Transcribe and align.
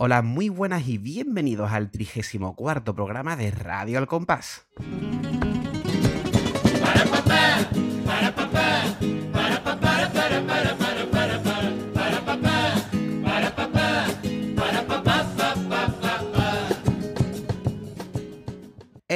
Hola, 0.00 0.22
muy 0.22 0.48
buenas 0.48 0.86
y 0.86 0.96
bienvenidos 0.96 1.72
al 1.72 1.90
34 1.90 2.94
programa 2.94 3.34
de 3.34 3.50
Radio 3.50 3.98
Al 3.98 4.06
Compás. 4.06 4.68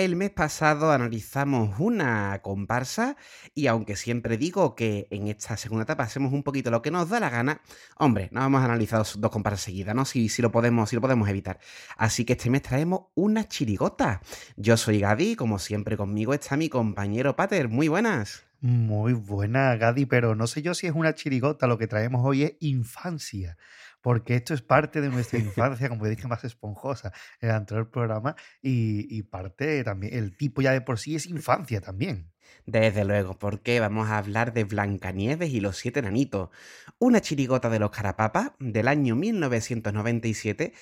El 0.03 0.17
mes 0.17 0.31
pasado 0.31 0.91
analizamos 0.91 1.79
una 1.79 2.41
comparsa 2.43 3.17
y 3.55 3.69
aunque 3.69 3.95
siempre 3.95 4.37
digo 4.37 4.75
que 4.75 5.07
en 5.13 5.29
esta 5.29 5.57
segunda 5.57 5.85
etapa 5.85 6.03
hacemos 6.03 6.33
un 6.33 6.43
poquito 6.43 6.73
lo 6.73 6.83
que 6.83 6.91
nos 6.91 7.09
da 7.09 7.21
la 7.21 7.31
gana, 7.31 7.61
hombre, 7.99 8.29
no 8.33 8.41
vamos 8.41 8.63
a 8.63 8.65
analizar 8.65 8.99
dos, 8.99 9.21
dos 9.21 9.31
comparsas 9.31 9.61
seguidas, 9.61 9.95
¿no? 9.95 10.05
Si, 10.05 10.29
si, 10.29 10.43
lo 10.43 10.51
podemos, 10.51 10.91
si 10.91 10.97
lo 10.97 11.03
podemos 11.03 11.29
evitar. 11.29 11.61
Así 11.97 12.25
que 12.25 12.33
este 12.33 12.51
mes 12.51 12.63
traemos 12.63 13.03
una 13.15 13.47
chirigota. 13.47 14.23
Yo 14.57 14.77
soy 14.77 14.99
Gadi, 14.99 15.37
como 15.37 15.61
siempre 15.61 15.97
conmigo 15.97 16.35
está 16.35 16.57
mi 16.57 16.69
compañero 16.69 17.37
Pater. 17.37 17.69
Muy 17.69 17.87
buenas. 17.87 18.43
Muy 18.61 19.13
buena, 19.13 19.77
Gadi, 19.77 20.05
pero 20.05 20.35
no 20.35 20.49
sé 20.49 20.63
yo 20.63 20.75
si 20.75 20.89
es 20.89 20.95
una 20.97 21.15
chirigota, 21.15 21.69
lo 21.69 21.79
que 21.79 21.87
traemos 21.87 22.23
hoy 22.25 22.43
es 22.43 22.55
infancia 22.59 23.57
porque 24.03 24.35
esto 24.37 24.53
es 24.53 24.63
parte 24.63 25.01
de 25.01 25.09
nuestra 25.09 25.39
infancia, 25.39 25.89
como 25.89 26.07
dije, 26.07 26.29
más 26.29 26.45
esponjosa 26.45 27.13
en 27.41 27.51
el 27.51 27.55
anterior 27.55 27.91
programa, 27.91 28.37
y, 28.61 29.07
y, 29.17 29.23
parte 29.23 29.83
también, 29.85 30.15
el 30.15 30.37
tipo 30.37 30.61
ya 30.61 30.73
de 30.73 30.83
por 30.83 30.99
sí 30.99 31.15
es 31.15 31.27
infancia 31.27 31.81
también. 31.81 32.31
Desde 32.67 33.05
luego, 33.05 33.39
porque 33.39 33.81
vamos 33.81 34.09
a 34.09 34.19
hablar 34.19 34.53
de 34.53 34.65
Blancanieves 34.65 35.51
y 35.51 35.61
los 35.61 35.79
siete 35.79 36.01
enanitos, 36.01 36.51
una 36.99 37.21
chirigota 37.21 37.71
de 37.71 37.79
los 37.79 37.91
carapapas 37.91 38.53
del 38.59 38.89
año 38.89 39.17
1997 39.17 40.73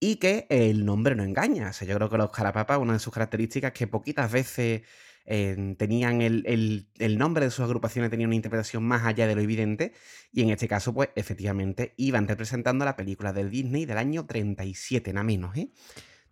y 0.00 0.16
que 0.16 0.46
el 0.48 0.84
nombre 0.84 1.14
no 1.14 1.22
engaña. 1.22 1.68
O 1.70 1.72
sea, 1.72 1.86
yo 1.86 1.94
creo 1.96 2.08
que 2.08 2.16
los 2.16 2.30
carapapas, 2.30 2.78
una 2.78 2.94
de 2.94 2.98
sus 2.98 3.12
características 3.12 3.72
que 3.72 3.86
poquitas 3.86 4.32
veces 4.32 4.82
eh, 5.26 5.74
tenían 5.78 6.22
el, 6.22 6.42
el, 6.46 6.88
el, 6.98 7.18
nombre 7.18 7.44
de 7.44 7.50
sus 7.50 7.64
agrupaciones, 7.64 8.10
tenía 8.10 8.26
una 8.26 8.36
interpretación 8.36 8.82
más 8.82 9.04
allá 9.04 9.26
de 9.26 9.34
lo 9.34 9.40
evidente, 9.40 9.92
y 10.32 10.42
en 10.42 10.50
este 10.50 10.68
caso, 10.68 10.92
pues 10.92 11.10
efectivamente, 11.14 11.94
iban 11.96 12.26
representando 12.26 12.84
la 12.84 12.96
película 12.96 13.32
del 13.32 13.50
Disney 13.50 13.84
del 13.84 13.98
año 13.98 14.26
37, 14.26 15.12
nada 15.12 15.24
menos, 15.24 15.56
¿eh? 15.56 15.70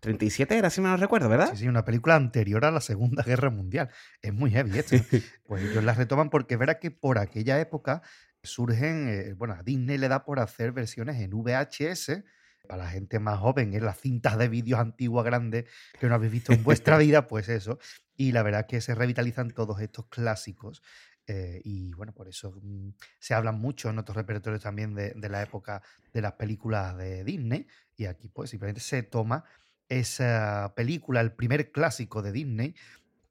37 0.00 0.56
era, 0.56 0.70
si 0.70 0.80
me 0.80 0.89
lo 0.89 0.97
recuerdo, 0.97 1.28
¿verdad? 1.28 1.50
Sí, 1.53 1.58
sí, 1.58 1.69
una 1.69 1.84
película 1.84 2.14
anterior 2.14 2.64
a 2.64 2.70
la 2.70 2.80
Segunda 2.80 3.22
Guerra 3.27 3.50
Mundial. 3.50 3.91
Es 4.22 4.33
muy 4.33 4.50
heavy 4.50 4.78
esto. 4.78 4.97
pues 5.47 5.64
ellos 5.64 5.83
la 5.83 5.95
retoman 5.95 6.30
porque 6.30 6.56
verá 6.56 6.78
que 6.78 6.91
por 6.91 7.19
aquella 7.19 7.61
época 7.61 8.02
surgen, 8.42 9.08
eh, 9.08 9.34
bueno, 9.34 9.55
a 9.55 9.62
Disney 9.62 9.98
le 9.98 10.08
da 10.08 10.25
por 10.25 10.39
hacer 10.39 10.73
versiones 10.73 11.20
en 11.20 11.30
VHS, 11.30 12.23
para 12.69 12.84
la 12.84 12.91
gente 12.91 13.19
más 13.19 13.39
joven, 13.39 13.75
en 13.75 13.84
las 13.84 13.98
cintas 13.98 14.39
de 14.39 14.48
vídeos 14.48 14.78
antiguas 14.78 15.25
grandes 15.25 15.64
que 15.98 16.06
no 16.06 16.14
habéis 16.14 16.33
visto 16.33 16.52
en 16.52 16.62
vuestra 16.62 16.98
vida, 16.98 17.27
pues 17.27 17.48
eso. 17.48 17.78
Y 18.19 18.33
la 18.33 18.42
verdad 18.42 18.62
es 18.62 18.66
que 18.66 18.80
se 18.80 18.97
revitalizan 18.97 19.52
todos 19.52 19.80
estos 19.80 20.06
clásicos. 20.08 20.83
Eh, 21.28 21.61
y 21.64 21.92
bueno, 21.92 22.12
por 22.12 22.28
eso 22.28 22.52
mmm, 22.61 22.91
se 23.20 23.33
hablan 23.33 23.61
mucho 23.61 23.88
en 23.88 23.98
otros 23.98 24.16
repertorios 24.16 24.62
también 24.62 24.94
de, 24.94 25.14
la 25.28 25.41
época 25.41 25.83
de 26.12 26.20
las 26.20 26.33
películas 26.33 26.98
de 26.98 27.22
Disney. 27.22 27.69
Y 27.96 28.06
aquí 28.06 28.28
pues 28.28 28.50
simplemente 28.50 28.80
se 28.80 29.05
toma 29.05 29.44
esa 29.89 30.72
película, 30.74 31.20
el 31.20 31.33
primer 31.33 31.70
clásico 31.70 32.20
de 32.20 32.33
Disney, 32.33 32.74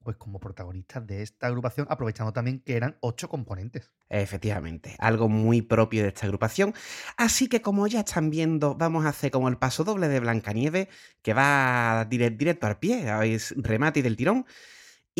pues 0.02 0.16
como 0.16 0.40
protagonistas 0.40 1.06
de 1.06 1.22
esta 1.22 1.48
agrupación, 1.48 1.86
aprovechando 1.90 2.32
también 2.32 2.60
que 2.60 2.76
eran 2.76 2.96
ocho 3.00 3.28
componentes. 3.28 3.90
Efectivamente, 4.08 4.96
algo 5.00 5.28
muy 5.28 5.60
propio 5.60 6.00
de 6.00 6.08
esta 6.08 6.24
agrupación. 6.24 6.72
Así 7.18 7.46
que 7.46 7.60
como 7.60 7.86
ya 7.88 8.00
están 8.00 8.30
viendo, 8.30 8.74
vamos 8.74 9.04
a 9.04 9.10
hacer 9.10 9.30
como 9.30 9.50
el 9.50 9.58
paso 9.58 9.84
doble 9.84 10.08
de 10.08 10.20
Blancanieves, 10.20 10.88
que 11.20 11.34
va 11.34 12.06
directo, 12.08 12.66
al 12.66 12.78
pie, 12.78 13.06
es 13.34 13.54
remate 13.58 14.02
del 14.02 14.16
tirón. 14.16 14.46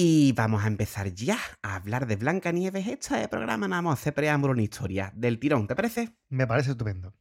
Y 0.00 0.30
vamos 0.30 0.62
a 0.62 0.68
empezar 0.68 1.12
ya 1.12 1.41
a 1.60 1.74
hablar 1.74 2.06
de 2.06 2.14
Blancanieves. 2.14 2.86
Este 2.86 3.27
programa 3.27 3.67
no 3.67 3.74
vamos 3.74 3.90
a 3.90 3.95
hacer 3.95 4.14
preámbulo 4.14 4.55
en 4.55 4.61
historia 4.61 5.12
del 5.17 5.40
tirón, 5.40 5.67
¿te 5.67 5.74
parece? 5.74 6.11
Me 6.28 6.46
parece 6.46 6.70
estupendo. 6.70 7.14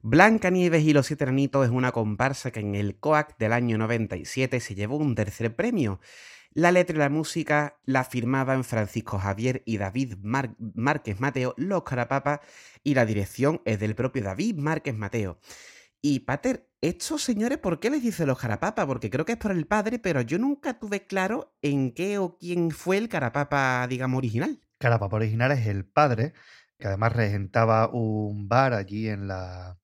Blancanieves 0.00 0.84
y 0.84 0.94
los 0.94 1.04
siete 1.04 1.24
enanitos 1.24 1.66
es 1.66 1.70
una 1.70 1.92
comparsa 1.92 2.50
que 2.50 2.60
en 2.60 2.74
el 2.74 2.98
COAC 2.98 3.36
del 3.36 3.52
año 3.52 3.76
97 3.76 4.60
se 4.60 4.74
llevó 4.74 4.96
un 4.96 5.14
tercer 5.14 5.54
premio. 5.54 6.00
La 6.54 6.72
letra 6.72 6.96
y 6.96 7.00
la 7.00 7.10
música 7.10 7.76
la 7.84 8.02
firmaban 8.02 8.64
Francisco 8.64 9.18
Javier 9.18 9.62
y 9.66 9.76
David 9.76 10.14
Mar 10.22 10.54
Márquez 10.58 11.20
Mateo, 11.20 11.52
los 11.58 11.82
Carapapas, 11.82 12.40
y 12.82 12.94
la 12.94 13.04
dirección 13.04 13.60
es 13.66 13.78
del 13.78 13.94
propio 13.94 14.22
David 14.22 14.56
Márquez 14.56 14.96
Mateo. 14.96 15.38
Y 16.06 16.20
Pater, 16.20 16.68
estos 16.82 17.22
señores, 17.22 17.56
¿por 17.56 17.80
qué 17.80 17.88
les 17.88 18.02
dice 18.02 18.26
los 18.26 18.38
Carapapa? 18.38 18.86
Porque 18.86 19.08
creo 19.08 19.24
que 19.24 19.32
es 19.32 19.38
por 19.38 19.52
el 19.52 19.66
padre, 19.66 19.98
pero 19.98 20.20
yo 20.20 20.38
nunca 20.38 20.78
tuve 20.78 21.06
claro 21.06 21.56
en 21.62 21.92
qué 21.92 22.18
o 22.18 22.36
quién 22.36 22.72
fue 22.72 22.98
el 22.98 23.08
Carapapa, 23.08 23.86
digamos, 23.88 24.18
original. 24.18 24.60
Carapapa 24.76 25.16
original 25.16 25.52
es 25.52 25.66
el 25.66 25.86
padre, 25.86 26.34
que 26.78 26.88
además 26.88 27.14
regentaba 27.14 27.88
un 27.88 28.50
bar 28.50 28.74
allí 28.74 29.08
en 29.08 29.28
la 29.28 29.78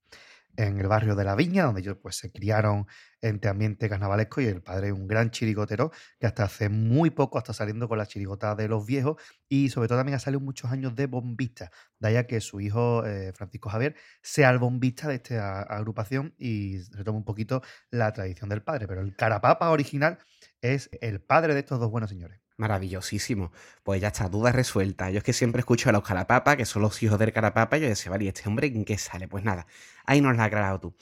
en 0.56 0.78
el 0.78 0.88
barrio 0.88 1.14
de 1.14 1.24
la 1.24 1.34
Viña, 1.36 1.64
donde 1.64 1.80
ellos 1.80 1.96
pues 2.02 2.16
se 2.16 2.30
criaron 2.30 2.86
entre 3.22 3.50
ambiente 3.50 3.88
carnavalesco 3.88 4.40
y 4.40 4.46
el 4.46 4.62
padre 4.62 4.88
es 4.88 4.92
un 4.92 5.06
gran 5.06 5.30
chirigotero 5.30 5.90
que 6.18 6.26
hasta 6.26 6.44
hace 6.44 6.68
muy 6.68 7.10
poco 7.10 7.38
está 7.38 7.52
saliendo 7.52 7.88
con 7.88 7.98
la 7.98 8.06
chirigota 8.06 8.54
de 8.54 8.68
los 8.68 8.86
viejos 8.86 9.20
y 9.48 9.68
sobre 9.70 9.88
todo 9.88 9.98
también 9.98 10.16
ha 10.16 10.20
salido 10.20 10.40
muchos 10.40 10.70
años 10.70 10.94
de 10.94 11.06
bombista, 11.06 11.70
de 11.98 12.08
allá 12.08 12.26
que 12.26 12.40
su 12.40 12.60
hijo 12.60 13.04
eh, 13.04 13.32
Francisco 13.34 13.68
Javier 13.68 13.94
sea 14.22 14.50
el 14.50 14.58
bombista 14.58 15.08
de 15.08 15.16
esta 15.16 15.62
agrupación 15.62 16.34
y 16.38 16.80
retoma 16.92 17.18
un 17.18 17.24
poquito 17.24 17.62
la 17.90 18.12
tradición 18.12 18.48
del 18.48 18.62
padre, 18.62 18.86
pero 18.86 19.02
el 19.02 19.14
carapapa 19.14 19.70
original 19.70 20.18
es 20.60 20.90
el 21.00 21.20
padre 21.20 21.54
de 21.54 21.60
estos 21.60 21.80
dos 21.80 21.90
buenos 21.90 22.10
señores. 22.10 22.40
Maravillosísimo. 22.56 23.52
Pues 23.82 24.02
ya 24.02 24.08
está, 24.08 24.28
duda 24.28 24.52
resuelta. 24.52 25.10
Yo 25.10 25.18
es 25.18 25.24
que 25.24 25.32
siempre 25.32 25.60
escucho 25.60 25.88
a 25.88 25.92
los 25.92 26.02
carapapa, 26.02 26.58
que 26.58 26.66
son 26.66 26.82
los 26.82 27.02
hijos 27.02 27.18
del 27.18 27.32
carapapa, 27.32 27.78
y 27.78 27.80
yo 27.80 27.88
decía, 27.88 28.10
vale, 28.10 28.24
¿y 28.26 28.28
este 28.28 28.46
hombre 28.46 28.66
en 28.66 28.84
qué 28.84 28.98
sale? 28.98 29.28
Pues 29.28 29.44
nada, 29.44 29.66
ahí 30.04 30.20
nos 30.20 30.36
la 30.36 30.42
has 30.42 30.48
aclarado 30.48 30.78
tú. 30.78 30.94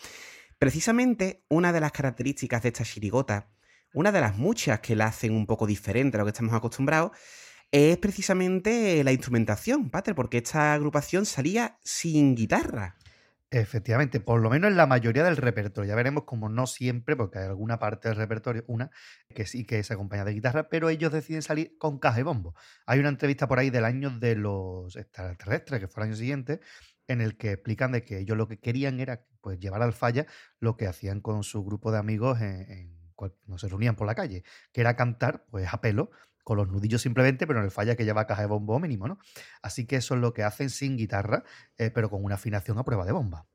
Precisamente 0.58 1.44
una 1.48 1.72
de 1.72 1.80
las 1.80 1.92
características 1.92 2.62
de 2.62 2.70
esta 2.70 2.84
chirigota, 2.84 3.48
una 3.92 4.10
de 4.10 4.20
las 4.20 4.36
muchas 4.36 4.80
que 4.80 4.96
la 4.96 5.06
hacen 5.06 5.32
un 5.32 5.46
poco 5.46 5.66
diferente 5.66 6.16
a 6.16 6.18
lo 6.18 6.24
que 6.24 6.30
estamos 6.30 6.52
acostumbrados, 6.52 7.12
es 7.70 7.96
precisamente 7.98 9.04
la 9.04 9.12
instrumentación, 9.12 9.88
Pater, 9.90 10.16
porque 10.16 10.38
esta 10.38 10.74
agrupación 10.74 11.26
salía 11.26 11.78
sin 11.84 12.34
guitarra. 12.34 12.96
Efectivamente, 13.50 14.20
por 14.20 14.40
lo 14.40 14.50
menos 14.50 14.70
en 14.70 14.76
la 14.76 14.86
mayoría 14.86 15.24
del 15.24 15.36
repertorio. 15.36 15.88
Ya 15.88 15.94
veremos 15.94 16.24
como 16.24 16.48
no 16.48 16.66
siempre, 16.66 17.16
porque 17.16 17.38
hay 17.38 17.46
alguna 17.46 17.78
parte 17.78 18.08
del 18.08 18.18
repertorio, 18.18 18.64
una, 18.66 18.90
que 19.34 19.46
sí 19.46 19.64
que 19.64 19.82
se 19.82 19.94
acompaña 19.94 20.24
de 20.24 20.32
guitarra, 20.32 20.68
pero 20.68 20.90
ellos 20.90 21.12
deciden 21.12 21.42
salir 21.42 21.78
con 21.78 21.98
caja 21.98 22.20
y 22.20 22.24
bombo. 22.24 22.54
Hay 22.84 22.98
una 22.98 23.08
entrevista 23.08 23.48
por 23.48 23.58
ahí 23.58 23.70
del 23.70 23.84
año 23.84 24.10
de 24.10 24.34
los 24.34 24.96
extraterrestres, 24.96 25.80
que 25.80 25.88
fue 25.88 26.02
el 26.02 26.08
año 26.10 26.16
siguiente, 26.16 26.60
en 27.08 27.20
el 27.20 27.36
que 27.36 27.52
explican 27.52 27.92
de 27.92 28.04
que 28.04 28.18
ellos 28.18 28.36
lo 28.36 28.46
que 28.46 28.58
querían 28.58 29.00
era 29.00 29.26
pues, 29.40 29.58
llevar 29.58 29.82
al 29.82 29.92
falla 29.92 30.26
lo 30.60 30.76
que 30.76 30.86
hacían 30.86 31.20
con 31.20 31.42
su 31.42 31.64
grupo 31.64 31.90
de 31.90 31.98
amigos 31.98 32.40
en, 32.40 32.70
en 32.70 32.98
no 33.46 33.58
se 33.58 33.68
reunían 33.68 33.96
por 33.96 34.06
la 34.06 34.14
calle, 34.14 34.44
que 34.72 34.80
era 34.80 34.94
cantar 34.94 35.44
pues 35.50 35.66
a 35.72 35.80
pelo 35.80 36.10
con 36.44 36.56
los 36.56 36.68
nudillos 36.68 37.02
simplemente, 37.02 37.46
pero 37.46 37.58
en 37.58 37.64
el 37.66 37.70
falla 37.70 37.96
que 37.96 38.04
lleva 38.04 38.26
caja 38.26 38.42
de 38.42 38.48
bombo 38.48 38.78
mínimo, 38.78 39.06
¿no? 39.06 39.18
Así 39.60 39.86
que 39.86 39.96
eso 39.96 40.14
es 40.14 40.20
lo 40.20 40.32
que 40.32 40.44
hacen 40.44 40.70
sin 40.70 40.96
guitarra, 40.96 41.44
eh, 41.76 41.90
pero 41.90 42.08
con 42.08 42.24
una 42.24 42.36
afinación 42.36 42.78
a 42.78 42.84
prueba 42.84 43.04
de 43.04 43.12
bomba. 43.12 43.46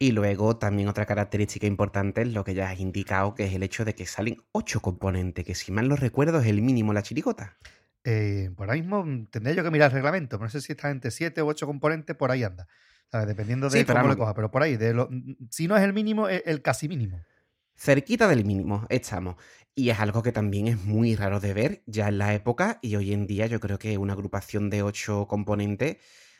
Y 0.00 0.12
luego 0.12 0.56
también 0.56 0.88
otra 0.88 1.06
característica 1.06 1.66
importante 1.66 2.22
es 2.22 2.28
lo 2.28 2.44
que 2.44 2.54
ya 2.54 2.70
has 2.70 2.80
indicado, 2.80 3.34
que 3.34 3.46
es 3.46 3.54
el 3.54 3.62
hecho 3.62 3.84
de 3.84 3.94
que 3.94 4.06
salen 4.06 4.38
ocho 4.52 4.80
componentes, 4.80 5.44
que 5.44 5.54
si 5.54 5.72
mal 5.72 5.88
no 5.88 5.96
recuerdo 5.96 6.40
es 6.40 6.46
el 6.46 6.62
mínimo 6.62 6.92
la 6.92 7.02
chirigota. 7.02 7.58
Eh, 8.10 8.50
por 8.56 8.70
ahora 8.70 8.80
mismo 8.80 9.04
tendría 9.30 9.54
yo 9.54 9.62
que 9.62 9.70
mirar 9.70 9.90
el 9.90 9.96
reglamento, 9.96 10.38
no 10.38 10.48
sé 10.48 10.62
si 10.62 10.72
está 10.72 10.88
entre 10.88 11.10
siete 11.10 11.42
u 11.42 11.48
ocho 11.48 11.66
componentes, 11.66 12.16
por 12.16 12.30
ahí 12.30 12.42
anda. 12.42 12.66
¿Sabes? 13.12 13.26
Dependiendo 13.26 13.68
de 13.68 13.80
sí, 13.80 13.84
cómo 13.84 14.08
lo 14.08 14.16
coja, 14.16 14.32
pero 14.32 14.50
por 14.50 14.62
ahí, 14.62 14.78
de 14.78 14.94
lo, 14.94 15.10
si 15.50 15.68
no 15.68 15.76
es 15.76 15.82
el 15.82 15.92
mínimo, 15.92 16.26
es 16.26 16.42
el 16.46 16.62
casi 16.62 16.88
mínimo. 16.88 17.20
Cerquita 17.76 18.26
del 18.26 18.46
mínimo 18.46 18.86
estamos. 18.88 19.36
Y 19.74 19.90
es 19.90 20.00
algo 20.00 20.22
que 20.22 20.32
también 20.32 20.68
es 20.68 20.82
muy 20.82 21.16
raro 21.16 21.38
de 21.38 21.52
ver 21.52 21.82
ya 21.84 22.08
en 22.08 22.16
la 22.16 22.32
época 22.32 22.78
y 22.80 22.96
hoy 22.96 23.12
en 23.12 23.26
día 23.26 23.46
yo 23.46 23.60
creo 23.60 23.78
que 23.78 23.98
una 23.98 24.14
agrupación 24.14 24.70
de 24.70 24.82
ocho 24.82 25.26
componentes, 25.28 25.98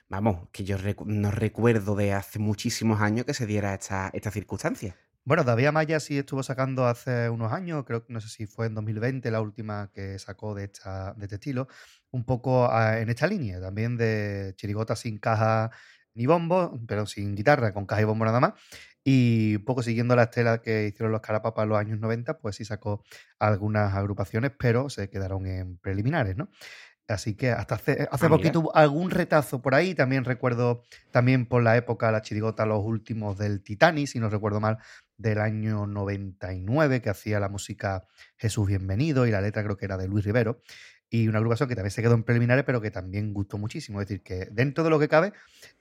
vamos, 0.08 0.48
que 0.52 0.64
yo 0.64 0.78
recu 0.78 1.04
no 1.04 1.30
recuerdo 1.30 1.96
de 1.96 2.14
hace 2.14 2.38
muchísimos 2.38 3.02
años 3.02 3.26
que 3.26 3.34
se 3.34 3.44
diera 3.44 3.74
esta, 3.74 4.10
esta 4.14 4.30
circunstancia. 4.30 4.96
Bueno, 5.28 5.44
David 5.44 5.68
Maya 5.72 6.00
sí 6.00 6.16
estuvo 6.16 6.42
sacando 6.42 6.86
hace 6.86 7.28
unos 7.28 7.52
años, 7.52 7.84
creo 7.84 8.02
que 8.02 8.10
no 8.14 8.18
sé 8.18 8.30
si 8.30 8.46
fue 8.46 8.64
en 8.64 8.74
2020 8.74 9.30
la 9.30 9.42
última 9.42 9.90
que 9.92 10.18
sacó 10.18 10.54
de, 10.54 10.64
esta, 10.64 11.12
de 11.18 11.26
este 11.26 11.34
estilo, 11.34 11.68
un 12.10 12.24
poco 12.24 12.72
a, 12.72 12.98
en 13.00 13.10
esta 13.10 13.26
línea, 13.26 13.60
también 13.60 13.98
de 13.98 14.54
chirigota 14.56 14.96
sin 14.96 15.18
caja 15.18 15.70
ni 16.14 16.24
bombo, 16.24 16.80
pero 16.88 17.04
sin 17.04 17.36
guitarra, 17.36 17.74
con 17.74 17.84
caja 17.84 18.00
y 18.00 18.04
bombo 18.04 18.24
nada 18.24 18.40
más. 18.40 18.54
Y 19.04 19.56
un 19.56 19.66
poco 19.66 19.82
siguiendo 19.82 20.16
la 20.16 20.22
estela 20.24 20.62
que 20.62 20.86
hicieron 20.86 21.12
los 21.12 21.20
Carapapas 21.20 21.64
en 21.64 21.68
los 21.68 21.78
años 21.78 22.00
90, 22.00 22.38
pues 22.38 22.56
sí 22.56 22.64
sacó 22.64 23.04
algunas 23.38 23.92
agrupaciones, 23.92 24.52
pero 24.58 24.88
se 24.88 25.10
quedaron 25.10 25.44
en 25.44 25.76
preliminares, 25.76 26.38
¿no? 26.38 26.48
Así 27.06 27.34
que 27.34 27.50
hasta 27.50 27.74
hace, 27.74 28.08
hace 28.10 28.26
ah, 28.26 28.28
poquito 28.28 28.60
hubo 28.60 28.76
algún 28.76 29.10
retazo 29.10 29.62
por 29.62 29.74
ahí. 29.74 29.94
También 29.94 30.24
recuerdo, 30.24 30.84
también 31.10 31.46
por 31.46 31.62
la 31.62 31.76
época, 31.76 32.12
la 32.12 32.20
chirigota, 32.20 32.66
los 32.66 32.84
últimos 32.84 33.38
del 33.38 33.62
Titanic, 33.62 34.08
si 34.08 34.20
no 34.20 34.28
recuerdo 34.28 34.60
mal, 34.60 34.78
del 35.18 35.40
año 35.40 35.86
99, 35.86 37.02
que 37.02 37.10
hacía 37.10 37.40
la 37.40 37.48
música 37.48 38.06
Jesús 38.36 38.68
Bienvenido 38.68 39.26
y 39.26 39.30
la 39.30 39.40
letra 39.40 39.62
creo 39.64 39.76
que 39.76 39.84
era 39.84 39.98
de 39.98 40.08
Luis 40.08 40.24
Rivero. 40.24 40.62
Y 41.10 41.28
una 41.28 41.38
agrupación 41.38 41.68
que 41.68 41.74
también 41.74 41.90
se 41.90 42.02
quedó 42.02 42.14
en 42.14 42.22
preliminares, 42.22 42.64
pero 42.64 42.80
que 42.80 42.90
también 42.90 43.32
gustó 43.32 43.58
muchísimo. 43.58 44.00
Es 44.00 44.08
decir, 44.08 44.22
que 44.22 44.48
dentro 44.50 44.84
de 44.84 44.90
lo 44.90 44.98
que 44.98 45.08
cabe, 45.08 45.32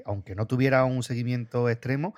aunque 0.06 0.36
no 0.36 0.48
tuviera 0.48 0.86
un 0.86 1.04
seguimiento 1.04 1.70
extremo, 1.70 2.16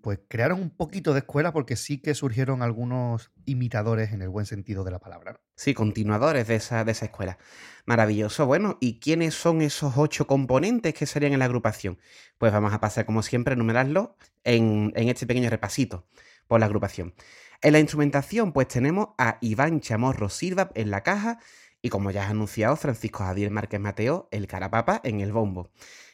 pues 0.00 0.20
crearon 0.28 0.60
un 0.60 0.70
poquito 0.70 1.12
de 1.12 1.20
escuela 1.20 1.52
porque 1.52 1.74
sí 1.74 1.98
que 1.98 2.14
surgieron 2.14 2.62
algunos 2.62 3.32
imitadores 3.44 4.12
en 4.12 4.22
el 4.22 4.28
buen 4.28 4.46
sentido 4.46 4.84
de 4.84 4.92
la 4.92 5.00
palabra. 5.00 5.40
Sí, 5.56 5.74
continuadores 5.74 6.46
de 6.46 6.56
esa, 6.56 6.84
de 6.84 6.92
esa 6.92 7.06
escuela. 7.06 7.38
Maravilloso. 7.84 8.46
Bueno, 8.46 8.78
¿y 8.80 9.00
quiénes 9.00 9.34
son 9.34 9.62
esos 9.62 9.94
ocho 9.96 10.26
componentes 10.26 10.94
que 10.94 11.06
serían 11.06 11.32
en 11.32 11.40
la 11.40 11.46
agrupación? 11.46 11.98
Pues 12.38 12.52
vamos 12.52 12.72
a 12.72 12.80
pasar, 12.80 13.04
como 13.04 13.22
siempre, 13.22 13.52
a 13.52 13.56
enumerarlos 13.56 14.10
en, 14.44 14.92
en 14.94 15.08
este 15.08 15.26
pequeño 15.26 15.50
repasito 15.50 16.06
por 16.46 16.60
la 16.60 16.66
agrupación. 16.66 17.14
En 17.60 17.72
la 17.72 17.80
instrumentación, 17.80 18.52
pues 18.52 18.68
tenemos 18.68 19.08
a 19.18 19.38
Iván 19.40 19.80
Chamorro 19.80 20.28
Silva 20.28 20.70
en 20.74 20.90
la 20.90 21.02
caja 21.02 21.40
y, 21.82 21.88
como 21.88 22.12
ya 22.12 22.24
has 22.24 22.30
anunciado, 22.30 22.76
Francisco 22.76 23.24
Javier 23.24 23.50
Márquez 23.50 23.80
Mateo, 23.80 24.28
el 24.30 24.46
carapapa, 24.46 25.00
en 25.02 25.20
el 25.20 25.32
bombo. 25.32 25.70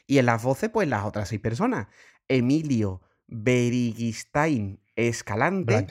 Y 0.07 0.19
en 0.19 0.27
las 0.27 0.43
voces, 0.43 0.71
pues 0.71 0.89
las 0.89 1.05
otras 1.05 1.29
seis 1.29 1.41
personas. 1.41 1.89
Emilio 2.27 3.03
Berigistain 3.31 4.81
Escalante, 4.97 5.87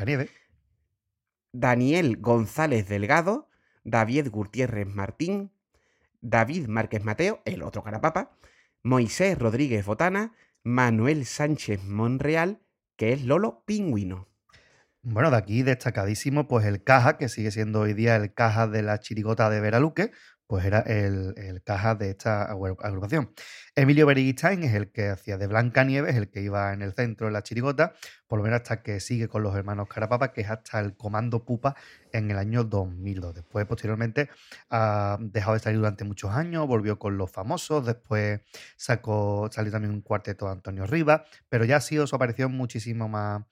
Daniel 1.53 2.18
González 2.18 2.88
Delgado, 2.89 3.47
David 3.86 4.30
Gutiérrez 4.30 4.88
Martín, 4.88 5.51
David 6.21 6.68
Márquez 6.68 7.03
Mateo, 7.03 7.41
el 7.45 7.63
otro 7.63 7.81
carapapa, 7.81 8.38
Moisés 8.83 9.39
Rodríguez 9.39 9.86
Botana, 9.86 10.33
Manuel 10.63 11.25
Sánchez 11.25 11.83
Monreal, 11.86 12.59
que 12.97 13.13
es 13.13 13.24
Lolo 13.24 13.63
Pingüino. 13.65 14.27
Bueno, 15.01 15.31
de 15.31 15.38
aquí 15.38 15.63
destacadísimo, 15.63 16.50
pues 16.50 16.65
el 16.65 16.83
caja, 16.83 17.18
que 17.18 17.30
sigue 17.30 17.51
siendo 17.51 17.80
hoy 17.80 17.94
día 17.94 18.18
el 18.18 18.33
caja 18.33 18.68
de 18.68 18.83
la 18.83 19.00
chirigota 19.00 19.50
de 19.50 19.62
Veraluque, 19.62 20.12
pues 20.50 20.66
era 20.66 20.80
el, 20.80 21.62
caja 21.63 21.94
de 21.94 22.10
esta 22.10 22.42
agrupación. 22.46 23.31
Emilio 23.75 24.07
Beriguistain 24.07 24.63
es 24.63 24.74
el 24.74 24.92
que 24.92 25.10
hacía 25.10 25.38
de 25.38 25.46
Blanca 25.46 25.84
Nieves, 25.84 26.16
el 26.16 26.31
que 26.31 26.42
iba 26.42 26.74
en 26.74 26.81
el 26.81 26.94
centro 26.94 27.28
de 27.28 27.34
la 27.34 27.44
chirigota, 27.44 27.94
por 28.25 28.40
lo 28.40 28.44
menos 28.44 28.62
hasta 28.62 28.81
que 28.81 29.00
sigue 29.00 29.28
con 29.28 29.44
los 29.44 29.56
hermanos 29.56 29.88
Carapapa, 29.88 30.34
que 30.34 30.42
es 30.42 30.50
hasta 30.50 30.80
el 30.80 30.98
comando 30.98 31.46
Pupa 31.46 31.75
en 32.12 32.31
el 32.31 32.38
año 32.40 32.63
2002. 32.63 33.36
Después, 33.36 33.68
posteriormente, 33.68 34.31
ha 34.72 35.19
dejado 35.22 35.54
de 35.54 35.60
salir 35.60 35.78
durante 35.78 36.04
muchos 36.04 36.31
años, 36.31 36.66
volvió 36.66 36.98
con 36.98 37.16
los 37.16 37.30
famosos, 37.30 37.86
después 37.86 38.42
sacó, 38.75 39.50
salió 39.51 39.72
también 39.72 39.94
un 39.94 40.01
cuarteto 40.01 40.48
de 40.48 40.54
Antonio 40.54 40.88
Rivas, 40.88 41.22
pero 41.48 41.63
ya 41.63 41.75
ha 41.75 41.81
sido 41.81 42.07
su 42.07 42.16
aparición 42.16 42.54
muchísimo 42.54 43.07
más 43.07 43.44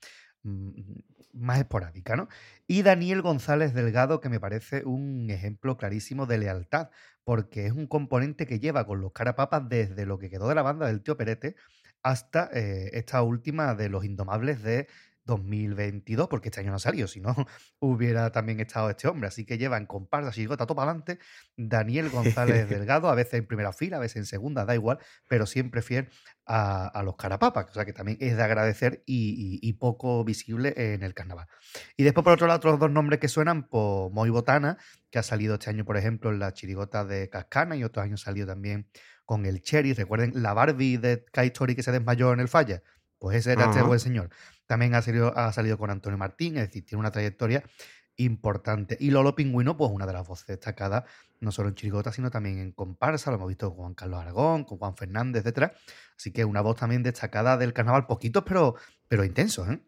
mm, 0.41 0.81
más 1.33 1.59
esporádica, 1.59 2.15
¿no? 2.15 2.27
Y 2.67 2.83
Daniel 2.83 3.21
González 3.21 3.73
Delgado, 3.73 4.21
que 4.21 4.29
me 4.29 4.39
parece 4.39 4.83
un 4.85 5.29
ejemplo 5.29 5.77
clarísimo 5.77 6.25
de 6.25 6.37
lealtad, 6.39 6.89
porque 7.23 7.65
es 7.65 7.73
un 7.73 7.87
componente 7.87 8.47
que 8.47 8.59
lleva 8.59 8.85
con 8.85 9.01
los 9.01 9.11
carapapas 9.11 9.67
desde 9.69 10.05
lo 10.05 10.17
que 10.19 10.29
quedó 10.29 10.47
de 10.49 10.55
la 10.55 10.61
banda 10.63 10.87
del 10.87 11.01
tío 11.03 11.17
Perete 11.17 11.55
hasta 12.03 12.49
eh, 12.53 12.91
esta 12.93 13.21
última 13.23 13.75
de 13.75 13.89
los 13.89 14.05
Indomables 14.05 14.61
de 14.63 14.87
2022, 15.27 16.27
porque 16.27 16.47
este 16.49 16.61
año 16.61 16.71
no 16.71 16.79
salió, 16.79 17.07
si 17.07 17.21
no 17.21 17.35
hubiera 17.79 18.31
también 18.31 18.59
estado 18.59 18.89
este 18.89 19.07
hombre. 19.07 19.27
Así 19.27 19.45
que 19.45 19.59
lleva 19.59 19.77
en 19.77 19.85
comparsa, 19.85 20.31
chirigota, 20.31 20.65
todo 20.65 20.75
para 20.75 20.89
adelante, 20.89 21.19
Daniel 21.55 22.09
González 22.09 22.67
Delgado, 22.69 23.09
a 23.09 23.15
veces 23.15 23.35
en 23.35 23.45
primera 23.45 23.73
fila, 23.73 23.97
a 23.97 23.99
veces 23.99 24.15
en 24.15 24.25
segunda, 24.25 24.65
da 24.65 24.73
igual, 24.73 24.97
pero 25.29 25.45
siempre 25.45 25.83
fiel 25.83 26.09
a, 26.47 27.03
los 27.03 27.17
carapapas, 27.17 27.69
o 27.69 27.73
sea 27.73 27.85
que 27.85 27.93
también 27.93 28.17
es 28.21 28.37
de 28.37 28.43
agradecer 28.43 29.03
y, 29.05 29.73
poco 29.73 30.23
visible 30.23 30.73
en 30.75 31.03
el 31.03 31.13
carnaval. 31.13 31.47
Y 31.97 32.03
después, 32.03 32.23
por 32.23 32.33
otro 32.33 32.47
lado, 32.47 32.57
otros 32.57 32.79
dos 32.79 32.89
nombres 32.89 33.19
que 33.19 33.27
suenan, 33.27 33.67
pues 33.67 34.11
Moy 34.11 34.29
Botana, 34.29 34.77
que 35.11 35.19
ha 35.19 35.23
salido 35.23 35.55
este 35.55 35.69
año, 35.69 35.85
por 35.85 35.97
ejemplo, 35.97 36.31
en 36.31 36.39
la 36.39 36.53
chirigota 36.53 37.05
de 37.05 37.29
Cascana 37.29 37.75
y 37.75 37.83
otros 37.83 38.03
años 38.05 38.21
salido 38.21 38.47
también 38.47 38.89
con 39.25 39.45
el 39.45 39.61
Cherry. 39.61 39.93
Recuerden 39.93 40.31
la 40.41 40.53
Barbie 40.53 40.97
de 40.97 41.25
Sky 41.27 41.47
Story 41.47 41.75
que 41.75 41.83
se 41.83 41.91
desmayó 41.91 42.33
en 42.33 42.39
el 42.39 42.47
falla. 42.47 42.81
Pues 43.19 43.37
ese 43.37 43.51
era 43.51 43.65
este 43.65 43.81
buen 43.81 43.99
señor. 43.99 44.29
También 44.67 44.93
ha 44.95 45.01
salido, 45.01 45.35
ha 45.37 45.51
salido 45.51 45.77
con 45.77 45.89
Antonio 45.89 46.17
Martín, 46.17 46.57
es 46.57 46.67
decir, 46.67 46.85
tiene 46.85 46.99
una 46.99 47.11
trayectoria 47.11 47.63
importante. 48.17 48.97
Y 48.99 49.11
Lolo 49.11 49.35
Pingüino, 49.35 49.77
pues 49.77 49.91
una 49.91 50.05
de 50.05 50.13
las 50.13 50.27
voces 50.27 50.47
destacadas, 50.47 51.03
no 51.39 51.51
solo 51.51 51.69
en 51.69 51.75
Chirigota, 51.75 52.11
sino 52.11 52.29
también 52.29 52.59
en 52.59 52.71
comparsa, 52.71 53.31
lo 53.31 53.37
hemos 53.37 53.47
visto 53.47 53.69
con 53.69 53.77
Juan 53.77 53.93
Carlos 53.93 54.19
Aragón, 54.19 54.63
con 54.65 54.77
Juan 54.77 54.95
Fernández, 54.95 55.45
etc. 55.45 55.71
Así 56.17 56.31
que 56.31 56.43
una 56.43 56.61
voz 56.61 56.77
también 56.77 57.03
destacada 57.03 57.57
del 57.57 57.73
carnaval, 57.73 58.05
poquitos, 58.07 58.43
pero, 58.45 58.75
pero 59.07 59.23
intensos, 59.23 59.69
¿eh? 59.69 59.79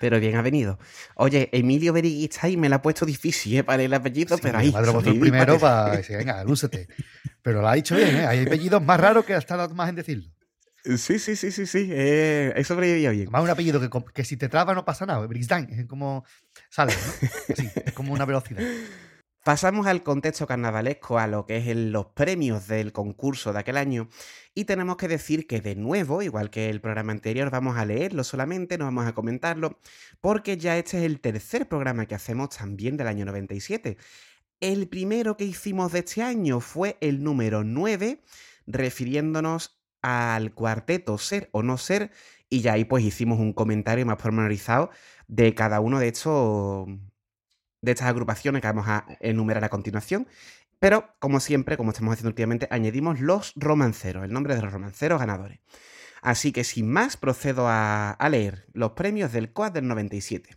Pero 0.00 0.18
bien 0.18 0.34
ha 0.34 0.42
venido. 0.42 0.80
Oye, 1.14 1.48
Emilio 1.52 1.92
Beriguistay 1.92 2.56
me 2.56 2.68
la 2.68 2.76
ha 2.76 2.82
puesto 2.82 3.06
difícil 3.06 3.58
¿eh? 3.58 3.62
para 3.62 3.84
el 3.84 3.94
apellido, 3.94 4.36
pero 4.38 4.58
ahí. 4.58 4.72
Madre 4.72 4.90
el 4.90 5.20
primero 5.20 5.60
para 5.60 5.96
decir, 5.96 6.16
venga, 6.16 6.42
lúcete. 6.42 6.88
Pero 7.40 7.60
lo 7.60 7.68
ha 7.68 7.74
dicho 7.74 7.94
bien, 7.94 8.16
¿eh? 8.16 8.26
Hay 8.26 8.44
apellidos 8.44 8.82
más 8.82 8.98
raros 8.98 9.24
que 9.24 9.34
hasta 9.34 9.68
más 9.68 9.88
en 9.90 9.94
decirlo. 9.94 10.28
Sí, 10.84 11.18
sí, 11.18 11.36
sí, 11.36 11.52
sí, 11.52 11.66
sí. 11.66 11.88
Eh, 11.90 12.52
eso 12.56 12.74
sobrevivido 12.74 13.12
bien. 13.12 13.30
Más 13.30 13.42
un 13.42 13.50
apellido 13.50 13.80
que, 13.80 13.88
que, 14.12 14.24
si 14.24 14.36
te 14.36 14.48
traba 14.48 14.74
no 14.74 14.84
pasa 14.84 15.06
nada. 15.06 15.24
Brisbane 15.26 15.68
es 15.70 15.86
como. 15.86 16.24
Sale, 16.70 16.92
¿no? 16.92 17.28
Sí, 17.56 17.68
es 17.84 17.92
como 17.92 18.12
una 18.12 18.24
velocidad. 18.24 18.62
Pasamos 19.44 19.88
al 19.88 20.04
contexto 20.04 20.46
carnavalesco, 20.46 21.18
a 21.18 21.26
lo 21.26 21.46
que 21.46 21.56
es 21.56 21.76
los 21.76 22.06
premios 22.06 22.68
del 22.68 22.92
concurso 22.92 23.52
de 23.52 23.58
aquel 23.58 23.76
año, 23.76 24.08
y 24.54 24.66
tenemos 24.66 24.96
que 24.96 25.08
decir 25.08 25.48
que 25.48 25.60
de 25.60 25.74
nuevo, 25.74 26.22
igual 26.22 26.48
que 26.48 26.70
el 26.70 26.80
programa 26.80 27.10
anterior, 27.10 27.50
vamos 27.50 27.76
a 27.76 27.84
leerlo 27.84 28.22
solamente, 28.22 28.78
no 28.78 28.84
vamos 28.84 29.04
a 29.06 29.14
comentarlo, 29.14 29.80
porque 30.20 30.58
ya 30.58 30.78
este 30.78 30.98
es 30.98 31.04
el 31.04 31.20
tercer 31.20 31.68
programa 31.68 32.06
que 32.06 32.14
hacemos 32.14 32.50
también 32.50 32.96
del 32.96 33.08
año 33.08 33.24
97. 33.24 33.96
El 34.60 34.86
primero 34.86 35.36
que 35.36 35.44
hicimos 35.44 35.90
de 35.90 35.98
este 36.00 36.22
año 36.22 36.60
fue 36.60 36.96
el 37.00 37.24
número 37.24 37.64
9, 37.64 38.22
refiriéndonos 38.68 39.81
al 40.02 40.52
cuarteto 40.54 41.18
ser 41.18 41.48
o 41.52 41.62
no 41.62 41.78
ser 41.78 42.10
y 42.48 42.60
ya 42.60 42.74
ahí 42.74 42.84
pues 42.84 43.04
hicimos 43.04 43.38
un 43.38 43.52
comentario 43.52 44.04
más 44.04 44.16
pormenorizado 44.16 44.90
de 45.28 45.54
cada 45.54 45.80
uno 45.80 45.98
de 45.98 46.08
estos 46.08 46.88
de 47.80 47.92
estas 47.92 48.08
agrupaciones 48.08 48.62
que 48.62 48.68
vamos 48.68 48.86
a 48.88 49.06
enumerar 49.20 49.64
a 49.64 49.68
continuación. 49.68 50.28
Pero, 50.78 51.14
como 51.18 51.40
siempre, 51.40 51.76
como 51.76 51.90
estamos 51.90 52.12
haciendo 52.12 52.28
últimamente, 52.28 52.68
añadimos 52.70 53.20
los 53.20 53.52
romanceros, 53.56 54.24
el 54.24 54.32
nombre 54.32 54.54
de 54.54 54.62
los 54.62 54.72
romanceros 54.72 55.20
ganadores. 55.20 55.60
Así 56.22 56.52
que 56.52 56.64
sin 56.64 56.90
más, 56.90 57.16
procedo 57.16 57.68
a, 57.68 58.10
a 58.10 58.28
leer 58.28 58.66
los 58.72 58.92
premios 58.92 59.32
del 59.32 59.52
COAD 59.52 59.72
del 59.72 59.88
97. 59.88 60.56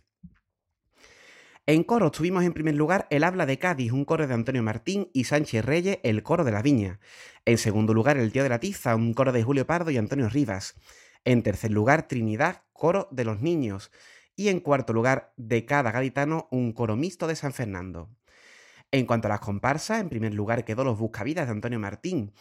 En 1.68 1.82
coro 1.82 2.12
tuvimos 2.12 2.44
en 2.44 2.52
primer 2.52 2.76
lugar 2.76 3.08
El 3.10 3.24
Habla 3.24 3.44
de 3.44 3.58
Cádiz, 3.58 3.90
un 3.90 4.04
coro 4.04 4.28
de 4.28 4.32
Antonio 4.32 4.62
Martín 4.62 5.10
y 5.12 5.24
Sánchez 5.24 5.64
Reyes, 5.64 5.98
el 6.04 6.22
coro 6.22 6.44
de 6.44 6.52
la 6.52 6.62
Viña. 6.62 7.00
En 7.44 7.58
segundo 7.58 7.92
lugar, 7.92 8.16
El 8.16 8.30
Tío 8.30 8.44
de 8.44 8.48
la 8.48 8.60
Tiza, 8.60 8.94
un 8.94 9.14
coro 9.14 9.32
de 9.32 9.42
Julio 9.42 9.66
Pardo 9.66 9.90
y 9.90 9.96
Antonio 9.96 10.28
Rivas. 10.28 10.76
En 11.24 11.42
tercer 11.42 11.72
lugar, 11.72 12.06
Trinidad, 12.06 12.62
coro 12.72 13.08
de 13.10 13.24
los 13.24 13.42
niños. 13.42 13.90
Y 14.36 14.46
en 14.46 14.60
cuarto 14.60 14.92
lugar, 14.92 15.32
De 15.36 15.64
cada 15.64 15.90
gaditano, 15.90 16.46
un 16.52 16.72
coro 16.72 16.94
mixto 16.94 17.26
de 17.26 17.34
San 17.34 17.52
Fernando. 17.52 18.10
En 18.92 19.04
cuanto 19.04 19.26
a 19.26 19.30
las 19.30 19.40
comparsas, 19.40 20.00
en 20.00 20.08
primer 20.08 20.34
lugar 20.34 20.64
quedó 20.64 20.84
Los 20.84 21.00
Buscavidas 21.00 21.46
de 21.46 21.52
Antonio 21.52 21.80
Martín. 21.80 22.32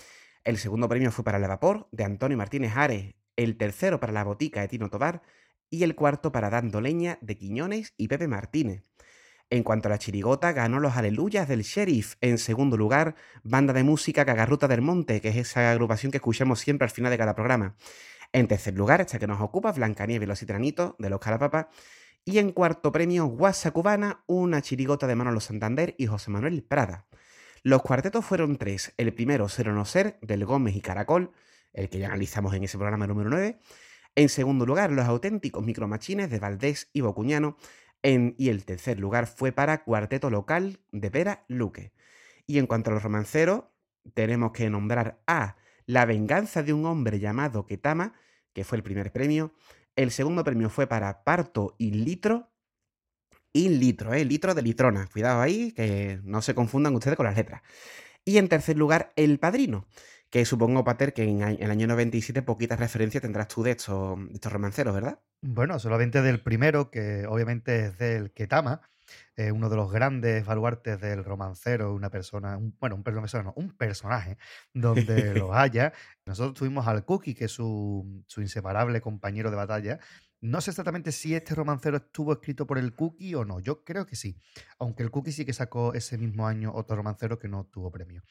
El 0.44 0.60
segundo 0.60 0.88
premio 0.88 1.12
fue 1.12 1.24
para 1.24 1.40
El 1.40 1.48
Vapor 1.48 1.88
de 1.92 2.04
Antonio 2.04 2.38
Martínez 2.38 2.74
Ares. 2.76 3.16
El 3.38 3.58
tercero 3.58 4.00
para 4.00 4.14
La 4.14 4.24
Botica 4.24 4.62
de 4.62 4.68
Tino 4.68 4.92
Tobar. 4.92 5.24
Y 5.72 5.82
el 5.82 5.96
cuarto 5.96 6.32
para 6.32 6.52
Dando 6.52 6.80
Leña 6.80 7.18
de 7.22 7.36
Quiñones 7.40 7.96
y 7.98 8.08
Pepe 8.08 8.28
Martínez. 8.28 8.84
En 9.52 9.62
cuanto 9.64 9.88
a 9.88 9.92
la 9.92 10.00
chirigota, 10.00 10.54
ganó 10.54 10.80
los 10.80 10.98
Aleluyas 10.98 11.48
del 11.48 11.62
Sheriff. 11.62 12.16
En 12.22 12.40
segundo 12.40 12.78
lugar, 12.78 13.16
banda 13.44 13.74
de 13.74 13.84
música 13.84 14.26
Cagarruta 14.26 14.68
del 14.68 14.82
Monte, 14.82 15.22
que 15.22 15.30
es 15.30 15.36
esa 15.36 15.72
agrupación 15.72 16.12
que 16.12 16.18
escuchamos 16.18 16.60
siempre 16.60 16.86
al 16.86 16.92
final 16.92 17.12
de 17.12 17.18
cada 17.18 17.36
programa. 17.36 17.76
En 18.34 18.48
tercer 18.48 18.74
lugar, 18.74 19.02
esta 19.02 19.20
que 19.20 19.28
nos 19.28 19.40
ocupa, 19.42 19.72
Blancanieve 19.72 20.26
y 20.26 20.28
los 20.28 20.40
Citranitos, 20.40 20.96
de 20.98 21.10
los 21.12 21.20
Calapapas. 21.20 21.68
Y 22.26 22.40
en 22.40 22.52
cuarto 22.54 22.92
premio, 22.92 23.28
Guasa 23.28 23.70
Cubana, 23.70 24.24
una 24.26 24.64
chirigota 24.64 25.06
de 25.06 25.16
Manolo 25.16 25.40
Santander 25.40 25.94
y 26.00 26.08
José 26.08 26.32
Manuel 26.32 26.64
Prada. 26.64 27.06
Los 27.62 27.84
cuartetos 27.84 28.26
fueron 28.26 28.58
tres. 28.58 28.94
El 28.98 29.14
primero, 29.14 29.48
Cero 29.48 29.74
No 29.74 29.86
Ser, 29.86 30.18
del 30.22 30.44
Gómez 30.44 30.76
y 30.76 30.82
Caracol, 30.82 31.32
el 31.72 31.90
que 31.90 32.00
ya 32.00 32.08
analizamos 32.08 32.54
en 32.56 32.64
ese 32.64 32.80
programa 32.80 33.06
número 33.06 33.30
9. 33.30 33.60
En 34.16 34.30
segundo 34.30 34.66
lugar, 34.66 34.92
los 34.92 35.06
auténticos 35.06 35.64
micromachines 35.64 36.30
de 36.30 36.40
Valdés 36.40 36.90
y 36.94 37.02
Bocuñano 37.02 37.58
y 38.06 38.50
el 38.50 38.66
tercer 38.66 39.00
lugar 39.00 39.26
fue 39.26 39.52
para 39.52 39.84
Cuarteto 39.84 40.30
Local 40.30 40.80
de 40.92 41.10
Vera 41.10 41.44
Luque. 41.48 41.92
Y 42.46 42.60
en 42.60 42.68
cuanto 42.68 42.92
a 42.92 42.94
los 42.94 43.04
romanceros, 43.04 43.64
tenemos 44.14 44.52
que 44.52 44.70
nombrar 44.70 45.22
a 45.26 45.56
La 45.88 46.06
venganza 46.06 46.62
de 46.62 46.74
un 46.74 46.86
hombre 46.86 47.20
llamado 47.20 47.66
Ketama, 47.66 48.14
que 48.54 48.64
fue 48.64 48.78
el 48.78 48.84
primer 48.84 49.12
premio. 49.12 49.54
El 49.96 50.12
segundo 50.12 50.44
premio 50.44 50.70
fue 50.70 50.88
para 50.88 51.24
Parto 51.24 51.76
in 51.80 52.04
litro. 52.06 52.52
In 53.54 53.80
litro, 53.80 54.14
¿eh? 54.14 54.24
Litro 54.24 54.54
de 54.54 54.62
litrona. 54.62 55.08
Cuidado 55.12 55.42
ahí, 55.42 55.72
que 55.72 56.20
no 56.24 56.42
se 56.42 56.54
confundan 56.54 56.94
ustedes 56.96 57.18
con 57.18 57.26
las 57.26 57.36
letras. 57.36 57.62
Y 58.24 58.38
en 58.38 58.50
tercer 58.50 58.78
lugar, 58.78 59.14
El 59.16 59.40
Padrino, 59.40 59.88
que 60.36 60.44
supongo, 60.44 60.84
Pater, 60.84 61.14
que 61.14 61.24
en 61.24 61.42
el 61.42 61.72
año 61.72 61.88
97 61.88 62.42
poquitas 62.42 62.78
referencias 62.78 63.22
tendrás 63.22 63.48
tú 63.48 63.64
de 63.64 63.72
estos, 63.72 64.20
estos 64.34 64.52
romanceros, 64.52 64.94
¿verdad? 64.94 65.22
Bueno, 65.42 65.80
solamente 65.80 66.22
del 66.22 66.42
primero, 66.42 66.92
que 66.92 67.26
obviamente 67.26 67.86
es 67.86 67.98
del 67.98 68.34
Ketama, 68.34 68.82
eh, 69.38 69.54
uno 69.54 69.70
de 69.70 69.78
los 69.78 69.90
grandes 69.90 70.46
baluartes 70.46 71.00
del 71.00 71.24
romancero, 71.24 71.94
una 71.94 72.10
persona, 72.10 72.58
un, 72.58 72.76
bueno, 72.82 72.98
un 72.98 73.04
personaje, 73.04 73.50
un 73.56 73.78
personaje 73.78 74.38
donde 74.74 75.36
lo 75.40 75.56
haya. 75.56 75.94
Nosotros 76.26 76.56
tuvimos 76.56 76.86
al 76.86 77.06
Cookie, 77.06 77.34
que 77.34 77.46
es 77.46 77.52
su, 77.54 78.26
su 78.28 78.42
inseparable 78.42 79.00
compañero 79.00 79.50
de 79.52 79.56
batalla, 79.56 80.00
no 80.46 80.62
sé 80.62 80.70
exactamente 80.70 81.12
si 81.12 81.34
este 81.34 81.56
romancero 81.56 81.98
estuvo 81.98 82.32
escrito 82.32 82.68
por 82.68 82.78
el 82.78 82.94
Cookie 82.94 83.34
o 83.34 83.46
no. 83.46 83.60
Yo 83.60 83.84
creo 83.84 84.06
que 84.06 84.16
sí. 84.16 84.38
Aunque 84.78 85.02
el 85.02 85.10
Cookie 85.10 85.32
sí 85.32 85.44
que 85.44 85.54
sacó 85.54 85.94
ese 85.94 86.20
mismo 86.20 86.48
año 86.48 86.72
otro 86.74 86.96
romancero 86.96 87.40
que 87.40 87.48
no 87.48 87.66
tuvo 87.66 87.92
premio. 87.92 88.22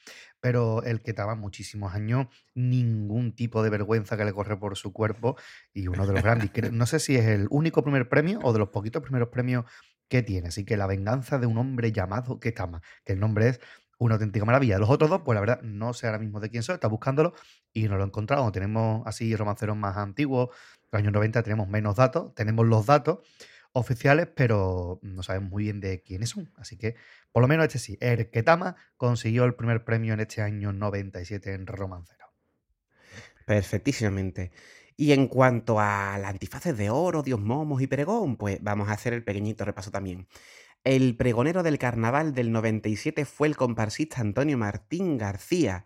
Pero 0.41 0.85
el 0.85 1.03
que 1.03 1.11
estaba 1.11 1.35
muchísimos 1.35 1.93
años, 1.93 2.29
ningún 2.55 3.35
tipo 3.35 3.63
de 3.65 3.71
vergüenza 3.71 4.17
que 4.17 4.25
le 4.25 4.33
corre 4.33 4.57
por 4.57 4.77
su 4.77 4.93
cuerpo. 4.93 5.37
Y 5.73 5.89
uno 5.89 6.07
de 6.07 6.13
los 6.13 6.23
grandes. 6.23 6.51
no 6.73 6.87
sé 6.87 7.01
si 7.01 7.17
es 7.17 7.27
el 7.27 7.49
único 7.51 7.83
primer 7.83 8.09
premio 8.09 8.39
o 8.45 8.53
de 8.53 8.61
los 8.61 8.69
poquitos 8.69 9.03
primeros 9.03 9.29
premios 9.31 9.65
que 10.09 10.23
tiene. 10.23 10.49
Así 10.49 10.65
que 10.65 10.77
la 10.77 10.87
venganza 10.87 11.39
de 11.39 11.47
un 11.47 11.59
hombre 11.59 11.91
llamado 11.91 12.39
Ketama, 12.39 12.81
que 13.05 13.15
el 13.15 13.21
nombre 13.21 13.49
es 13.49 13.61
una 13.99 14.15
auténtica 14.15 14.45
maravilla. 14.45 14.79
Los 14.79 14.91
otros 14.91 15.11
dos, 15.11 15.23
pues 15.25 15.35
la 15.35 15.41
verdad, 15.41 15.63
no 15.63 15.93
sé 15.93 16.07
ahora 16.07 16.19
mismo 16.19 16.41
de 16.41 16.51
quién 16.51 16.63
son, 16.63 16.75
está 16.75 16.89
buscándolo 16.89 17.35
y 17.73 17.85
no 17.85 17.97
lo 17.97 18.05
he 18.05 18.07
encontrado. 18.07 18.51
Tenemos 18.53 19.03
así 19.07 19.35
romanceros 19.35 19.77
más 19.77 19.97
antiguos, 19.97 20.51
los 20.95 21.01
años 21.01 21.13
90 21.13 21.43
tenemos 21.43 21.69
menos 21.69 21.97
datos, 21.97 22.35
tenemos 22.35 22.67
los 22.67 22.87
datos 22.87 23.19
oficiales, 23.73 24.29
pero 24.35 25.01
no 25.03 25.23
sabemos 25.23 25.51
muy 25.51 25.65
bien 25.65 25.81
de 25.81 26.03
quiénes 26.03 26.31
son. 26.31 26.53
Así 26.57 26.77
que, 26.77 26.95
por 27.33 27.43
lo 27.43 27.49
menos 27.49 27.67
este 27.67 27.79
sí, 27.81 27.99
el 28.01 28.31
Ketama 28.31 28.77
consiguió 28.97 29.45
el 29.45 29.55
primer 29.55 29.85
premio 29.85 30.15
en 30.15 30.21
este 30.21 30.43
año 30.43 30.73
97 30.73 31.53
en 31.53 31.67
romancero. 31.67 32.33
Perfectísimamente. 33.45 34.53
Y 34.97 35.13
en 35.13 35.27
cuanto 35.27 35.81
a 35.81 36.17
las 36.19 36.31
antifaces 36.31 36.77
de 36.77 36.89
oro, 36.91 37.23
Dios 37.25 37.41
Momos 37.41 37.83
y 37.83 37.89
Pregón, 37.89 38.37
pues 38.37 38.63
vamos 38.63 38.89
a 38.89 38.93
hacer 38.93 39.13
el 39.13 39.25
pequeñito 39.25 39.65
repaso 39.65 39.91
también. 39.91 40.29
El 40.85 41.17
pregonero 41.17 41.65
del 41.65 41.79
carnaval 41.79 42.33
del 42.35 42.53
97 42.53 43.25
fue 43.25 43.49
el 43.49 43.57
comparsista 43.57 44.21
Antonio 44.21 44.57
Martín 44.57 45.19
García. 45.19 45.85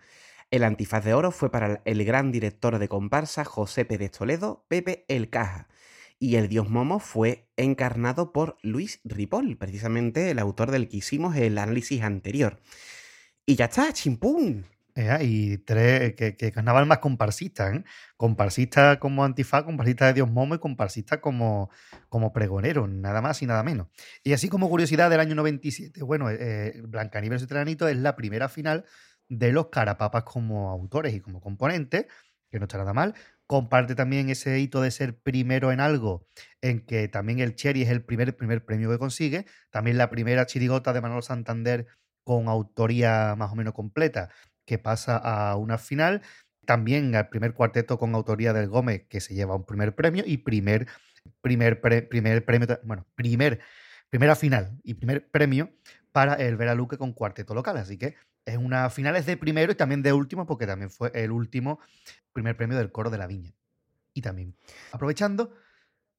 El 0.50 0.64
antifaz 0.64 1.04
de 1.04 1.12
oro 1.12 1.30
fue 1.30 1.50
para 1.50 1.82
el 1.84 2.04
gran 2.06 2.32
director 2.32 2.78
de 2.78 2.88
comparsa 2.88 3.44
José 3.44 3.84
Pérez 3.84 4.12
Toledo, 4.12 4.64
Pepe 4.68 5.04
El 5.08 5.28
Caja. 5.28 5.68
Y 6.18 6.36
el 6.36 6.48
dios 6.48 6.70
Momo 6.70 7.00
fue 7.00 7.48
encarnado 7.56 8.32
por 8.32 8.56
Luis 8.62 9.00
Ripoll, 9.04 9.58
precisamente 9.58 10.30
el 10.30 10.38
autor 10.38 10.70
del 10.70 10.88
que 10.88 10.96
hicimos 10.96 11.36
el 11.36 11.58
análisis 11.58 12.02
anterior. 12.02 12.60
Y 13.44 13.56
ya 13.56 13.66
está, 13.66 13.92
chimpún. 13.92 14.66
Y 15.20 15.58
tres, 15.58 16.14
que, 16.16 16.52
carnaval 16.52 16.86
más 16.86 16.98
comparsista, 16.98 17.72
¿eh? 17.72 17.84
Comparsista 18.16 18.98
como 18.98 19.24
antifaz, 19.24 19.62
comparsista 19.62 20.06
de 20.06 20.14
Dios 20.14 20.28
Momo 20.28 20.56
y 20.56 20.58
comparsista 20.58 21.20
como, 21.20 21.70
como 22.08 22.32
pregonero, 22.32 22.88
nada 22.88 23.22
más 23.22 23.40
y 23.42 23.46
nada 23.46 23.62
menos. 23.62 23.86
Y 24.24 24.32
así 24.32 24.48
como 24.48 24.68
curiosidad 24.68 25.08
del 25.08 25.20
año 25.20 25.36
97, 25.36 26.02
bueno, 26.02 26.30
eh, 26.30 26.82
Blancanieves 26.84 27.42
y 27.42 27.46
Tranito 27.46 27.86
es 27.86 27.96
la 27.96 28.16
primera 28.16 28.48
final 28.48 28.86
de 29.28 29.52
los 29.52 29.68
Carapapas 29.68 30.25
como 30.25 30.70
autores 30.70 31.14
y 31.14 31.20
como 31.20 31.40
componentes, 31.40 32.06
que 32.50 32.58
no 32.58 32.64
está 32.64 32.78
nada 32.78 32.94
mal. 32.94 33.14
Comparte 33.47 33.94
también 33.94 34.28
ese 34.30 34.58
hito 34.58 34.82
de 34.82 34.90
ser 34.90 35.18
primero 35.18 35.73
en 35.73 35.80
algo, 35.80 36.26
en 36.61 36.85
que 36.85 37.08
también 37.08 37.38
el 37.40 37.54
Cherry 37.54 37.82
es 37.82 37.90
el 37.90 38.04
primer, 38.04 38.37
primer 38.37 38.64
premio 38.64 38.90
que 38.90 38.99
consigue. 38.99 39.47
También 39.70 39.97
la 39.99 40.11
primera 40.11 40.47
chirigota 40.47 40.92
de 40.92 41.00
Manolo 41.00 41.23
Santander 41.23 41.87
con 42.25 42.49
autoría 42.49 43.35
más 43.37 43.52
o 43.52 43.56
menos 43.56 43.73
completa 43.73 44.28
que 44.66 44.78
pasa 44.78 45.16
a 45.16 45.56
una 45.56 45.78
final. 45.78 46.23
También 46.66 47.14
al 47.14 47.30
primer 47.30 47.54
cuarteto 47.54 47.99
con 47.99 48.14
autoría 48.14 48.52
del 48.52 48.68
Gómez, 48.68 49.06
que 49.08 49.20
se 49.20 49.35
lleva 49.35 49.56
un 49.56 49.64
primer 49.64 49.94
premio, 49.94 50.25
y 50.26 50.37
primer, 50.38 50.87
primer, 51.40 51.80
primer 51.80 52.44
premio, 52.44 52.66
bueno, 52.85 53.06
primer, 53.14 53.61
primera 54.11 54.37
final 54.37 54.78
y 54.82 54.94
primer 54.94 55.30
premio 55.30 55.73
para 56.12 56.35
el 56.35 56.56
Vera 56.58 56.75
Luque 56.75 56.99
con 56.99 57.14
cuarteto 57.14 57.54
local. 57.54 57.78
Así 57.78 57.97
que 57.97 58.16
es 58.48 58.56
una 58.56 58.90
finales 58.90 59.26
de 59.26 59.36
primero 59.36 59.72
y 59.72 59.74
también 59.74 60.02
de 60.02 60.12
último, 60.12 60.46
porque 60.46 60.66
también 60.66 60.90
fue 60.90 61.10
el 61.14 61.30
último 61.30 61.78
primer 62.32 62.56
premio 62.56 62.76
del 62.76 62.90
coro 62.90 63.10
de 63.10 63.18
la 63.18 63.26
viña. 63.26 63.54
Y 64.14 64.22
también, 64.22 64.56
aprovechando, 64.92 65.54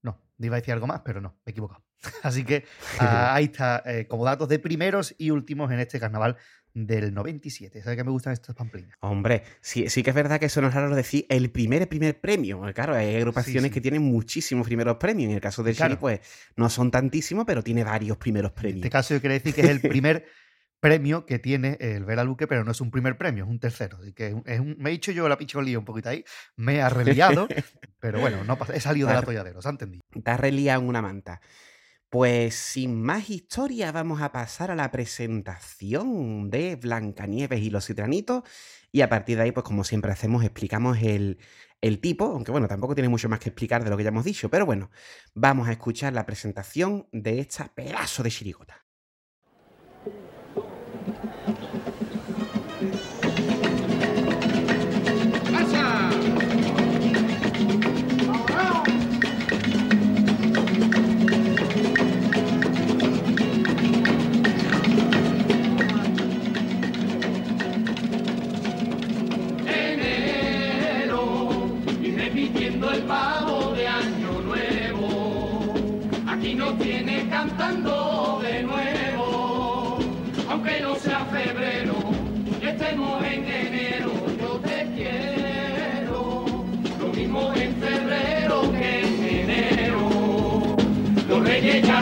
no, 0.01 0.21
iba 0.37 0.55
a 0.55 0.59
decir 0.59 0.73
algo 0.73 0.87
más, 0.87 1.01
pero 1.03 1.21
no, 1.21 1.37
me 1.45 1.49
he 1.49 1.51
equivocado. 1.51 1.83
Así 2.23 2.45
que 2.45 2.65
ah, 2.99 3.33
ahí 3.33 3.45
está, 3.45 3.83
eh, 3.85 4.07
como 4.07 4.25
datos 4.25 4.47
de 4.47 4.59
primeros 4.59 5.15
y 5.17 5.31
últimos 5.31 5.71
en 5.71 5.79
este 5.79 5.99
carnaval 5.99 6.37
del 6.73 7.13
97. 7.13 7.81
¿Sabes 7.81 7.97
que 7.97 8.03
me 8.03 8.11
gustan 8.11 8.33
estos 8.33 8.55
pamplinas? 8.55 8.95
Hombre, 8.99 9.43
sí, 9.59 9.89
sí 9.89 10.03
que 10.03 10.11
es 10.11 10.15
verdad 10.15 10.39
que 10.39 10.45
eso 10.45 10.61
no 10.61 10.67
es 10.67 10.73
raro 10.73 10.95
decir 10.95 11.25
el 11.29 11.51
primer 11.51 11.89
primer 11.89 12.21
premio. 12.21 12.61
Claro, 12.73 12.95
hay 12.95 13.15
agrupaciones 13.15 13.71
que 13.71 13.81
tienen 13.81 14.03
muchísimos 14.03 14.67
primeros 14.67 14.97
premios. 14.97 15.29
En 15.29 15.35
el 15.35 15.41
caso 15.41 15.63
de 15.63 15.73
Chile, 15.73 15.97
pues 15.97 16.19
no 16.55 16.69
son 16.69 16.91
tantísimos, 16.91 17.45
pero 17.45 17.63
tiene 17.63 17.83
varios 17.83 18.17
primeros 18.17 18.51
premios. 18.51 18.77
En 18.77 18.83
este 18.83 18.89
caso 18.91 19.13
yo 19.13 19.19
quiero 19.19 19.33
decir 19.33 19.53
que 19.53 19.61
es 19.61 19.69
el 19.69 19.81
primer 19.89 20.25
premio 20.79 21.25
que 21.25 21.39
tiene 21.39 21.77
el 21.79 22.05
Vera 22.05 22.23
Luque, 22.23 22.47
pero 22.47 22.63
no 22.63 22.71
es 22.71 22.81
un 22.81 22.91
primer 22.91 23.17
premio, 23.17 23.43
es 23.43 23.49
un 23.49 23.59
tercero. 23.59 23.97
Así 24.01 24.13
que 24.13 24.35
es 24.45 24.59
un, 24.59 24.75
me 24.77 24.89
he 24.89 24.93
dicho 24.93 25.11
yo 25.11 25.27
la 25.27 25.37
lío 25.63 25.79
un 25.79 25.85
poquito 25.85 26.09
ahí, 26.09 26.23
me 26.55 26.75
he 26.75 26.81
arreliado, 26.81 27.47
pero 27.99 28.19
bueno, 28.19 28.43
no 28.43 28.57
he 28.73 28.79
salido 28.79 29.07
de 29.07 29.13
la 29.13 29.19
atolladero, 29.19 29.61
¿se 29.61 29.67
ha 29.67 29.71
entendido? 29.71 30.03
Te 30.23 30.31
has 30.31 30.39
reliado 30.39 30.81
en 30.81 30.87
una 30.87 31.01
manta. 31.01 31.41
Pues 32.09 32.55
sin 32.55 33.01
más 33.03 33.29
historia, 33.29 33.91
vamos 33.91 34.21
a 34.21 34.31
pasar 34.31 34.71
a 34.71 34.75
la 34.75 34.89
presentación 34.89 36.49
de 36.49 36.75
Blancanieves 36.75 37.61
y 37.61 37.69
los 37.69 37.85
citranitos. 37.85 38.43
Y 38.91 39.01
a 39.01 39.09
partir 39.09 39.37
de 39.37 39.43
ahí, 39.43 39.51
pues 39.51 39.63
como 39.63 39.83
siempre 39.83 40.11
hacemos, 40.11 40.43
explicamos 40.43 40.97
el, 41.03 41.37
el 41.81 41.99
tipo, 41.99 42.25
aunque 42.25 42.51
bueno, 42.51 42.67
tampoco 42.67 42.95
tiene 42.95 43.09
mucho 43.09 43.29
más 43.29 43.39
que 43.39 43.49
explicar 43.49 43.83
de 43.83 43.91
lo 43.91 43.97
que 43.97 44.03
ya 44.03 44.09
hemos 44.09 44.25
dicho, 44.25 44.49
pero 44.49 44.65
bueno, 44.65 44.89
vamos 45.35 45.67
a 45.67 45.71
escuchar 45.71 46.13
la 46.13 46.25
presentación 46.25 47.07
de 47.11 47.39
esta 47.41 47.73
pedazo 47.75 48.23
de 48.23 48.31
chirigota. 48.31 48.88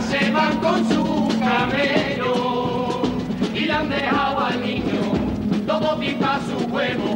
Se 0.10 0.32
van 0.32 0.58
con 0.60 0.88
su 0.88 1.28
camello 1.40 3.02
y 3.54 3.60
le 3.60 3.74
han 3.74 3.90
dejado 3.90 4.40
al 4.40 4.62
niño 4.62 5.02
todo 5.66 6.00
pipa 6.00 6.40
su 6.48 6.66
huevo, 6.68 7.14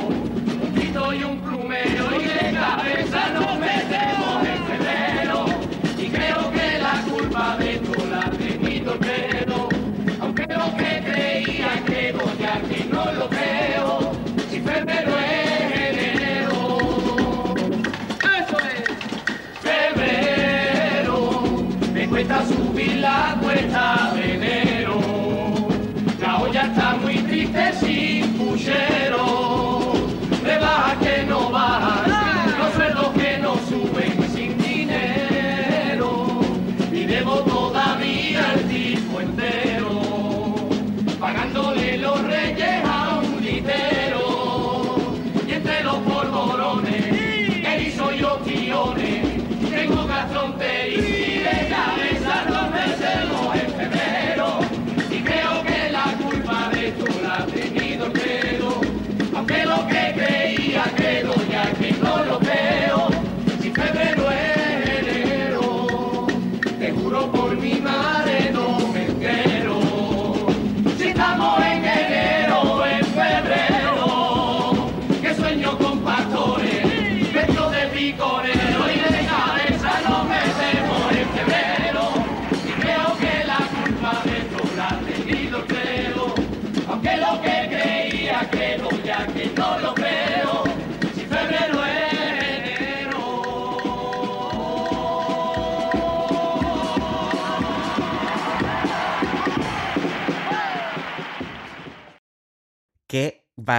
la 23.70 24.11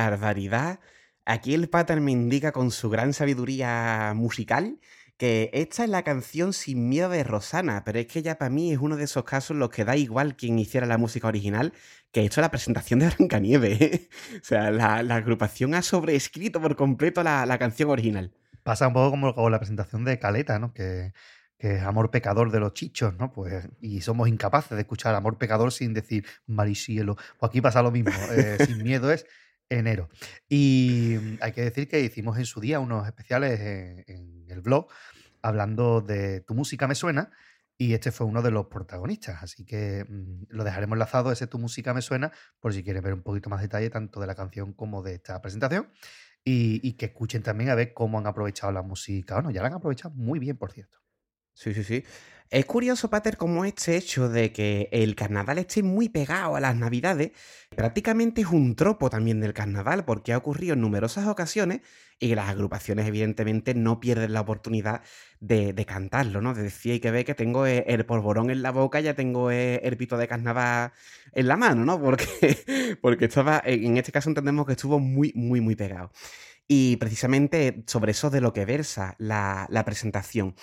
barbaridad. 0.01 0.81
Aquí 1.25 1.55
el 1.55 1.69
Pater 1.69 2.01
me 2.01 2.13
indica 2.13 2.53
con 2.53 2.71
su 2.71 2.91
gran 2.91 3.13
sabiduría 3.13 4.13
musical 4.17 4.79
que 5.23 5.51
esta 5.53 5.85
es 5.85 5.91
la 5.91 6.03
canción 6.03 6.53
Sin 6.53 6.89
miedo 6.89 7.09
de 7.09 7.23
Rosana, 7.23 7.85
pero 7.85 8.01
es 8.01 8.07
que 8.09 8.23
ya 8.23 8.39
para 8.39 8.51
mí 8.51 8.73
es 8.73 8.79
uno 8.79 8.97
de 8.97 9.05
esos 9.05 9.23
casos 9.23 9.53
en 9.53 9.61
los 9.61 9.71
que 9.71 9.85
da 9.85 9.97
igual 9.97 10.37
quien 10.37 10.59
hiciera 10.59 10.85
la 10.85 10.99
música 10.99 11.29
original, 11.29 11.73
que 12.11 12.23
hecho 12.23 12.41
la 12.41 12.51
presentación 12.51 12.99
de 12.99 13.09
Blancanieves. 13.09 13.81
¿eh? 13.81 14.09
o 14.43 14.45
sea, 14.45 14.73
la, 14.73 14.97
agrupación 15.15 15.75
ha 15.75 15.83
sobreescrito 15.83 16.61
por 16.61 16.75
completo 16.75 17.23
la, 17.23 17.57
canción 17.59 17.91
original. 17.91 18.33
Pasa 18.65 18.89
un 18.89 18.95
poco 18.95 19.13
como 19.13 19.51
la 19.51 19.59
presentación 19.59 20.05
de 20.05 20.19
Caleta, 20.19 20.59
¿no? 20.59 20.73
Que, 20.75 21.13
que 21.57 21.77
es 21.77 21.83
amor 21.83 22.11
pecador 22.11 22.51
de 22.51 22.59
los 22.59 22.75
chichos, 22.75 23.15
¿no? 23.17 23.33
Pues, 23.33 23.69
y 23.81 24.01
somos 24.01 24.29
incapaces 24.29 24.73
de 24.73 24.81
escuchar 24.81 25.15
amor 25.15 25.39
pecador 25.39 25.71
sin 25.71 25.95
decir 25.95 26.27
maricielo. 26.49 27.15
Pues 27.39 27.51
aquí 27.51 27.61
pasa 27.61 27.83
lo 27.85 27.93
mismo. 27.93 28.11
Eh, 28.33 28.59
sin 28.67 28.83
miedo 28.83 29.13
es 29.13 29.25
enero. 29.79 30.09
Y 30.49 31.17
hay 31.41 31.53
que 31.53 31.63
decir 31.63 31.89
que 31.89 32.01
hicimos 32.01 32.39
en 32.39 32.47
su 32.47 32.61
día 32.61 32.81
unos 32.81 33.07
especiales 33.07 33.61
en 34.07 34.47
el 34.49 34.61
blog 34.61 34.89
hablando 35.43 36.01
de 36.01 36.41
Tu 36.41 36.55
música 36.55 36.87
me 36.87 36.95
suena 36.95 37.31
y 37.77 37.95
este 37.95 38.13
fue 38.13 38.27
uno 38.27 38.43
de 38.43 38.51
los 38.51 38.67
protagonistas. 38.67 39.43
Así 39.43 39.65
que 39.65 40.07
mm, 40.09 40.45
lo 40.49 40.65
dejaremos 40.65 40.95
enlazado, 40.95 41.33
ese 41.33 41.47
Tu 41.47 41.59
música 41.59 41.93
me 41.93 42.03
suena, 42.03 42.33
por 42.61 42.73
si 42.73 42.85
quieres 42.85 43.03
ver 43.03 43.13
un 43.13 43.23
poquito 43.23 43.51
más 43.51 43.61
detalle 43.61 43.91
tanto 43.91 44.21
de 44.21 44.27
la 44.27 44.35
canción 44.35 44.73
como 44.73 45.03
de 45.03 45.15
esta 45.15 45.41
presentación. 45.43 45.89
Y, 46.45 46.95
que 46.95 47.07
escuchen 47.07 47.43
también 47.43 47.71
a 47.71 47.77
ver 47.77 47.95
cómo 47.95 48.19
han 48.19 48.27
aprovechado 48.27 48.73
la 48.73 48.83
música. 48.83 49.35
Bueno, 49.35 49.53
ya 49.53 49.63
la 49.63 49.69
han 49.69 49.75
aprovechado 49.75 50.13
muy 50.17 50.41
bien, 50.41 50.57
por 50.57 50.73
cierto. 50.73 50.99
Sí, 51.55 51.73
sí, 51.73 51.85
sí. 51.85 52.05
Es 52.53 52.67
curioso, 52.67 53.09
Pater, 53.09 53.39
cómo 53.39 53.65
este 53.65 53.97
hecho 53.97 54.29
de 54.29 54.53
que 54.53 54.91
el 54.93 55.15
carnaval 55.15 55.57
esté 55.57 55.83
muy 55.83 56.11
pegado 56.11 56.55
a 56.55 56.61
las 56.61 56.77
navidades, 56.77 57.31
prácticamente 57.75 58.43
es 58.43 58.49
un 58.49 58.77
tropo 58.77 59.09
también 59.09 59.41
del 59.41 59.55
carnaval, 59.55 60.05
porque 60.05 60.35
ha 60.35 60.37
ocurrido 60.37 60.75
en 60.75 60.83
numerosas 60.83 61.27
ocasiones 61.29 61.81
y 62.19 62.35
las 62.35 62.51
agrupaciones 62.51 63.07
evidentemente 63.07 63.73
no 63.73 64.01
pierden 64.01 64.35
la 64.35 64.43
oportunidad 64.43 65.01
de, 65.41 65.75
cantarlo, 65.87 66.43
¿no? 66.43 66.53
De 66.53 66.65
decir, 66.65 67.01
que 67.01 67.11
ver 67.11 67.25
que 67.25 67.35
tengo 67.35 67.67
e, 67.67 67.87
el 67.89 68.05
polvorón 68.05 68.51
en 68.51 68.61
la 68.61 68.71
boca, 68.71 69.01
ya 69.01 69.15
tengo 69.15 69.51
e, 69.51 69.77
el 69.77 69.97
pito 69.97 70.19
de 70.19 70.29
carnaval 70.29 70.93
en 71.33 71.49
la 71.49 71.57
mano, 71.57 71.87
¿no? 71.87 71.99
Porque, 72.03 72.99
porque 73.01 73.25
estaba, 73.25 73.63
en 73.65 73.97
este 73.97 74.13
caso 74.13 74.29
entendemos 74.29 74.67
que 74.67 74.73
estuvo 74.73 74.99
muy, 74.99 75.33
muy, 75.35 75.63
muy 75.63 75.75
pegado. 75.75 76.13
Y 76.69 76.97
precisamente 76.97 77.85
sobre 77.87 78.13
eso 78.13 78.31
de 78.31 78.41
lo 78.41 78.53
que 78.53 78.65
versa 78.65 79.15
la, 79.19 79.69
presentación. 79.85 80.55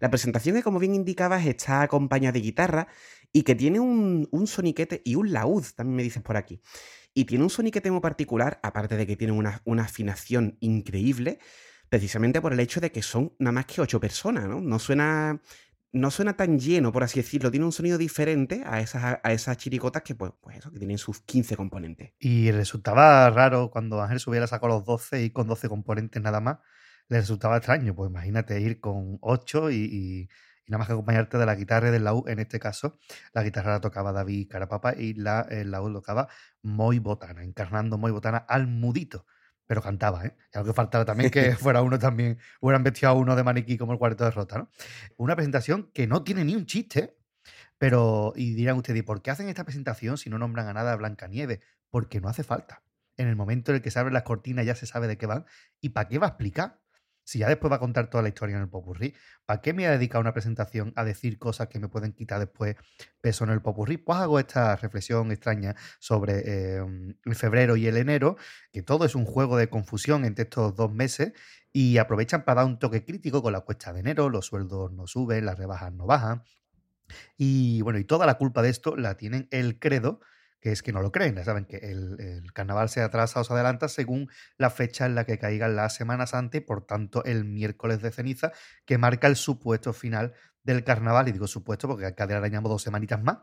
La 0.00 0.10
presentación 0.10 0.56
que, 0.56 0.62
como 0.62 0.78
bien 0.78 0.94
indicabas, 0.94 1.44
está 1.46 1.82
acompañada 1.82 2.32
de 2.32 2.40
guitarra 2.40 2.88
y 3.32 3.42
que 3.42 3.54
tiene 3.54 3.80
un, 3.80 4.28
soniquete 4.46 5.02
y 5.04 5.16
un 5.16 5.32
laúd, 5.32 5.64
también 5.76 5.96
me 5.96 6.02
dices 6.02 6.22
por 6.22 6.36
aquí. 6.36 6.62
Y 7.12 7.24
tiene 7.24 7.44
un 7.44 7.50
soniquete 7.50 7.90
muy 7.90 8.00
particular, 8.00 8.60
aparte 8.62 8.96
de 8.96 9.06
que 9.06 9.16
tiene 9.16 9.32
una, 9.32 9.60
una 9.64 9.84
afinación 9.84 10.56
increíble, 10.60 11.38
precisamente 11.88 12.40
por 12.40 12.52
el 12.52 12.60
hecho 12.60 12.80
de 12.80 12.92
que 12.92 13.02
son 13.02 13.34
nada 13.38 13.52
más 13.52 13.66
que 13.66 13.80
ocho 13.80 14.00
personas, 14.00 14.46
¿no? 14.46 14.60
No 14.60 14.78
suena 14.78 15.42
no 15.92 16.10
suena 16.10 16.36
tan 16.36 16.58
lleno, 16.58 16.92
por 16.92 17.02
así 17.02 17.20
decirlo, 17.20 17.50
tiene 17.50 17.66
un 17.66 17.72
sonido 17.72 17.98
diferente 17.98 18.62
a 18.66 18.80
esas, 18.80 19.18
a 19.22 19.32
esas 19.32 19.56
chiricotas 19.56 20.02
que, 20.02 20.14
pues, 20.14 20.32
pues 20.40 20.58
eso, 20.58 20.70
que 20.70 20.78
tienen 20.78 20.98
sus 20.98 21.20
15 21.20 21.56
componentes. 21.56 22.12
Y 22.18 22.50
resultaba 22.50 23.30
raro 23.30 23.70
cuando 23.70 24.02
Ángel 24.02 24.20
subiera 24.20 24.46
sacó 24.46 24.68
los 24.68 24.84
12 24.84 25.22
y 25.22 25.30
con 25.30 25.46
12 25.46 25.68
componentes 25.68 26.20
nada 26.22 26.40
más, 26.40 26.58
le 27.08 27.18
resultaba 27.18 27.56
extraño, 27.56 27.94
pues 27.94 28.10
imagínate 28.10 28.60
ir 28.60 28.80
con 28.80 29.18
8 29.22 29.70
y, 29.70 30.28
nada 30.66 30.78
más 30.78 30.86
que 30.88 30.92
acompañarte 30.92 31.38
de 31.38 31.46
la 31.46 31.54
guitarra 31.54 31.88
y 31.88 31.92
del 31.92 32.04
laúd, 32.04 32.28
en 32.28 32.38
este 32.40 32.60
caso, 32.60 32.98
la 33.32 33.42
guitarra 33.42 33.72
la 33.72 33.80
tocaba 33.80 34.12
David 34.12 34.48
Carapapa 34.50 34.94
y 34.94 35.14
la, 35.14 35.46
el 35.50 35.70
laúd 35.70 35.94
tocaba 35.94 36.28
Moy 36.62 36.98
Botana, 36.98 37.42
encarnando 37.44 37.96
Moy 37.96 38.12
Botana 38.12 38.38
al 38.38 38.66
mudito 38.66 39.24
pero 39.68 39.82
cantaba, 39.82 40.24
¿eh? 40.24 40.34
Y 40.52 40.58
algo 40.58 40.72
que 40.72 40.74
faltaba 40.74 41.04
también 41.04 41.30
que 41.30 41.54
fuera 41.54 41.82
uno 41.82 41.98
también, 41.98 42.38
hubieran 42.60 42.82
vestido 42.82 43.10
a 43.10 43.12
uno 43.12 43.36
de 43.36 43.44
maniquí 43.44 43.78
como 43.78 43.92
el 43.92 43.98
cuarto 43.98 44.24
de 44.24 44.32
rota, 44.32 44.58
¿no? 44.58 44.70
Una 45.16 45.36
presentación 45.36 45.90
que 45.92 46.08
no 46.08 46.24
tiene 46.24 46.42
ni 46.44 46.56
un 46.56 46.66
chiste, 46.66 47.16
pero, 47.76 48.32
y 48.34 48.54
dirán 48.54 48.76
ustedes, 48.78 49.04
¿por 49.04 49.22
qué 49.22 49.30
hacen 49.30 49.48
esta 49.48 49.64
presentación 49.64 50.16
si 50.18 50.30
no 50.30 50.38
nombran 50.38 50.66
a 50.66 50.72
nada 50.72 50.92
a 50.92 50.96
Blancanieves? 50.96 51.60
Porque 51.90 52.20
no 52.20 52.28
hace 52.28 52.42
falta. 52.42 52.82
En 53.18 53.28
el 53.28 53.36
momento 53.36 53.70
en 53.70 53.76
el 53.76 53.82
que 53.82 53.90
se 53.90 53.98
abren 53.98 54.14
las 54.14 54.22
cortinas 54.22 54.64
ya 54.64 54.74
se 54.74 54.86
sabe 54.86 55.06
de 55.06 55.18
qué 55.18 55.26
van. 55.26 55.44
¿Y 55.80 55.90
para 55.90 56.08
qué 56.08 56.18
va 56.18 56.26
a 56.26 56.30
explicar? 56.30 56.80
Si 57.28 57.40
ya 57.40 57.48
después 57.48 57.70
va 57.70 57.76
a 57.76 57.78
contar 57.78 58.08
toda 58.08 58.22
la 58.22 58.30
historia 58.30 58.56
en 58.56 58.62
el 58.62 58.70
popurrí, 58.70 59.14
¿para 59.44 59.60
qué 59.60 59.74
me 59.74 59.86
ha 59.86 59.90
dedicado 59.90 60.22
una 60.22 60.32
presentación 60.32 60.94
a 60.96 61.04
decir 61.04 61.38
cosas 61.38 61.68
que 61.68 61.78
me 61.78 61.86
pueden 61.86 62.14
quitar 62.14 62.38
después 62.38 62.76
peso 63.20 63.44
en 63.44 63.50
el 63.50 63.60
popurrí? 63.60 63.98
Pues 63.98 64.18
hago 64.18 64.38
esta 64.38 64.76
reflexión 64.76 65.30
extraña 65.30 65.76
sobre 65.98 66.76
em, 66.76 67.16
el 67.26 67.34
febrero 67.34 67.76
y 67.76 67.86
el 67.86 67.98
enero, 67.98 68.38
que 68.72 68.82
todo 68.82 69.04
es 69.04 69.14
un 69.14 69.26
juego 69.26 69.58
de 69.58 69.68
confusión 69.68 70.24
entre 70.24 70.44
estos 70.44 70.74
dos 70.74 70.90
meses 70.90 71.34
y 71.70 71.98
aprovechan 71.98 72.46
para 72.46 72.62
dar 72.62 72.70
un 72.70 72.78
toque 72.78 73.04
crítico 73.04 73.42
con 73.42 73.52
la 73.52 73.60
cuesta 73.60 73.92
de 73.92 74.00
enero, 74.00 74.30
los 74.30 74.46
sueldos 74.46 74.90
no 74.92 75.06
suben, 75.06 75.44
las 75.44 75.58
rebajas 75.58 75.92
no 75.92 76.06
bajan. 76.06 76.44
Y 77.36 77.82
bueno, 77.82 77.98
y 77.98 78.04
toda 78.04 78.24
la 78.24 78.38
culpa 78.38 78.62
de 78.62 78.70
esto 78.70 78.96
la 78.96 79.18
tienen 79.18 79.48
el 79.50 79.78
credo 79.78 80.20
que 80.60 80.72
es 80.72 80.82
que 80.82 80.92
no 80.92 81.02
lo 81.02 81.12
creen. 81.12 81.42
Saben 81.44 81.64
que 81.64 81.76
el, 81.76 82.52
carnaval 82.52 82.88
se 82.88 83.00
atrasa 83.00 83.40
o 83.40 83.44
se 83.44 83.52
adelanta 83.52 83.88
según 83.88 84.28
la 84.56 84.70
fecha 84.70 85.06
en 85.06 85.14
la 85.14 85.24
que 85.24 85.38
caigan 85.38 85.76
las 85.76 85.94
semanas 85.94 86.34
antes, 86.34 86.62
por 86.62 86.84
tanto 86.84 87.24
el 87.24 87.44
miércoles 87.44 88.02
de 88.02 88.10
ceniza, 88.10 88.52
que 88.84 88.98
marca 88.98 89.26
el 89.26 89.36
supuesto 89.36 89.92
final 89.92 90.34
del 90.64 90.84
carnaval. 90.84 91.28
Y 91.28 91.32
digo 91.32 91.46
supuesto 91.46 91.88
porque 91.88 92.14
cada 92.14 92.28
día 92.28 92.36
arañamos 92.38 92.70
dos 92.70 92.82
semanitas 92.82 93.22
más. 93.22 93.38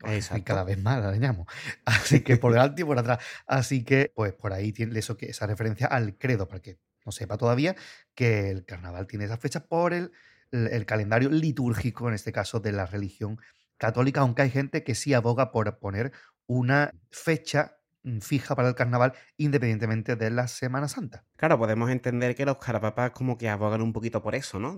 Y 0.34 0.40
cada 0.40 0.64
vez 0.64 0.82
más 0.82 0.96
arañamos. 0.96 1.46
Así 1.84 2.22
que 2.22 2.38
por 2.38 2.52
delante 2.52 2.80
y 2.80 2.84
por 2.86 2.98
atrás. 2.98 3.22
Así 3.46 3.84
que, 3.84 4.10
pues 4.14 4.32
por 4.32 4.54
ahí 4.54 4.72
tiene 4.72 4.98
eso 4.98 5.18
que 5.18 5.26
esa 5.26 5.46
referencia 5.46 5.88
al 5.88 6.16
credo, 6.16 6.48
para 6.48 6.62
que 6.62 6.78
no 7.04 7.12
sepa 7.12 7.36
todavía 7.36 7.76
que 8.14 8.50
el 8.50 8.64
carnaval 8.64 9.06
tiene 9.06 9.26
esa 9.26 9.36
fecha 9.36 9.66
por 9.66 9.92
el, 9.92 10.10
el 10.52 10.86
calendario 10.86 11.28
litúrgico, 11.28 12.08
en 12.08 12.14
este 12.14 12.32
caso, 12.32 12.60
de 12.60 12.72
la 12.72 12.86
religión 12.86 13.38
católica, 13.80 14.20
aunque 14.20 14.42
hay 14.42 14.50
gente 14.50 14.84
que 14.84 14.94
sí 14.94 15.14
aboga 15.14 15.50
por 15.50 15.78
poner 15.78 16.12
una 16.50 16.92
fecha 17.12 17.78
mm, 18.02 18.18
fija 18.18 18.56
para 18.56 18.68
el 18.68 18.74
carnaval 18.74 19.12
independientemente 19.36 20.16
de 20.16 20.30
la 20.30 20.48
Semana 20.48 20.88
Santa. 20.88 21.24
Claro, 21.36 21.58
podemos 21.58 21.90
entender 21.90 22.34
que 22.34 22.44
los 22.44 22.58
carapapas 22.58 23.12
como 23.12 23.38
que 23.38 23.48
abogan 23.48 23.82
un 23.82 23.92
poquito 23.92 24.20
por 24.20 24.34
eso, 24.34 24.58
¿no? 24.58 24.76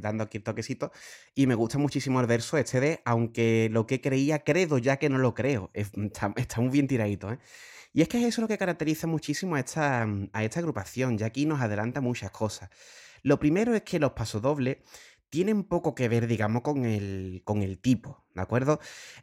dando 0.00 0.24
aquí 0.24 0.38
el 0.38 0.42
toquecito. 0.42 0.90
Y 1.34 1.46
me 1.46 1.54
gusta 1.54 1.76
muchísimo 1.76 2.18
el 2.22 2.26
verso 2.26 2.56
este 2.56 2.80
de, 2.80 3.02
aunque 3.04 3.68
lo 3.70 3.86
que 3.86 4.00
creía 4.00 4.42
credo 4.42 4.78
ya 4.78 4.96
que 4.96 5.10
no 5.10 5.18
lo 5.18 5.34
creo. 5.34 5.70
Está, 5.74 6.60
muy 6.60 6.70
bien 6.70 6.88
tiradito, 6.88 7.30
¿eh? 7.30 7.38
Y 7.92 8.00
es 8.00 8.08
que 8.08 8.18
es 8.18 8.24
eso 8.24 8.40
lo 8.40 8.48
que 8.48 8.56
caracteriza 8.56 9.06
muchísimo 9.06 9.56
a 9.56 9.60
esta, 9.60 10.08
a 10.32 10.44
esta 10.44 10.60
agrupación, 10.60 11.18
ya 11.18 11.26
aquí 11.26 11.44
nos 11.44 11.60
adelanta 11.60 12.00
muchas 12.00 12.30
cosas. 12.30 12.70
Lo 13.22 13.38
primero 13.38 13.74
es 13.74 13.82
que 13.82 13.98
los 13.98 14.12
pasodobles 14.12 14.78
tienen 15.32 15.64
poco 15.64 15.94
que 15.94 16.10
ver, 16.10 16.26
digamos, 16.26 16.60
con 16.60 16.84
el, 16.84 17.40
con 17.46 17.62
el 17.62 17.78
tipo, 17.78 18.22
¿de 18.34 18.42
acuerdo? 18.42 18.80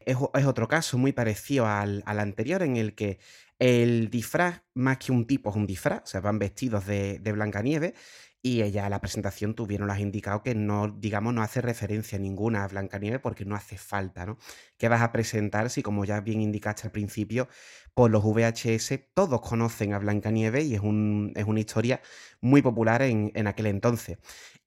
Es, 0.07 0.17
otro 0.17 0.67
caso 0.67 0.97
muy 0.97 1.13
parecido 1.13 1.67
al, 1.67 2.01
anterior 2.07 2.63
en 2.63 2.77
el 2.77 2.95
que 2.95 3.19
el 3.59 4.09
disfraz, 4.09 4.63
más 4.73 4.97
que 4.97 5.11
un 5.11 5.27
tipo, 5.27 5.51
es 5.51 5.55
un 5.55 5.67
disfraz, 5.67 6.01
o 6.01 6.07
sea, 6.07 6.21
van 6.21 6.39
vestidos 6.39 6.87
de, 6.87 7.19
de 7.19 7.31
Blancanieves 7.31 7.93
y 8.41 8.61
ella 8.61 8.89
la 8.89 9.01
presentación 9.01 9.53
tuvieron 9.53 9.87
las 9.87 9.99
indicado 9.99 10.41
que 10.43 10.55
no, 10.55 10.87
digamos, 10.87 11.33
no 11.33 11.41
hace 11.41 11.61
referencia 11.61 12.17
ninguna 12.17 12.63
a 12.63 12.67
Blancanieves 12.69 13.19
porque 13.19 13.43
no 13.45 13.55
hace 13.55 13.77
falta, 13.77 14.25
¿no? 14.25 14.37
¿Qué 14.77 14.87
vas 14.87 15.01
a 15.01 15.11
presentar 15.11 15.69
si, 15.69 15.83
como 15.83 16.05
ya 16.05 16.21
bien 16.21 16.41
indicaste 16.41 16.87
al 16.87 16.91
principio, 16.91 17.49
por 17.93 18.11
los 18.11 18.23
VHS 18.23 18.93
todos 19.13 19.41
conocen 19.41 19.93
a 19.93 19.99
Blancanieves 19.99 20.65
y 20.65 20.75
es, 20.75 20.81
un, 20.81 21.33
es 21.35 21.45
una 21.45 21.59
historia 21.59 22.01
muy 22.39 22.61
popular 22.61 23.01
en, 23.01 23.31
en, 23.35 23.47
aquel 23.47 23.67
entonces? 23.67 24.19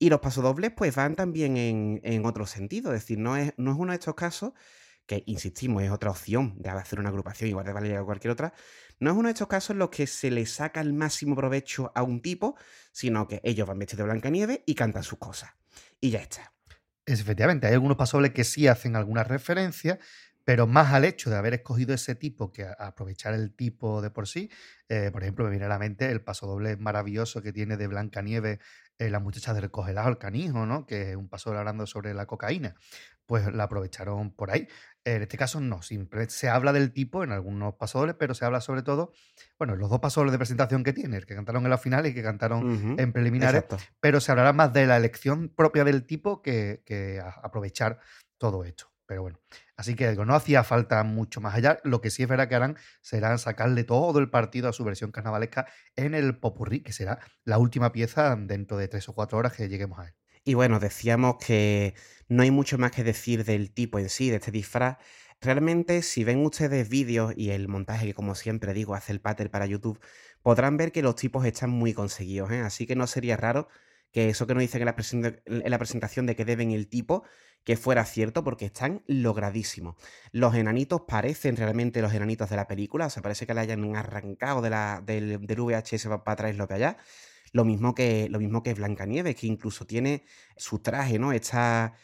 Y 0.02 0.10
los 0.10 0.18
pasodobles, 0.18 0.72
pues 0.72 0.96
van 0.96 1.14
también 1.14 1.56
en, 1.56 2.00
en 2.02 2.26
otro 2.26 2.44
sentido, 2.44 2.92
es 2.92 3.02
decir, 3.02 3.20
no 3.20 3.36
es, 3.36 3.54
no 3.56 3.70
es 3.70 3.78
uno 3.78 3.92
de 3.92 3.98
estos 3.98 4.16
casos 4.16 4.52
que 5.06 5.22
insistimos, 5.26 5.80
es 5.80 5.92
otra 5.92 6.10
opción 6.10 6.56
de 6.58 6.70
hacer 6.70 6.98
una 6.98 7.10
agrupación 7.10 7.48
igual 7.48 7.64
de 7.64 7.72
Valeria 7.72 7.98
que 8.00 8.04
cualquier 8.04 8.32
otra, 8.32 8.52
no 8.98 9.12
es 9.12 9.16
uno 9.16 9.28
de 9.28 9.34
estos 9.34 9.46
casos 9.46 9.70
en 9.70 9.78
los 9.78 9.90
que 9.90 10.08
se 10.08 10.32
le 10.32 10.44
saca 10.44 10.80
el 10.80 10.92
máximo 10.92 11.36
provecho 11.36 11.92
a 11.94 12.02
un 12.02 12.20
tipo, 12.20 12.56
sino 12.90 13.28
que 13.28 13.40
ellos 13.44 13.64
van 13.68 13.78
vestidos 13.78 13.98
de 13.98 14.10
blanca 14.10 14.28
nieve 14.28 14.64
y 14.66 14.74
cantan 14.74 15.04
sus 15.04 15.20
cosas. 15.20 15.50
Y 16.00 16.10
ya 16.10 16.18
está. 16.18 16.52
Es, 17.06 17.20
efectivamente, 17.20 17.68
hay 17.68 17.74
algunos 17.74 17.96
pasobles 17.96 18.32
que 18.32 18.42
sí 18.42 18.66
hacen 18.66 18.96
alguna 18.96 19.22
referencia, 19.22 20.00
pero 20.44 20.66
más 20.66 20.92
al 20.92 21.04
hecho 21.04 21.30
de 21.30 21.36
haber 21.36 21.54
escogido 21.54 21.94
ese 21.94 22.14
tipo 22.14 22.52
que 22.52 22.66
aprovechar 22.78 23.34
el 23.34 23.54
tipo 23.54 24.02
de 24.02 24.10
por 24.10 24.28
sí. 24.28 24.50
Eh, 24.88 25.10
por 25.12 25.22
ejemplo, 25.22 25.44
me 25.44 25.50
viene 25.50 25.66
a 25.66 25.68
la 25.68 25.78
mente 25.78 26.10
el 26.10 26.22
pasodoble 26.22 26.76
maravilloso 26.76 27.42
que 27.42 27.52
tiene 27.52 27.76
de 27.76 27.86
Blanca 27.86 28.22
Nieve 28.22 28.60
eh, 28.98 29.10
la 29.10 29.18
muchacha 29.18 29.54
de 29.54 29.62
Recogelado 29.62 30.08
al 30.08 30.18
Canijo, 30.18 30.66
¿no? 30.66 30.86
que 30.86 31.10
es 31.10 31.16
un 31.16 31.28
pasodoble 31.28 31.60
hablando 31.60 31.86
sobre 31.86 32.14
la 32.14 32.26
cocaína. 32.26 32.74
Pues 33.26 33.52
la 33.52 33.64
aprovecharon 33.64 34.32
por 34.32 34.50
ahí. 34.50 34.68
En 35.04 35.22
este 35.22 35.36
caso 35.36 35.60
no, 35.60 35.82
simplemente 35.82 36.32
se 36.34 36.48
habla 36.48 36.72
del 36.72 36.92
tipo 36.92 37.24
en 37.24 37.32
algunos 37.32 37.74
pasodobles, 37.74 38.14
pero 38.16 38.34
se 38.34 38.44
habla 38.44 38.60
sobre 38.60 38.82
todo, 38.82 39.12
bueno, 39.58 39.74
los 39.74 39.90
dos 39.90 39.98
pasodobles 39.98 40.32
de 40.32 40.38
presentación 40.38 40.84
que 40.84 40.92
tiene, 40.92 41.16
el 41.16 41.26
que 41.26 41.34
cantaron 41.34 41.64
en 41.64 41.70
la 41.70 41.78
final 41.78 42.06
y 42.06 42.14
que 42.14 42.22
cantaron 42.22 42.96
en 42.98 43.12
preliminares, 43.12 43.64
pero 43.98 44.20
se 44.20 44.30
hablará 44.30 44.52
más 44.52 44.72
de 44.72 44.86
la 44.86 44.96
elección 44.96 45.48
propia 45.48 45.82
del 45.82 46.04
tipo 46.06 46.40
que, 46.40 47.20
aprovechar 47.42 47.98
todo 48.38 48.62
esto. 48.62 48.92
Pero 49.06 49.22
bueno, 49.22 49.40
Así 49.82 49.96
que 49.96 50.14
no 50.14 50.36
hacía 50.36 50.62
falta 50.62 51.02
mucho 51.02 51.40
más 51.40 51.56
allá. 51.56 51.80
Lo 51.82 52.00
que 52.00 52.10
sí 52.10 52.22
es 52.22 52.28
verdad 52.28 52.48
que 52.48 52.54
harán 52.54 52.76
será 53.00 53.36
sacarle 53.36 53.82
todo 53.82 54.20
el 54.20 54.30
partido 54.30 54.68
a 54.68 54.72
su 54.72 54.84
versión 54.84 55.10
carnavalesca 55.10 55.66
en 55.96 56.14
el 56.14 56.38
Popurrí, 56.38 56.84
que 56.84 56.92
será 56.92 57.18
la 57.42 57.58
última 57.58 57.90
pieza 57.90 58.36
dentro 58.36 58.76
de 58.76 58.86
tres 58.86 59.08
o 59.08 59.12
cuatro 59.12 59.38
horas 59.38 59.54
que 59.54 59.68
lleguemos 59.68 59.98
a 59.98 60.06
él. 60.06 60.14
Y 60.44 60.54
bueno, 60.54 60.78
decíamos 60.78 61.34
que 61.44 61.94
no 62.28 62.44
hay 62.44 62.52
mucho 62.52 62.78
más 62.78 62.92
que 62.92 63.02
decir 63.02 63.44
del 63.44 63.74
tipo 63.74 63.98
en 63.98 64.08
sí, 64.08 64.30
de 64.30 64.36
este 64.36 64.52
disfraz. 64.52 64.98
Realmente, 65.40 66.02
si 66.02 66.22
ven 66.22 66.46
ustedes 66.46 66.88
vídeos 66.88 67.34
y 67.36 67.50
el 67.50 67.66
montaje 67.66 68.06
que, 68.06 68.14
como 68.14 68.36
siempre 68.36 68.74
digo, 68.74 68.94
hace 68.94 69.10
el 69.10 69.20
pater 69.20 69.50
para 69.50 69.66
YouTube, 69.66 69.98
podrán 70.42 70.76
ver 70.76 70.92
que 70.92 71.02
los 71.02 71.16
tipos 71.16 71.44
están 71.44 71.70
muy 71.70 71.92
conseguidos. 71.92 72.52
¿eh? 72.52 72.60
Así 72.60 72.86
que 72.86 72.94
no 72.94 73.08
sería 73.08 73.36
raro 73.36 73.66
que 74.12 74.28
eso 74.28 74.46
que 74.46 74.54
nos 74.54 74.60
dicen 74.60 74.82
en 74.82 74.86
la, 74.86 74.94
en 75.44 75.70
la 75.72 75.78
presentación 75.78 76.26
de 76.26 76.36
que 76.36 76.44
deben 76.44 76.70
el 76.70 76.86
tipo, 76.86 77.24
que 77.64 77.76
fuera 77.76 78.04
cierto, 78.04 78.42
porque 78.42 78.66
están 78.66 79.02
logradísimos. 79.06 79.96
Los 80.32 80.54
enanitos 80.54 81.02
parecen 81.02 81.56
realmente 81.56 82.02
los 82.02 82.12
enanitos 82.12 82.50
de 82.50 82.56
la 82.56 82.66
película, 82.66 83.06
o 83.06 83.10
sea, 83.10 83.22
parece 83.22 83.46
que 83.46 83.54
le 83.54 83.60
hayan 83.60 83.94
arrancado 83.94 84.62
de 84.62 84.70
la, 84.70 85.02
del, 85.04 85.38
VHS 85.38 86.08
para 86.24 86.36
traerlo 86.36 86.66
de 86.66 86.74
allá. 86.74 86.96
Lo 87.52 87.64
mismo 87.64 87.94
que, 87.94 88.28
lo 88.30 88.40
mismo 88.40 88.62
que 88.62 88.74
Blancanieves, 88.74 89.36
que 89.36 89.46
incluso 89.46 89.86
tiene 89.86 90.24
su 90.56 90.80
traje, 90.80 91.18
¿no? 91.18 91.32
Esta. 91.32 91.94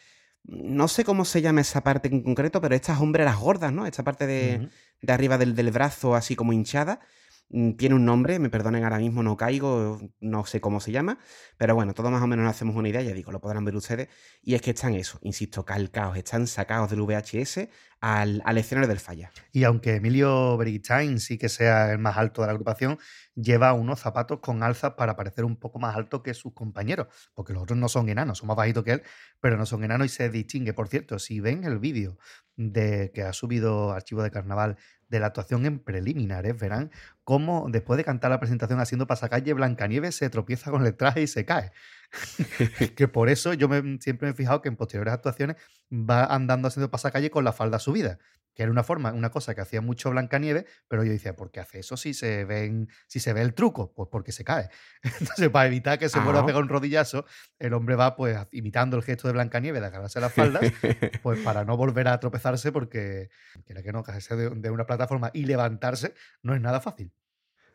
No 0.43 0.87
sé 0.87 1.03
cómo 1.03 1.25
se 1.25 1.41
llama 1.41 1.61
esa 1.61 1.83
parte 1.83 2.07
en 2.07 2.23
concreto, 2.23 2.61
pero 2.61 2.73
estas 2.73 3.01
hombreras 3.01 3.37
gordas, 3.37 3.73
¿no? 3.73 3.85
Esta 3.85 4.03
parte 4.03 4.25
de, 4.25 4.69
de 5.01 5.13
arriba 5.13 5.37
del, 5.37 5.55
del, 5.55 5.71
brazo, 5.71 6.15
así 6.15 6.35
como 6.35 6.53
hinchada, 6.53 7.01
tiene 7.49 7.95
un 7.95 8.05
nombre, 8.05 8.37
me 8.37 8.49
perdonen 8.49 8.83
ahora 8.83 8.99
mismo, 8.99 9.23
no 9.23 9.35
caigo, 9.35 9.99
no 10.19 10.45
sé 10.45 10.61
cómo 10.61 10.79
se 10.79 10.91
llama, 10.91 11.17
pero 11.57 11.73
bueno, 11.73 11.93
todo 11.93 12.11
más 12.11 12.21
o 12.21 12.27
menos 12.27 12.45
nos 12.45 12.55
hacemos 12.55 12.75
una 12.75 12.89
idea, 12.89 13.01
ya 13.01 13.13
digo, 13.13 13.31
lo 13.31 13.41
podrán 13.41 13.65
ver 13.65 13.75
ustedes, 13.75 14.07
y 14.43 14.53
es 14.53 14.61
que 14.61 14.71
están 14.71 14.93
eso, 14.93 15.17
insisto, 15.23 15.65
calcados, 15.65 16.15
están 16.17 16.45
sacados 16.45 16.91
del 16.91 17.01
VHS 17.01 17.69
al, 18.01 18.41
al 18.45 18.57
escenario 18.57 18.87
del 18.87 18.99
falla. 18.99 19.31
Y 19.51 19.63
aunque 19.63 19.95
Emilio 19.95 20.57
Bergistain 20.57 21.19
sí 21.19 21.37
que 21.37 21.49
sea 21.49 21.91
el 21.91 21.97
más 21.97 22.17
alto 22.17 22.41
de 22.41 22.47
la 22.47 22.51
agrupación, 22.51 22.99
lleva 23.35 23.73
unos 23.73 23.99
zapatos 23.99 24.39
con 24.39 24.61
alzas 24.61 24.93
para 24.93 25.15
parecer 25.15 25.43
un 25.43 25.57
poco 25.57 25.79
más 25.79 25.95
alto 25.95 26.21
que 26.21 26.33
sus 26.35 26.53
compañeros, 26.53 27.07
porque 27.33 27.53
los 27.53 27.63
otros 27.63 27.79
no 27.79 27.89
son 27.89 28.09
enanos, 28.09 28.37
son 28.37 28.47
más 28.47 28.57
bajitos 28.57 28.83
que 28.83 28.91
él, 28.91 29.03
pero 29.39 29.57
no 29.57 29.65
son 29.65 29.83
enanos 29.83 30.05
y 30.05 30.09
se 30.09 30.29
distingue. 30.29 30.73
Por 30.73 30.87
cierto, 30.87 31.17
si 31.17 31.39
ven 31.39 31.63
el 31.63 31.79
vídeo 31.79 32.17
de 32.55 33.11
que 33.13 33.23
ha 33.23 33.33
subido 33.33 33.91
Archivo 33.91 34.21
de 34.21 34.31
Carnaval 34.31 34.77
de 35.09 35.19
la 35.19 35.27
actuación 35.27 35.65
en 35.65 35.79
preliminares, 35.79 36.57
verán 36.57 36.91
cómo 37.23 37.67
después 37.69 37.97
de 37.97 38.03
cantar 38.03 38.31
la 38.31 38.39
presentación 38.39 38.79
haciendo 38.79 39.07
pasacalle, 39.07 39.53
Blancanieves 39.53 40.15
se 40.15 40.29
tropieza 40.29 40.71
con 40.71 40.85
el 40.85 40.95
traje 40.95 41.23
y 41.23 41.27
se 41.27 41.45
cae. 41.45 41.71
que 42.95 43.07
por 43.07 43.29
eso 43.29 43.53
yo 43.53 43.67
me, 43.67 43.99
siempre 43.99 44.27
me 44.27 44.31
he 44.31 44.35
fijado 44.35 44.61
que 44.61 44.69
en 44.69 44.75
posteriores 44.75 45.13
actuaciones 45.13 45.57
va 45.91 46.25
andando 46.25 46.67
haciendo 46.67 46.89
pasacalle 46.89 47.29
con 47.29 47.43
la 47.43 47.53
falda 47.53 47.79
subida 47.79 48.19
que 48.53 48.63
era 48.63 48.71
una 48.71 48.83
forma, 48.83 49.13
una 49.13 49.29
cosa 49.29 49.55
que 49.55 49.61
hacía 49.61 49.81
mucho 49.81 50.09
Blancanieves, 50.09 50.65
pero 50.87 51.03
yo 51.03 51.11
decía, 51.11 51.35
¿por 51.35 51.51
qué 51.51 51.59
hace 51.59 51.79
eso 51.79 51.97
si 51.97 52.13
se 52.13 52.45
ven, 52.45 52.89
si 53.07 53.19
se 53.19 53.33
ve 53.33 53.41
el 53.41 53.53
truco? 53.53 53.93
Pues 53.93 54.09
porque 54.11 54.31
se 54.31 54.43
cae. 54.43 54.69
Entonces, 55.19 55.49
para 55.49 55.67
evitar 55.67 55.97
que 55.97 56.09
se 56.09 56.19
vuelva 56.19 56.41
a 56.41 56.45
pegar 56.45 56.61
un 56.61 56.69
rodillazo, 56.69 57.25
el 57.57 57.73
hombre 57.73 57.95
va 57.95 58.15
pues 58.15 58.37
imitando 58.51 58.97
el 58.97 59.03
gesto 59.03 59.27
de 59.27 59.33
Blancanieves 59.33 59.81
de 59.81 59.87
agarrarse 59.87 60.19
las 60.19 60.33
faldas, 60.33 60.61
pues 61.23 61.39
para 61.39 61.63
no 61.65 61.77
volver 61.77 62.07
a 62.07 62.19
tropezarse, 62.19 62.71
porque 62.71 63.29
quiera 63.65 63.81
que 63.81 63.91
no, 63.91 64.03
caerse 64.03 64.35
de, 64.35 64.49
de 64.49 64.69
una 64.69 64.85
plataforma 64.85 65.31
y 65.33 65.45
levantarse 65.45 66.13
no 66.41 66.53
es 66.53 66.61
nada 66.61 66.81
fácil. 66.81 67.13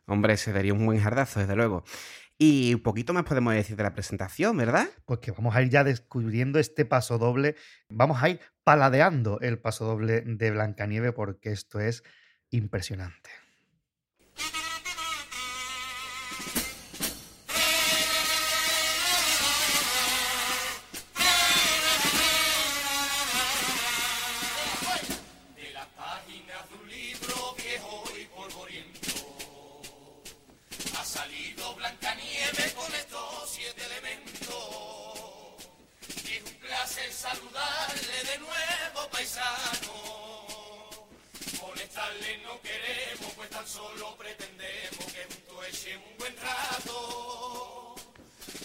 Hombre, 0.07 0.37
se 0.37 0.53
daría 0.53 0.73
un 0.73 0.85
buen 0.85 0.99
jardazo, 0.99 1.39
desde 1.39 1.55
luego. 1.55 1.83
Y 2.37 2.73
un 2.73 2.81
poquito 2.81 3.13
más 3.13 3.23
podemos 3.23 3.53
decir 3.53 3.77
de 3.77 3.83
la 3.83 3.93
presentación, 3.93 4.57
¿verdad? 4.57 4.87
Pues 5.05 5.19
que 5.21 5.31
vamos 5.31 5.55
a 5.55 5.61
ir 5.61 5.69
ya 5.69 5.83
descubriendo 5.85 6.59
este 6.59 6.83
paso 6.83 7.17
doble, 7.17 7.55
vamos 7.89 8.21
a 8.21 8.29
ir 8.29 8.41
paladeando 8.63 9.39
el 9.39 9.57
paso 9.57 9.85
doble 9.85 10.21
de 10.21 10.51
Blancanieve 10.51 11.13
porque 11.13 11.51
esto 11.51 11.79
es 11.79 12.03
impresionante. 12.49 13.44
Solo 43.75 44.15
pretendemos 44.15 45.05
que 45.13 45.23
junto 45.29 45.63
echen 45.65 45.97
un 46.09 46.17
buen 46.17 46.35
rato. 46.37 47.95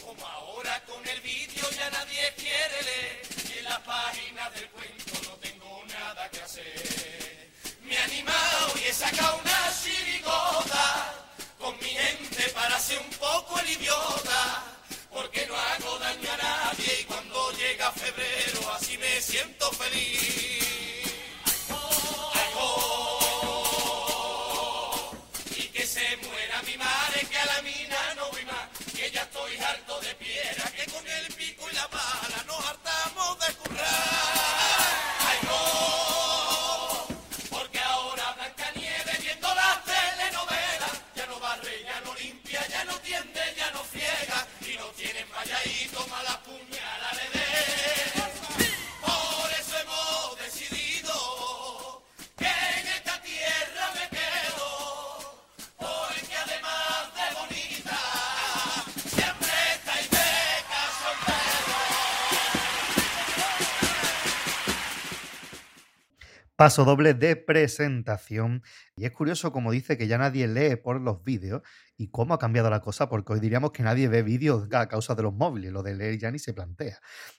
Como 0.05 0.27
ahora 0.27 0.85
con 0.85 1.03
el 1.09 1.21
vídeo 1.21 1.65
ya 1.71 1.91
nadie 1.91 2.33
quiere 2.37 2.79
leer 2.89 3.23
y 3.53 3.59
en 3.59 3.65
las 3.65 3.81
páginas 3.81 4.55
del 4.55 4.69
cuento 4.71 5.13
no 5.29 5.35
tengo 5.47 5.85
nada 5.89 6.29
que 6.31 6.41
hacer. 6.41 7.51
Me 7.83 7.95
he 7.95 7.99
animado 7.99 8.73
y 8.81 8.85
he 8.89 8.93
sacado 8.93 9.39
una 9.39 9.61
chirigota 9.83 10.87
con 11.59 11.77
mi 11.79 11.91
gente 12.03 12.43
para 12.51 12.79
ser 12.79 12.99
un 13.01 13.11
poco 13.11 13.59
el 13.59 13.71
idiota. 13.71 14.43
Porque 15.13 15.45
no 15.47 15.57
hago 15.57 15.99
daño 15.99 16.31
a 16.33 16.37
nadie 16.37 17.01
y 17.01 17.05
cuando 17.05 17.51
llega 17.53 17.91
febrero 17.91 18.73
así 18.75 18.97
me 18.97 19.21
siento 19.21 19.73
feliz. 19.73 20.60
Paso 66.61 66.85
doble 66.85 67.15
de 67.15 67.37
presentación. 67.37 68.63
Y 68.95 69.07
es 69.07 69.13
curioso 69.13 69.51
como 69.51 69.73
dice 69.73 69.97
que 69.97 70.07
ya 70.07 70.19
nadie 70.19 70.47
lee 70.47 70.77
por 70.77 71.01
los 71.01 71.25
vídeos 71.25 71.63
y 71.97 72.09
cómo 72.11 72.35
ha 72.35 72.39
cambiado 72.39 72.69
la 72.69 72.81
cosa, 72.81 73.09
porque 73.09 73.33
hoy 73.33 73.41
diríamos 73.41 73.71
que 73.71 73.83
nadie 73.83 74.09
ve 74.09 74.23
vídeos 74.23 74.69
a 74.75 74.87
causa 74.87 75.15
de 75.15 75.23
los 75.23 75.33
móviles, 75.33 75.73
lo 75.73 75.83
de 75.83 75.95
leer 75.95 76.19
ya 76.19 76.31
ni 76.31 76.39
se 76.39 76.53
plantea. 76.53 76.99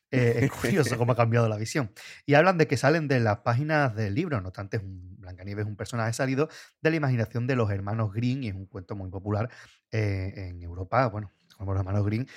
Eh, 0.09 0.39
es 0.41 0.51
curioso 0.51 0.97
cómo 0.97 1.11
ha 1.11 1.15
cambiado 1.15 1.47
la 1.47 1.57
visión. 1.57 1.91
Y 2.25 2.33
hablan 2.33 2.57
de 2.57 2.65
que 2.65 2.77
salen 2.77 3.07
de 3.07 3.19
las 3.19 3.41
páginas 3.41 3.95
del 3.95 4.15
libro, 4.15 4.41
no 4.41 4.47
obstante, 4.47 4.79
un, 4.79 5.11
Blancanieves 5.19 5.65
es 5.65 5.69
un 5.69 5.75
personaje 5.75 6.13
salido 6.13 6.49
de 6.81 6.89
la 6.89 6.95
imaginación 6.95 7.45
de 7.45 7.55
los 7.55 7.69
hermanos 7.69 8.11
Green 8.11 8.43
y 8.43 8.47
es 8.47 8.55
un 8.55 8.65
cuento 8.65 8.95
muy 8.95 9.11
popular 9.11 9.51
eh, 9.91 10.33
en 10.49 10.63
Europa, 10.63 11.05
bueno, 11.09 11.31
como 11.57 11.73
los 11.73 11.79
hermanos 11.81 12.03
Green 12.05 12.27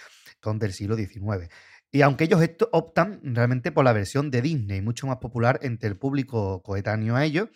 son 0.42 0.58
del 0.58 0.74
siglo 0.74 0.96
XIX. 0.96 1.48
Y 1.94 2.02
aunque 2.02 2.24
ellos 2.24 2.40
optan 2.72 3.20
realmente 3.22 3.70
por 3.70 3.84
la 3.84 3.92
versión 3.92 4.32
de 4.32 4.42
Disney, 4.42 4.82
mucho 4.82 5.06
más 5.06 5.18
popular 5.18 5.60
entre 5.62 5.88
el 5.88 5.96
público 5.96 6.60
coetáneo 6.60 7.14
a 7.14 7.24
ellos 7.24 7.50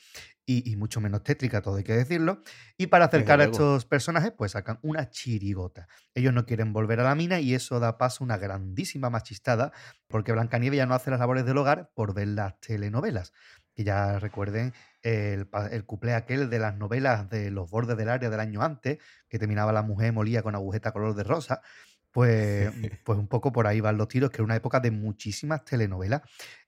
y, 0.46 0.76
mucho 0.76 1.00
menos 1.00 1.24
tétrica, 1.24 1.60
todo 1.60 1.74
hay 1.74 1.82
que 1.82 1.96
decirlo. 1.96 2.40
Y 2.76 2.86
para 2.86 3.06
acercar 3.06 3.40
a 3.40 3.46
estos 3.46 3.84
personajes, 3.84 4.30
pues 4.30 4.52
sacan 4.52 4.78
una 4.82 5.10
chirigota. 5.10 5.88
Ellos 6.14 6.32
no 6.32 6.46
quieren 6.46 6.72
volver 6.72 7.00
a 7.00 7.02
la 7.02 7.16
mina 7.16 7.40
y 7.40 7.52
eso 7.52 7.80
da 7.80 7.98
paso 7.98 8.22
a 8.22 8.26
una 8.26 8.38
grandísima 8.38 9.10
machistada, 9.10 9.72
porque 10.06 10.30
Blancanieves 10.30 10.76
ya 10.76 10.86
no 10.86 10.94
hace 10.94 11.10
las 11.10 11.18
labores 11.18 11.44
del 11.44 11.58
hogar 11.58 11.90
por 11.96 12.14
ver 12.14 12.28
las 12.28 12.60
telenovelas. 12.60 13.32
Que 13.74 13.82
ya 13.82 14.20
recuerden 14.20 14.72
el, 15.02 15.48
el 15.72 15.84
cuplé 15.84 16.14
aquel 16.14 16.48
de 16.48 16.60
las 16.60 16.76
novelas 16.76 17.28
de 17.28 17.50
los 17.50 17.68
bordes 17.68 17.96
del 17.96 18.08
área 18.08 18.30
del 18.30 18.38
año 18.38 18.62
antes, 18.62 18.98
que 19.28 19.40
terminaba 19.40 19.72
la 19.72 19.82
mujer 19.82 20.12
molía 20.12 20.42
con 20.42 20.54
agujeta 20.54 20.92
color 20.92 21.16
de 21.16 21.24
rosa. 21.24 21.60
Pues, 22.10 22.70
pues 23.04 23.18
un 23.18 23.28
poco 23.28 23.52
por 23.52 23.66
ahí 23.66 23.80
van 23.80 23.96
los 23.96 24.08
tiros, 24.08 24.30
que 24.30 24.36
era 24.36 24.44
una 24.44 24.56
época 24.56 24.80
de 24.80 24.90
muchísimas 24.90 25.64
telenovelas 25.64 26.22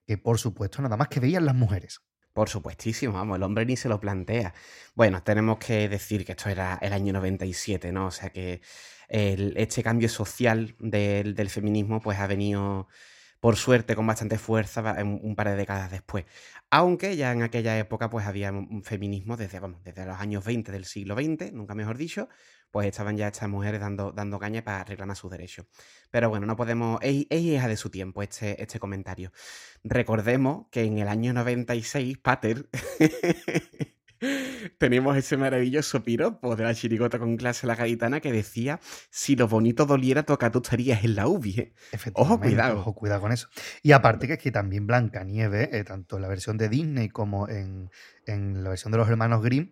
que 0.06 0.18
por 0.18 0.38
supuesto 0.40 0.82
nada 0.82 0.96
más 0.96 1.06
que 1.06 1.20
veían 1.20 1.46
las 1.46 1.54
mujeres. 1.54 2.00
Por 2.32 2.48
supuestísimo, 2.48 3.12
vamos, 3.14 3.36
el 3.36 3.44
hombre 3.44 3.64
ni 3.64 3.76
se 3.76 3.88
lo 3.88 4.00
plantea. 4.00 4.54
Bueno, 4.96 5.22
tenemos 5.22 5.58
que 5.58 5.88
decir 5.88 6.24
que 6.24 6.32
esto 6.32 6.48
era 6.48 6.78
el 6.82 6.92
año 6.92 7.12
97, 7.12 7.92
¿no? 7.92 8.06
O 8.06 8.10
sea 8.10 8.30
que 8.30 8.60
este 9.08 9.82
cambio 9.84 10.08
social 10.08 10.74
del, 10.80 11.50
feminismo 11.50 12.00
pues 12.00 12.18
ha 12.18 12.26
venido 12.26 12.88
por 13.38 13.56
suerte 13.56 13.94
con 13.94 14.06
bastante 14.06 14.36
fuerza 14.38 14.82
un 15.04 15.36
par 15.36 15.48
de 15.48 15.56
décadas 15.56 15.90
después. 15.90 16.24
Aunque 16.70 17.16
ya 17.16 17.32
en 17.32 17.42
aquella 17.42 17.78
época 17.78 18.10
pues 18.10 18.26
había 18.26 18.50
un 18.52 18.82
feminismo 18.82 19.36
desde, 19.36 19.60
vamos, 19.60 19.82
desde 19.84 20.06
los 20.06 20.18
años 20.18 20.44
20 20.44 20.72
del 20.72 20.84
siglo 20.84 21.14
XX, 21.14 21.52
nunca 21.52 21.74
mejor 21.74 21.96
dicho, 21.98 22.28
pues 22.70 22.86
estaban 22.86 23.16
ya 23.16 23.28
estas 23.28 23.48
mujeres 23.48 23.80
dando, 23.80 24.12
dando 24.12 24.38
caña 24.38 24.62
para 24.62 24.84
reclamar 24.84 25.16
sus 25.16 25.30
derechos. 25.30 25.66
Pero 26.10 26.28
bueno, 26.28 26.46
no 26.46 26.56
podemos, 26.56 26.98
es, 27.02 27.26
hija 27.30 27.68
de 27.68 27.76
su 27.76 27.90
tiempo 27.90 28.22
este, 28.22 28.60
este 28.62 28.78
comentario. 28.78 29.32
Recordemos 29.84 30.66
que 30.70 30.84
en 30.84 30.98
el 30.98 31.08
año 31.08 31.32
96, 31.32 32.18
Pater 32.18 32.68
tenemos 34.78 35.16
ese 35.16 35.36
maravilloso 35.36 36.02
piropo 36.02 36.56
de 36.56 36.64
la 36.64 36.74
chirigota 36.74 37.18
con 37.18 37.36
clase 37.36 37.66
la 37.66 37.74
gaditana 37.74 38.20
que 38.20 38.32
decía: 38.32 38.80
Si 39.10 39.36
lo 39.36 39.48
bonito 39.48 39.86
doliera, 39.86 40.24
toca 40.24 40.50
tú 40.50 40.60
estarías 40.62 41.04
en 41.04 41.16
la 41.16 41.26
UBI. 41.26 41.58
¿eh? 41.58 41.72
Ojo, 42.14 42.40
cuidado. 42.40 42.80
Ojo, 42.80 42.94
cuidado 42.94 43.20
con 43.20 43.32
eso. 43.32 43.48
Y 43.82 43.92
aparte 43.92 44.26
que 44.26 44.34
es 44.34 44.38
que 44.38 44.50
también 44.50 44.86
Blancanieves, 44.86 45.70
eh, 45.72 45.84
tanto 45.84 46.16
en 46.16 46.22
la 46.22 46.28
versión 46.28 46.58
de 46.58 46.68
Disney 46.68 47.08
como 47.08 47.48
en, 47.48 47.90
en 48.26 48.62
la 48.62 48.70
versión 48.70 48.92
de 48.92 48.98
los 48.98 49.08
hermanos 49.08 49.42
Grimm, 49.42 49.70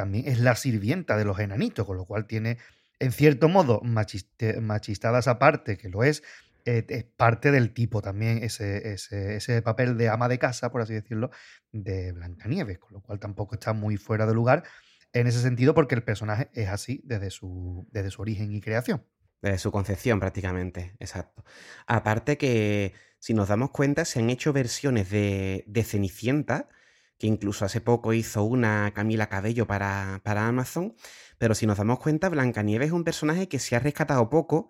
también 0.00 0.26
es 0.26 0.40
la 0.40 0.56
sirvienta 0.56 1.18
de 1.18 1.26
los 1.26 1.38
enanitos, 1.40 1.84
con 1.84 1.98
lo 1.98 2.06
cual 2.06 2.26
tiene, 2.26 2.56
en 3.00 3.12
cierto 3.12 3.50
modo, 3.50 3.82
machistadas 3.82 5.28
aparte, 5.28 5.76
que 5.76 5.90
lo 5.90 6.04
es, 6.04 6.22
eh, 6.64 6.86
es 6.88 7.04
parte 7.04 7.50
del 7.50 7.74
tipo 7.74 8.00
también, 8.00 8.42
ese, 8.42 8.94
ese, 8.94 9.60
papel 9.60 9.98
de 9.98 10.08
ama 10.08 10.26
de 10.28 10.38
casa, 10.38 10.72
por 10.72 10.80
así 10.80 10.94
decirlo, 10.94 11.30
de 11.70 12.12
Blancanieves, 12.12 12.78
con 12.78 12.94
lo 12.94 13.02
cual 13.02 13.20
tampoco 13.20 13.56
está 13.56 13.74
muy 13.74 13.98
fuera 13.98 14.24
de 14.24 14.32
lugar 14.32 14.64
en 15.12 15.26
ese 15.26 15.42
sentido, 15.42 15.74
porque 15.74 15.94
el 15.94 16.02
personaje 16.02 16.48
es 16.54 16.70
así 16.70 17.02
desde 17.04 17.28
su, 17.28 17.86
desde 17.90 18.10
su 18.10 18.22
origen 18.22 18.50
y 18.52 18.62
creación. 18.62 19.04
Desde 19.42 19.58
su 19.58 19.70
concepción, 19.70 20.18
prácticamente, 20.18 20.96
exacto. 20.98 21.44
Aparte 21.86 22.38
que, 22.38 22.94
si 23.18 23.34
nos 23.34 23.48
damos 23.48 23.70
cuenta, 23.70 24.06
se 24.06 24.20
han 24.20 24.30
hecho 24.30 24.54
versiones 24.54 25.10
de, 25.10 25.64
de 25.66 25.84
Cenicienta, 25.84 26.70
que 27.20 27.26
incluso 27.26 27.66
hace 27.66 27.82
poco 27.82 28.14
hizo 28.14 28.42
una 28.44 28.92
Camila 28.94 29.28
Cabello 29.28 29.66
para, 29.66 30.22
para 30.24 30.48
Amazon, 30.48 30.96
pero 31.36 31.54
si 31.54 31.66
nos 31.66 31.76
damos 31.76 31.98
cuenta, 31.98 32.30
Blancanieves 32.30 32.88
es 32.88 32.92
un 32.92 33.04
personaje 33.04 33.46
que 33.46 33.58
se 33.58 33.76
ha 33.76 33.78
rescatado 33.78 34.30
poco 34.30 34.68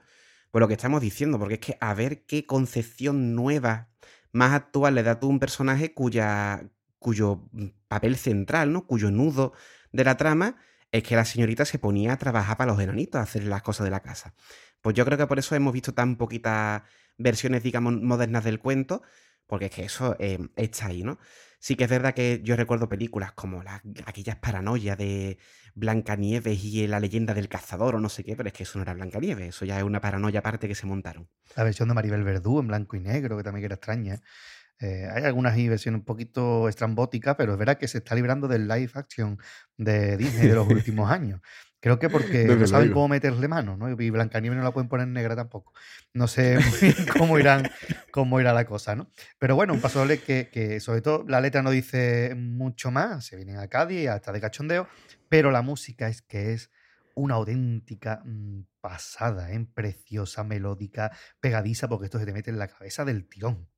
por 0.51 0.61
lo 0.61 0.67
que 0.67 0.75
estamos 0.75 1.01
diciendo, 1.01 1.39
porque 1.39 1.55
es 1.55 1.61
que 1.61 1.79
a 1.81 1.95
ver 1.95 2.27
qué 2.27 2.47
concepción 2.47 3.37
nueva, 3.37 3.89
más 4.33 4.53
actual 4.53 4.97
le 4.97 5.05
da 5.05 5.21
tú 5.21 5.29
un 5.29 5.39
personaje 5.39 5.95
cuya, 5.95 6.69
cuyo 6.99 7.49
papel 7.87 8.17
central, 8.17 8.73
¿no? 8.73 8.85
Cuyo 8.85 9.13
nudo 9.13 9.53
de 9.93 10.03
la 10.03 10.17
trama 10.17 10.57
es 10.91 11.05
que 11.05 11.15
la 11.15 11.25
señorita 11.25 11.65
se 11.65 11.79
ponía 11.79 12.15
a 12.15 12.19
trabajar 12.19 12.57
para 12.57 12.73
los 12.73 12.81
enanitos, 12.81 13.21
a 13.21 13.23
hacer 13.23 13.45
las 13.45 13.63
cosas 13.63 13.85
de 13.85 13.93
la 13.93 14.01
casa. 14.01 14.35
Pues 14.81 14.97
yo 14.97 15.05
creo 15.05 15.17
que 15.17 15.29
por 15.29 15.39
eso 15.39 15.55
hemos 15.55 15.73
visto 15.73 15.95
tan 15.95 16.17
poquitas 16.17 16.83
versiones, 17.17 17.63
digamos, 17.63 17.93
modernas 18.03 18.43
del 18.43 18.59
cuento, 18.59 19.03
porque 19.47 19.67
es 19.67 19.71
que 19.71 19.85
eso 19.85 20.17
eh, 20.19 20.49
está 20.57 20.87
ahí, 20.87 21.05
¿no? 21.05 21.21
Sí 21.63 21.77
que 21.77 21.85
es 21.85 21.91
verdad 21.91 22.15
que 22.15 22.41
yo 22.43 22.57
recuerdo 22.57 22.89
películas 22.89 23.33
como 23.33 23.63
aquellas 24.07 24.37
paranoias 24.37 24.97
de 24.97 25.39
Blancanieves 25.75 26.65
y 26.65 26.87
la 26.87 27.01
leyenda 27.01 27.35
del 27.35 27.51
cazador 27.51 27.97
o 27.97 28.01
no 28.01 28.09
sé 28.09 28.25
qué, 28.25 28.35
pero 28.35 28.49
es 28.49 28.55
que 28.55 28.63
eso 28.63 28.79
no 28.79 28.83
era 28.83 28.95
Blancanieves, 28.95 29.51
eso 29.51 29.67
ya 29.67 29.77
es 29.77 29.85
una 29.85 30.01
paranoia 30.01 30.41
aparte 30.41 30.69
que 30.69 30.75
se 30.75 30.87
montaron. 30.87 31.29
La 31.55 31.65
versión 31.65 31.89
de 31.89 31.95
Maribel 31.95 32.25
Verdú 32.25 32.61
en 32.61 32.69
blanco 32.69 32.97
y 32.97 33.01
negro, 33.01 33.37
que 33.37 33.43
también 33.43 33.67
era 33.67 33.75
extraña. 33.75 34.23
Eh, 34.79 35.07
hay 35.13 35.25
algunas 35.25 35.55
versiones 35.55 35.99
un 35.99 36.05
poquito 36.07 36.67
estrambóticas, 36.67 37.37
pero 37.37 37.53
es 37.53 37.59
verdad 37.59 37.77
que 37.77 37.89
se 37.89 37.99
está 37.99 38.15
librando 38.15 38.49
del 38.49 38.67
live 38.67 38.93
action 38.95 39.39
de 39.77 40.17
Disney 40.17 40.49
de 40.49 40.55
los 40.55 40.67
últimos 40.69 41.11
años. 41.11 41.43
Creo 41.81 41.99
que 41.99 42.11
porque 42.11 42.45
no 42.45 42.67
saben 42.67 42.93
cómo 42.93 43.09
meterle 43.09 43.49
mano, 43.49 43.77
¿no? 43.77 43.91
Y 43.91 44.11
Blancanieves 44.11 44.59
no 44.59 44.65
la 44.65 44.71
pueden 44.71 44.89
poner 44.89 45.09
negra 45.09 45.35
tampoco. 45.35 45.73
No 46.13 46.29
sé 46.29 46.59
cómo 47.19 47.39
irán, 47.39 47.71
cómo 48.11 48.39
irá 48.39 48.53
la 48.53 48.67
cosa, 48.67 48.95
¿no? 48.95 49.11
Pero 49.39 49.57
bueno, 49.57 49.73
un 49.73 49.81
paso 49.81 50.07
que, 50.07 50.51
que 50.53 50.81
sobre 50.81 51.01
todo 51.01 51.25
la 51.27 51.41
letra 51.41 51.63
no 51.63 51.71
dice 51.71 52.35
mucho 52.37 52.91
más, 52.91 53.25
se 53.25 53.37
vienen 53.37 53.57
a 53.57 53.69
Cádiz 53.69 54.09
hasta 54.09 54.31
de 54.31 54.41
cachondeo, 54.43 54.89
pero 55.31 55.51
la 55.51 55.63
música 55.63 56.09
es 56.09 56.21
que 56.21 56.53
es 56.53 56.71
una 57.15 57.37
auténtica 57.37 58.23
mm, 58.25 58.63
pasada, 58.81 59.51
¿eh? 59.53 59.67
preciosa, 59.73 60.45
melódica, 60.45 61.13
pegadiza, 61.41 61.89
porque 61.89 62.07
esto 62.07 62.19
se 62.19 62.27
te 62.27 62.33
mete 62.33 62.51
en 62.51 62.59
la 62.59 62.69
cabeza 62.69 63.05
del 63.05 63.27
tirón. 63.27 63.69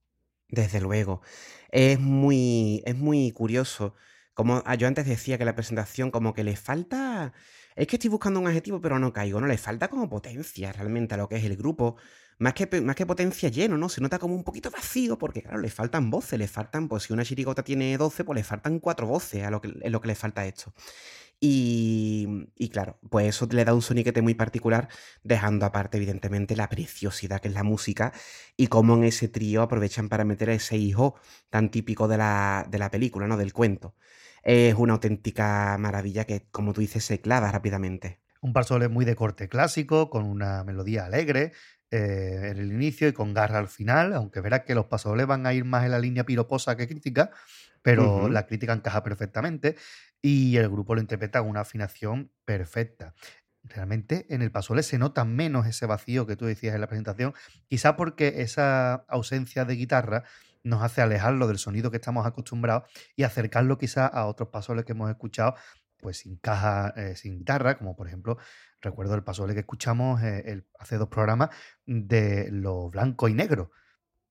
Desde 0.48 0.80
luego. 0.80 1.22
Es 1.70 1.98
muy, 1.98 2.82
es 2.84 2.96
muy 2.96 3.30
curioso. 3.30 3.94
Como 4.34 4.62
ah, 4.66 4.74
yo 4.74 4.86
antes 4.86 5.06
decía 5.06 5.38
que 5.38 5.44
la 5.44 5.54
presentación 5.54 6.10
como 6.10 6.34
que 6.34 6.44
le 6.44 6.56
falta 6.56 7.32
es 7.76 7.86
que 7.86 7.96
estoy 7.96 8.10
buscando 8.10 8.40
un 8.40 8.46
adjetivo, 8.46 8.80
pero 8.80 8.98
no 8.98 9.12
caigo, 9.12 9.40
¿no? 9.40 9.46
Le 9.46 9.58
falta 9.58 9.88
como 9.88 10.08
potencia 10.08 10.72
realmente 10.72 11.14
a 11.14 11.16
lo 11.16 11.28
que 11.28 11.36
es 11.36 11.44
el 11.44 11.56
grupo. 11.56 11.96
Más 12.38 12.54
que, 12.54 12.80
más 12.80 12.96
que 12.96 13.06
potencia 13.06 13.48
lleno, 13.50 13.78
¿no? 13.78 13.88
Se 13.88 14.00
nota 14.00 14.18
como 14.18 14.34
un 14.34 14.42
poquito 14.42 14.70
vacío, 14.70 15.16
porque 15.18 15.42
claro, 15.42 15.58
le 15.58 15.70
faltan 15.70 16.10
voces, 16.10 16.38
le 16.38 16.48
faltan, 16.48 16.88
pues 16.88 17.04
si 17.04 17.12
una 17.12 17.24
chirigota 17.24 17.62
tiene 17.62 17.96
12, 17.96 18.24
pues 18.24 18.36
le 18.36 18.42
faltan 18.44 18.80
cuatro 18.80 19.06
voces 19.06 19.44
a 19.44 19.50
lo 19.50 19.60
que, 19.60 19.72
es 19.80 19.92
lo 19.92 20.00
que 20.00 20.08
le 20.08 20.14
falta 20.14 20.42
a 20.42 20.46
esto. 20.46 20.72
Y, 21.40 22.28
y, 22.56 22.68
claro, 22.68 22.98
pues 23.10 23.28
eso 23.28 23.48
le 23.50 23.64
da 23.64 23.74
un 23.74 23.82
soniquete 23.82 24.22
muy 24.22 24.34
particular, 24.34 24.88
dejando 25.24 25.66
aparte, 25.66 25.96
evidentemente, 25.96 26.54
la 26.56 26.68
preciosidad 26.68 27.40
que 27.40 27.48
es 27.48 27.54
la 27.54 27.64
música 27.64 28.12
y 28.56 28.68
cómo 28.68 28.94
en 28.94 29.04
ese 29.04 29.28
trío 29.28 29.62
aprovechan 29.62 30.08
para 30.08 30.24
meter 30.24 30.50
ese 30.50 30.76
hijo 30.76 31.16
tan 31.50 31.70
típico 31.70 32.06
de 32.08 32.18
la, 32.18 32.66
de 32.70 32.78
la 32.78 32.90
película, 32.90 33.26
¿no? 33.26 33.36
Del 33.36 33.52
cuento 33.52 33.96
es 34.42 34.74
una 34.74 34.94
auténtica 34.94 35.76
maravilla 35.78 36.24
que, 36.24 36.46
como 36.50 36.72
tú 36.72 36.80
dices, 36.80 37.04
se 37.04 37.20
clava 37.20 37.50
rápidamente. 37.52 38.20
Un 38.40 38.52
parsole 38.52 38.88
muy 38.88 39.04
de 39.04 39.14
corte 39.14 39.48
clásico, 39.48 40.10
con 40.10 40.24
una 40.24 40.64
melodía 40.64 41.04
alegre 41.06 41.52
eh, 41.90 42.48
en 42.50 42.58
el 42.58 42.72
inicio 42.72 43.06
y 43.06 43.12
con 43.12 43.34
garra 43.34 43.58
al 43.58 43.68
final, 43.68 44.14
aunque 44.14 44.40
verás 44.40 44.62
que 44.62 44.74
los 44.74 44.86
pasoles 44.86 45.26
van 45.26 45.46
a 45.46 45.52
ir 45.52 45.64
más 45.64 45.84
en 45.84 45.92
la 45.92 45.98
línea 45.98 46.24
piroposa 46.24 46.76
que 46.76 46.88
crítica, 46.88 47.30
pero 47.82 48.28
la 48.28 48.46
crítica 48.46 48.72
encaja 48.72 49.02
perfectamente 49.02 49.76
y 50.22 50.56
el 50.56 50.68
grupo 50.70 50.94
lo 50.94 51.00
interpreta 51.00 51.40
con 51.40 51.50
una 51.50 51.60
afinación 51.60 52.32
perfecta. 52.44 53.14
Realmente 53.64 54.26
en 54.30 54.42
el 54.42 54.50
pasole 54.50 54.82
se 54.82 54.98
nota 54.98 55.24
menos 55.24 55.66
ese 55.66 55.86
vacío 55.86 56.26
que 56.26 56.34
tú 56.34 56.46
decías 56.46 56.74
en 56.74 56.80
la 56.80 56.88
presentación, 56.88 57.34
quizá 57.68 57.96
porque 57.96 58.42
esa 58.42 59.04
ausencia 59.08 59.64
de 59.64 59.74
guitarra 59.76 60.24
nos 60.64 60.82
hace 60.82 61.02
alejarlo 61.02 61.46
del 61.48 61.58
sonido 61.58 61.90
que 61.90 61.96
estamos 61.96 62.26
acostumbrados 62.26 62.90
y 63.16 63.24
acercarlo 63.24 63.78
quizá 63.78 64.06
a 64.06 64.26
otros 64.26 64.48
pasoles 64.50 64.84
que 64.84 64.92
hemos 64.92 65.10
escuchado 65.10 65.54
pues 66.02 66.18
sin 66.18 66.36
caja, 66.36 66.92
eh, 66.96 67.14
sin 67.16 67.38
guitarra, 67.38 67.78
como 67.78 67.94
por 67.94 68.08
ejemplo, 68.08 68.36
recuerdo 68.80 69.14
el 69.14 69.22
pasole 69.22 69.54
que 69.54 69.60
escuchamos 69.60 70.20
eh, 70.22 70.64
hace 70.78 70.98
dos 70.98 71.08
programas 71.08 71.50
de 71.86 72.48
lo 72.50 72.90
blanco 72.90 73.28
y 73.28 73.34
negro. 73.34 73.70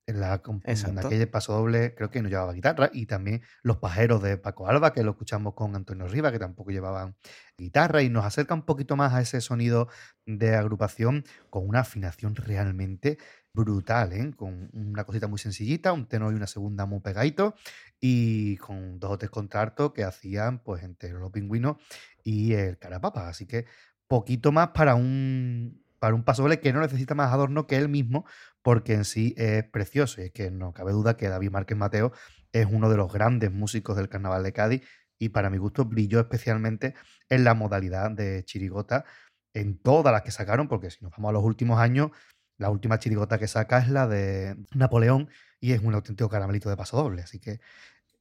En, 0.07 0.19
la, 0.19 0.41
en 0.65 0.99
aquel 0.99 1.29
paso 1.29 1.53
doble 1.53 1.93
creo 1.95 2.09
que 2.09 2.21
no 2.21 2.27
llevaba 2.27 2.53
guitarra 2.53 2.89
y 2.91 3.05
también 3.05 3.43
los 3.61 3.77
pajeros 3.77 4.21
de 4.21 4.35
Paco 4.35 4.67
Alba 4.67 4.93
que 4.93 5.03
lo 5.03 5.11
escuchamos 5.11 5.53
con 5.53 5.75
Antonio 5.75 6.07
Riva 6.07 6.31
que 6.31 6.39
tampoco 6.39 6.71
llevaban 6.71 7.15
guitarra 7.55 8.01
y 8.01 8.09
nos 8.09 8.25
acerca 8.25 8.55
un 8.55 8.65
poquito 8.65 8.95
más 8.97 9.13
a 9.13 9.21
ese 9.21 9.41
sonido 9.41 9.89
de 10.25 10.55
agrupación 10.55 11.23
con 11.51 11.67
una 11.67 11.81
afinación 11.81 12.35
realmente 12.35 13.19
brutal, 13.53 14.13
¿eh? 14.13 14.31
con 14.35 14.69
una 14.73 15.03
cosita 15.03 15.27
muy 15.27 15.39
sencillita, 15.39 15.93
un 15.93 16.07
tenor 16.07 16.33
y 16.33 16.35
una 16.35 16.47
segunda 16.47 16.85
muy 16.85 17.01
pegadito, 17.01 17.55
y 17.99 18.57
con 18.57 18.99
dos 18.99 19.11
o 19.11 19.17
tres 19.17 19.31
contratos 19.31 19.93
que 19.93 20.03
hacían 20.03 20.59
pues 20.59 20.83
entre 20.83 21.11
los 21.11 21.31
pingüinos 21.31 21.77
y 22.23 22.53
el 22.53 22.77
carapapa. 22.77 23.27
Así 23.27 23.45
que 23.45 23.65
poquito 24.07 24.51
más 24.51 24.69
para 24.69 24.95
un, 24.95 25.83
para 25.99 26.15
un 26.15 26.23
paso 26.23 26.47
que 26.61 26.73
no 26.73 26.81
necesita 26.81 27.15
más 27.15 27.31
adorno 27.33 27.67
que 27.67 27.77
él 27.77 27.89
mismo, 27.89 28.25
porque 28.61 28.93
en 28.93 29.05
sí 29.05 29.33
es 29.37 29.63
precioso. 29.63 30.21
Y 30.21 30.25
es 30.25 30.31
que 30.31 30.51
no 30.51 30.73
cabe 30.73 30.91
duda 30.91 31.17
que 31.17 31.29
David 31.29 31.51
Márquez 31.51 31.77
Mateo 31.77 32.11
es 32.51 32.67
uno 32.69 32.89
de 32.89 32.97
los 32.97 33.11
grandes 33.11 33.51
músicos 33.51 33.97
del 33.97 34.09
Carnaval 34.09 34.43
de 34.43 34.53
Cádiz 34.53 34.83
y 35.19 35.29
para 35.29 35.49
mi 35.49 35.57
gusto 35.57 35.85
brilló 35.85 36.19
especialmente 36.19 36.95
en 37.29 37.43
la 37.43 37.53
modalidad 37.53 38.11
de 38.11 38.43
chirigota 38.43 39.05
en 39.53 39.77
todas 39.77 40.11
las 40.11 40.23
que 40.23 40.31
sacaron, 40.31 40.67
porque 40.67 40.89
si 40.89 41.03
nos 41.03 41.11
vamos 41.11 41.29
a 41.29 41.33
los 41.33 41.43
últimos 41.43 41.79
años, 41.79 42.11
la 42.57 42.69
última 42.69 42.99
chirigota 42.99 43.37
que 43.37 43.47
saca 43.47 43.79
es 43.79 43.89
la 43.89 44.07
de 44.07 44.55
Napoleón 44.73 45.29
y 45.59 45.73
es 45.73 45.81
un 45.81 45.93
auténtico 45.93 46.29
caramelito 46.29 46.69
de 46.69 46.77
paso 46.77 46.97
doble. 46.97 47.21
Así 47.21 47.39
que 47.39 47.59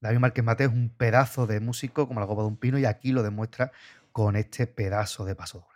David 0.01 0.19
Márquez 0.19 0.45
Mate 0.45 0.65
es 0.65 0.71
un 0.71 0.91
pedazo 0.91 1.47
de 1.47 1.61
músico 1.61 2.09
como 2.09 2.21
la 2.21 2.27
copa 2.27 2.43
de 2.43 2.49
un 2.49 2.57
pino 2.57 2.79
y 2.79 2.85
aquí 2.85 3.13
lo 3.13 3.23
demuestra 3.23 3.73
con 4.13 4.37
este 4.37 4.67
pedazo 4.67 5.25
de 5.25 5.35
paso 5.35 5.59
doble. 5.61 5.71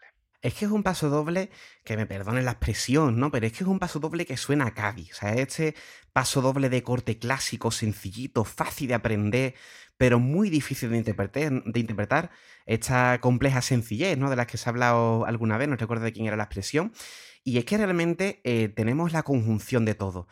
Es 0.45 0.53
que 0.53 0.67
es 0.67 0.71
un 0.71 0.83
paso 0.83 1.09
doble, 1.09 1.51
que 1.85 1.97
me 1.97 2.05
perdonen 2.05 2.45
la 2.45 2.51
expresión, 2.51 3.19
¿no? 3.19 3.31
Pero 3.31 3.47
es 3.47 3.53
que 3.53 3.65
es 3.65 3.69
un 3.69 3.79
paso 3.79 3.99
doble 3.99 4.27
que 4.27 4.37
suena 4.37 4.67
a 4.67 4.75
Cádiz. 4.75 5.13
O 5.13 5.15
sea, 5.15 5.33
este 5.33 5.75
paso 6.13 6.43
doble 6.43 6.69
de 6.69 6.83
corte 6.83 7.19
clásico, 7.19 7.71
sencillito, 7.71 8.45
fácil 8.45 8.89
de 8.89 8.95
aprender, 8.95 9.55
pero 9.97 10.19
muy 10.19 10.51
difícil 10.51 10.91
de 10.91 10.99
interpretar, 10.99 11.65
de 11.65 11.81
interpretar. 11.81 12.31
Esta 12.67 13.19
compleja 13.23 13.63
sencillez, 13.63 14.19
¿no? 14.19 14.29
De 14.29 14.37
las 14.37 14.47
que 14.47 14.59
se 14.59 14.69
ha 14.69 14.73
hablado 14.73 15.25
alguna 15.25 15.57
vez, 15.57 15.67
no 15.67 15.77
recuerdo 15.77 16.05
de 16.05 16.13
quién 16.13 16.27
era 16.27 16.37
la 16.37 16.45
expresión. 16.45 16.93
Y 17.45 17.59
es 17.59 17.65
que 17.65 17.77
realmente 17.77 18.41
eh, 18.45 18.69
tenemos 18.69 19.13
la 19.13 19.23
conjunción 19.23 19.85
de 19.85 19.95
todo. 19.95 20.29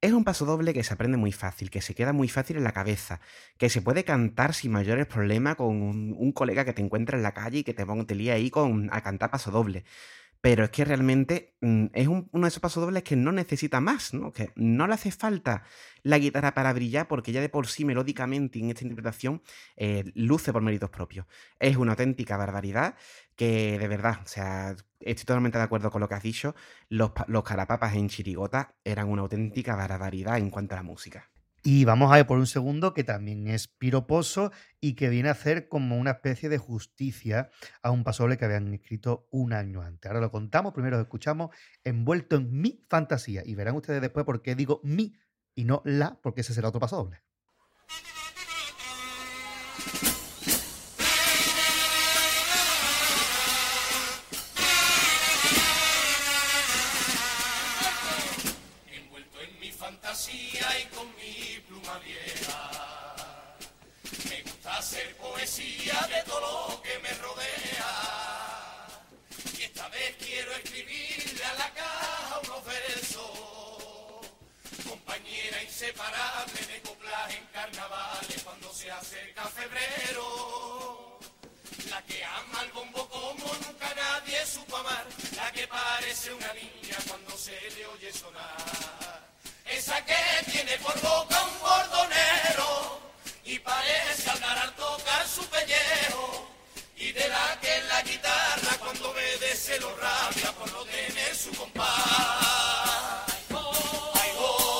Es 0.00 0.12
un 0.12 0.24
paso 0.24 0.44
doble 0.46 0.74
que 0.74 0.84
se 0.84 0.92
aprende 0.94 1.16
muy 1.16 1.32
fácil, 1.32 1.70
que 1.70 1.80
se 1.80 1.94
queda 1.94 2.12
muy 2.12 2.28
fácil 2.28 2.56
en 2.58 2.64
la 2.64 2.72
cabeza, 2.72 3.20
que 3.58 3.70
se 3.70 3.82
puede 3.82 4.04
cantar 4.04 4.52
sin 4.54 4.72
mayores 4.72 5.06
problemas 5.06 5.56
con 5.56 5.76
un, 5.82 6.32
colega 6.32 6.64
que 6.64 6.72
te 6.74 6.82
encuentra 6.82 7.16
en 7.16 7.22
la 7.22 7.32
calle 7.34 7.60
y 7.60 7.64
que 7.64 7.72
te, 7.74 7.84
te 8.06 8.14
lía 8.14 8.34
ahí 8.34 8.50
con, 8.50 8.88
a 8.92 9.00
cantar 9.02 9.30
paso 9.30 9.50
doble. 9.50 9.84
pero 10.42 10.64
es 10.64 10.70
que 10.70 10.84
realmente 10.86 11.56
mm, 11.62 11.86
es 11.94 12.08
un- 12.08 12.28
uno 12.32 12.44
de 12.46 12.48
esos 12.48 12.60
pasodobles 12.62 13.02
que 13.04 13.16
no 13.16 13.32
necesita 13.32 13.80
más, 13.80 14.14
¿no? 14.14 14.32
Que 14.32 14.52
no 14.56 14.86
le 14.88 14.94
hace 14.94 15.10
falta 15.12 15.64
la 16.02 16.18
guitarra 16.18 16.54
para 16.54 16.72
brillar 16.72 17.08
porque 17.08 17.32
ya 17.32 17.40
de 17.42 17.48
por 17.50 17.66
sí 17.68 17.84
melódicamente 17.84 18.58
en 18.60 18.70
esta 18.70 18.84
interpretación 18.84 19.42
eh, 19.76 20.04
luce 20.14 20.52
por 20.52 20.62
méritos 20.62 20.90
propios. 20.90 21.26
Es 21.60 21.76
una 21.76 21.92
auténtica 21.92 22.36
barbaridad 22.38 22.96
que 23.36 23.78
de 23.78 23.88
verdad, 23.88 24.20
o 24.24 24.28
sea, 24.28 24.74
estoy 25.00 25.24
totalmente 25.24 25.58
de 25.58 25.64
acuerdo 25.64 25.90
con 25.90 26.00
lo 26.00 26.08
que 26.08 26.14
has 26.14 26.22
dicho, 26.22 26.54
los, 26.88 27.12
los 27.28 27.44
carapapas 27.44 27.94
en 27.94 28.08
Chirigota 28.08 28.74
eran 28.82 29.08
una 29.08 29.22
auténtica 29.22 29.76
barbaridad 29.76 30.38
en 30.38 30.50
cuanto 30.50 30.74
a 30.74 30.78
la 30.78 30.82
música. 30.82 31.30
Y 31.68 31.84
vamos 31.84 32.12
a 32.12 32.14
ver 32.14 32.28
por 32.28 32.38
un 32.38 32.46
segundo 32.46 32.94
que 32.94 33.02
también 33.02 33.48
es 33.48 33.66
piroposo 33.66 34.52
y 34.80 34.94
que 34.94 35.08
viene 35.08 35.30
a 35.30 35.32
hacer 35.32 35.68
como 35.68 35.96
una 35.96 36.12
especie 36.12 36.48
de 36.48 36.58
justicia 36.58 37.50
a 37.82 37.90
un 37.90 38.04
pasoble 38.04 38.38
que 38.38 38.44
habían 38.44 38.72
escrito 38.72 39.26
un 39.32 39.52
año 39.52 39.82
antes. 39.82 40.08
Ahora 40.08 40.20
lo 40.20 40.30
contamos, 40.30 40.72
primero 40.72 40.96
lo 40.96 41.02
escuchamos 41.02 41.50
envuelto 41.82 42.36
en 42.36 42.60
mi 42.60 42.84
fantasía 42.88 43.42
y 43.44 43.56
verán 43.56 43.74
ustedes 43.74 44.00
después 44.00 44.24
por 44.24 44.42
qué 44.42 44.54
digo 44.54 44.80
mi 44.84 45.16
y 45.56 45.64
no 45.64 45.82
la, 45.84 46.20
porque 46.22 46.42
ese 46.42 46.54
será 46.54 46.68
otro 46.68 46.78
pasoble. 46.78 47.20
De 66.04 66.22
todo 66.24 66.40
lo 66.40 66.82
que 66.82 66.98
me 66.98 67.10
rodea. 67.14 68.86
Y 69.58 69.62
esta 69.62 69.88
vez 69.88 70.16
quiero 70.18 70.52
escribirle 70.52 71.44
a 71.44 71.54
la 71.54 71.70
caja 71.72 72.40
unos 72.44 72.64
versos. 72.64 73.30
Compañera 74.86 75.62
inseparable 75.62 76.66
de 76.66 76.80
coplas 76.82 77.34
en 77.34 77.46
carnavales 77.46 78.42
cuando 78.44 78.72
se 78.74 78.90
acerca 78.90 79.44
febrero. 79.46 81.18
La 81.90 82.02
que 82.02 82.22
ama 82.24 82.62
el 82.62 82.72
bombo 82.72 83.08
como 83.08 83.54
nunca 83.64 83.94
nadie 83.94 84.44
supo 84.44 84.76
amar, 84.76 85.06
la 85.34 85.50
que 85.52 85.66
parece 85.66 86.32
una 86.34 86.52
niña 86.52 86.96
cuando 87.08 87.36
se 87.38 87.58
le 87.70 87.86
oye 87.86 88.12
sonar. 88.12 89.26
Esa 89.64 90.04
que 90.04 90.50
tiene 90.52 90.76
por 90.78 91.00
boca 91.00 91.42
un 91.42 91.60
bordonero 91.60 93.05
y 93.46 93.58
parece 93.60 94.30
hablar 94.30 94.58
al 94.58 94.74
tocar 94.74 95.26
su 95.26 95.44
pellejo. 95.46 96.48
Y 96.96 97.12
de 97.12 97.28
la 97.28 97.58
que 97.60 97.82
la 97.88 98.02
guitarra 98.02 98.78
cuando 98.78 99.10
obedece 99.10 99.78
lo 99.80 99.94
rabia 99.96 100.52
por 100.58 100.72
no 100.72 100.82
tener 100.84 101.36
su 101.36 101.50
compás. 101.52 101.86
Ay, 104.14 104.32
oh, 104.38 104.76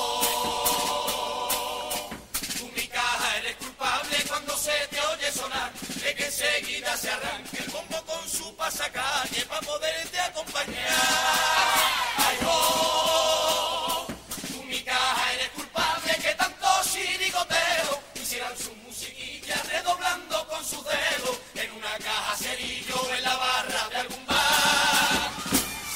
se 4.57 4.87
te 4.87 4.99
oye 4.99 5.31
sonar 5.31 5.71
De 6.03 6.15
que 6.15 6.25
enseguida 6.25 6.97
se 6.97 7.09
arranque 7.11 7.57
el 7.63 7.69
bombo 7.71 8.03
con 8.05 8.29
su 8.29 8.55
pasacalle 8.55 9.45
para 9.47 9.61
poderte 9.61 10.19
acompañar 10.19 10.75
Ay, 12.17 12.37
oh, 12.45 13.06
redoblando 20.17 20.47
con 20.47 20.63
sus 20.63 20.83
dedos 20.83 21.39
En 21.55 21.71
una 21.71 21.97
caja 21.97 22.35
cerillo 22.35 23.15
en 23.15 23.23
la 23.23 23.35
barra 23.35 23.89
de 23.89 23.95
algún 23.97 24.25
bar 24.25 25.31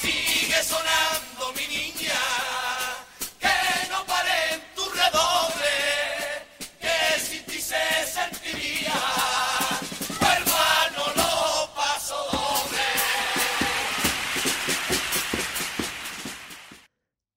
Sigue 0.00 0.62
sonando 0.62 1.52
mi 1.56 1.66
niña, 1.74 2.20
que 3.38 3.88
no 3.90 4.04
pare 4.04 4.54
en 4.54 4.60
tu 4.74 4.82
redoble, 4.90 5.76
que 6.80 7.20
sin 7.20 7.44
ti 7.44 7.60
se 7.60 8.04
sentiría, 8.04 8.92
hermano 10.20 11.04
lo 11.14 11.74
paso 11.74 12.16
doble. 12.32 12.88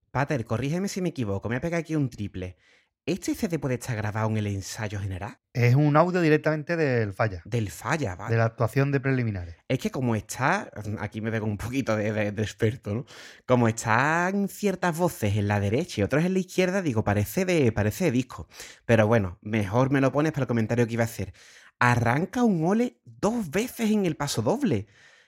Pater, 0.10 0.46
corrígeme 0.46 0.88
si 0.88 1.02
me 1.02 1.10
equivoco, 1.10 1.48
me 1.48 1.58
ha 1.58 1.62
pegado 1.62 1.82
aquí 1.82 1.96
un 1.96 2.10
triple. 2.10 2.58
¿Este 3.08 3.36
CD 3.36 3.60
puede 3.60 3.76
estar 3.76 3.96
grabado 3.96 4.28
en 4.30 4.38
el 4.38 4.48
ensayo 4.48 5.00
general? 5.00 5.38
Es 5.54 5.76
un 5.76 5.96
audio 5.96 6.22
directamente 6.22 6.76
del 6.76 7.14
falla, 7.14 7.42
Del 7.46 7.70
falla, 7.70 8.16
¿vale? 8.16 8.32
de 8.34 8.40
la 8.40 8.46
actuación 8.46 8.92
de 8.92 9.00
preliminares. 9.00 9.56
Es 9.68 9.78
que 9.78 9.92
como 9.92 10.16
está, 10.16 10.72
aquí 11.00 11.22
me 11.22 11.30
pego 11.32 11.46
un 11.46 11.58
poquito 11.58 11.96
de, 11.96 12.12
de- 12.12 12.32
de 12.32 12.42
experto, 12.42 12.96
¿no? 12.96 13.06
Como 13.46 13.68
están 13.68 14.48
ciertas 14.50 14.98
voces 14.98 15.38
en 15.38 15.48
la 15.48 15.60
derecha 15.60 16.02
y 16.02 16.04
otras 16.04 16.26
en 16.26 16.34
la 16.34 16.40
izquierda, 16.40 16.82
digo, 16.82 17.04
parece 17.04 17.46
de, 17.46 17.72
parece 17.72 18.06
de 18.06 18.12
disco. 18.12 18.48
Pero 18.86 19.06
bueno, 19.06 19.38
mejor 19.42 19.92
me 19.92 20.02
lo 20.02 20.12
pones 20.12 20.32
para 20.32 20.44
el 20.44 20.48
comentario 20.48 20.88
que 20.88 20.94
iba 20.94 21.04
a 21.04 21.06
hacer. 21.06 21.32
Arranca 21.80 22.44
un 22.44 22.66
ole 22.66 23.00
dos 23.06 23.52
veces 23.52 23.92
en 23.92 24.06
el 24.08 24.16
paso 24.18 24.42
doble. 24.42 24.88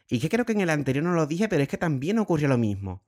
Y 0.09 0.19
que 0.19 0.29
creo 0.29 0.45
que 0.45 0.53
en 0.53 0.61
el 0.61 0.69
anterior 0.71 1.03
no 1.05 1.13
lo 1.13 1.27
dije, 1.27 1.47
pero 1.47 1.61
es 1.61 1.67
que 1.69 1.77
también 1.77 2.17
ocurrió 2.17 2.47
lo 2.47 2.57
mismo. 2.57 3.03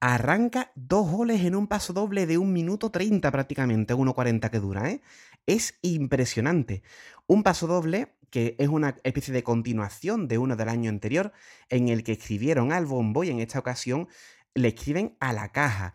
Arranca 0.00 0.72
dos 0.74 1.08
oles 1.12 1.42
en 1.44 1.54
un 1.56 1.66
paso 1.68 1.92
doble 1.92 2.26
de 2.26 2.36
un 2.38 2.52
minuto 2.52 2.90
30 2.90 3.30
prácticamente, 3.30 3.94
1.40 3.94 4.50
que 4.50 4.60
dura, 4.60 4.90
¿eh? 4.90 5.00
Es 5.46 5.78
impresionante. 5.82 6.82
Un 7.26 7.42
paso 7.42 7.66
doble 7.66 8.14
que 8.30 8.56
es 8.58 8.68
una 8.68 8.96
especie 9.04 9.32
de 9.32 9.42
continuación 9.44 10.28
de 10.28 10.36
uno 10.38 10.56
del 10.56 10.68
año 10.68 10.90
anterior, 10.90 11.32
en 11.70 11.88
el 11.88 12.04
que 12.04 12.12
escribieron 12.12 12.72
al 12.72 12.84
bombo 12.84 13.24
y 13.24 13.30
en 13.30 13.40
esta 13.40 13.58
ocasión 13.58 14.08
le 14.54 14.68
escriben 14.68 15.16
a 15.20 15.32
la 15.32 15.52
caja. 15.52 15.94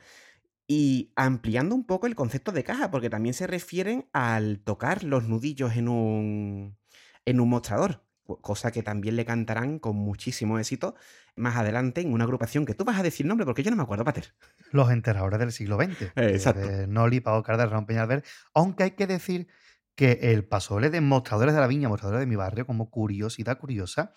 Y 0.67 1.11
ampliando 1.17 1.75
un 1.75 1.85
poco 1.85 2.07
el 2.07 2.15
concepto 2.15 2.51
de 2.53 2.63
caja, 2.63 2.91
porque 2.91 3.09
también 3.09 3.33
se 3.33 3.45
refieren 3.47 4.07
al 4.13 4.61
tocar 4.63 5.03
los 5.03 5.25
nudillos 5.27 5.75
en 5.75 5.89
un, 5.89 6.77
en 7.25 7.39
un 7.41 7.49
mostrador, 7.49 8.05
co- 8.23 8.41
cosa 8.41 8.71
que 8.71 8.81
también 8.83 9.17
le 9.17 9.25
cantarán 9.25 9.79
con 9.79 9.97
muchísimo 9.97 10.57
éxito 10.59 10.95
más 11.35 11.55
adelante 11.55 12.01
en 12.01 12.13
una 12.13 12.23
agrupación 12.25 12.65
que 12.65 12.73
tú 12.73 12.83
vas 12.85 12.99
a 12.99 13.03
decir 13.03 13.25
nombre 13.25 13.45
porque 13.45 13.63
yo 13.63 13.71
no 13.71 13.77
me 13.77 13.83
acuerdo, 13.83 14.03
Pater. 14.03 14.33
Los 14.71 14.91
enterradores 14.91 15.39
del 15.39 15.51
siglo 15.51 15.77
XX. 15.77 16.11
Exacto. 16.15 16.67
De 16.67 16.87
Noli, 16.87 17.19
Pau 17.19 17.41
Carda, 17.43 17.65
Ramón 17.65 17.85
Peñalver. 17.85 18.23
Aunque 18.53 18.83
hay 18.83 18.91
que 18.91 19.07
decir 19.07 19.47
que 19.95 20.19
el 20.21 20.45
pasoble 20.45 20.89
de 20.89 21.01
Mostradores 21.01 21.53
de 21.53 21.61
la 21.61 21.67
Viña, 21.67 21.89
Mostradores 21.89 22.21
de 22.21 22.25
mi 22.25 22.35
barrio, 22.35 22.65
como 22.65 22.89
curiosidad 22.89 23.57
curiosa, 23.57 24.13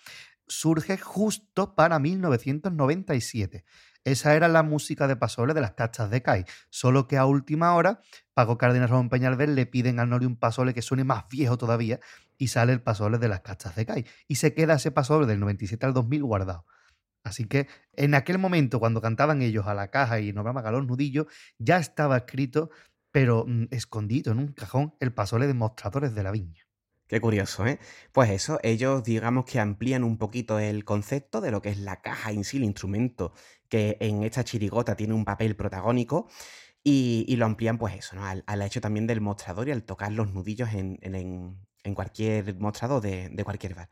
surge 0.47 0.97
justo 0.97 1.75
para 1.75 1.99
1997. 1.99 3.65
Esa 4.03 4.35
era 4.35 4.47
la 4.47 4.61
música 4.61 5.07
de 5.07 5.15
pasoble 5.15 5.55
de 5.55 5.61
las 5.61 5.71
cachas 5.71 6.11
de 6.11 6.21
Kai. 6.21 6.45
Solo 6.69 7.07
que 7.07 7.17
a 7.17 7.25
última 7.25 7.73
hora, 7.73 8.01
Paco 8.35 8.57
Cárdenas 8.57 8.91
Ramón 8.91 9.09
Peñalver 9.09 9.49
le 9.49 9.65
piden 9.65 9.99
a 9.99 10.05
Noli 10.05 10.27
un 10.27 10.37
pasoble 10.37 10.75
que 10.75 10.83
suene 10.83 11.03
más 11.03 11.27
viejo 11.27 11.57
todavía 11.57 11.99
y 12.37 12.49
sale 12.49 12.71
el 12.71 12.83
pasoble 12.83 13.17
de 13.17 13.29
las 13.29 13.41
cachas 13.41 13.75
de 13.75 13.85
Kai. 13.87 14.05
Y 14.27 14.35
se 14.35 14.53
queda 14.53 14.75
ese 14.75 14.91
pasoble 14.91 15.25
del 15.25 15.39
97 15.39 15.87
al 15.87 15.93
2000 15.93 16.23
guardado. 16.23 16.65
Así 17.25 17.45
que 17.45 17.67
en 17.93 18.13
aquel 18.13 18.37
momento, 18.37 18.79
cuando 18.79 19.01
cantaban 19.01 19.41
ellos 19.41 19.65
a 19.65 19.73
la 19.73 19.89
caja 19.89 20.19
y 20.19 20.31
nos 20.31 20.45
vamos 20.45 20.63
a 20.63 20.71
los 20.71 20.85
nudillos, 20.85 21.25
ya 21.57 21.77
estaba 21.77 22.17
escrito, 22.17 22.69
pero 23.11 23.45
mm, 23.47 23.65
escondido 23.71 24.31
en 24.31 24.39
un 24.39 24.47
cajón, 24.49 24.93
el 24.99 25.11
pasoble 25.11 25.47
de 25.47 25.55
mostradores 25.55 26.13
de 26.13 26.21
la 26.21 26.31
viña. 26.31 26.67
Qué 27.07 27.19
curioso, 27.19 27.65
¿eh? 27.65 27.79
Pues 28.13 28.29
eso, 28.29 28.59
ellos 28.61 29.03
digamos 29.03 29.45
que 29.45 29.59
amplían 29.59 30.03
un 30.03 30.17
poquito 30.19 30.59
el 30.59 30.85
concepto 30.85 31.41
de 31.41 31.49
lo 31.49 31.61
que 31.63 31.69
es 31.69 31.79
la 31.79 32.01
caja 32.01 32.31
en 32.31 32.43
sí, 32.43 32.57
el 32.57 32.63
instrumento 32.63 33.33
que 33.69 33.97
en 33.99 34.23
esta 34.23 34.43
chirigota 34.43 34.95
tiene 34.95 35.15
un 35.15 35.25
papel 35.25 35.55
protagónico 35.55 36.29
y, 36.83 37.35
lo 37.37 37.47
amplían 37.47 37.79
pues 37.79 37.95
eso, 37.95 38.15
¿no? 38.15 38.23
Al, 38.25 38.61
hecho 38.61 38.81
también 38.81 39.07
del 39.07 39.19
mostrador 39.19 39.67
y 39.67 39.71
al 39.71 39.83
tocar 39.83 40.11
los 40.11 40.31
nudillos 40.31 40.69
en 40.73 41.95
cualquier 41.95 42.55
mostrador 42.59 43.01
de, 43.01 43.29
de 43.29 43.43
cualquier 43.43 43.73
bar. 43.73 43.89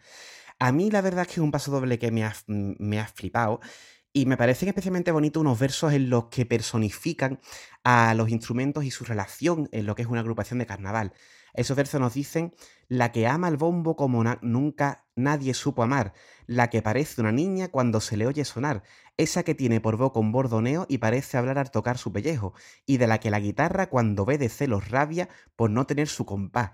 A 0.60 0.72
mí 0.72 0.92
la 0.92 1.02
verdad 1.02 1.24
es 1.24 1.28
que 1.28 1.34
es 1.34 1.40
un 1.40 1.52
paso 1.52 1.72
doble 1.72 2.00
que 2.00 2.12
me 2.12 2.24
ha, 2.24 2.34
me 2.48 3.00
ha 3.00 3.08
flipado 3.08 3.60
y 4.14 4.28
me 4.28 4.38
parecen 4.38 4.70
especialmente 4.70 5.12
bonitos 5.12 5.42
unos 5.42 5.58
versos 5.60 5.92
en 5.92 6.10
los 6.10 6.26
que 6.26 6.46
personifican 6.46 7.40
a 7.84 8.14
los 8.14 8.30
instrumentos 8.30 8.84
y 8.84 8.92
su 8.92 9.06
relación 9.06 9.68
en 9.72 9.88
lo 9.88 9.96
que 9.96 10.04
es 10.04 10.08
una 10.08 10.22
agrupación 10.22 10.60
de 10.60 10.68
carnaval. 10.68 11.14
Esos 11.56 11.76
versos 11.76 12.00
nos 12.00 12.14
dicen 12.14 12.54
la 12.88 13.12
que 13.12 13.28
ama 13.28 13.48
el 13.48 13.58
bombo 13.58 13.96
como 13.96 14.24
nunca 14.42 15.06
nadie 15.16 15.54
supo 15.56 15.84
amar, 15.84 16.14
la 16.46 16.70
que 16.70 16.82
parece 16.82 17.22
una 17.22 17.32
niña 17.32 17.70
cuando 17.70 18.02
se 18.02 18.18
le 18.18 18.28
oye 18.28 18.46
sonar, 18.46 18.84
esa 19.18 19.44
que 19.44 19.56
tiene 19.56 19.82
por 19.82 19.98
boca 19.98 20.20
un 20.20 20.32
bordoneo 20.32 20.86
y 20.90 21.00
parece 21.00 21.38
hablar 21.38 21.58
al 21.58 21.72
tocar 21.72 21.98
su 21.98 22.12
pellejo, 22.12 22.54
y 22.86 22.98
de 22.98 23.08
la 23.08 23.20
que 23.20 23.32
la 23.32 23.40
guitarra 23.40 23.90
cuando 23.90 24.26
ve 24.26 24.38
de 24.38 24.50
celos 24.50 24.90
rabia 24.90 25.30
por 25.56 25.70
no 25.70 25.86
tener 25.86 26.08
su 26.08 26.26
compás. 26.26 26.72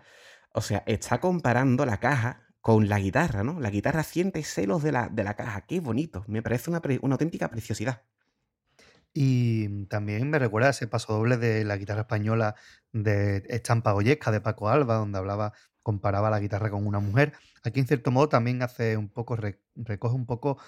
O 0.53 0.61
sea, 0.61 0.84
está 0.88 1.19
comparando 1.19 1.86
la 1.86 1.99
caja 1.99 2.48
con 2.62 2.89
la 2.89 2.99
guitarra, 2.99 3.43
¿no? 3.43 3.60
La 3.60 3.70
guitarra 3.70 4.03
siente 4.03 4.43
celos 4.43 4.84
de 4.84 4.91
la, 4.91 5.10
de 5.10 5.24
la 5.24 5.36
caja. 5.36 5.62
Qué 5.68 5.80
bonito. 5.80 6.24
Me 6.28 6.41
parece 6.41 6.70
una, 6.70 6.82
pre- 6.82 6.99
una 7.01 7.16
auténtica 7.16 7.49
preciosidad. 7.49 8.03
Y 9.14 9.86
también 9.88 10.30
me 10.30 10.39
recuerda 10.39 10.70
ese 10.70 10.88
paso 10.88 11.14
doble 11.14 11.38
de 11.38 11.66
la 11.66 11.78
guitarra 11.78 12.01
española 12.01 12.55
de 12.91 13.43
Estampa 13.49 13.91
Goyesca 13.91 14.32
de 14.32 14.41
Paco 14.41 14.70
Alba, 14.70 14.95
donde 14.95 15.18
hablaba, 15.18 15.53
comparaba 15.82 16.30
la 16.30 16.39
guitarra 16.39 16.70
con 16.70 16.86
una 16.86 16.99
mujer. 16.99 17.34
Aquí, 17.64 17.80
en 17.80 17.88
cierto 17.88 18.12
modo, 18.12 18.30
también 18.30 18.62
hace 18.62 18.97
un 18.97 19.10
poco, 19.10 19.36
re- 19.36 19.62
recoge 19.76 20.16
un 20.16 20.26
poco 20.28 20.60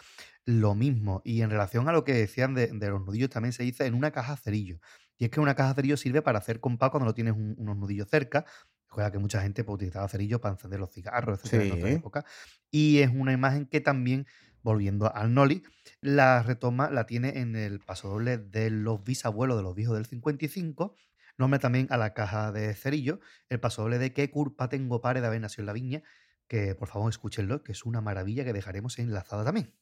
lo 0.46 0.74
mismo. 0.76 1.22
Y 1.24 1.42
en 1.42 1.52
relación 1.52 1.88
a 1.88 1.92
lo 1.94 2.04
que 2.04 2.14
decían 2.14 2.56
de, 2.56 2.68
de 2.68 2.90
los 2.90 3.02
nudillos, 3.06 3.30
también 3.30 3.54
se 3.54 3.64
dice 3.64 3.86
en 3.86 3.94
una 3.94 4.12
caja 4.12 4.36
cerillo. 4.38 4.80
Y 5.18 5.26
es 5.26 5.32
que 5.32 5.40
una 5.40 5.54
caja 5.56 5.76
cerillo 5.76 5.98
sirve 5.98 6.22
para 6.24 6.40
hacer 6.40 6.60
compás 6.60 6.90
cuando 6.90 7.06
no 7.06 7.14
tienes 7.14 7.34
un- 7.36 7.56
unos 7.58 7.78
nudillos 7.78 8.08
cerca. 8.10 8.46
Recuerda 8.92 9.12
que 9.12 9.20
mucha 9.20 9.42
gente 9.42 9.64
pues, 9.64 9.76
utilizaba 9.76 10.10
cerillo 10.10 10.42
para 10.42 10.54
encender 10.54 10.78
los 10.82 10.92
cigarros, 10.92 11.40
etcétera, 11.40 11.64
en 11.64 11.72
otra 11.72 11.92
Sí. 11.92 11.94
época. 11.94 12.26
Y 12.70 13.00
es 13.00 13.10
una 13.10 13.32
imagen 13.32 13.66
que 13.66 13.80
también, 13.80 14.28
volviendo 14.64 15.14
al 15.16 15.34
Noli, 15.34 15.64
la 16.02 16.44
retoma, 16.44 16.90
la 16.92 17.06
tiene 17.06 17.40
en 17.40 17.56
el 17.56 17.80
pasodoble 17.80 18.38
de 18.38 18.70
los 18.70 19.02
bisabuelos 19.04 19.56
de 19.56 19.64
los 19.64 19.76
viejos 19.76 19.96
del 19.96 20.06
55. 20.08 20.96
Nombre 21.38 21.60
también 21.60 21.88
a 21.90 21.96
la 21.98 22.14
caja 22.14 22.52
de 22.52 22.76
cerillo, 22.76 23.22
el 23.50 23.62
pasodoble 23.62 23.98
de 23.98 24.14
qué 24.14 24.30
culpa 24.30 24.68
tengo 24.68 25.00
pare 25.00 25.22
de 25.22 25.28
haber 25.28 25.40
nacido 25.40 25.62
en 25.64 25.68
la 25.68 25.74
viña, 25.74 26.04
que 26.50 26.76
por 26.76 26.90
favor 26.90 27.10
escúchenlo, 27.10 27.64
que 27.64 27.72
es 27.72 27.86
una 27.86 28.02
maravilla 28.02 28.44
que 28.44 28.52
dejaremos 28.54 29.00
enlazada 29.00 29.46
también. 29.46 29.74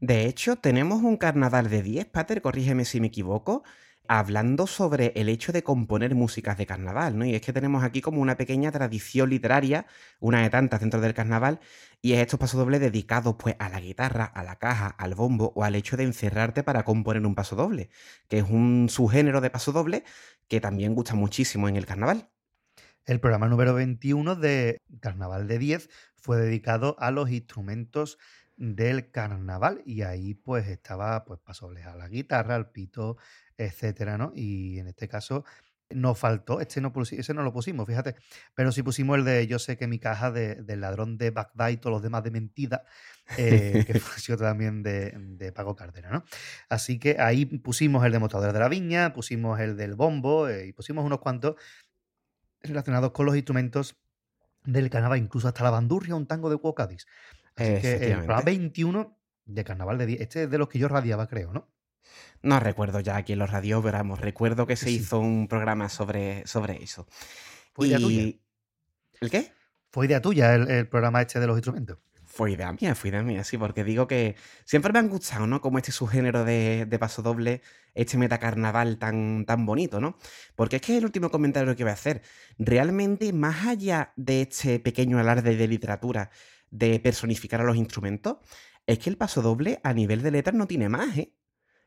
De 0.00 0.26
hecho, 0.26 0.56
tenemos 0.56 1.02
un 1.02 1.16
carnaval 1.16 1.68
de 1.68 1.82
10, 1.82 2.06
Pater, 2.06 2.40
corrígeme 2.42 2.84
si 2.84 3.00
me 3.00 3.08
equivoco, 3.08 3.62
hablando 4.08 4.66
sobre 4.66 5.12
el 5.16 5.28
hecho 5.28 5.52
de 5.52 5.62
componer 5.62 6.14
músicas 6.14 6.58
de 6.58 6.66
carnaval, 6.66 7.16
¿no? 7.16 7.24
Y 7.24 7.34
es 7.34 7.42
que 7.42 7.52
tenemos 7.52 7.84
aquí 7.84 8.00
como 8.00 8.20
una 8.20 8.36
pequeña 8.36 8.72
tradición 8.72 9.30
literaria, 9.30 9.86
una 10.18 10.42
de 10.42 10.50
tantas 10.50 10.80
dentro 10.80 11.00
del 11.00 11.14
carnaval, 11.14 11.60
y 12.02 12.14
es 12.14 12.20
estos 12.20 12.40
pasodobles 12.40 12.80
dedicados 12.80 13.36
pues 13.38 13.56
a 13.58 13.68
la 13.68 13.80
guitarra, 13.80 14.24
a 14.24 14.42
la 14.42 14.56
caja, 14.56 14.88
al 14.88 15.14
bombo 15.14 15.52
o 15.54 15.64
al 15.64 15.74
hecho 15.74 15.96
de 15.96 16.04
encerrarte 16.04 16.62
para 16.62 16.84
componer 16.84 17.24
un 17.26 17.34
pasodoble, 17.34 17.90
que 18.28 18.38
es 18.38 18.44
un 18.48 18.88
subgénero 18.88 19.40
de 19.40 19.50
pasodoble 19.50 20.04
que 20.48 20.60
también 20.60 20.94
gusta 20.94 21.14
muchísimo 21.14 21.68
en 21.68 21.76
el 21.76 21.86
carnaval. 21.86 22.30
El 23.06 23.20
programa 23.20 23.48
número 23.48 23.74
21 23.74 24.36
de 24.36 24.78
Carnaval 25.00 25.48
de 25.48 25.58
10 25.58 25.88
fue 26.16 26.36
dedicado 26.36 26.96
a 26.98 27.10
los 27.10 27.30
instrumentos 27.30 28.18
del 28.60 29.10
carnaval 29.10 29.82
y 29.86 30.02
ahí 30.02 30.34
pues 30.34 30.68
estaba 30.68 31.24
pues 31.24 31.40
pasobles 31.40 31.86
a 31.86 31.96
la 31.96 32.08
guitarra, 32.08 32.56
al 32.56 32.70
pito, 32.70 33.16
etcétera, 33.56 34.18
¿no? 34.18 34.32
Y 34.34 34.78
en 34.78 34.86
este 34.88 35.08
caso 35.08 35.44
nos 35.92 36.18
faltó, 36.18 36.60
este 36.60 36.80
no, 36.80 36.92
ese 37.10 37.34
no 37.34 37.42
lo 37.42 37.52
pusimos, 37.52 37.86
fíjate, 37.86 38.14
pero 38.54 38.70
sí 38.70 38.82
pusimos 38.82 39.18
el 39.18 39.24
de 39.24 39.46
Yo 39.48 39.58
sé 39.58 39.76
que 39.78 39.88
mi 39.88 39.98
caja 39.98 40.30
de- 40.30 40.56
del 40.56 40.82
ladrón 40.82 41.18
de 41.18 41.30
Bagdad 41.30 41.70
y 41.70 41.78
todos 41.78 41.92
los 41.94 42.02
demás 42.02 42.22
de 42.22 42.30
mentira, 42.30 42.84
eh, 43.34 43.82
que 43.86 43.94
fue 44.28 44.36
también 44.36 44.82
de, 44.82 45.14
de 45.16 45.52
Paco 45.52 45.74
Cárdenas, 45.74 46.12
¿no? 46.12 46.24
Así 46.68 46.98
que 46.98 47.16
ahí 47.18 47.46
pusimos 47.46 48.04
el 48.04 48.12
de 48.12 48.18
de 48.20 48.58
la 48.58 48.68
Viña, 48.68 49.12
pusimos 49.14 49.58
el 49.58 49.76
del 49.76 49.94
bombo 49.96 50.48
eh, 50.48 50.66
y 50.68 50.72
pusimos 50.72 51.04
unos 51.04 51.18
cuantos 51.20 51.56
relacionados 52.62 53.12
con 53.12 53.26
los 53.26 53.36
instrumentos 53.36 53.96
del 54.64 54.90
carnaval, 54.90 55.18
incluso 55.18 55.48
hasta 55.48 55.64
la 55.64 55.70
bandurria, 55.70 56.14
un 56.14 56.26
tango 56.26 56.50
de 56.50 56.58
Cuocadis. 56.58 57.06
Así 57.60 57.76
que 57.80 57.92
el 57.92 57.98
programa 58.16 58.40
Efectivamente. 58.40 58.44
21 58.44 59.18
de 59.46 59.64
carnaval 59.64 59.98
de 59.98 60.06
10, 60.06 60.20
este 60.20 60.42
es 60.44 60.50
de 60.50 60.58
los 60.58 60.68
que 60.68 60.78
yo 60.78 60.88
radiaba, 60.88 61.26
creo, 61.26 61.52
¿no? 61.52 61.68
No 62.42 62.58
recuerdo 62.60 63.00
ya 63.00 63.16
aquí 63.16 63.34
en 63.34 63.38
los 63.40 63.50
radios, 63.50 63.82
pero 63.82 63.98
vamos, 63.98 64.20
recuerdo 64.20 64.66
que 64.66 64.76
se 64.76 64.86
Sí. 64.86 64.96
hizo 64.96 65.18
un 65.20 65.46
programa 65.48 65.88
sobre, 65.88 66.46
sobre 66.46 66.82
eso. 66.82 67.06
Fue 67.74 67.88
idea 67.88 67.98
tuya. 67.98 68.32
¿El 69.20 69.30
qué? 69.30 69.52
Fue 69.90 70.06
idea 70.06 70.22
tuya 70.22 70.54
el, 70.54 70.70
el 70.70 70.88
programa 70.88 71.20
este 71.20 71.40
de 71.40 71.46
los 71.46 71.56
instrumentos. 71.56 71.98
Fue 72.24 72.52
idea 72.52 72.72
mía, 72.72 72.94
fue 72.94 73.10
idea 73.10 73.22
mía, 73.24 73.42
sí, 73.42 73.58
porque 73.58 73.82
digo 73.82 74.06
que 74.06 74.36
siempre 74.64 74.92
me 74.92 75.00
han 75.00 75.08
gustado, 75.08 75.48
¿no? 75.48 75.60
Como 75.60 75.78
este 75.78 75.90
subgénero 75.90 76.44
de, 76.44 76.86
de 76.86 76.98
paso 76.98 77.22
doble, 77.22 77.60
este 77.94 78.16
metacarnaval 78.18 78.98
tan, 78.98 79.44
tan 79.46 79.66
bonito, 79.66 80.00
¿no? 80.00 80.16
Porque 80.54 80.76
es 80.76 80.82
que 80.82 80.92
es 80.92 80.98
el 80.98 81.04
último 81.06 81.30
comentario 81.30 81.74
que 81.74 81.82
voy 81.82 81.90
a 81.90 81.94
hacer. 81.94 82.22
Realmente, 82.56 83.32
más 83.32 83.66
allá 83.66 84.12
de 84.16 84.42
este 84.42 84.78
pequeño 84.78 85.18
alarde 85.18 85.56
de 85.56 85.66
literatura 85.66 86.30
de 86.70 86.98
personificar 87.00 87.60
a 87.60 87.64
los 87.64 87.76
instrumentos, 87.76 88.38
es 88.86 88.98
que 88.98 89.10
el 89.10 89.16
paso 89.16 89.42
doble 89.42 89.80
a 89.84 89.92
nivel 89.92 90.22
de 90.22 90.30
letras 90.30 90.54
no 90.54 90.66
tiene 90.66 90.88
más, 90.88 91.16
¿eh? 91.16 91.34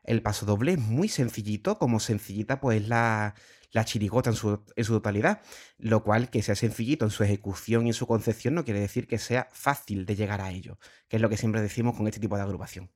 El 0.04 0.22
paso 0.22 0.44
doble 0.44 0.72
es 0.72 0.78
muy 0.78 1.08
sencillito, 1.08 1.78
como 1.78 1.98
sencillita 1.98 2.60
pues 2.60 2.86
la, 2.86 3.34
la 3.72 3.84
chirigota 3.84 4.30
en 4.30 4.36
su, 4.36 4.62
en 4.76 4.84
su 4.84 4.92
totalidad. 4.92 5.40
Lo 5.78 6.04
cual, 6.04 6.28
que 6.30 6.42
sea 6.42 6.54
sencillito 6.54 7.06
en 7.06 7.10
su 7.10 7.24
ejecución 7.24 7.86
y 7.86 7.90
en 7.90 7.94
su 7.94 8.06
concepción 8.06 8.54
no 8.54 8.64
quiere 8.64 8.80
decir 8.80 9.06
que 9.06 9.18
sea 9.18 9.48
fácil 9.52 10.04
de 10.04 10.14
llegar 10.14 10.42
a 10.42 10.50
ello, 10.50 10.78
que 11.08 11.16
es 11.16 11.22
lo 11.22 11.30
que 11.30 11.38
siempre 11.38 11.62
decimos 11.62 11.96
con 11.96 12.06
este 12.06 12.20
tipo 12.20 12.36
de 12.36 12.42
agrupación. 12.42 12.92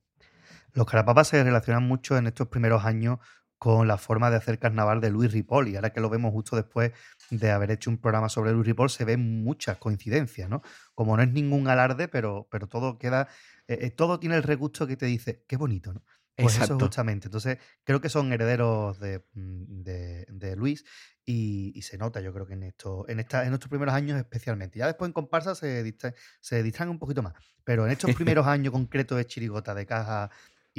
Los 0.73 0.85
carapapas 0.85 1.29
se 1.29 1.43
relacionan 1.43 1.83
mucho 1.83 2.15
en 2.17 2.27
estos 2.27 2.47
primeros 2.47 2.85
años 2.85 3.17
con 3.59 3.87
la 3.87 3.97
forma 3.97 4.31
de 4.31 4.37
hacer 4.37 4.57
carnaval 4.57 5.01
de 5.01 5.11
Luis 5.11 5.31
Ripoll 5.33 5.67
y 5.67 5.75
ahora 5.75 5.91
que 5.91 5.99
lo 5.99 6.09
vemos 6.09 6.31
justo 6.31 6.55
después 6.55 6.93
de 7.29 7.51
haber 7.51 7.71
hecho 7.71 7.89
un 7.89 7.97
programa 7.97 8.29
sobre 8.29 8.53
Luis 8.53 8.65
Ripoll 8.65 8.89
se 8.89 9.05
ven 9.05 9.43
muchas 9.43 9.77
coincidencias, 9.77 10.49
¿no? 10.49 10.61
Como 10.95 11.15
no 11.17 11.23
es 11.23 11.31
ningún 11.31 11.67
alarde, 11.67 12.07
pero, 12.07 12.47
pero 12.49 12.67
todo 12.67 12.97
queda, 12.97 13.27
eh, 13.67 13.77
eh, 13.81 13.91
todo 13.91 14.19
tiene 14.19 14.35
el 14.37 14.43
regusto 14.43 14.87
que 14.87 14.95
te 14.97 15.05
dice, 15.05 15.43
qué 15.47 15.57
bonito, 15.57 15.93
¿no? 15.93 16.01
Pues 16.35 16.55
eso 16.55 16.79
justamente. 16.85 17.27
Entonces, 17.27 17.57
creo 17.83 17.99
que 17.99 18.07
son 18.07 18.31
herederos 18.31 18.97
de, 19.01 19.25
mm, 19.33 19.83
de- 19.83 20.25
de 20.29 20.55
Luis 20.55 20.85
y, 21.25 21.73
y 21.75 21.81
se 21.81 21.97
nota, 21.97 22.21
yo 22.21 22.33
creo 22.33 22.45
que 22.47 22.53
en, 22.53 22.63
esto, 22.63 23.05
en, 23.09 23.19
esta, 23.19 23.45
en 23.45 23.53
estos 23.53 23.69
primeros 23.69 23.93
años 23.93 24.17
especialmente. 24.17 24.79
Ya 24.79 24.87
después 24.87 25.09
en 25.09 25.13
comparsa 25.13 25.53
se, 25.53 25.83
distra- 25.83 26.13
se 26.39 26.63
distraen 26.63 26.89
un 26.91 26.97
poquito 26.99 27.21
más, 27.21 27.33
pero 27.65 27.85
en 27.85 27.91
estos 27.91 28.11
primeros 28.39 28.47
años 28.47 28.71
concretos 28.71 29.17
de 29.17 29.25
chirigota, 29.25 29.75
de 29.75 29.85
caja 29.85 30.29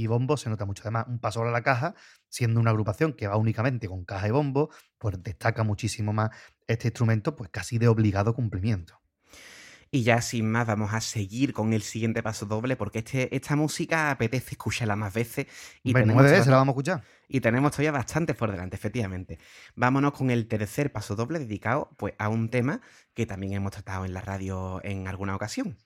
y 0.01 0.07
bombo, 0.07 0.37
se 0.37 0.51
nota 0.51 0.65
mucho. 0.65 0.83
Además, 0.83 1.07
un 1.09 1.19
paso 1.19 1.43
a 1.43 1.51
la 1.51 1.63
caja, 1.63 1.95
siendo 2.29 2.61
una 2.61 2.71
agrupación 2.71 3.13
que 3.13 3.27
va 3.27 3.37
únicamente 3.37 3.89
con 3.89 4.05
caja 4.05 4.29
y 4.29 4.31
bombo, 4.31 4.71
pues 4.99 5.23
destaca 5.23 5.63
muchísimo 5.63 6.13
más 6.13 6.31
este 6.67 6.89
instrumento, 6.89 7.37
pues 7.37 7.51
casi 7.51 7.79
de 7.79 7.89
obligado 7.89 8.35
cumplimiento. 8.35 9.01
Y 9.93 10.05
ya 10.05 10.23
sin 10.23 10.49
más 10.49 10.69
vamos 10.69 10.95
a 10.95 11.01
seguir 11.01 11.53
con 11.53 11.73
el 11.73 11.83
siguiente 11.83 12.23
paso 12.23 12.47
doble 12.47 12.77
porque 12.77 13.01
este, 13.01 13.35
esta 13.35 13.57
música 13.57 14.13
apetece 14.13 14.53
escucharla 14.53 14.95
más 14.95 15.13
veces 15.13 15.47
y 15.83 15.91
Hombre, 15.91 16.03
tenemos, 16.03 16.23
nueve 16.23 16.31
veces 16.31 16.47
la 16.47 16.57
vamos 16.57 16.73
a 16.73 16.75
escuchar. 16.75 17.05
y 17.29 17.41
tenemos 17.41 17.73
todavía 17.73 17.91
bastante 17.91 18.35
por 18.35 18.53
delante, 18.53 18.77
efectivamente. 18.77 19.41
Vámonos 19.75 20.13
con 20.13 20.31
el 20.31 20.47
tercer 20.47 20.93
paso 20.93 21.17
doble 21.17 21.41
dedicado 21.41 21.91
pues, 21.97 22.15
a 22.19 22.29
un 22.29 22.51
tema 22.51 22.81
que 23.15 23.27
también 23.27 23.55
hemos 23.55 23.73
tratado 23.73 24.05
en 24.05 24.15
la 24.15 24.21
radio 24.21 24.81
en 24.85 25.09
alguna 25.09 25.35
ocasión. 25.35 25.77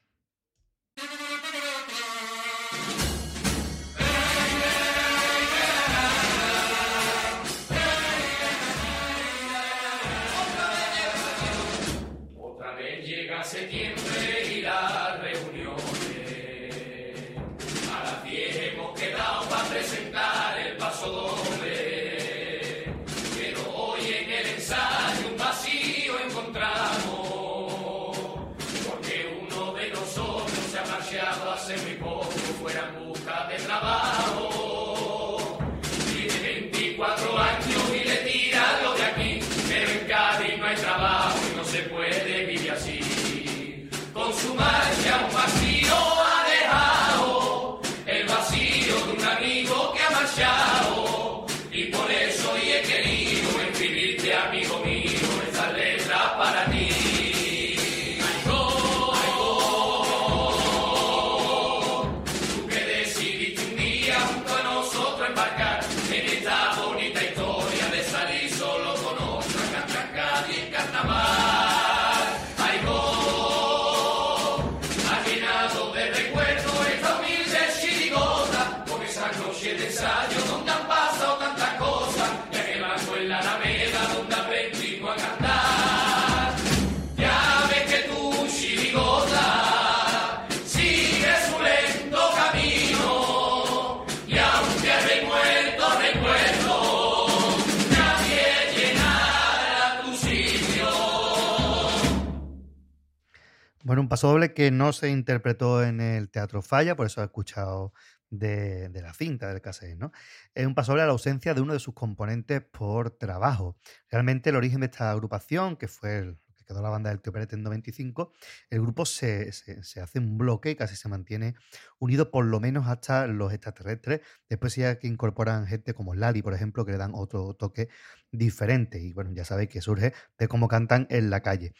Un 104.04 104.08
paso 104.08 104.28
doble 104.28 104.54
que 104.54 104.70
no 104.70 104.92
se 104.92 105.10
interpretó 105.10 105.82
en 105.82 106.00
el 106.00 106.30
Teatro 106.30 106.62
Falla, 106.62 106.96
por 106.96 107.06
eso 107.06 107.22
he 107.22 107.24
escuchado 107.24 107.92
de, 108.30 108.90
la 108.92 109.14
cinta 109.14 109.48
del 109.48 109.60
cassette, 109.62 109.96
¿no? 109.98 110.12
Es 110.54 110.66
un 110.66 110.74
paso 110.74 110.92
a 110.92 110.96
la 110.96 111.04
ausencia 111.04 111.54
de 111.54 111.60
uno 111.60 111.72
de 111.72 111.78
sus 111.80 111.94
componentes 111.94 112.62
por 112.62 113.10
trabajo. 113.12 113.76
Realmente 114.10 114.50
el 114.50 114.56
origen 114.56 114.80
de 114.80 114.86
esta 114.86 115.10
agrupación, 115.10 115.76
que 115.76 115.88
fue 115.88 116.18
el, 116.18 116.38
que 116.56 116.64
quedó 116.64 116.82
la 116.82 116.88
banda 116.90 117.10
del 117.10 117.20
Tío 117.20 117.32
Pérez 117.32 117.52
en 117.52 117.62
95, 117.62 118.32
el 118.70 118.80
grupo 118.82 119.06
se, 119.06 119.52
se- 119.52 120.00
hace 120.00 120.18
un 120.18 120.36
bloque 120.38 120.70
y 120.70 120.76
casi 120.76 120.96
se 120.96 121.08
mantiene 121.08 121.54
unido 121.98 122.30
por 122.30 122.44
lo 122.44 122.60
menos 122.60 122.86
hasta 122.88 123.26
los 123.26 123.52
extraterrestres. 123.52 124.20
Después 124.48 124.76
hay 124.78 124.98
que 124.98 125.06
incorporan 125.06 125.66
gente 125.66 125.94
como 125.94 126.14
Lali, 126.14 126.42
por 126.42 126.54
ejemplo, 126.54 126.84
que 126.84 126.92
le 126.92 126.98
dan 126.98 127.12
otro 127.14 127.54
toque 127.54 127.88
diferente. 128.36 129.00
Y 129.00 129.12
bueno, 129.12 129.32
ya 129.32 129.44
sabéis 129.44 129.68
que 129.70 129.80
surge 129.80 130.12
de 130.38 130.48
cómo 130.48 130.68
cantan 130.68 131.06
en 131.10 131.30
la 131.30 131.40
calle. 131.40 131.72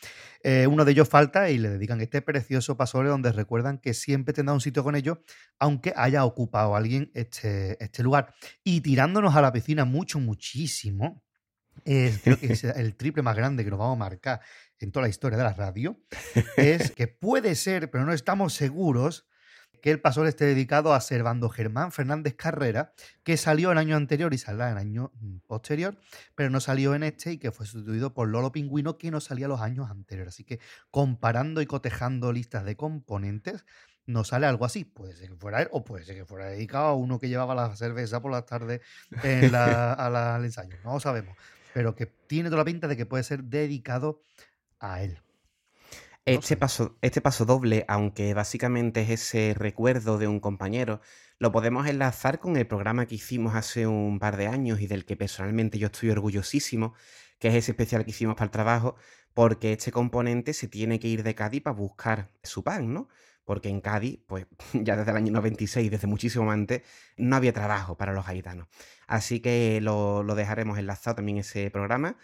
Eh, 0.43 0.67
uno 0.67 0.85
de 0.85 0.93
ellos 0.93 1.09
falta 1.09 1.51
y 1.51 1.59
le 1.59 1.69
dedican 1.69 2.01
este 2.01 2.23
precioso 2.23 2.77
pasole 2.77 3.09
donde 3.09 3.33
recuerdan 3.33 3.79
que 3.79 3.95
siempre 3.95 4.35
tendrá 4.35 4.55
un 4.55 4.61
sitio 4.61 4.85
con 4.85 4.97
ellos, 4.97 5.19
aunque 5.59 5.93
haya 5.97 6.25
ocupado 6.25 6.77
alguien 6.77 7.11
este, 7.15 7.83
este 7.83 8.03
lugar. 8.03 8.35
Y 8.63 8.81
tirándonos 8.81 9.35
a 9.35 9.43
la 9.43 9.53
piscina 9.53 9.85
mucho, 9.85 10.21
muchísimo, 10.21 11.23
es, 11.85 12.21
creo 12.23 12.39
que 12.39 12.53
es 12.53 12.65
el 12.65 12.97
triple 12.97 13.23
más 13.23 13.37
grande 13.37 13.65
que 13.65 13.71
nos 13.71 13.79
vamos 13.79 13.97
a 13.97 13.99
marcar 13.99 14.41
en 14.79 14.93
toda 14.93 15.03
la 15.03 15.09
historia 15.09 15.39
de 15.39 15.45
la 15.45 15.55
radio, 15.55 15.99
es 16.57 16.91
que 16.91 17.09
puede 17.09 17.55
ser, 17.55 17.91
pero 17.91 18.05
no 18.05 18.13
estamos 18.13 18.55
seguros, 18.55 19.27
que 19.85 19.91
el 19.91 20.01
pasol 20.01 20.27
esté 20.29 20.47
dedicado 20.47 20.95
a 20.95 21.01
Servando 21.03 21.51
Germán 21.51 21.93
Fernández 21.93 22.33
Carrera, 22.37 22.95
que 23.23 23.37
salió 23.37 23.71
el 23.71 23.77
año 23.77 23.97
anterior 23.97 24.33
y 24.33 24.39
saldrá 24.39 24.71
el 24.71 24.79
año 24.79 25.13
mm, 25.21 25.41
posterior, 25.47 25.99
pero 26.35 26.49
no 26.49 26.59
salió 26.61 26.95
en 26.95 27.03
este 27.03 27.33
y 27.33 27.37
que 27.39 27.53
fue 27.53 27.67
sustituido 27.67 28.15
por 28.15 28.27
Lolo 28.29 28.51
Pingüino, 28.51 28.97
que 28.97 29.11
no 29.11 29.21
salía 29.21 29.47
los 29.47 29.61
años 29.61 29.91
anteriores. 29.91 30.33
Así 30.33 30.43
que 30.43 30.59
comparando 30.91 31.61
y 31.61 31.67
cotejando 31.67 32.33
listas 32.33 32.65
de 32.65 32.77
componentes, 32.79 33.67
nos 34.07 34.29
sale 34.29 34.47
algo 34.47 34.65
así. 34.65 34.87
Puede 34.87 35.17
ser 35.17 35.29
que 35.29 35.37
fuera 35.37 35.61
él 35.61 35.69
o 35.71 35.85
puede 35.85 36.07
ser 36.07 36.17
que 36.17 36.25
fuera 36.25 36.47
dedicado 36.47 36.87
a 36.87 36.95
uno 36.95 37.19
que 37.19 37.29
llevaba 37.29 37.55
la 37.55 37.77
cerveza 37.77 38.23
por 38.23 38.33
las 38.33 38.47
tardes 38.47 38.81
en 39.23 39.53
la- 39.53 39.93
a 39.93 40.09
la- 40.09 40.37
al 40.37 40.47
ensayo. 40.47 40.79
No 40.83 40.95
lo 40.95 41.01
sabemos. 41.01 41.37
Pero 41.75 41.95
que 41.95 42.07
tiene 42.07 42.49
toda 42.49 42.63
la 42.63 42.65
pinta 42.65 42.89
de 42.89 42.97
que 42.97 43.05
puede 43.05 43.23
ser 43.23 43.45
dedicado 43.45 44.23
a 44.81 45.03
él. 45.03 45.19
Este 46.27 46.57
paso, 46.57 46.97
este 47.03 47.21
paso 47.21 47.45
doble, 47.45 47.85
aunque 47.87 48.33
básicamente 48.33 49.03
es 49.03 49.11
ese 49.11 49.53
recuerdo 49.53 50.17
de 50.17 50.27
un 50.27 50.41
compañero, 50.41 51.03
lo 51.39 51.53
podemos 51.53 51.87
enlazar 51.87 52.39
con 52.39 52.57
el 52.57 52.67
programa 52.67 53.05
que 53.05 53.17
hicimos 53.17 53.55
hace 53.55 53.87
un 53.87 54.19
par 54.19 54.39
de 54.39 54.47
años 54.47 54.81
y 54.81 54.87
del 54.87 55.05
que 55.05 55.19
personalmente 55.19 55.79
yo 55.79 55.89
estoy 55.89 56.09
orgullosísimo, 56.09 56.95
que 57.39 57.49
es 57.49 57.55
ese 57.57 57.73
especial 57.73 58.05
que 58.05 58.13
hicimos 58.13 58.37
para 58.37 58.47
el 58.47 58.51
trabajo, 58.53 58.97
porque 59.35 59.75
este 59.75 59.93
componente 59.93 60.55
se 60.55 60.67
tiene 60.67 60.99
que 60.99 61.09
ir 61.09 61.25
de 61.25 61.35
Cádiz 61.35 61.61
para 61.61 61.77
buscar 61.77 62.31
su 62.43 62.65
pan, 62.65 62.95
¿no? 62.95 63.09
Porque 63.45 63.69
en 63.69 63.83
Cádiz, 63.83 64.21
pues 64.27 64.47
ya 64.73 64.97
desde 64.97 65.11
el 65.11 65.19
año 65.19 65.33
96, 65.33 65.91
desde 65.91 66.07
muchísimo 66.07 66.51
antes, 66.51 66.81
no 67.19 67.37
había 67.37 67.53
trabajo 67.53 67.99
para 67.99 68.15
los 68.15 68.27
haitanos. 68.27 68.69
Así 69.07 69.41
que 69.41 69.79
lo, 69.83 70.23
lo 70.23 70.35
dejaremos 70.35 70.79
enlazado 70.79 71.17
también 71.17 71.37
ese 71.37 71.71
programa. 71.71 72.17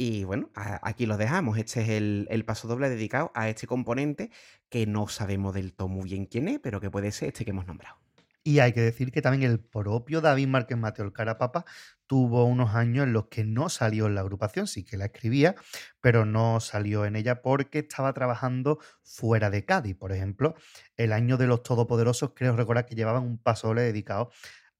Y 0.00 0.22
bueno, 0.22 0.50
aquí 0.54 1.06
lo 1.06 1.16
dejamos. 1.16 1.58
Este 1.58 1.82
es 1.82 1.88
el, 1.88 2.28
el 2.30 2.44
paso 2.44 2.68
doble 2.68 2.88
dedicado 2.88 3.32
a 3.34 3.48
este 3.48 3.66
componente 3.66 4.30
que 4.70 4.86
no 4.86 5.08
sabemos 5.08 5.54
del 5.54 5.72
todo 5.74 5.88
muy 5.88 6.04
bien 6.04 6.26
quién 6.26 6.46
es, 6.46 6.60
pero 6.60 6.80
que 6.80 6.88
puede 6.88 7.10
ser 7.10 7.28
este 7.28 7.44
que 7.44 7.50
hemos 7.50 7.66
nombrado. 7.66 7.98
Y 8.44 8.60
hay 8.60 8.72
que 8.72 8.80
decir 8.80 9.10
que 9.10 9.20
también 9.20 9.50
el 9.50 9.60
propio 9.60 10.20
David 10.20 10.46
Márquez 10.46 10.78
Mateo 10.78 11.04
el 11.04 11.12
Carapapa 11.12 11.64
tuvo 12.06 12.44
unos 12.44 12.74
años 12.74 13.04
en 13.04 13.12
los 13.12 13.26
que 13.26 13.44
no 13.44 13.68
salió 13.68 14.06
en 14.06 14.14
la 14.14 14.22
agrupación, 14.22 14.68
sí 14.68 14.84
que 14.84 14.96
la 14.96 15.06
escribía, 15.06 15.54
pero 16.00 16.24
no 16.24 16.60
salió 16.60 17.04
en 17.04 17.16
ella 17.16 17.42
porque 17.42 17.80
estaba 17.80 18.14
trabajando 18.14 18.78
fuera 19.02 19.50
de 19.50 19.64
Cádiz. 19.64 19.96
Por 19.96 20.12
ejemplo, 20.12 20.54
el 20.96 21.12
año 21.12 21.36
de 21.36 21.46
los 21.46 21.62
Todopoderosos, 21.62 22.32
creo 22.34 22.56
recordar 22.56 22.86
que 22.86 22.94
llevaban 22.94 23.24
un 23.24 23.36
pasole 23.36 23.82
dedicado 23.82 24.30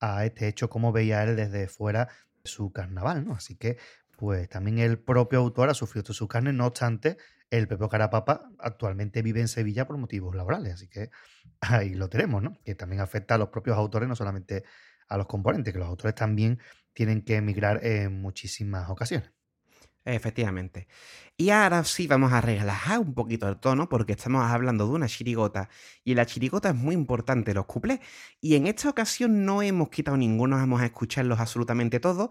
a 0.00 0.24
este 0.24 0.48
hecho, 0.48 0.70
como 0.70 0.92
veía 0.92 1.24
él 1.24 1.36
desde 1.36 1.68
fuera 1.68 2.08
su 2.44 2.72
carnaval, 2.72 3.26
¿no? 3.26 3.34
Así 3.34 3.56
que, 3.56 3.76
pues 4.18 4.48
también 4.48 4.80
el 4.80 4.98
propio 4.98 5.38
autor 5.38 5.70
ha 5.70 5.74
sufrido 5.74 6.00
esto 6.00 6.10
en 6.10 6.16
su 6.16 6.26
carne, 6.26 6.52
no 6.52 6.66
obstante, 6.66 7.18
el 7.50 7.68
Pepe 7.68 7.88
Carapapa 7.88 8.50
actualmente 8.58 9.22
vive 9.22 9.40
en 9.40 9.46
Sevilla 9.46 9.86
por 9.86 9.96
motivos 9.96 10.34
laborales, 10.34 10.74
así 10.74 10.88
que 10.88 11.10
ahí 11.60 11.94
lo 11.94 12.08
tenemos, 12.08 12.42
¿no? 12.42 12.58
Que 12.64 12.74
también 12.74 13.00
afecta 13.00 13.36
a 13.36 13.38
los 13.38 13.50
propios 13.50 13.76
autores, 13.76 14.08
no 14.08 14.16
solamente 14.16 14.64
a 15.08 15.16
los 15.16 15.26
componentes, 15.28 15.72
que 15.72 15.78
los 15.78 15.86
autores 15.86 16.16
también 16.16 16.58
tienen 16.92 17.22
que 17.22 17.36
emigrar 17.36 17.84
en 17.86 18.20
muchísimas 18.20 18.90
ocasiones. 18.90 19.30
Efectivamente. 20.04 20.88
Y 21.36 21.50
ahora 21.50 21.84
sí 21.84 22.08
vamos 22.08 22.32
a 22.32 22.40
relajar 22.40 22.98
un 22.98 23.14
poquito 23.14 23.48
el 23.48 23.58
tono 23.58 23.88
porque 23.88 24.14
estamos 24.14 24.42
hablando 24.42 24.86
de 24.86 24.94
una 24.94 25.06
chirigota 25.06 25.68
y 26.02 26.14
la 26.14 26.26
chirigota 26.26 26.70
es 26.70 26.74
muy 26.74 26.94
importante 26.94 27.54
los 27.54 27.66
cuplés 27.66 28.00
y 28.40 28.56
en 28.56 28.66
esta 28.66 28.88
ocasión 28.88 29.44
no 29.44 29.62
hemos 29.62 29.90
quitado 29.90 30.16
ninguno, 30.16 30.56
vamos 30.56 30.80
a 30.80 30.86
escucharlos 30.86 31.38
absolutamente 31.38 32.00
todos. 32.00 32.30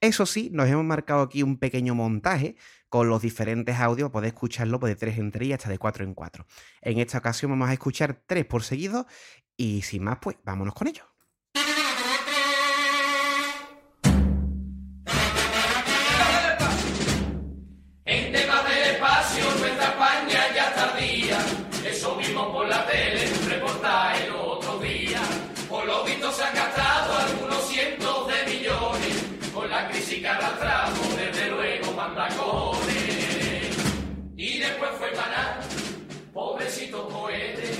Eso 0.00 0.26
sí, 0.26 0.50
nos 0.52 0.68
hemos 0.68 0.84
marcado 0.84 1.22
aquí 1.22 1.42
un 1.42 1.58
pequeño 1.58 1.94
montaje 1.94 2.56
con 2.88 3.08
los 3.08 3.22
diferentes 3.22 3.76
audios, 3.78 4.10
podéis 4.10 4.34
escucharlo 4.34 4.78
pues, 4.78 4.90
de 4.92 4.96
3 4.96 5.18
en 5.18 5.30
3 5.30 5.48
y 5.48 5.52
hasta 5.54 5.70
de 5.70 5.78
4 5.78 6.04
en 6.04 6.14
4. 6.14 6.46
En 6.82 6.98
esta 6.98 7.18
ocasión 7.18 7.50
vamos 7.50 7.70
a 7.70 7.72
escuchar 7.72 8.22
3 8.26 8.44
por 8.44 8.62
seguido 8.62 9.06
y 9.56 9.82
sin 9.82 10.04
más 10.04 10.18
pues 10.20 10.36
vámonos 10.44 10.74
con 10.74 10.88
ello. 10.88 11.04
Por 22.36 22.68
la 22.68 22.86
tele, 22.86 23.24
el 23.24 24.32
otro 24.32 24.78
día. 24.78 25.20
Por 25.68 25.86
lo 25.86 26.04
visto 26.04 26.30
se 26.32 26.42
gastado 26.42 26.75
después 34.68 34.90
fue 34.98 35.10
maná, 35.12 35.60
pobrecito 36.32 37.08
cohete. 37.08 37.70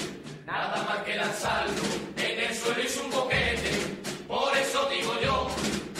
Nada 0.44 0.82
más 0.84 0.98
que 1.04 1.16
lanzarlo, 1.16 1.82
en 2.16 2.40
el 2.40 2.54
suelo 2.54 2.82
hizo 2.82 3.04
un 3.04 3.10
boquete. 3.10 3.70
Por 4.28 4.56
eso 4.56 4.88
digo 4.88 5.12
yo, 5.20 5.48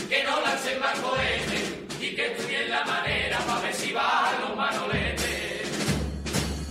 que 0.08 0.22
no 0.24 0.40
lancen 0.40 0.78
más 0.80 0.98
cohetes 1.00 1.74
y 2.00 2.14
que 2.14 2.32
estudien 2.32 2.70
la 2.70 2.84
manera 2.84 3.38
para 3.38 3.60
ver 3.60 3.74
si 3.74 3.92
bajan 3.92 4.40
los 4.42 4.56
manoletes. 4.56 5.68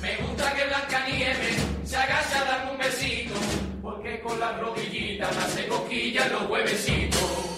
Me 0.01 0.15
gusta 0.17 0.53
que 0.53 0.65
Blancanieves 0.65 1.57
se 1.83 1.97
agacha 1.97 2.41
a 2.41 2.45
darme 2.45 2.71
un 2.71 2.77
besito, 2.77 3.35
porque 3.81 4.21
con 4.21 4.39
las 4.39 4.59
rodillitas 4.59 5.35
me 5.35 5.43
hace 5.43 5.67
cosquillas 5.67 6.31
los 6.31 6.49
huevecitos. 6.49 7.54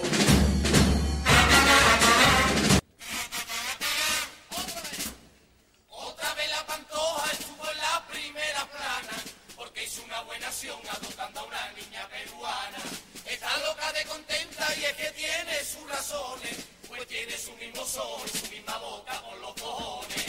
Adoptando 10.66 11.40
a 11.40 11.44
una 11.44 11.72
niña 11.74 12.08
peruana. 12.10 12.78
Está 13.26 13.58
loca 13.60 13.94
de 13.94 14.04
contenta 14.06 14.68
y 14.76 14.86
es 14.86 14.94
que 14.94 15.12
tiene 15.12 15.64
sus 15.64 15.88
razones, 15.88 16.66
pues 16.88 17.08
tiene 17.08 17.38
su 17.38 17.52
mismo 17.54 17.86
sol, 17.86 18.28
su 18.28 18.50
misma 18.50 18.76
boca 18.78 19.22
por 19.22 19.38
los 19.38 19.54
cojones. 19.54 20.26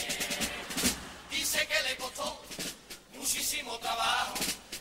Dice 1.31 1.67
que 1.67 1.83
le 1.83 1.97
costó 1.97 2.43
muchísimo 3.15 3.79
trabajo 3.79 4.35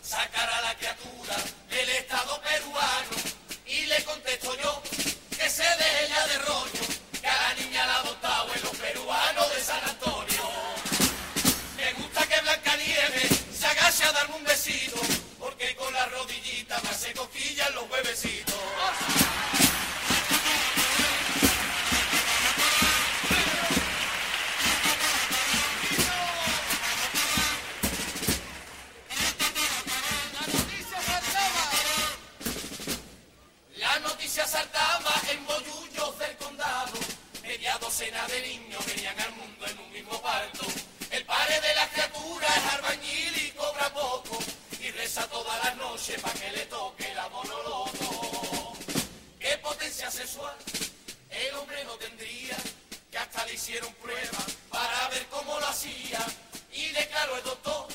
sacar 0.03 0.49
a 0.49 0.61
la 0.63 0.75
criatura 0.75 1.37
del 1.69 1.89
Estado 1.91 2.41
peruano. 2.41 3.15
Y 3.65 3.85
le 3.85 4.03
contesto 4.03 4.53
yo 4.57 4.81
que 5.29 5.49
se 5.49 5.63
deje 5.63 6.07
ya 6.09 6.27
de 6.27 6.37
rollo, 6.39 6.76
hace 17.07 17.13
cosquillas 17.13 17.73
los 17.73 17.89
huevecitos. 17.89 18.55
La 33.77 33.99
noticia 33.99 34.45
saltaba 34.45 35.13
en 35.31 35.45
bollullos 35.45 36.19
del 36.19 36.35
condado. 36.37 36.93
Media 37.43 37.77
docena 37.77 38.27
de 38.27 38.41
niños 38.41 38.85
venían 38.85 39.19
al 39.19 39.31
mundo 39.33 39.65
en 39.65 39.79
un 39.79 39.91
mismo 39.91 40.21
parto. 40.21 40.65
El 41.11 41.25
padre 41.25 41.61
de 41.61 41.75
la 41.75 41.87
criatura 41.89 42.47
es 42.47 42.73
albañil 42.73 43.37
y 43.37 43.51
cobra 43.51 43.93
poco. 43.93 44.46
Reza 45.17 45.29
todas 45.29 45.63
las 45.63 45.75
noches 45.77 46.21
para 46.21 46.33
que 46.35 46.51
le 46.51 46.65
toque 46.67 47.11
la 47.15 47.27
monoloto. 47.29 48.73
¿Qué 49.39 49.57
potencia 49.63 50.11
sexual 50.11 50.55
el 51.31 51.55
hombre 51.55 51.83
no 51.85 51.93
tendría? 51.93 52.55
Que 53.09 53.17
hasta 53.17 53.43
le 53.47 53.55
hicieron 53.55 53.91
pruebas 53.95 54.57
para 54.69 55.09
ver 55.09 55.25
cómo 55.31 55.59
lo 55.59 55.67
hacía. 55.67 56.23
Y 56.71 56.89
declaró 56.89 57.35
el 57.35 57.43
doctor 57.43 57.87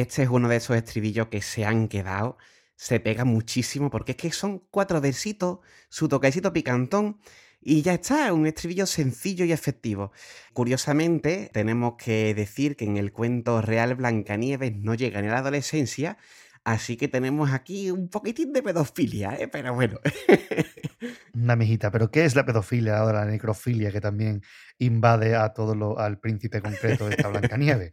Este 0.00 0.22
es 0.22 0.30
uno 0.30 0.48
de 0.48 0.56
esos 0.56 0.76
estribillos 0.76 1.28
que 1.28 1.42
se 1.42 1.66
han 1.66 1.86
quedado, 1.86 2.38
se 2.74 3.00
pega 3.00 3.26
muchísimo, 3.26 3.90
porque 3.90 4.12
es 4.12 4.16
que 4.16 4.32
son 4.32 4.60
cuatro 4.70 4.98
versitos, 5.00 5.58
su 5.90 6.08
toquecito 6.08 6.54
picantón, 6.54 7.20
y 7.60 7.82
ya 7.82 7.92
está, 7.92 8.32
un 8.32 8.46
estribillo 8.46 8.86
sencillo 8.86 9.44
y 9.44 9.52
efectivo. 9.52 10.12
Curiosamente, 10.54 11.50
tenemos 11.52 11.96
que 11.98 12.32
decir 12.34 12.76
que 12.76 12.86
en 12.86 12.96
el 12.96 13.12
cuento 13.12 13.60
real 13.60 13.94
Blancanieves 13.94 14.74
no 14.74 14.94
llega 14.94 15.20
ni 15.20 15.28
a 15.28 15.32
la 15.32 15.38
adolescencia, 15.40 16.16
así 16.64 16.96
que 16.96 17.08
tenemos 17.08 17.52
aquí 17.52 17.90
un 17.90 18.08
poquitín 18.08 18.54
de 18.54 18.62
pedofilia, 18.62 19.36
¿eh? 19.38 19.48
pero 19.48 19.74
bueno. 19.74 20.00
Una 21.34 21.56
mijita, 21.56 21.90
pero 21.90 22.10
¿qué 22.10 22.24
es 22.24 22.34
la 22.34 22.46
pedofilia 22.46 23.04
o 23.04 23.12
la 23.12 23.26
necrofilia 23.26 23.92
que 23.92 24.00
también 24.00 24.42
invade 24.78 25.36
a 25.36 25.52
todo 25.52 25.74
lo, 25.74 25.98
al 25.98 26.18
príncipe 26.18 26.62
concreto 26.62 27.06
de 27.06 27.10
esta 27.16 27.28
Blancanieves? 27.28 27.92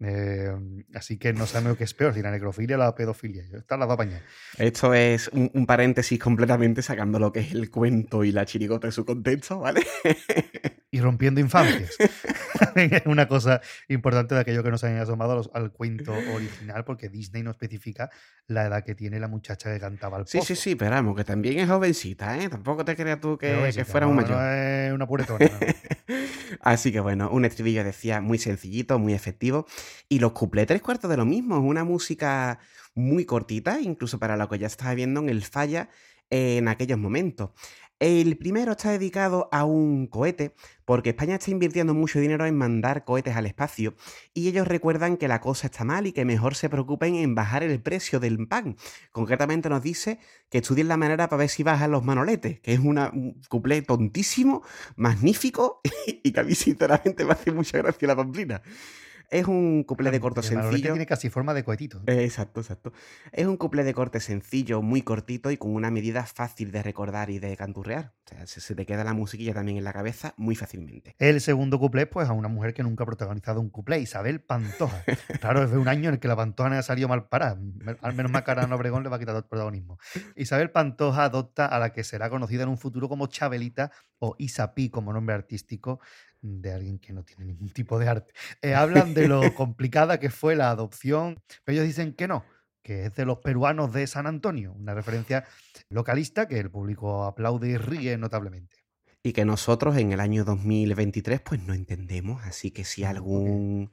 Eh, 0.00 0.52
así 0.94 1.18
que 1.18 1.32
no 1.32 1.46
sabemos 1.46 1.78
qué 1.78 1.84
es 1.84 1.94
peor, 1.94 2.12
si 2.12 2.22
la 2.22 2.30
necrofilia 2.30 2.76
o 2.76 2.78
la 2.78 2.94
pedofilia. 2.94 3.44
Está 3.52 3.76
las 3.76 3.88
dos 3.88 3.96
pañas. 3.96 4.22
Esto 4.58 4.92
es 4.92 5.28
un, 5.28 5.50
un, 5.54 5.66
paréntesis 5.66 6.18
completamente 6.18 6.82
sacando 6.82 7.18
lo 7.18 7.32
que 7.32 7.40
es 7.40 7.52
el 7.52 7.70
cuento 7.70 8.22
y 8.24 8.32
la 8.32 8.44
chirigota 8.44 8.88
de 8.88 8.92
su 8.92 9.04
contexto, 9.04 9.60
¿vale? 9.60 9.82
y 10.90 11.00
rompiendo 11.00 11.40
infancias. 11.40 11.96
es 12.74 13.02
una 13.06 13.28
cosa 13.28 13.60
importante 13.88 14.34
de 14.34 14.40
aquello 14.40 14.62
que 14.62 14.70
nos 14.70 14.84
han 14.84 14.96
asomado 14.98 15.50
al 15.52 15.72
cuento 15.72 16.12
original, 16.12 16.84
porque 16.84 17.08
Disney 17.08 17.42
no 17.42 17.50
especifica 17.50 18.10
la 18.46 18.66
edad 18.66 18.84
que 18.84 18.94
tiene 18.94 19.18
la 19.18 19.28
muchacha 19.28 19.72
que 19.72 19.80
cantaba 19.80 20.16
al 20.16 20.24
pozo. 20.24 20.40
Sí, 20.40 20.54
sí, 20.54 20.56
sí, 20.56 20.74
pero 20.76 20.92
vamos, 20.92 21.16
que 21.16 21.24
también 21.24 21.58
es 21.58 21.68
jovencita, 21.68 22.38
¿eh? 22.38 22.48
Tampoco 22.48 22.84
te 22.84 22.94
creas 22.94 23.20
tú 23.20 23.36
que, 23.36 23.70
que 23.74 23.84
fuera 23.84 24.06
no, 24.06 24.10
un 24.10 24.16
mayor. 24.16 24.30
No 24.30 24.52
es 24.52 24.92
una 24.92 25.06
puretona. 25.06 25.50
Así 26.60 26.92
que 26.92 27.00
bueno, 27.00 27.30
un 27.30 27.44
estribillo 27.44 27.84
decía 27.84 28.20
muy 28.20 28.38
sencillito, 28.38 28.98
muy 28.98 29.12
efectivo. 29.12 29.66
Y 30.08 30.20
los 30.20 30.32
cuplés 30.32 30.66
tres 30.66 30.82
cuartos 30.82 31.10
de 31.10 31.16
lo 31.16 31.24
mismo, 31.24 31.56
es 31.56 31.62
una 31.62 31.84
música 31.84 32.60
muy 32.94 33.24
cortita, 33.24 33.80
incluso 33.80 34.18
para 34.18 34.36
lo 34.36 34.48
que 34.48 34.58
ya 34.58 34.66
estaba 34.66 34.94
viendo 34.94 35.20
en 35.20 35.28
el 35.28 35.42
falla 35.42 35.88
en 36.30 36.68
aquellos 36.68 36.98
momentos. 36.98 37.50
El 37.98 38.36
primero 38.36 38.72
está 38.72 38.90
dedicado 38.90 39.48
a 39.52 39.64
un 39.64 40.06
cohete, 40.06 40.54
porque 40.84 41.10
España 41.10 41.36
está 41.36 41.50
invirtiendo 41.50 41.94
mucho 41.94 42.20
dinero 42.20 42.44
en 42.44 42.54
mandar 42.54 43.06
cohetes 43.06 43.34
al 43.36 43.46
espacio, 43.46 43.94
y 44.34 44.48
ellos 44.48 44.68
recuerdan 44.68 45.16
que 45.16 45.28
la 45.28 45.40
cosa 45.40 45.68
está 45.68 45.82
mal 45.84 46.06
y 46.06 46.12
que 46.12 46.26
mejor 46.26 46.56
se 46.56 46.68
preocupen 46.68 47.14
en 47.14 47.34
bajar 47.34 47.62
el 47.62 47.80
precio 47.80 48.20
del 48.20 48.46
pan. 48.48 48.76
Concretamente 49.12 49.70
nos 49.70 49.82
dice 49.82 50.18
que 50.50 50.58
estudien 50.58 50.88
la 50.88 50.98
manera 50.98 51.30
para 51.30 51.40
ver 51.40 51.48
si 51.48 51.62
bajan 51.62 51.90
los 51.90 52.04
manoletes, 52.04 52.60
que 52.60 52.74
es 52.74 52.80
un 52.80 53.40
cuplé 53.48 53.80
tontísimo, 53.80 54.62
magnífico, 54.96 55.80
y 56.06 56.32
que 56.32 56.40
a 56.40 56.44
mí 56.44 56.54
sinceramente 56.54 57.24
me 57.24 57.32
hace 57.32 57.50
mucha 57.50 57.78
gracia 57.78 58.08
la 58.08 58.16
pamplina. 58.16 58.60
Es 59.30 59.46
un 59.46 59.84
cuplé 59.84 60.10
de 60.10 60.20
corte 60.20 60.40
El 60.40 60.46
sencillo. 60.46 60.92
tiene 60.92 61.06
casi 61.06 61.30
forma 61.30 61.54
de 61.54 61.64
cohetito. 61.64 62.02
Eh, 62.06 62.24
Exacto, 62.24 62.60
exacto. 62.60 62.92
Es 63.32 63.46
un 63.46 63.56
cuplé 63.56 63.84
de 63.84 63.94
corte 63.94 64.20
sencillo, 64.20 64.82
muy 64.82 65.02
cortito 65.02 65.50
y 65.50 65.56
con 65.56 65.74
una 65.74 65.90
medida 65.90 66.24
fácil 66.26 66.70
de 66.72 66.82
recordar 66.82 67.30
y 67.30 67.38
de 67.38 67.56
canturrear. 67.56 68.12
O 68.24 68.28
sea, 68.28 68.46
se, 68.46 68.60
se 68.60 68.74
te 68.74 68.86
queda 68.86 69.04
la 69.04 69.14
musiquilla 69.14 69.54
también 69.54 69.78
en 69.78 69.84
la 69.84 69.92
cabeza 69.92 70.34
muy 70.36 70.56
fácilmente. 70.56 71.14
El 71.18 71.40
segundo 71.40 71.78
cuplé, 71.78 72.06
pues 72.06 72.28
a 72.28 72.32
una 72.32 72.48
mujer 72.48 72.74
que 72.74 72.82
nunca 72.82 73.04
ha 73.04 73.06
protagonizado 73.06 73.60
un 73.60 73.70
cuplé, 73.70 74.00
Isabel 74.00 74.40
Pantoja. 74.40 75.04
Claro, 75.40 75.62
es 75.62 75.70
de 75.70 75.78
un 75.78 75.86
año 75.88 76.08
en 76.08 76.14
el 76.14 76.20
que 76.20 76.28
la 76.28 76.36
Pantoja 76.36 76.70
no 76.70 76.76
ha 76.76 76.82
salido 76.82 77.08
mal 77.08 77.28
parada. 77.28 77.58
Al 78.00 78.14
menos 78.14 78.32
Macarena 78.32 78.74
Obregón 78.74 79.02
le 79.02 79.08
va 79.08 79.16
a 79.16 79.18
quitar 79.18 79.32
todo 79.34 79.38
el 79.42 79.48
protagonismo. 79.48 79.98
Isabel 80.34 80.70
Pantoja 80.70 81.24
adopta 81.24 81.66
a 81.66 81.78
la 81.78 81.92
que 81.92 82.02
será 82.04 82.30
conocida 82.30 82.64
en 82.64 82.68
un 82.68 82.78
futuro 82.78 83.08
como 83.08 83.26
Chabelita 83.28 83.92
o 84.18 84.34
Isapi 84.38 84.88
como 84.90 85.12
nombre 85.12 85.34
artístico 85.34 86.00
de 86.46 86.72
alguien 86.72 86.98
que 86.98 87.12
no 87.12 87.24
tiene 87.24 87.44
ningún 87.46 87.70
tipo 87.70 87.98
de 87.98 88.08
arte. 88.08 88.32
Eh, 88.62 88.74
hablan 88.74 89.14
de 89.14 89.28
lo 89.28 89.54
complicada 89.54 90.18
que 90.18 90.30
fue 90.30 90.56
la 90.56 90.70
adopción, 90.70 91.42
pero 91.64 91.76
ellos 91.76 91.86
dicen 91.86 92.14
que 92.14 92.28
no, 92.28 92.44
que 92.82 93.06
es 93.06 93.14
de 93.14 93.24
los 93.24 93.38
peruanos 93.38 93.92
de 93.92 94.06
San 94.06 94.26
Antonio, 94.26 94.72
una 94.72 94.94
referencia 94.94 95.44
localista 95.90 96.46
que 96.48 96.58
el 96.58 96.70
público 96.70 97.24
aplaude 97.24 97.70
y 97.70 97.76
ríe 97.76 98.16
notablemente. 98.16 98.76
Y 99.22 99.32
que 99.32 99.44
nosotros 99.44 99.96
en 99.96 100.12
el 100.12 100.20
año 100.20 100.44
2023 100.44 101.40
pues 101.40 101.60
no 101.60 101.74
entendemos, 101.74 102.44
así 102.44 102.70
que 102.70 102.84
si 102.84 103.02
algún 103.02 103.90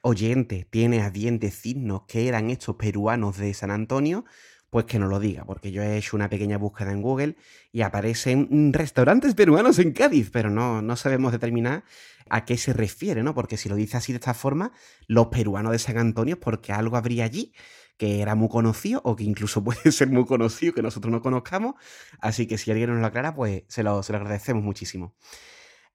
oyente 0.00 0.66
tiene 0.68 1.02
a 1.02 1.10
bien 1.10 1.38
decirnos 1.38 2.02
qué 2.08 2.26
eran 2.26 2.50
estos 2.50 2.76
peruanos 2.76 3.38
de 3.38 3.54
San 3.54 3.70
Antonio, 3.70 4.24
pues 4.72 4.86
que 4.86 4.98
nos 4.98 5.10
lo 5.10 5.20
diga, 5.20 5.44
porque 5.44 5.70
yo 5.70 5.82
he 5.82 5.98
hecho 5.98 6.16
una 6.16 6.30
pequeña 6.30 6.56
búsqueda 6.56 6.92
en 6.92 7.02
Google 7.02 7.36
y 7.72 7.82
aparecen 7.82 8.72
restaurantes 8.72 9.34
peruanos 9.34 9.78
en 9.78 9.92
Cádiz, 9.92 10.30
pero 10.32 10.48
no, 10.48 10.80
no 10.80 10.96
sabemos 10.96 11.30
determinar 11.30 11.84
a 12.30 12.46
qué 12.46 12.56
se 12.56 12.72
refiere, 12.72 13.22
¿no? 13.22 13.34
Porque 13.34 13.58
si 13.58 13.68
lo 13.68 13.74
dice 13.74 13.98
así 13.98 14.12
de 14.12 14.16
esta 14.16 14.32
forma, 14.32 14.72
los 15.08 15.26
peruanos 15.26 15.72
de 15.72 15.78
San 15.78 15.98
Antonio, 15.98 16.40
porque 16.40 16.72
algo 16.72 16.96
habría 16.96 17.26
allí 17.26 17.52
que 17.98 18.22
era 18.22 18.34
muy 18.34 18.48
conocido 18.48 19.02
o 19.04 19.14
que 19.14 19.24
incluso 19.24 19.62
puede 19.64 19.92
ser 19.92 20.08
muy 20.08 20.24
conocido 20.24 20.72
que 20.72 20.80
nosotros 20.80 21.12
no 21.12 21.20
conozcamos. 21.20 21.74
Así 22.22 22.46
que 22.46 22.56
si 22.56 22.70
alguien 22.70 22.88
nos 22.92 23.00
lo 23.00 23.06
aclara, 23.06 23.34
pues 23.34 23.64
se 23.68 23.82
lo, 23.82 24.02
se 24.02 24.12
lo 24.12 24.20
agradecemos 24.20 24.64
muchísimo. 24.64 25.14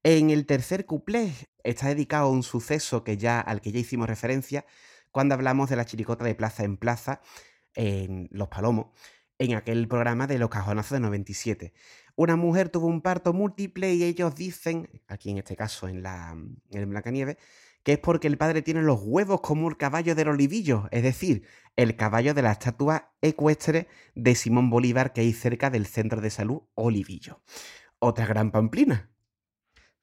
En 0.04 0.30
el 0.30 0.46
tercer 0.46 0.86
cuplé 0.86 1.34
está 1.64 1.88
dedicado 1.88 2.28
a 2.28 2.30
un 2.30 2.44
suceso 2.44 3.04
que 3.04 3.18
ya, 3.18 3.40
al 3.40 3.60
que 3.60 3.72
ya 3.72 3.80
hicimos 3.80 4.08
referencia 4.08 4.68
cuando 5.12 5.34
hablamos 5.34 5.68
de 5.72 5.78
la 5.78 5.86
chiricota 5.86 6.26
de 6.26 6.36
Plaza 6.36 6.64
en 6.64 6.78
Plaza 6.78 7.22
en 7.78 8.28
Los 8.32 8.48
Palomos, 8.50 8.88
en 9.38 9.54
aquel 9.54 9.88
programa 9.88 10.26
de 10.28 10.40
Los 10.40 10.50
Cajonazos 10.50 10.94
de 10.94 11.00
97. 11.00 11.74
Una 12.16 12.36
mujer 12.36 12.70
tuvo 12.70 12.88
un 12.88 13.02
parto 13.02 13.34
múltiple 13.34 13.94
y 13.94 14.04
ellos 14.04 14.36
dicen, 14.36 14.90
aquí 15.08 15.30
en 15.30 15.38
este 15.38 15.56
caso 15.56 15.88
en 15.88 16.02
la 16.02 16.36
en 16.72 16.90
Blancanieves, 16.90 17.38
que 17.84 17.94
es 17.94 18.00
porque 18.00 18.28
el 18.28 18.38
padre 18.38 18.64
tiene 18.64 18.82
los 18.82 19.00
huevos 19.04 19.42
como 19.42 19.70
el 19.70 19.78
caballo 19.78 20.16
del 20.16 20.30
olivillo, 20.30 20.90
es 20.92 21.04
decir, 21.04 21.48
el 21.76 21.96
caballo 21.96 22.34
de 22.34 22.42
la 22.42 22.52
estatua 22.52 23.14
ecuestre 23.22 23.88
de 24.16 24.34
Simón 24.34 24.72
Bolívar 24.72 25.14
que 25.14 25.22
hay 25.22 25.32
cerca 25.32 25.70
del 25.70 25.86
centro 25.86 26.20
de 26.20 26.32
salud 26.32 26.64
Olivillo. 26.74 27.44
Otra 28.00 28.26
gran 28.26 28.52
pamplina. 28.52 29.12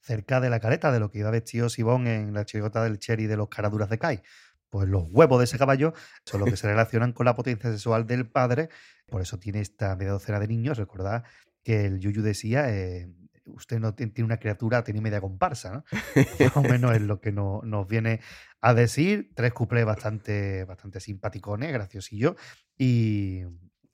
Cerca 0.01 0.41
de 0.41 0.51
la 0.51 0.61
caleta 0.61 0.93
de 0.93 1.01
lo 1.01 1.11
que 1.11 1.19
iba 1.19 1.31
vestido 1.31 1.69
Sibón 1.69 2.07
en 2.07 2.35
la 2.35 2.45
chirigota 2.45 2.85
del 2.85 2.99
Cherry 2.99 3.27
de 3.27 3.37
los 3.37 3.49
caraduras 3.49 3.91
de 3.91 3.99
Kai. 3.99 4.23
Pues 4.75 4.89
los 4.89 5.05
huevos 5.09 5.39
de 5.39 5.45
ese 5.45 5.57
caballo 5.57 5.93
son 6.27 6.41
los 6.41 6.51
que 6.51 6.57
se 6.57 6.67
relacionan 6.67 7.13
con 7.13 7.27
la 7.27 7.37
potencia 7.37 7.71
sexual 7.71 8.09
del 8.09 8.29
padre. 8.29 8.71
Por 9.07 9.23
eso 9.23 9.39
tiene 9.39 9.61
esta 9.61 9.95
media 9.95 10.11
docena 10.11 10.41
de 10.41 10.49
niños. 10.49 10.79
Recordad 10.79 11.23
que 11.63 11.85
el 11.87 12.01
Yuyu 12.01 12.23
decía, 12.23 12.69
eh, 12.75 13.09
usted 13.45 13.79
no 13.79 13.95
tiene 13.95 14.25
una 14.25 14.39
criatura, 14.39 14.83
tiene 14.83 15.01
media 15.01 15.21
comparsa. 15.21 15.85
Más 16.41 16.57
o 16.57 16.63
menos 16.63 16.93
es 16.93 17.03
lo 17.03 17.21
que 17.21 17.31
no- 17.31 17.61
nos 17.63 17.87
viene 17.87 18.19
a 18.61 18.75
decir. 18.75 19.31
Tres 19.37 19.53
cuplés 19.53 19.85
bastante, 19.87 20.65
bastante 20.65 20.99
simpaticones, 20.99 21.73
graciosillos. 21.73 22.35
Y, 22.77 23.43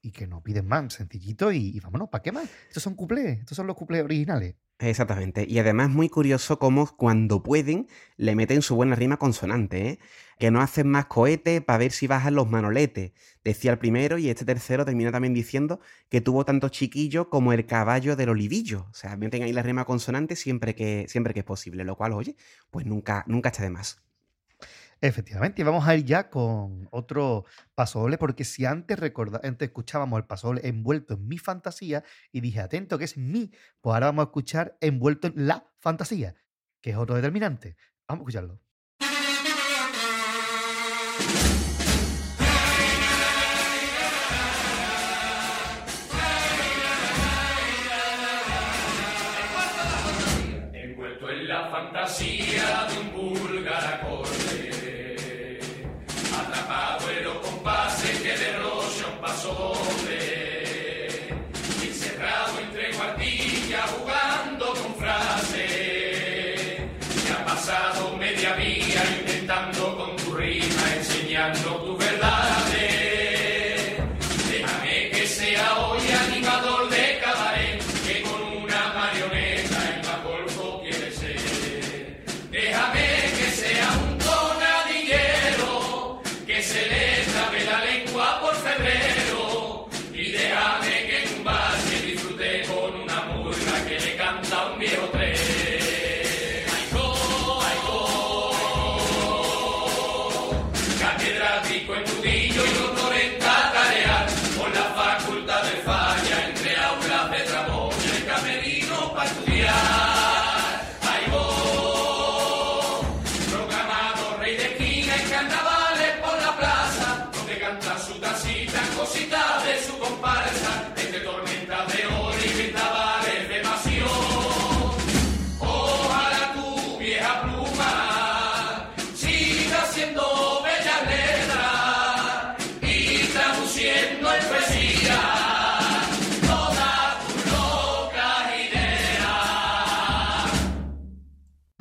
y 0.01 0.11
que 0.11 0.27
no 0.27 0.41
piden 0.41 0.67
más, 0.67 0.93
sencillito. 0.93 1.51
Y, 1.51 1.79
vámonos, 1.79 2.09
¿para 2.09 2.21
qué 2.21 2.31
más? 2.31 2.49
Estos 2.67 2.83
son 2.83 2.95
cuplés, 2.95 3.39
estos 3.39 3.55
son 3.55 3.67
los 3.67 3.75
cuplés 3.75 4.03
originales. 4.03 4.55
Exactamente. 4.79 5.45
Y 5.47 5.59
además 5.59 5.89
muy 5.91 6.09
curioso 6.09 6.57
cómo 6.57 6.87
cuando 6.97 7.43
pueden 7.43 7.87
le 8.17 8.35
meten 8.35 8.63
su 8.63 8.75
buena 8.75 8.95
rima 8.95 9.17
consonante, 9.17 9.89
¿eh? 9.89 9.99
Que 10.39 10.49
no 10.49 10.59
hacen 10.59 10.87
más 10.89 11.05
cohete 11.05 11.61
para 11.61 11.77
ver 11.77 11.91
si 11.91 12.07
bajan 12.07 12.33
los 12.33 12.49
manoletes. 12.49 13.11
Decía 13.43 13.71
el 13.71 13.77
primero 13.77 14.17
y 14.17 14.29
este 14.29 14.43
tercero 14.43 14.83
termina 14.83 15.11
también 15.11 15.35
diciendo 15.35 15.79
que 16.09 16.19
tuvo 16.19 16.45
tanto 16.45 16.69
chiquillo 16.69 17.29
como 17.29 17.53
el 17.53 17.67
caballo 17.67 18.15
del 18.15 18.29
olivillo. 18.29 18.87
O 18.89 18.93
sea, 18.95 19.15
meten 19.17 19.43
ahí 19.43 19.53
la 19.53 19.61
rima 19.61 19.85
consonante 19.85 20.35
siempre 20.35 20.73
que, 20.73 21.05
siempre 21.07 21.35
que 21.35 21.41
es 21.41 21.45
posible. 21.45 21.83
Lo 21.83 21.95
cual, 21.95 22.13
oye, 22.13 22.35
pues 22.71 22.87
nunca, 22.87 23.23
nunca 23.27 23.49
está 23.49 23.61
de 23.61 23.69
más. 23.69 24.01
Efectivamente, 25.03 25.63
y 25.63 25.65
vamos 25.65 25.87
a 25.87 25.95
ir 25.95 26.05
ya 26.05 26.29
con 26.29 26.87
otro 26.91 27.45
pasodoble, 27.73 28.19
porque 28.19 28.43
si 28.43 28.65
antes 28.65 28.99
recorda, 28.99 29.41
antes 29.43 29.69
escuchábamos 29.69 30.19
el 30.19 30.25
pasodoble 30.25 30.61
envuelto 30.67 31.15
en 31.15 31.27
mi 31.27 31.39
fantasía 31.39 32.03
y 32.31 32.39
dije, 32.39 32.59
atento, 32.59 32.99
que 32.99 33.05
es 33.05 33.17
mi, 33.17 33.51
pues 33.81 33.95
ahora 33.95 34.05
vamos 34.07 34.25
a 34.25 34.25
escuchar 34.27 34.77
envuelto 34.79 35.27
en 35.27 35.47
la 35.47 35.65
fantasía, 35.79 36.35
que 36.81 36.91
es 36.91 36.97
otro 36.97 37.15
determinante. 37.15 37.75
Vamos 38.07 38.21
a 38.21 38.29
escucharlo. 38.29 38.61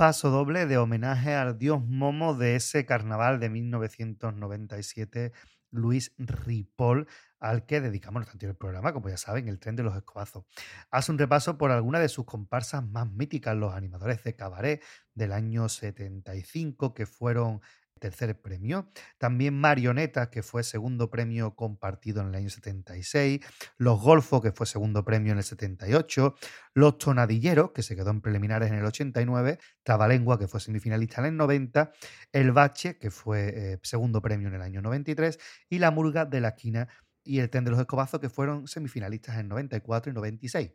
Paso 0.00 0.30
doble 0.30 0.64
de 0.64 0.78
homenaje 0.78 1.34
al 1.34 1.58
dios 1.58 1.84
Momo 1.86 2.32
de 2.34 2.56
ese 2.56 2.86
carnaval 2.86 3.38
de 3.38 3.50
1997, 3.50 5.30
Luis 5.70 6.14
Ripoll, 6.16 7.06
al 7.38 7.66
que 7.66 7.82
dedicamos 7.82 8.20
nuestro 8.20 8.32
anterior 8.32 8.56
programa, 8.56 8.94
como 8.94 9.10
ya 9.10 9.18
saben, 9.18 9.46
el 9.46 9.58
tren 9.58 9.76
de 9.76 9.82
los 9.82 9.94
escobazos. 9.94 10.46
Hace 10.90 11.12
un 11.12 11.18
repaso 11.18 11.58
por 11.58 11.70
algunas 11.70 12.00
de 12.00 12.08
sus 12.08 12.24
comparsas 12.24 12.82
más 12.82 13.12
míticas, 13.12 13.54
los 13.54 13.74
animadores 13.74 14.24
de 14.24 14.34
cabaret 14.34 14.82
del 15.12 15.32
año 15.32 15.68
75, 15.68 16.94
que 16.94 17.04
fueron 17.04 17.60
tercer 18.00 18.40
premio. 18.40 18.88
También 19.18 19.54
Marionetas, 19.54 20.28
que 20.28 20.42
fue 20.42 20.64
segundo 20.64 21.10
premio 21.10 21.54
compartido 21.54 22.22
en 22.22 22.28
el 22.28 22.34
año 22.34 22.50
76. 22.50 23.40
Los 23.78 24.00
Golfos, 24.00 24.42
que 24.42 24.50
fue 24.50 24.66
segundo 24.66 25.04
premio 25.04 25.32
en 25.32 25.38
el 25.38 25.44
78. 25.44 26.34
Los 26.74 26.98
Tonadilleros, 26.98 27.70
que 27.70 27.82
se 27.82 27.94
quedó 27.94 28.10
en 28.10 28.20
preliminares 28.20 28.70
en 28.70 28.78
el 28.78 28.84
89. 28.84 29.58
Trabalengua, 29.84 30.38
que 30.38 30.48
fue 30.48 30.60
semifinalista 30.60 31.20
en 31.20 31.26
el 31.26 31.36
90. 31.36 31.92
El 32.32 32.50
Bache, 32.50 32.98
que 32.98 33.12
fue 33.12 33.52
eh, 33.74 33.78
segundo 33.84 34.20
premio 34.20 34.48
en 34.48 34.54
el 34.54 34.62
año 34.62 34.82
93. 34.82 35.38
Y 35.68 35.78
La 35.78 35.92
Murga 35.92 36.24
de 36.24 36.40
la 36.40 36.48
Esquina 36.48 36.88
y 37.22 37.38
el 37.40 37.50
Tren 37.50 37.64
de 37.64 37.70
los 37.70 37.80
Escobazos, 37.80 38.18
que 38.18 38.30
fueron 38.30 38.66
semifinalistas 38.66 39.38
en 39.38 39.48
94 39.48 40.10
y 40.10 40.14
96. 40.14 40.70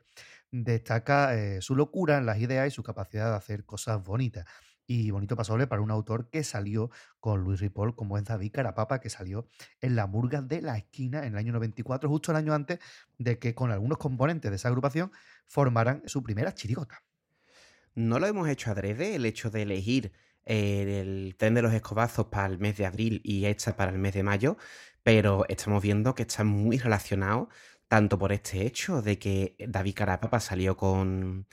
Destaca 0.51 1.35
eh, 1.35 1.61
su 1.61 1.75
locura 1.75 2.17
en 2.17 2.25
las 2.25 2.39
ideas 2.39 2.67
y 2.67 2.71
su 2.71 2.83
capacidad 2.83 3.31
de 3.31 3.35
hacer 3.35 3.65
cosas 3.65 4.03
bonitas. 4.03 4.45
Y 4.87 5.11
bonito 5.11 5.35
pasoble 5.35 5.67
para 5.67 5.81
un 5.81 5.91
autor 5.91 6.29
que 6.29 6.43
salió 6.43 6.91
con 7.19 7.43
Luis 7.43 7.59
Ripoll, 7.59 7.95
como 7.95 8.17
es 8.17 8.23
David 8.23 8.51
Carapapa, 8.53 8.99
que 8.99 9.09
salió 9.09 9.47
en 9.81 9.95
la 9.95 10.07
murga 10.07 10.41
de 10.41 10.61
la 10.61 10.77
esquina 10.77 11.25
en 11.25 11.33
el 11.33 11.37
año 11.37 11.53
94, 11.53 12.09
justo 12.09 12.31
el 12.31 12.37
año 12.37 12.53
antes 12.53 12.79
de 13.17 13.39
que 13.39 13.55
con 13.55 13.71
algunos 13.71 13.97
componentes 13.97 14.51
de 14.51 14.55
esa 14.55 14.67
agrupación 14.67 15.11
formaran 15.45 16.03
su 16.05 16.21
primera 16.23 16.53
chirigota. 16.53 17.03
No 17.95 18.19
lo 18.19 18.27
hemos 18.27 18.47
hecho 18.49 18.71
adrede, 18.71 19.15
el 19.15 19.25
hecho 19.25 19.49
de 19.49 19.61
elegir 19.61 20.11
eh, 20.45 21.01
el 21.01 21.35
tren 21.37 21.55
de 21.55 21.63
los 21.63 21.73
escobazos 21.73 22.27
para 22.27 22.45
el 22.47 22.59
mes 22.59 22.77
de 22.77 22.85
abril 22.85 23.21
y 23.23 23.45
esta 23.45 23.75
para 23.75 23.91
el 23.91 23.97
mes 23.97 24.13
de 24.13 24.21
mayo, 24.21 24.57
pero 25.01 25.45
estamos 25.49 25.81
viendo 25.81 26.13
que 26.13 26.23
está 26.23 26.43
muy 26.43 26.77
relacionado 26.77 27.49
tanto 27.87 28.19
por 28.19 28.31
este 28.31 28.65
hecho 28.65 29.01
de 29.01 29.17
que 29.17 29.55
David 29.67 29.95
Carapapa 29.95 30.39
salió 30.39 30.77
con, 30.77 31.47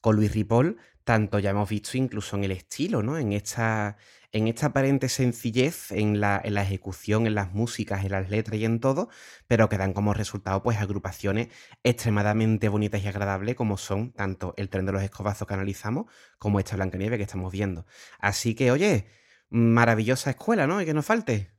con 0.00 0.16
Luis 0.16 0.32
Ripoll, 0.32 0.78
tanto 1.08 1.38
ya 1.38 1.50
hemos 1.52 1.70
visto 1.70 1.96
incluso 1.96 2.36
en 2.36 2.44
el 2.44 2.50
estilo, 2.50 3.02
¿no? 3.02 3.16
En 3.16 3.32
esta, 3.32 3.96
en 4.30 4.46
esta 4.46 4.66
aparente 4.66 5.08
sencillez 5.08 5.90
en 5.90 6.20
la, 6.20 6.38
en 6.44 6.52
la 6.52 6.60
ejecución, 6.60 7.26
en 7.26 7.34
las 7.34 7.54
músicas, 7.54 8.04
en 8.04 8.12
las 8.12 8.28
letras 8.28 8.60
y 8.60 8.66
en 8.66 8.78
todo, 8.78 9.08
pero 9.46 9.70
que 9.70 9.78
dan 9.78 9.94
como 9.94 10.12
resultado 10.12 10.62
pues 10.62 10.76
agrupaciones 10.76 11.48
extremadamente 11.82 12.68
bonitas 12.68 13.02
y 13.02 13.08
agradables 13.08 13.54
como 13.54 13.78
son 13.78 14.12
tanto 14.12 14.52
el 14.58 14.68
tren 14.68 14.84
de 14.84 14.92
los 14.92 15.02
escobazos 15.02 15.48
que 15.48 15.54
analizamos 15.54 16.12
como 16.36 16.58
esta 16.58 16.76
Blancanieves 16.76 17.16
que 17.16 17.22
estamos 17.22 17.50
viendo. 17.50 17.86
Así 18.18 18.54
que, 18.54 18.70
oye, 18.70 19.06
maravillosa 19.48 20.28
escuela, 20.28 20.66
¿no? 20.66 20.82
Y 20.82 20.84
que 20.84 20.92
no 20.92 21.02
falte. 21.02 21.50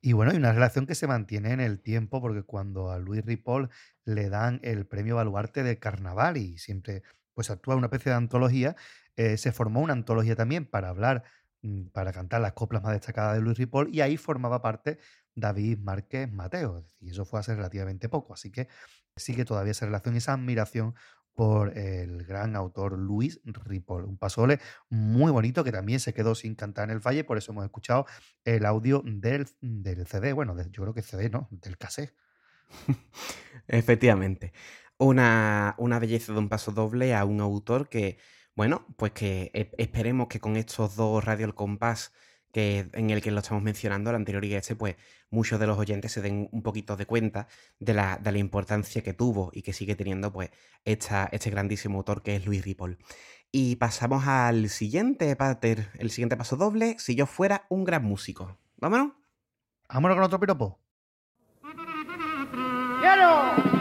Y 0.00 0.14
bueno, 0.14 0.32
hay 0.32 0.38
una 0.38 0.54
relación 0.54 0.86
que 0.86 0.94
se 0.94 1.06
mantiene 1.06 1.52
en 1.52 1.60
el 1.60 1.80
tiempo, 1.82 2.22
porque 2.22 2.44
cuando 2.44 2.90
a 2.90 2.98
Luis 2.98 3.22
Ripoll 3.26 3.68
le 4.06 4.30
dan 4.30 4.58
el 4.62 4.86
premio 4.86 5.16
Baluarte 5.16 5.62
de 5.62 5.78
Carnaval 5.78 6.38
y 6.38 6.56
siempre 6.56 7.02
pues 7.34 7.50
actúa 7.50 7.76
una 7.76 7.86
especie 7.86 8.10
de 8.12 8.16
antología, 8.18 8.76
eh, 9.16 9.36
se 9.36 9.52
formó 9.52 9.80
una 9.80 9.92
antología 9.92 10.36
también 10.36 10.66
para 10.66 10.88
hablar, 10.90 11.24
mm, 11.62 11.88
para 11.88 12.12
cantar 12.12 12.40
las 12.40 12.52
coplas 12.52 12.82
más 12.82 12.92
destacadas 12.92 13.36
de 13.36 13.42
Luis 13.42 13.58
Ripoll, 13.58 13.94
y 13.94 14.00
ahí 14.00 14.16
formaba 14.16 14.62
parte 14.62 14.98
David 15.34 15.78
Márquez 15.78 16.30
Mateo, 16.32 16.84
y 17.00 17.10
eso 17.10 17.24
fue 17.24 17.40
hace 17.40 17.54
relativamente 17.54 18.08
poco, 18.08 18.34
así 18.34 18.50
que 18.50 18.68
sigue 19.16 19.44
todavía 19.44 19.72
esa 19.72 19.86
relación, 19.86 20.16
esa 20.16 20.32
admiración 20.34 20.94
por 21.34 21.76
el 21.78 22.24
gran 22.24 22.56
autor 22.56 22.98
Luis 22.98 23.40
Ripoll. 23.44 24.04
Un 24.04 24.18
pasole 24.18 24.58
muy 24.90 25.30
bonito 25.32 25.64
que 25.64 25.72
también 25.72 26.00
se 26.00 26.12
quedó 26.12 26.34
sin 26.34 26.54
cantar 26.54 26.90
en 26.90 26.96
el 26.96 27.00
falle, 27.00 27.24
por 27.24 27.38
eso 27.38 27.52
hemos 27.52 27.64
escuchado 27.64 28.04
el 28.44 28.66
audio 28.66 29.02
del, 29.06 29.46
del 29.60 30.06
CD, 30.06 30.32
bueno, 30.32 30.54
de- 30.54 30.68
yo 30.70 30.82
creo 30.82 30.92
que 30.94 31.02
CD, 31.02 31.30
¿no? 31.30 31.48
Del 31.50 31.78
cassette. 31.78 32.14
Efectivamente. 33.68 34.52
Una, 35.02 35.74
una 35.78 35.98
belleza 35.98 36.34
de 36.34 36.38
un 36.38 36.50
paso 36.50 36.72
doble 36.72 37.14
a 37.14 37.24
un 37.24 37.40
autor 37.40 37.88
que, 37.88 38.18
bueno, 38.54 38.84
pues 38.98 39.12
que 39.12 39.50
e- 39.54 39.72
esperemos 39.78 40.28
que 40.28 40.40
con 40.40 40.56
estos 40.56 40.94
dos 40.94 41.24
Radio 41.24 41.46
El 41.46 41.54
Compás 41.54 42.12
que, 42.52 42.90
en 42.92 43.08
el 43.08 43.22
que 43.22 43.30
lo 43.30 43.40
estamos 43.40 43.62
mencionando, 43.62 44.10
el 44.10 44.16
anterior 44.16 44.44
y 44.44 44.54
este, 44.54 44.76
pues 44.76 44.96
muchos 45.30 45.58
de 45.58 45.66
los 45.66 45.78
oyentes 45.78 46.12
se 46.12 46.20
den 46.20 46.50
un 46.52 46.62
poquito 46.62 46.98
de 46.98 47.06
cuenta 47.06 47.48
de 47.78 47.94
la, 47.94 48.18
de 48.18 48.30
la 48.30 48.38
importancia 48.38 49.02
que 49.02 49.14
tuvo 49.14 49.50
y 49.54 49.62
que 49.62 49.72
sigue 49.72 49.94
teniendo 49.94 50.34
pues 50.34 50.50
esta, 50.84 51.30
este 51.32 51.48
grandísimo 51.48 51.96
autor 51.96 52.22
que 52.22 52.36
es 52.36 52.44
Luis 52.44 52.62
Ripoll. 52.62 52.98
Y 53.50 53.76
pasamos 53.76 54.26
al 54.26 54.68
siguiente 54.68 55.34
pater, 55.34 55.88
el 55.98 56.10
siguiente 56.10 56.36
paso 56.36 56.56
doble, 56.56 56.96
si 56.98 57.14
yo 57.14 57.24
fuera 57.24 57.64
un 57.70 57.84
gran 57.84 58.04
músico. 58.04 58.58
¿Vámonos? 58.76 59.12
Vámonos 59.88 60.16
con 60.16 60.24
otro 60.24 60.40
piropo. 60.40 60.78
Si 63.00 63.79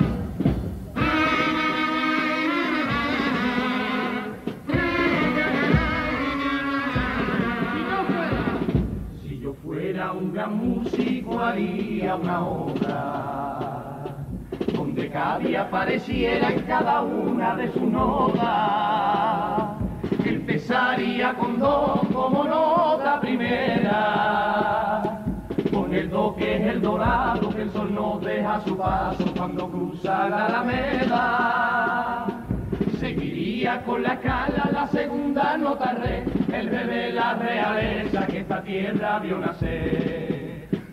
gran 10.39 10.55
músico 10.57 11.37
haría 11.37 12.15
una 12.15 12.47
obra 12.47 14.05
donde 14.73 15.09
cada 15.09 15.39
día 15.39 15.63
apareciera 15.63 16.53
en 16.53 16.61
cada 16.61 17.01
una 17.01 17.57
de 17.57 17.69
sus 17.73 17.81
notas. 17.81 19.63
Empezaría 20.23 21.33
con 21.33 21.59
do 21.59 22.07
como 22.13 22.45
nota 22.45 23.19
primera, 23.19 25.01
con 25.73 25.93
el 25.93 26.09
do 26.09 26.33
que 26.37 26.55
es 26.55 26.67
el 26.67 26.81
dorado 26.81 27.49
que 27.49 27.63
el 27.63 27.71
sol 27.71 27.93
nos 27.93 28.21
deja 28.21 28.61
su 28.61 28.77
paso 28.77 29.25
cuando 29.35 29.69
cruza 29.69 30.29
la 30.29 30.45
alameda. 30.45 32.27
Seguiría 32.97 33.81
con 33.83 34.03
la 34.03 34.17
cala 34.21 34.69
la 34.71 34.87
segunda 34.87 35.57
nota 35.57 35.93
re, 35.93 36.23
el 36.53 36.69
bebé 36.69 37.11
la 37.11 37.33
realeza 37.33 38.25
que 38.27 38.39
esta 38.39 38.61
tierra 38.61 39.19
vio 39.19 39.37
nacer. 39.37 40.28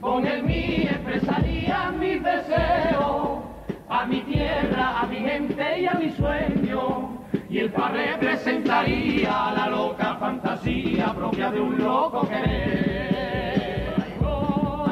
Con 0.06 0.24
el 0.24 0.44
mi 0.44 0.84
expresaría 0.84 1.90
mis 1.98 2.22
deseos, 2.22 3.40
a 3.88 4.06
mi 4.06 4.20
tierra, 4.20 5.00
a 5.00 5.06
mi 5.06 5.16
gente 5.16 5.80
y 5.80 5.86
a 5.86 5.94
mi 5.94 6.10
sueño. 6.10 7.18
Y 7.50 7.58
el 7.58 7.72
pa 7.72 7.88
representaría 7.88 9.52
la 9.56 9.68
loca 9.68 10.14
fantasía 10.14 11.12
propia 11.12 11.50
de 11.50 11.60
un 11.60 11.82
loco 11.82 12.20
querer. 12.28 13.94
Ay, 14.04 14.14
go. 14.20 14.86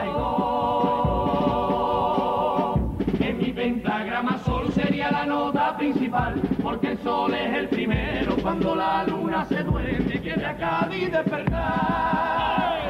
En 3.20 3.38
mi 3.38 3.52
pentagrama 3.52 4.36
sol 4.38 4.72
sería 4.72 5.12
la 5.12 5.26
nota 5.26 5.76
principal, 5.76 6.42
porque 6.60 6.88
el 6.88 6.98
sol 6.98 7.32
es 7.34 7.54
el 7.54 7.68
primero 7.68 8.34
cuando 8.42 8.74
la 8.74 9.04
luna 9.04 9.44
se 9.44 9.62
duerme 9.62 10.12
y 10.12 10.18
quiere 10.18 10.44
a 10.44 10.56
Cádiz 10.56 11.12
despertar. 11.12 12.84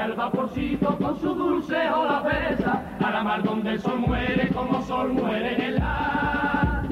A 0.00 0.08
la 0.08 0.14
mar 0.16 0.32
que 0.32 0.32
al 0.32 0.32
vaporcito 0.32 0.98
con 0.98 1.20
su 1.20 1.34
dulce 1.34 1.76
besa, 2.24 2.96
a 3.00 3.10
la 3.10 3.22
mar 3.22 3.42
donde 3.42 3.72
el 3.72 3.80
sol 3.80 3.98
muere 3.98 4.48
como 4.48 4.82
sol 4.82 5.12
muere 5.12 5.54
en 5.54 5.60
el 5.60 5.82
ar. 5.82 6.88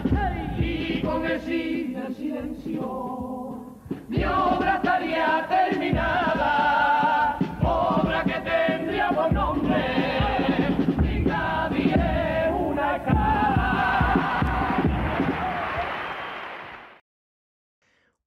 Y 0.59 1.01
con 1.01 1.25
el 1.25 1.41
del 1.41 2.15
silencio 2.15 3.65
mi 4.09 4.25
obra 4.25 4.77
estaría 4.77 5.47
terminada, 5.49 7.39
obra 7.63 8.25
que 8.25 8.41
tendría 8.41 9.11
buen 9.11 9.35
nombre, 9.35 9.85
y 11.03 11.21
nadie 11.21 12.53
una 12.59 13.05
cara. 13.05 14.19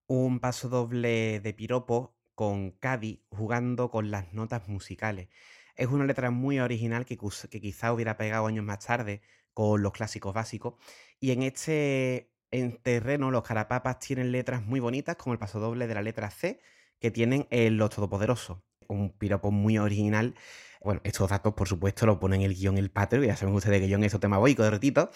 un 0.07 0.39
paso 0.39 0.69
doble 0.69 1.39
de 1.39 1.53
piropo 1.53 2.15
con 2.41 2.71
Cadi 2.71 3.23
jugando 3.29 3.91
con 3.91 4.09
las 4.09 4.33
notas 4.33 4.67
musicales. 4.67 5.29
Es 5.75 5.89
una 5.89 6.05
letra 6.05 6.31
muy 6.31 6.59
original 6.59 7.05
que, 7.05 7.15
quizá 7.15 7.93
hubiera 7.93 8.17
pegado 8.17 8.47
años 8.47 8.65
más 8.65 8.83
tarde 8.83 9.21
con 9.53 9.83
los 9.83 9.91
clásicos 9.91 10.33
básicos. 10.33 10.73
Y 11.19 11.29
en 11.33 11.43
este 11.43 12.31
en 12.49 12.81
terreno 12.81 13.29
los 13.29 13.43
carapapas 13.43 13.99
tienen 13.99 14.31
letras 14.31 14.65
muy 14.65 14.79
bonitas, 14.79 15.17
como 15.17 15.33
el 15.33 15.39
pasodoble 15.39 15.85
de 15.85 15.93
la 15.93 16.01
letra 16.01 16.31
C, 16.31 16.59
que 16.99 17.11
tienen 17.11 17.45
en 17.51 17.77
Los 17.77 17.91
Todopoderosos. 17.91 18.57
Un 18.87 19.11
piropo 19.11 19.51
muy 19.51 19.77
original. 19.77 20.33
Bueno, 20.83 20.99
estos 21.03 21.29
datos, 21.29 21.53
por 21.53 21.67
supuesto, 21.67 22.07
lo 22.07 22.19
ponen 22.19 22.41
el 22.41 22.55
guion 22.55 22.79
el 22.79 22.89
Patrio, 22.89 23.23
ya 23.23 23.35
saben 23.35 23.53
ustedes 23.53 23.81
que 23.81 23.87
yo 23.87 23.97
en 23.97 24.03
eso 24.03 24.19
tema 24.19 24.39
voy, 24.39 24.55
de 24.55 24.67
retito. 24.67 25.11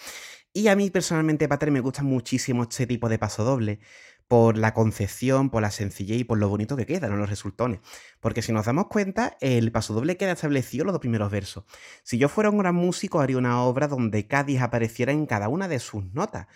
Y 0.52 0.68
a 0.68 0.76
mí 0.76 0.90
personalmente, 0.90 1.48
Pater, 1.48 1.72
me 1.72 1.80
gusta 1.80 2.04
muchísimo 2.04 2.62
este 2.62 2.86
tipo 2.86 3.08
de 3.08 3.18
pasodoble 3.18 3.80
por 4.28 4.58
la 4.58 4.74
concepción, 4.74 5.50
por 5.50 5.62
la 5.62 5.70
sencillez 5.70 6.20
y 6.20 6.24
por 6.24 6.38
lo 6.38 6.48
bonito 6.48 6.76
que 6.76 6.86
quedan 6.86 7.18
los 7.18 7.30
resultones. 7.30 7.80
Porque 8.20 8.42
si 8.42 8.52
nos 8.52 8.66
damos 8.66 8.88
cuenta, 8.88 9.36
el 9.40 9.70
pasodoble 9.70 10.16
queda 10.16 10.32
establecido 10.32 10.82
en 10.82 10.86
los 10.86 10.94
dos 10.94 11.00
primeros 11.00 11.30
versos. 11.30 11.64
Si 12.02 12.18
yo 12.18 12.28
fuera 12.28 12.50
un 12.50 12.58
gran 12.58 12.74
músico, 12.74 13.20
haría 13.20 13.38
una 13.38 13.62
obra 13.62 13.86
donde 13.88 14.26
Cádiz 14.26 14.60
apareciera 14.60 15.12
en 15.12 15.26
cada 15.26 15.48
una 15.48 15.68
de 15.68 15.78
sus 15.78 16.04
notas. 16.12 16.46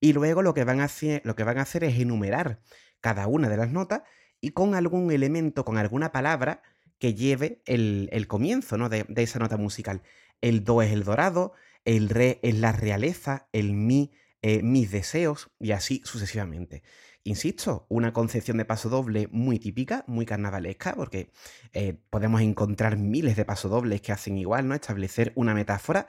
Y 0.00 0.12
luego 0.12 0.42
lo 0.42 0.54
que 0.54 0.64
van 0.64 0.80
a 0.80 0.84
hacer, 0.84 1.22
es 1.84 2.00
enumerar 2.00 2.60
cada 3.00 3.26
una 3.26 3.48
de 3.48 3.56
las 3.56 3.70
notas 3.70 4.02
y 4.40 4.50
con 4.50 4.74
algún 4.74 5.12
elemento, 5.12 5.64
con 5.64 5.78
alguna 5.78 6.10
palabra 6.10 6.62
que 6.98 7.14
lleve 7.14 7.62
el, 7.66 8.26
comienzo 8.26 8.76
¿no? 8.76 8.88
de, 8.88 9.06
esa 9.16 9.38
nota 9.38 9.56
musical. 9.56 10.02
El 10.40 10.64
do 10.64 10.82
es 10.82 10.90
el 10.90 11.04
dorado, 11.04 11.52
el 11.84 12.08
re 12.08 12.40
es 12.42 12.56
la 12.56 12.72
realeza, 12.72 13.48
el 13.52 13.74
mi, 13.74 14.12
eh, 14.42 14.62
mis 14.62 14.90
deseos 14.90 15.50
y 15.60 15.72
así 15.72 16.02
sucesivamente. 16.04 16.82
Insisto, 17.22 17.86
una 17.90 18.12
concepción 18.14 18.56
de 18.56 18.64
paso 18.64 18.88
doble 18.88 19.28
muy 19.30 19.58
típica, 19.58 20.04
muy 20.06 20.24
carnavalesca, 20.24 20.94
porque 20.94 21.30
eh, 21.72 22.00
podemos 22.08 22.40
encontrar 22.40 22.96
miles 22.96 23.36
de 23.36 23.44
pasodobles 23.44 24.00
que 24.00 24.12
hacen 24.12 24.38
igual, 24.38 24.66
¿no? 24.66 24.74
Establecer 24.74 25.32
una 25.34 25.52
metáfora, 25.52 26.08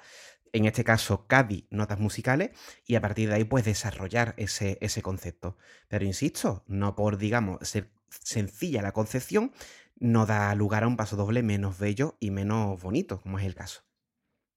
en 0.53 0.65
este 0.65 0.85
caso 0.85 1.27
Cadi, 1.27 1.67
notas 1.69 1.99
musicales, 1.99 2.51
y 2.85 2.95
a 2.95 3.01
partir 3.01 3.27
de 3.27 3.35
ahí, 3.35 3.43
pues 3.43 3.65
desarrollar 3.65 4.35
ese, 4.37 4.77
ese 4.79 5.01
concepto. 5.01 5.57
Pero 5.89 6.05
insisto, 6.05 6.63
no 6.67 6.95
por, 6.95 7.17
digamos, 7.17 7.59
ser 7.67 7.91
sencilla 8.09 8.81
la 8.81 8.93
concepción, 8.93 9.51
no 9.99 10.25
da 10.25 10.55
lugar 10.55 10.83
a 10.83 10.87
un 10.87 10.97
paso 10.97 11.17
doble 11.17 11.43
menos 11.43 11.77
bello 11.77 12.17
y 12.21 12.31
menos 12.31 12.81
bonito, 12.81 13.19
como 13.21 13.37
es 13.37 13.45
el 13.45 13.55
caso. 13.55 13.81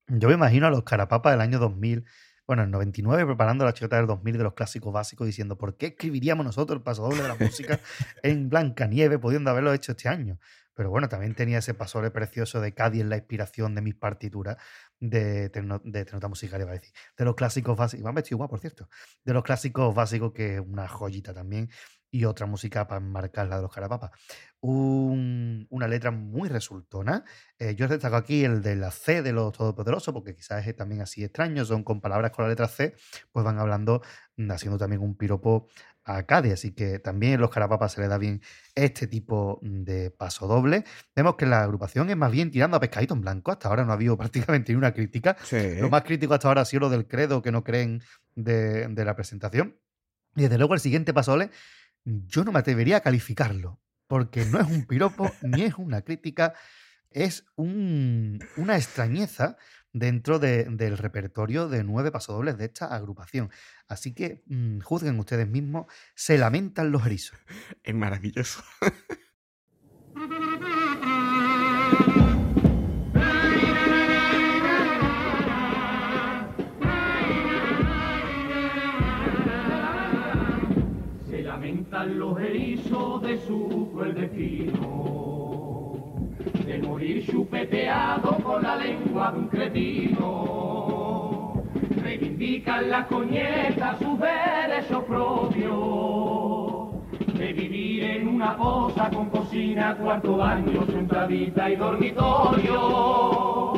Yo 0.07 0.29
me 0.29 0.35
imagino 0.35 0.67
a 0.67 0.71
los 0.71 0.85
carapapas 0.85 1.33
del 1.33 1.41
año 1.41 1.59
2000 1.59 2.05
bueno, 2.47 2.63
en 2.65 2.71
99 2.71 3.27
preparando 3.27 3.65
la 3.65 3.73
chicota 3.73 3.97
del 3.97 4.07
2000 4.07 4.39
de 4.39 4.45
los 4.45 4.55
clásicos 4.55 4.93
básicos 4.93 5.27
diciendo 5.27 5.57
¿por 5.57 5.77
qué 5.77 5.87
escribiríamos 5.87 6.45
nosotros 6.45 6.77
el 6.79 6.83
paso 6.83 7.03
doble 7.03 7.23
de 7.23 7.29
la 7.29 7.37
música 7.37 7.81
en 8.23 8.49
Blanca 8.49 8.87
Nieve 8.87 9.19
pudiendo 9.19 9.51
haberlo 9.51 9.73
hecho 9.73 9.93
este 9.93 10.09
año? 10.09 10.39
Pero 10.75 10.91
bueno, 10.91 11.09
también 11.09 11.35
tenía 11.35 11.59
ese 11.59 11.73
paso 11.73 12.03
precioso 12.13 12.61
de 12.61 12.75
Cádiz 12.75 13.05
la 13.05 13.17
inspiración 13.17 13.75
de 13.75 13.81
mis 13.81 13.95
partituras 13.95 14.57
de, 14.99 15.49
de 15.49 16.05
Tenota 16.05 16.29
Musical, 16.29 16.61
iba 16.61 16.71
a 16.71 16.75
decir. 16.75 16.93
De 17.17 17.25
los 17.25 17.37
clásicos 17.37 17.77
básicos. 17.77 18.05
Me 18.05 18.13
vestido 18.13 18.37
igual, 18.37 18.49
por 18.49 18.59
cierto. 18.59 18.89
De 19.25 19.33
los 19.33 19.45
clásicos 19.45 19.95
básicos, 19.95 20.33
que 20.33 20.57
es 20.57 20.61
una 20.61 20.89
joyita 20.89 21.33
también 21.33 21.71
y 22.15 22.27
otra 22.27 22.47
música 22.47 22.87
para 22.87 23.05
enmarcar 23.05 23.49
la 23.49 23.57
de 23.57 23.63
los 23.63 23.73
carapapas. 23.73 24.13
una 24.61 25.89
letra 25.89 26.13
muy 26.13 26.49
resultona. 26.49 27.25
Eh, 27.59 27.75
yo 27.75 27.89
destaco 27.89 28.15
aquí 28.15 28.45
el 28.45 28.63
de 28.63 28.77
la 28.77 28.93
C 28.93 29.21
de 29.21 29.33
los 29.33 29.53
Todopoderosos, 29.53 30.15
porque 30.15 30.37
quizás 30.37 30.65
es 30.65 30.77
también 30.77 31.01
así 31.01 31.25
extraño, 31.25 31.65
son 31.65 31.83
con 31.83 32.01
palabras 32.01 32.31
con 32.31 32.45
la 32.45 32.51
letra 32.51 32.69
C, 32.69 32.95
pues 33.33 33.45
van 33.45 33.59
hablando, 33.59 34.01
mm, 34.37 34.49
haciendo 34.49 34.79
también 34.79 35.03
un 35.03 35.17
piropo 35.17 35.67
a 36.05 36.23
Cádiz, 36.23 36.53
así 36.53 36.73
que 36.73 37.01
también 37.01 37.41
los 37.41 37.51
carapapas 37.51 37.93
se 37.93 38.01
le 38.01 38.07
da 38.07 38.17
bien 38.17 38.41
este 38.77 39.09
tipo 39.09 39.59
de 39.63 40.13
paso 40.13 40.47
doble. 40.47 40.85
Vemos 41.17 41.35
que 41.35 41.47
la 41.47 41.65
agrupación 41.65 42.11
es 42.11 42.17
más 42.17 42.31
bien 42.31 42.53
tirando 42.53 42.77
a 42.77 42.81
pescadito 42.81 43.15
en 43.15 43.23
blanco, 43.23 43.51
hasta 43.51 43.69
ahora 43.69 43.85
no 43.85 43.91
ha 43.91 43.95
habido 43.95 44.17
prácticamente 44.57 44.71
ni 44.73 44.79
una 44.79 44.93
crítica. 44.93 45.37
Lo 45.81 45.91
más 45.91 46.05
crítico 46.05 46.33
hasta 46.33 46.47
ahora 46.47 46.61
ha 46.61 46.65
sido 46.65 46.83
lo 46.83 46.91
del 46.91 47.09
credo 47.09 47.43
que 47.43 47.51
no 47.51 47.65
creen 47.65 48.03
de, 48.37 48.87
de 48.87 49.05
la 49.05 49.17
presentación. 49.17 49.81
Y 50.37 50.43
desde 50.43 50.59
luego 50.59 50.75
el 50.75 50.81
siguiente 50.81 51.13
paso 51.13 51.33
doble 51.33 51.51
yo 52.05 52.45
no 52.45 52.53
me 52.53 52.59
atrevería 52.59 52.99
a 52.99 53.01
calificarlo, 53.01 53.81
porque 54.07 54.45
no 54.45 54.61
es 54.61 54.67
un 54.67 54.87
piropo 54.87 55.31
ni 55.43 55.63
es 55.63 55.75
una 55.75 56.03
crítica, 56.03 56.55
es 57.11 57.47
una 57.57 58.77
extrañeza 58.77 59.57
dentro 59.93 60.41
del 60.41 60.99
repertorio 60.99 61.69
de 61.69 61.85
nueve 61.85 62.11
pasodobles 62.11 62.59
de 62.59 62.65
esta 62.67 62.87
agrupación. 62.95 63.51
Así 63.87 64.13
que 64.13 64.43
mm, 64.47 64.81
juzguen 64.81 65.19
ustedes 65.19 65.49
mismos, 65.49 65.87
se 66.17 66.37
lamentan 66.37 66.91
los 66.91 67.07
erizos. 67.07 67.39
Es 67.83 67.95
maravilloso. 67.95 68.63
los 82.03 82.41
erizos 82.41 83.23
de 83.23 83.39
su 83.39 83.89
cruel 83.93 84.15
destino, 84.15 85.93
de 86.67 86.79
morir 86.79 87.25
chupeteado 87.25 88.37
con 88.43 88.65
la 88.65 88.75
lengua 88.77 89.31
de 89.31 89.39
un 89.39 89.47
cretino. 89.47 91.63
Reivindican 92.03 92.91
la 92.91 93.07
coñeta 93.07 93.97
sus 93.99 94.19
derechos 94.19 95.05
propios, 95.05 96.89
de 97.39 97.53
vivir 97.53 98.03
en 98.05 98.27
una 98.29 98.57
posa 98.57 99.09
con 99.11 99.29
cocina, 99.31 99.97
cuarto 99.97 100.37
baño, 100.37 100.85
sentadita 100.87 101.71
y 101.71 101.77
dormitorio. 101.77 103.74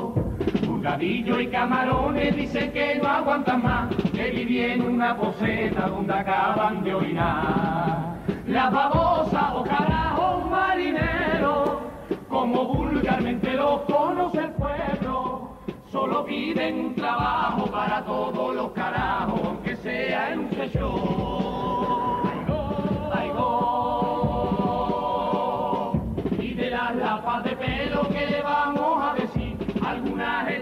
Purgadillo 0.87 1.41
y 1.41 1.49
camarones 1.49 2.37
dicen 2.37 2.70
que 2.70 2.95
no 3.03 3.09
aguantan 3.09 3.61
más, 3.61 3.89
que 4.14 4.30
vivir 4.30 4.70
en 4.70 4.82
una 4.82 5.16
poseta 5.16 5.89
donde 5.89 6.14
acaban 6.14 6.84
de 6.84 6.95
orinar 6.95 8.14
la 8.47 8.70
babosa 8.70 9.57
o 9.57 9.64
carajo 9.64 10.43
marinero, 10.49 11.91
como 12.28 12.66
vulgarmente 12.66 13.55
lo 13.55 13.84
conoce 13.87 14.39
el 14.39 14.53
pueblo, 14.53 15.57
solo 15.91 16.24
piden 16.24 16.78
un 16.78 16.95
trabajo 16.95 17.66
para 17.66 18.05
todos 18.05 18.55
los 18.55 18.70
carajos, 18.70 19.41
aunque 19.45 19.74
sea 19.74 20.34
en 20.34 20.39
un. 20.39 21.56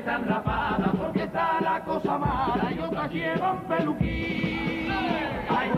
Están 0.05 0.27
rapadas 0.27 0.91
porque 0.99 1.23
está 1.23 1.63
la 1.63 1.81
cosa 1.81 2.19
mala 2.19 2.71
y 2.71 2.79
otras 2.79 3.11
llevan 3.11 3.59
peluquín. 3.61 4.93
Ay, 5.49 5.71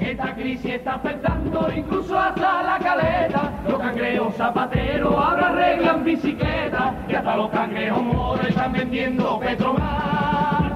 esta 0.00 0.34
crisis 0.34 0.72
está 0.72 0.94
afectando 0.94 1.70
incluso 1.72 2.18
hasta 2.18 2.62
la 2.64 2.78
caleta. 2.80 3.52
Los 3.68 3.78
cangrejos 3.78 4.34
zapateros 4.34 5.14
ahora 5.14 5.46
arreglan 5.50 6.02
bicicletas 6.02 6.94
y 7.08 7.14
hasta 7.14 7.36
los 7.36 7.50
cangrejos 7.50 8.02
moros 8.02 8.48
están 8.48 8.72
vendiendo 8.72 9.38
Petromar. 9.38 10.72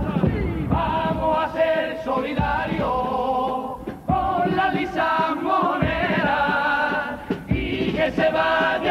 Vamos 0.68 1.44
a 1.44 1.52
ser 1.54 1.98
solidarios 2.04 3.78
con 4.06 4.56
la 4.56 4.72
lisa 4.72 5.34
moneda 5.42 7.18
y 7.48 7.90
que 7.90 8.12
se 8.12 8.30
vaya 8.30 8.81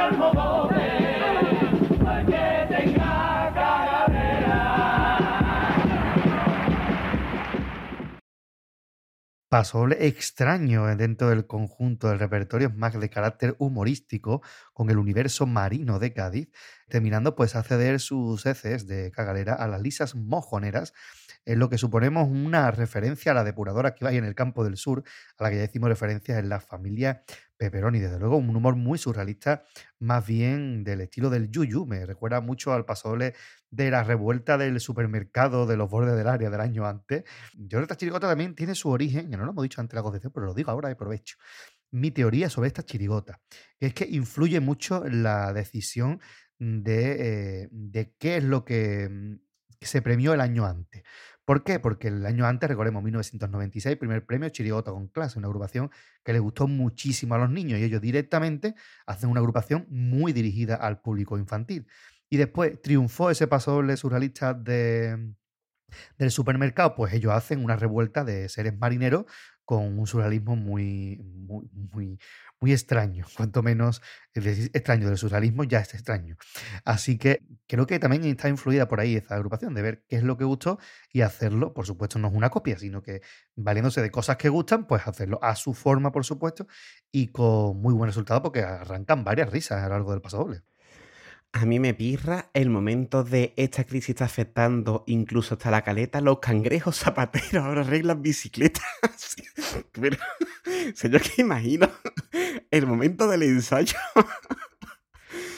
pasoble 9.52 10.08
extraño 10.08 10.96
dentro 10.96 11.28
del 11.28 11.46
conjunto 11.46 12.08
del 12.08 12.20
repertorio 12.20 12.70
más 12.70 12.98
de 12.98 13.10
carácter 13.10 13.58
humorístico 13.60 14.42
con 14.74 14.90
el 14.90 14.98
universo 14.98 15.46
marino 15.46 16.00
de 16.00 16.14
Cádiz, 16.14 16.50
terminando 16.88 17.36
pues 17.36 17.58
a 17.58 17.64
ceder 17.64 18.00
sus 18.00 18.46
heces 18.46 18.88
de 18.88 19.12
cagalera 19.12 19.54
a 19.56 19.68
las 19.68 19.82
lisas 19.82 20.16
mojoneras, 20.16 20.94
en 21.44 21.60
lo 21.60 21.70
que 21.70 21.78
suponemos 21.78 22.30
una 22.30 22.72
referencia 22.72 23.34
a 23.34 23.36
la 23.36 23.44
depuradora 23.44 23.94
que 23.94 24.08
hay 24.08 24.16
en 24.16 24.24
el 24.24 24.36
campo 24.36 24.64
del 24.64 24.78
sur, 24.78 25.04
a 25.38 25.44
la 25.44 25.50
que 25.50 25.58
ya 25.58 25.66
hicimos 25.66 25.90
referencia 25.90 26.40
en 26.40 26.48
la 26.48 26.62
familia 26.62 27.24
Pepperoni. 27.58 28.00
Desde 28.00 28.20
luego, 28.20 28.38
un 28.38 28.56
humor 28.56 28.78
muy 28.78 28.98
surrealista, 28.98 29.66
más 30.00 30.26
bien 30.26 30.86
del 30.86 31.02
estilo 31.02 31.30
del 31.30 31.52
Yuyu. 31.52 31.86
Me 31.86 32.06
recuerda 32.06 32.40
mucho 32.40 32.72
al 32.72 32.86
pasoble 32.86 33.34
de 33.72 33.90
la 33.90 34.04
revuelta 34.04 34.58
del 34.58 34.80
supermercado 34.80 35.66
de 35.66 35.78
los 35.78 35.90
bordes 35.90 36.16
del 36.16 36.28
área 36.28 36.50
del 36.50 36.60
año 36.60 36.86
antes. 36.86 37.24
Yo 37.54 37.70
creo 37.70 37.82
que 37.82 37.86
esta 37.86 37.98
chirigota 37.98 38.28
también 38.28 38.54
tiene 38.54 38.76
su 38.76 38.90
origen, 38.90 39.32
ya 39.32 39.38
no 39.38 39.46
lo 39.46 39.52
hemos 39.52 39.64
dicho 39.64 39.82
antes 39.82 39.96
la 39.96 40.04
concepción, 40.04 40.32
pero 40.34 40.46
lo 40.46 40.54
digo 40.54 40.70
ahora 40.72 40.90
de 40.90 40.96
provecho. 40.96 41.38
Mi 41.92 42.12
teoría 42.12 42.50
sobre 42.50 42.68
esta 42.68 42.84
chirigota 42.84 43.40
es 43.80 43.94
que 43.94 44.06
influye 44.06 44.60
mucho 44.60 45.04
la 45.08 45.54
decisión 45.54 46.20
de, 46.60 47.64
eh, 47.64 47.70
de 47.72 48.14
qué 48.20 48.38
es 48.38 48.44
lo 48.44 48.64
que 48.66 49.10
mm, 49.10 49.36
se 49.82 50.02
premió 50.02 50.34
el 50.34 50.42
año 50.42 50.66
antes. 50.66 51.04
¿Por 51.46 51.64
qué? 51.64 51.80
Porque 51.80 52.10
el 52.10 52.26
año 52.26 52.46
antes, 52.46 52.70
recordemos, 52.70 53.04
1996, 53.04 53.98
primer 53.98 54.26
premio 54.26 54.48
Chirigota 54.50 54.92
con 54.92 55.08
clase, 55.08 55.40
una 55.40 55.48
agrupación 55.48 55.90
que 56.24 56.34
le 56.34 56.40
gustó 56.40 56.68
muchísimo 56.68 57.36
a 57.36 57.40
los 57.40 57.50
niños 57.50 57.80
y 57.80 57.84
ellos 57.84 58.00
directamente 58.00 58.76
hacen 59.06 59.30
una 59.30 59.40
agrupación 59.40 59.88
muy 59.90 60.34
dirigida 60.34 60.76
al 60.76 61.02
público 61.02 61.38
infantil. 61.38 61.88
Y 62.32 62.38
después 62.38 62.82
triunfó 62.82 63.30
ese 63.30 63.46
paso 63.46 63.74
doble 63.74 63.98
surrealista 63.98 64.54
de, 64.54 65.34
del 66.18 66.32
supermercado, 66.32 66.96
pues 66.96 67.14
ellos 67.14 67.34
hacen 67.34 67.62
una 67.62 67.76
revuelta 67.76 68.24
de 68.24 68.48
seres 68.48 68.78
marineros 68.78 69.26
con 69.66 70.00
un 70.00 70.08
surrealismo 70.08 70.56
muy, 70.56 71.18
muy, 71.18 71.70
muy, 71.74 72.20
muy 72.62 72.72
extraño, 72.72 73.26
cuanto 73.36 73.62
menos 73.62 74.02
extraño 74.34 75.10
del 75.10 75.18
surrealismo 75.18 75.66
ya 75.66 75.80
es 75.80 75.94
extraño. 75.94 76.38
Así 76.86 77.18
que 77.18 77.42
creo 77.68 77.86
que 77.86 78.00
también 78.00 78.24
está 78.24 78.48
influida 78.48 78.88
por 78.88 79.02
ahí 79.02 79.18
esa 79.18 79.36
agrupación 79.36 79.74
de 79.74 79.82
ver 79.82 80.06
qué 80.08 80.16
es 80.16 80.24
lo 80.24 80.38
que 80.38 80.46
gustó 80.46 80.80
y 81.12 81.22
hacerlo, 81.22 81.74
por 81.74 81.86
supuesto, 81.86 82.18
no 82.18 82.30
es 82.30 82.34
una 82.34 82.50
copia, 82.50 82.78
sino 82.78 83.04
que 83.04 83.22
valiéndose 83.58 84.02
de 84.02 84.10
cosas 84.10 84.38
que 84.38 84.48
gustan, 84.48 84.88
pues 84.88 85.06
hacerlo 85.06 85.38
a 85.42 85.58
su 85.58 85.74
forma, 85.74 86.14
por 86.14 86.24
supuesto, 86.24 86.66
y 87.12 87.28
con 87.28 87.82
muy 87.82 87.94
buen 87.94 88.08
resultado 88.08 88.42
porque 88.42 88.62
arrancan 88.64 89.26
varias 89.26 89.50
risas 89.50 89.84
a 89.84 89.90
lo 89.90 89.96
largo 89.96 90.12
del 90.12 90.22
paso 90.22 90.38
doble. 90.38 90.64
A 91.54 91.66
mí 91.66 91.80
me 91.80 91.94
pirra 91.94 92.50
el 92.54 92.70
momento 92.70 93.26
de 93.26 93.54
esta 93.58 93.84
crisis 93.84 94.12
está 94.12 94.26
afectando 94.26 95.04
incluso 95.06 95.56
hasta 95.56 95.70
la 95.70 95.84
caleta. 95.84 96.22
Los 96.22 96.40
cangrejos 96.40 96.98
zapateros 96.98 97.66
ahora 97.66 97.82
arreglan 97.82 98.22
bicicletas. 98.22 98.86
Pero, 99.92 100.18
señor, 100.96 101.22
que 101.22 101.42
imagino 101.42 101.90
el 102.72 102.88
momento 102.88 103.28
del 103.28 103.44
ensayo. 103.44 103.98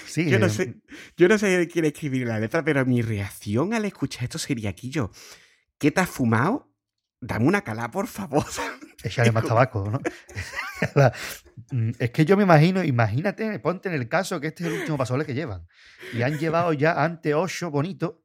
Sí, 0.07 0.29
Yo 0.29 0.39
no 0.39 0.47
eh, 0.47 0.49
sé, 0.49 0.75
yo 1.17 1.27
no 1.27 1.37
sé 1.39 1.67
quién 1.67 1.85
escribir 1.85 2.27
la 2.27 2.39
letra, 2.39 2.63
pero 2.63 2.85
mi 2.85 3.01
reacción 3.01 3.73
al 3.73 3.85
escuchar 3.85 4.25
esto 4.25 4.37
sería 4.37 4.69
aquí 4.69 4.91
yo. 4.91 5.09
¿Qué 5.79 5.89
te 5.89 6.01
has 6.01 6.09
fumado? 6.09 6.71
Dame 7.19 7.47
una 7.47 7.63
calá, 7.63 7.89
por 7.89 8.05
favor. 8.05 8.45
Echarle 9.03 9.31
más 9.31 9.45
tabaco, 9.45 9.89
¿no? 9.89 9.99
Mm, 11.71 11.91
es 11.99 12.11
que 12.11 12.25
yo 12.25 12.35
me 12.37 12.43
imagino, 12.43 12.83
imagínate, 12.83 13.59
ponte 13.59 13.89
en 13.89 13.95
el 13.95 14.07
caso 14.09 14.39
que 14.39 14.47
este 14.47 14.63
es 14.63 14.71
el 14.71 14.79
último 14.79 14.97
pasole 14.97 15.25
que 15.25 15.33
llevan. 15.33 15.67
Y 16.13 16.21
han 16.21 16.37
llevado 16.37 16.73
ya 16.73 17.03
ante 17.03 17.33
ocho 17.33 17.71
bonito 17.71 18.23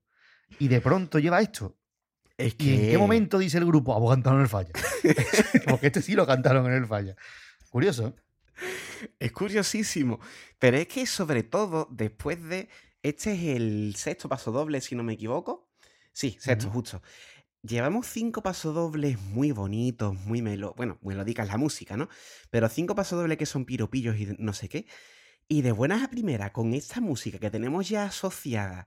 y 0.59 0.69
de 0.69 0.81
pronto 0.81 1.19
lleva 1.19 1.41
esto. 1.41 1.77
Es 2.37 2.55
¿Y 2.59 2.75
en 2.75 2.91
qué 2.91 2.99
momento 2.99 3.39
dice 3.39 3.59
el 3.59 3.67
grupo? 3.67 3.95
Ah, 3.95 3.99
pues 3.99 4.15
cantaron 4.15 4.39
en 4.39 4.45
el 4.45 4.49
falla. 4.49 4.71
Porque 5.69 5.89
este 5.89 6.03
sí 6.03 6.15
lo 6.15 6.27
cantaron 6.27 6.67
en 6.67 6.75
el 6.75 6.87
falla. 6.87 7.17
Curioso. 7.71 8.09
¿eh? 8.09 9.11
Es 9.19 9.33
curiosísimo. 9.33 10.21
Pero 10.59 10.77
es 10.77 10.87
que 10.87 11.07
sobre 11.07 11.43
todo 11.43 11.89
después 11.91 12.43
de... 12.45 12.69
Este 13.03 13.33
es 13.33 13.57
el 13.57 13.95
sexto 13.97 14.29
paso 14.29 14.53
doble, 14.53 14.81
si 14.81 14.95
no 14.95 15.03
me 15.03 15.15
equivoco. 15.15 15.69
Sí, 16.13 16.37
sexto, 16.41 16.71
justo. 16.71 17.03
Llevamos 17.63 18.07
cinco 18.07 18.43
pasodobles 18.43 19.21
muy 19.21 19.51
bonitos, 19.51 20.15
muy 20.15 20.43
melo... 20.43 20.75
Bueno, 20.77 20.99
melódica 21.03 21.43
es 21.43 21.49
la 21.49 21.57
música, 21.57 21.97
¿no? 21.97 22.09
Pero 22.51 22.69
cinco 22.69 22.95
pasodobles 22.95 23.37
que 23.37 23.47
son 23.47 23.65
piropillos 23.65 24.17
y 24.17 24.29
no 24.39 24.53
sé 24.53 24.69
qué. 24.69 24.87
Y 25.49 25.63
de 25.63 25.73
buenas 25.73 26.03
a 26.03 26.11
primera, 26.11 26.53
con 26.53 26.73
esta 26.75 27.01
música 27.01 27.39
que 27.39 27.51
tenemos 27.51 27.89
ya 27.89 28.05
asociada 28.05 28.87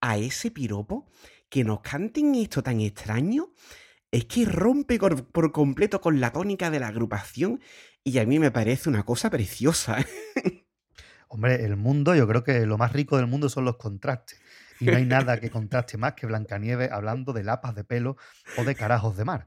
a 0.00 0.18
ese 0.18 0.50
piropo, 0.50 1.08
que 1.48 1.64
nos 1.64 1.80
canten 1.80 2.34
esto 2.34 2.62
tan 2.62 2.80
extraño, 2.80 3.54
es 4.10 4.26
que 4.26 4.44
rompe 4.44 4.98
por 4.98 5.52
completo 5.52 6.00
con 6.00 6.20
la 6.20 6.32
tónica 6.32 6.70
de 6.70 6.80
la 6.80 6.88
agrupación 6.88 7.60
y 8.02 8.18
a 8.18 8.26
mí 8.26 8.38
me 8.38 8.50
parece 8.50 8.88
una 8.88 9.04
cosa 9.04 9.30
preciosa. 9.30 10.04
Hombre, 11.28 11.64
el 11.64 11.76
mundo, 11.76 12.14
yo 12.14 12.26
creo 12.26 12.42
que 12.42 12.66
lo 12.66 12.76
más 12.76 12.92
rico 12.92 13.16
del 13.16 13.28
mundo 13.28 13.48
son 13.48 13.64
los 13.64 13.76
contrastes. 13.76 14.40
Y 14.80 14.86
no 14.86 14.96
hay 14.96 15.04
nada 15.04 15.38
que 15.38 15.50
contraste 15.50 15.98
más 15.98 16.14
que 16.14 16.26
Blancanieves 16.26 16.90
hablando 16.90 17.32
de 17.32 17.44
lapas 17.44 17.74
de 17.74 17.84
pelo 17.84 18.16
o 18.56 18.64
de 18.64 18.74
carajos 18.74 19.16
de 19.16 19.24
mar. 19.24 19.46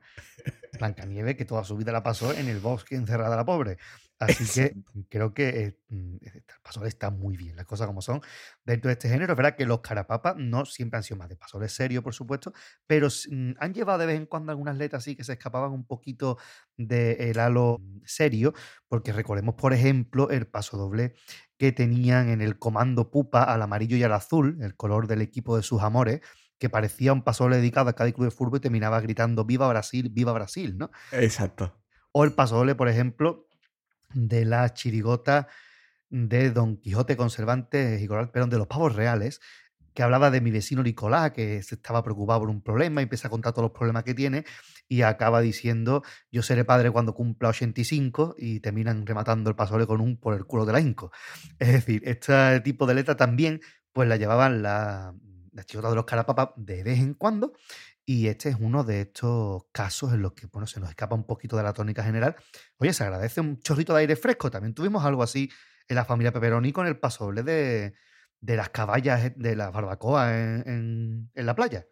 Blancanieves 0.77 1.35
que 1.35 1.45
toda 1.45 1.63
su 1.63 1.75
vida 1.75 1.91
la 1.91 2.03
pasó 2.03 2.33
en 2.33 2.47
el 2.47 2.59
bosque 2.59 2.95
encerrada 2.95 3.35
la 3.35 3.45
pobre. 3.45 3.77
Así 4.25 4.45
que 4.45 4.75
creo 5.09 5.33
que 5.33 5.49
eh, 5.49 5.79
mm, 5.89 6.15
el 6.21 6.43
pasole 6.61 6.87
está 6.87 7.09
muy 7.09 7.37
bien, 7.37 7.55
las 7.55 7.65
cosas 7.65 7.87
como 7.87 8.01
son. 8.01 8.21
Dentro 8.65 8.89
de 8.89 8.93
este 8.93 9.09
género, 9.09 9.33
es 9.33 9.37
verdad 9.37 9.55
que 9.55 9.65
los 9.65 9.81
carapapas 9.81 10.35
no 10.37 10.65
siempre 10.65 10.97
han 10.97 11.03
sido 11.03 11.17
más 11.17 11.29
de 11.29 11.35
pasole 11.35 11.69
serio, 11.69 12.03
por 12.03 12.13
supuesto, 12.13 12.53
pero 12.87 13.07
mm, 13.07 13.51
han 13.59 13.73
llevado 13.73 13.99
de 13.99 14.05
vez 14.05 14.17
en 14.17 14.25
cuando 14.25 14.51
algunas 14.51 14.77
letras 14.77 15.03
así 15.03 15.15
que 15.15 15.23
se 15.23 15.33
escapaban 15.33 15.71
un 15.71 15.85
poquito 15.85 16.37
del 16.77 17.39
halo 17.39 17.79
mm, 17.79 18.01
serio, 18.05 18.53
porque 18.87 19.13
recordemos, 19.13 19.55
por 19.55 19.73
ejemplo, 19.73 20.29
el 20.29 20.47
paso 20.47 20.77
doble 20.77 21.13
que 21.57 21.71
tenían 21.71 22.29
en 22.29 22.41
el 22.41 22.59
comando 22.59 23.09
pupa 23.09 23.43
al 23.43 23.61
amarillo 23.61 23.95
y 23.95 24.03
al 24.03 24.13
azul, 24.13 24.57
el 24.61 24.75
color 24.75 25.07
del 25.07 25.21
equipo 25.21 25.55
de 25.55 25.63
sus 25.63 25.81
amores, 25.81 26.21
que 26.59 26.69
parecía 26.69 27.13
un 27.13 27.23
pasodoble 27.23 27.57
dedicado 27.57 27.89
a 27.89 27.93
cada 27.93 28.11
club 28.11 28.25
de 28.25 28.31
fútbol 28.31 28.57
y 28.57 28.61
terminaba 28.61 29.01
gritando 29.01 29.43
¡Viva 29.45 29.67
Brasil! 29.67 30.09
¡Viva 30.09 30.31
Brasil! 30.31 30.77
¿no? 30.77 30.91
Exacto. 31.11 31.77
O 32.13 32.23
el 32.23 32.33
pasodoble, 32.33 32.75
por 32.75 32.87
ejemplo, 32.87 33.47
de 34.13 34.45
la 34.45 34.73
chirigota 34.73 35.47
de 36.09 36.51
Don 36.51 36.77
Quijote 36.77 37.17
con 37.17 37.29
Cervantes 37.29 37.99
de 37.99 38.57
los 38.57 38.67
pavos 38.67 38.95
reales, 38.95 39.41
que 39.93 40.03
hablaba 40.03 40.31
de 40.31 40.41
mi 40.41 40.51
vecino 40.51 40.83
Nicolás, 40.83 41.31
que 41.31 41.61
se 41.63 41.75
estaba 41.75 42.03
preocupado 42.03 42.41
por 42.41 42.49
un 42.49 42.61
problema 42.61 43.01
y 43.01 43.03
empieza 43.03 43.27
a 43.27 43.31
contar 43.31 43.53
todos 43.53 43.65
los 43.65 43.77
problemas 43.77 44.03
que 44.03 44.13
tiene 44.13 44.45
y 44.87 45.01
acaba 45.01 45.41
diciendo 45.41 46.03
yo 46.31 46.41
seré 46.41 46.65
padre 46.65 46.91
cuando 46.91 47.13
cumpla 47.13 47.49
85 47.49 48.35
y 48.37 48.59
terminan 48.59 49.05
rematando 49.05 49.49
el 49.49 49.55
pasodoble 49.55 49.87
con 49.87 50.01
un 50.01 50.17
por 50.17 50.35
el 50.35 50.45
culo 50.45 50.65
de 50.65 50.73
la 50.73 50.79
inco. 50.79 51.11
Es 51.59 51.73
decir, 51.73 52.01
este 52.05 52.59
tipo 52.61 52.85
de 52.85 52.95
letra 52.95 53.15
también 53.15 53.61
pues 53.91 54.07
la 54.07 54.17
llevaban 54.17 54.61
la, 54.63 55.13
chicotas 55.65 55.91
de 55.91 55.95
los 55.95 56.05
carapapas 56.05 56.49
de 56.55 56.83
vez 56.83 56.99
en 56.99 57.13
cuando 57.13 57.53
y 58.05 58.27
este 58.27 58.49
es 58.49 58.57
uno 58.59 58.83
de 58.83 59.01
estos 59.01 59.63
casos 59.71 60.13
en 60.13 60.21
los 60.21 60.33
que 60.33 60.47
bueno, 60.47 60.67
se 60.67 60.79
nos 60.79 60.89
escapa 60.89 61.15
un 61.15 61.25
poquito 61.25 61.55
de 61.57 61.63
la 61.63 61.73
tónica 61.73 62.03
general. 62.03 62.35
Oye, 62.77 62.93
se 62.93 63.03
agradece 63.03 63.39
un 63.41 63.59
chorrito 63.59 63.93
de 63.93 64.01
aire 64.01 64.15
fresco. 64.15 64.51
También 64.51 64.73
tuvimos 64.73 65.05
algo 65.05 65.23
así 65.23 65.49
en 65.87 65.95
la 65.95 66.05
familia 66.05 66.31
Pepperoni 66.33 66.71
con 66.73 66.85
el 66.87 66.99
pasoble 66.99 67.43
de, 67.43 67.93
de 68.41 68.55
las 68.57 68.69
caballas 68.69 69.31
de 69.35 69.55
la 69.55 69.69
barbacoa 69.71 70.33
en, 70.37 70.63
en- 70.67 71.31
en 71.33 71.45
la 71.45 71.55
playa. 71.55 71.85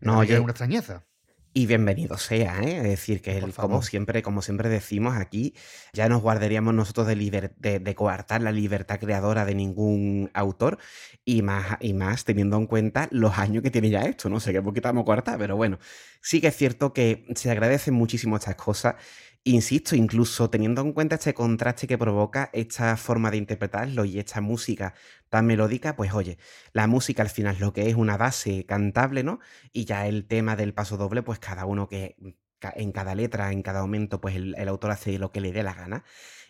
No, 0.00 0.12
No, 0.14 0.18
oye, 0.20 0.38
una 0.38 0.52
extrañeza. 0.52 1.06
Y 1.52 1.66
bienvenido 1.66 2.16
sea, 2.16 2.60
¿eh? 2.62 2.76
Es 2.76 2.82
decir, 2.84 3.20
que 3.22 3.36
el- 3.38 3.52
como 3.54 3.82
siempre, 3.82 4.22
como 4.22 4.40
siempre 4.40 4.68
decimos 4.68 5.16
aquí, 5.16 5.52
ya 5.92 6.08
nos 6.08 6.22
guardaríamos 6.22 6.74
nosotros 6.74 7.08
de, 7.08 7.16
liber- 7.16 7.54
de, 7.56 7.80
de 7.80 7.94
coartar 7.96 8.40
la 8.42 8.52
libertad 8.52 9.00
creadora 9.00 9.44
de 9.44 9.56
ningún 9.56 10.30
autor, 10.32 10.78
y 11.24 11.42
más, 11.42 11.76
y 11.80 11.92
más 11.92 12.24
teniendo 12.24 12.56
en 12.56 12.66
cuenta 12.66 13.08
los 13.10 13.36
años 13.38 13.64
que 13.64 13.70
tiene 13.72 13.90
ya 13.90 14.02
esto, 14.02 14.28
no 14.28 14.38
sé 14.38 14.52
qué 14.52 14.62
poquito 14.62 14.88
vamos 14.88 15.02
a 15.02 15.04
coartar, 15.06 15.38
pero 15.38 15.56
bueno, 15.56 15.78
sí 16.22 16.40
que 16.40 16.48
es 16.48 16.56
cierto 16.56 16.92
que 16.92 17.26
se 17.34 17.50
agradecen 17.50 17.94
muchísimo 17.94 18.36
estas 18.36 18.54
cosas. 18.54 18.94
Insisto, 19.42 19.96
incluso 19.96 20.50
teniendo 20.50 20.82
en 20.82 20.92
cuenta 20.92 21.14
este 21.14 21.32
contraste 21.32 21.86
que 21.86 21.96
provoca 21.96 22.50
esta 22.52 22.94
forma 22.98 23.30
de 23.30 23.38
interpretarlo 23.38 24.04
y 24.04 24.18
esta 24.18 24.42
música 24.42 24.92
tan 25.30 25.46
melódica, 25.46 25.96
pues 25.96 26.12
oye, 26.12 26.36
la 26.74 26.86
música 26.86 27.22
al 27.22 27.30
final 27.30 27.56
lo 27.58 27.72
que 27.72 27.88
es 27.88 27.94
una 27.94 28.18
base 28.18 28.66
cantable, 28.66 29.22
¿no? 29.24 29.40
Y 29.72 29.86
ya 29.86 30.06
el 30.06 30.26
tema 30.26 30.56
del 30.56 30.74
paso 30.74 30.98
doble, 30.98 31.22
pues 31.22 31.38
cada 31.38 31.64
uno 31.64 31.88
que 31.88 32.16
ca- 32.58 32.74
en 32.76 32.92
cada 32.92 33.14
letra, 33.14 33.50
en 33.50 33.62
cada 33.62 33.80
momento, 33.80 34.20
pues 34.20 34.36
el, 34.36 34.54
el 34.58 34.68
autor 34.68 34.90
hace 34.90 35.18
lo 35.18 35.32
que 35.32 35.40
le 35.40 35.52
dé 35.52 35.62
la 35.62 35.72
gana. 35.72 36.04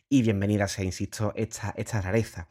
Y 0.09 0.22
bienvenida 0.22 0.66
sea, 0.66 0.84
insisto, 0.84 1.32
esta, 1.36 1.72
esta 1.76 2.01
rareza. 2.01 2.49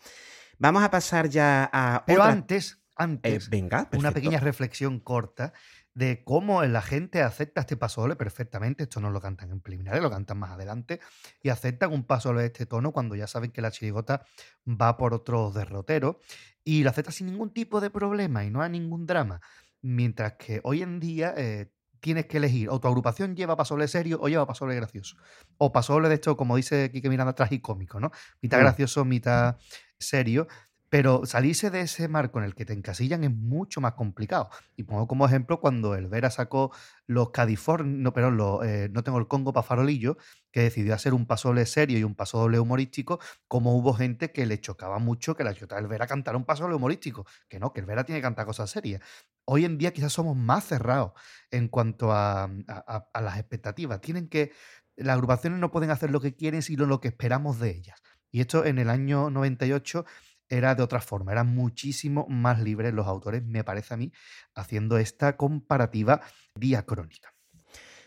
Vamos 0.58 0.84
a 0.84 0.90
pasar 0.90 1.28
ya 1.28 1.70
a 1.74 2.06
Pero 2.06 2.22
otra- 2.22 2.32
antes, 2.32 2.74
eh, 2.74 2.78
antes, 2.96 3.50
venga, 3.50 3.90
una 3.92 4.12
pequeña 4.12 4.40
reflexión 4.40 5.00
corta 5.02 5.52
de 5.94 6.24
cómo 6.24 6.64
la 6.64 6.82
gente 6.82 7.22
acepta 7.22 7.62
este 7.62 7.76
pasodoble 7.78 8.16
perfectamente. 8.16 8.84
Esto 8.84 9.02
no 9.02 9.10
lo 9.12 9.20
cantan 9.22 9.52
en 9.52 9.60
preliminares, 9.62 10.02
lo 10.02 10.10
cantan 10.10 10.38
más 10.40 10.52
adelante. 10.52 11.00
Y 11.42 11.50
aceptan 11.50 11.92
un 11.92 12.06
pasodoble 12.06 12.42
de 12.42 12.48
este 12.48 12.66
tono 12.66 12.92
cuando 12.94 13.16
ya 13.16 13.28
saben 13.28 13.52
que 13.52 13.62
la 13.62 13.72
chirigota 13.72 14.26
va 14.68 14.98
por 14.98 15.14
otro 15.14 15.52
derrotero. 15.52 16.20
Y 16.64 16.84
lo 16.84 16.90
aceptan 16.92 17.14
sin 17.14 17.28
ningún 17.28 17.52
tipo 17.54 17.82
de 17.82 17.90
problema 17.90 18.46
y 18.46 18.50
no 18.52 18.62
hay 18.62 18.70
ningún 18.70 19.06
drama. 19.06 19.42
Mientras 19.82 20.34
que 20.34 20.62
hoy 20.64 20.82
en 20.82 21.00
día 21.00 21.34
eh, 21.38 21.72
tienes 22.02 22.28
que 22.28 22.38
elegir 22.38 22.70
o 22.70 22.80
tu 22.80 22.88
agrupación 22.88 23.36
lleva 23.36 23.56
pasodoble 23.58 23.88
serio 23.88 24.20
o 24.22 24.30
lleva 24.30 24.46
pasodoble 24.48 24.76
gracioso. 24.76 25.18
O 25.58 25.72
pasodoble 25.72 26.08
de 26.10 26.16
esto, 26.16 26.38
como 26.38 26.56
dice 26.56 26.92
Quique 26.92 27.10
Miranda, 27.10 27.34
tragicómico, 27.34 28.00
¿no? 28.00 28.12
Mitad 28.42 28.58
Mm. 28.58 28.62
gracioso, 28.62 29.04
mitad 29.06 29.58
serio. 29.98 30.48
Pero 30.90 31.26
salirse 31.26 31.70
de 31.70 31.82
ese 31.82 32.08
marco 32.08 32.40
en 32.40 32.46
el 32.46 32.56
que 32.56 32.66
te 32.66 32.74
encasillan 32.74 33.24
es 33.24 33.32
mucho 33.32 33.80
más 33.82 33.94
complicado. 33.94 34.50
Y 34.76 34.84
pongo 34.84 35.08
como 35.08 35.26
ejemplo 35.26 35.60
cuando 35.60 35.94
el 35.96 36.08
Vera 36.08 36.32
sacó 36.32 36.72
los 37.06 37.30
California, 37.32 37.96
no, 38.00 38.12
perdón, 38.14 38.38
los, 38.38 38.66
eh, 38.66 38.90
no 38.92 39.04
tengo 39.04 39.20
el 39.20 39.28
Congo 39.28 39.54
para 39.54 39.66
farolillo, 39.68 40.18
que 40.52 40.62
decidió 40.62 40.96
hacer 40.96 41.14
un 41.14 41.28
pasodoble 41.28 41.66
serio 41.68 42.00
y 42.00 42.04
un 42.04 42.16
pasodoble 42.16 42.60
humorístico, 42.60 43.20
como 43.48 43.76
hubo 43.78 43.94
gente 43.94 44.32
que 44.32 44.46
le 44.48 44.60
chocaba 44.60 44.98
mucho 45.00 45.36
que 45.36 45.44
la 45.44 45.54
chota 45.54 45.76
del 45.76 45.88
Vera 45.88 46.08
cantara 46.08 46.38
un 46.38 46.46
pasodoble 46.46 46.76
humorístico. 46.76 47.26
Que 47.48 47.60
no, 47.60 47.72
que 47.72 47.82
el 47.82 47.86
Vera 47.86 48.04
tiene 48.04 48.20
que 48.20 48.24
cantar 48.24 48.46
cosas 48.48 48.70
serias. 48.72 49.02
Hoy 49.46 49.66
en 49.66 49.78
día 49.78 49.94
quizás 49.94 50.14
somos 50.14 50.36
más 50.38 50.66
cerrados 50.66 51.12
en 51.52 51.68
cuanto 51.70 52.12
a, 52.12 52.44
a- 52.44 52.50
a- 52.68 53.10
a 53.14 53.22
las 53.22 53.38
expectativas. 53.40 54.02
Tienen 54.02 54.28
que. 54.28 54.52
Las 54.96 55.14
agrupaciones 55.16 55.60
no 55.60 55.72
pueden 55.72 55.92
hacer 55.92 56.12
lo 56.12 56.20
que 56.20 56.36
quieren, 56.36 56.62
sino 56.62 56.86
lo 56.86 57.00
que 57.00 57.08
esperamos 57.08 57.60
de 57.60 57.70
ellas. 57.72 58.02
Y 58.32 58.42
esto 58.42 58.66
en 58.66 58.78
el 58.80 58.90
año 58.90 59.30
98 59.30 60.06
era 60.50 60.76
de 60.76 60.84
otra 60.84 61.00
forma, 61.00 61.32
eran 61.32 61.54
muchísimo 61.54 62.26
más 62.28 62.60
libres 62.60 62.94
los 62.94 63.08
autores, 63.08 63.44
me 63.44 63.64
parece 63.64 63.94
a 63.94 63.98
mí, 63.98 64.12
haciendo 64.56 64.98
esta 64.98 65.38
comparativa 65.38 66.22
diacrónica. 66.56 67.34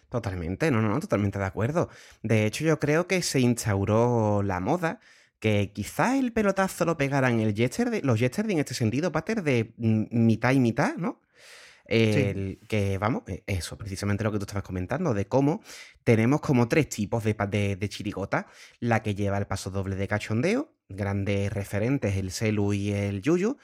Totalmente, 0.09 0.71
no, 0.71 0.83
no, 0.83 0.91
no, 0.91 1.01
totalmente 1.01 1.39
de 1.39 1.47
acuerdo. 1.47 1.89
De 2.23 2.45
hecho, 2.45 2.65
yo 2.65 2.79
creo 2.79 3.07
que 3.07 3.23
se 3.23 3.41
instauró 3.41 4.43
la 4.43 4.61
moda 4.61 5.01
que 5.39 5.73
quizá 5.73 6.19
el 6.19 6.33
pelotazo 6.33 6.85
lo 6.85 6.97
pegaran 6.97 7.41
el 7.41 7.55
yesterday, 7.55 8.01
los 8.03 8.21
yesterday 8.21 8.53
en 8.53 8.61
este 8.61 8.75
sentido, 8.75 9.11
Pater, 9.11 9.43
de 9.43 9.73
mitad 9.79 10.53
y 10.53 10.61
mitad, 10.61 10.97
¿no? 10.97 11.21
El, 11.85 12.61
Que 12.69 12.97
vamos, 12.99 13.25
e, 13.27 13.43
eso, 13.47 13.77
precisamente 13.77 14.23
lo 14.23 14.31
que 14.31 14.39
tú 14.39 14.45
estabas 14.45 14.63
comentando, 14.63 15.15
de 15.15 15.27
cómo 15.27 15.63
tenemos 16.05 16.41
como 16.41 16.69
tres 16.69 16.89
tipos 16.89 17.25
de, 17.25 17.35
de, 17.49 17.77
de 17.77 17.89
chirigota. 17.89 18.47
La 18.79 19.03
que 19.03 19.15
lleva 19.15 19.39
el 19.39 19.47
paso 19.47 19.71
doble 19.71 19.97
de 19.97 20.07
cachondeo, 20.07 20.73
grandes 20.97 21.53
referentes, 21.53 22.17
el 22.17 22.31
Celu 22.31 22.73
y 22.73 22.93
el 22.93 23.23
Yuyu 23.23 23.59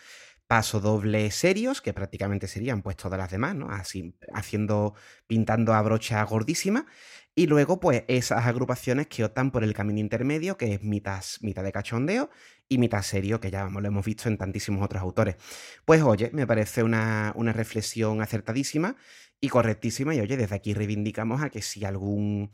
paso 0.49 0.81
doble 0.81 1.31
serios, 1.31 1.83
que 1.83 1.93
prácticamente 1.93 2.49
serían 2.49 2.83
pues 2.83 2.97
todas 2.97 3.19
las 3.19 3.31
demás, 3.31 3.55
¿no? 3.55 3.71
Así, 3.71 4.15
haciendo, 4.33 4.95
pintando 5.27 5.75
a 5.75 5.83
brocha 5.83 6.25
gordísima. 6.25 6.87
Y 7.35 7.47
luego, 7.47 7.79
pues, 7.79 8.03
esas 8.09 8.47
agrupaciones 8.47 9.07
que 9.07 9.25
optan 9.25 9.53
por 9.53 9.63
el 9.63 9.75
camino 9.75 10.01
intermedio, 10.01 10.57
que 10.57 10.75
es 10.75 10.83
mitad, 10.83 11.23
mitad 11.43 11.63
de 11.63 11.71
cachondeo 11.71 12.31
y 12.69 12.79
mitad 12.79 13.03
serio, 13.03 13.41
que 13.41 13.51
ya 13.51 13.63
vamos, 13.63 13.83
lo 13.83 13.89
hemos 13.89 14.05
visto 14.05 14.29
en 14.29 14.39
tantísimos 14.39 14.83
otros 14.83 15.03
autores. 15.03 15.37
Pues 15.85 16.03
oye, 16.03 16.31
me 16.33 16.47
parece 16.47 16.83
una, 16.83 17.33
una 17.37 17.53
reflexión 17.53 18.23
acertadísima 18.23 18.97
y 19.41 19.51
correctísima. 19.51 20.15
Y 20.15 20.21
oye, 20.21 20.37
desde 20.37 20.57
aquí 20.57 20.75
reivindicamos 20.75 21.43
a 21.43 21.51
que 21.51 21.63
si 21.63 21.85
algún 21.85 22.51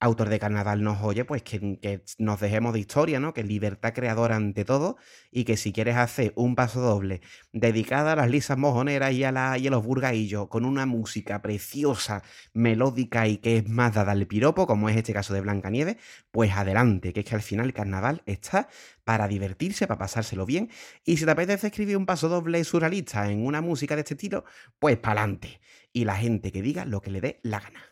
autor 0.00 0.28
de 0.28 0.38
carnaval 0.38 0.82
nos 0.82 1.02
oye, 1.02 1.24
pues 1.24 1.42
que, 1.42 2.04
nos 2.18 2.40
dejemos 2.40 2.72
de 2.72 2.80
historia, 2.80 3.20
¿no? 3.20 3.34
Que 3.34 3.42
libertad 3.42 3.92
creadora 3.94 4.36
ante 4.36 4.64
todo 4.64 4.96
y 5.30 5.44
que 5.44 5.56
si 5.56 5.72
quieres 5.72 5.96
hacer 5.96 6.32
un 6.36 6.54
paso 6.54 6.80
doble 6.80 7.20
dedicada 7.52 8.12
a 8.12 8.16
las 8.16 8.30
lisas 8.30 8.56
mojoneras 8.58 9.12
y 9.12 9.24
a, 9.24 9.32
la, 9.32 9.58
y 9.58 9.66
a 9.66 9.70
los 9.70 9.84
burgaillos 9.84 10.48
con 10.48 10.64
una 10.64 10.86
música 10.86 11.42
preciosa, 11.42 12.22
melódica 12.52 13.26
y 13.26 13.38
que 13.38 13.58
es 13.58 13.68
más 13.68 13.94
dada 13.94 14.12
al 14.12 14.26
piropo, 14.26 14.66
como 14.66 14.88
es 14.88 14.96
este 14.96 15.12
caso 15.12 15.34
de 15.34 15.40
Blanca 15.40 15.70
Nieve, 15.70 15.98
pues 16.30 16.52
adelante, 16.52 17.12
que 17.12 17.20
es 17.20 17.26
que 17.26 17.34
al 17.34 17.42
final 17.42 17.72
carnaval 17.72 18.22
está 18.26 18.68
para 19.04 19.26
divertirse, 19.26 19.86
para 19.86 19.98
pasárselo 19.98 20.46
bien. 20.46 20.70
Y 21.04 21.16
si 21.16 21.24
te 21.24 21.30
apetece 21.30 21.68
escribir 21.68 21.96
un 21.96 22.06
paso 22.06 22.28
doble 22.28 22.62
surrealista 22.64 23.30
en 23.30 23.44
una 23.44 23.60
música 23.60 23.94
de 23.96 24.02
este 24.02 24.14
estilo, 24.14 24.44
pues 24.78 24.98
para 24.98 25.22
adelante. 25.22 25.60
Y 25.92 26.04
la 26.04 26.16
gente 26.16 26.52
que 26.52 26.62
diga 26.62 26.84
lo 26.84 27.00
que 27.00 27.10
le 27.10 27.20
dé 27.20 27.40
la 27.42 27.60
gana. 27.60 27.87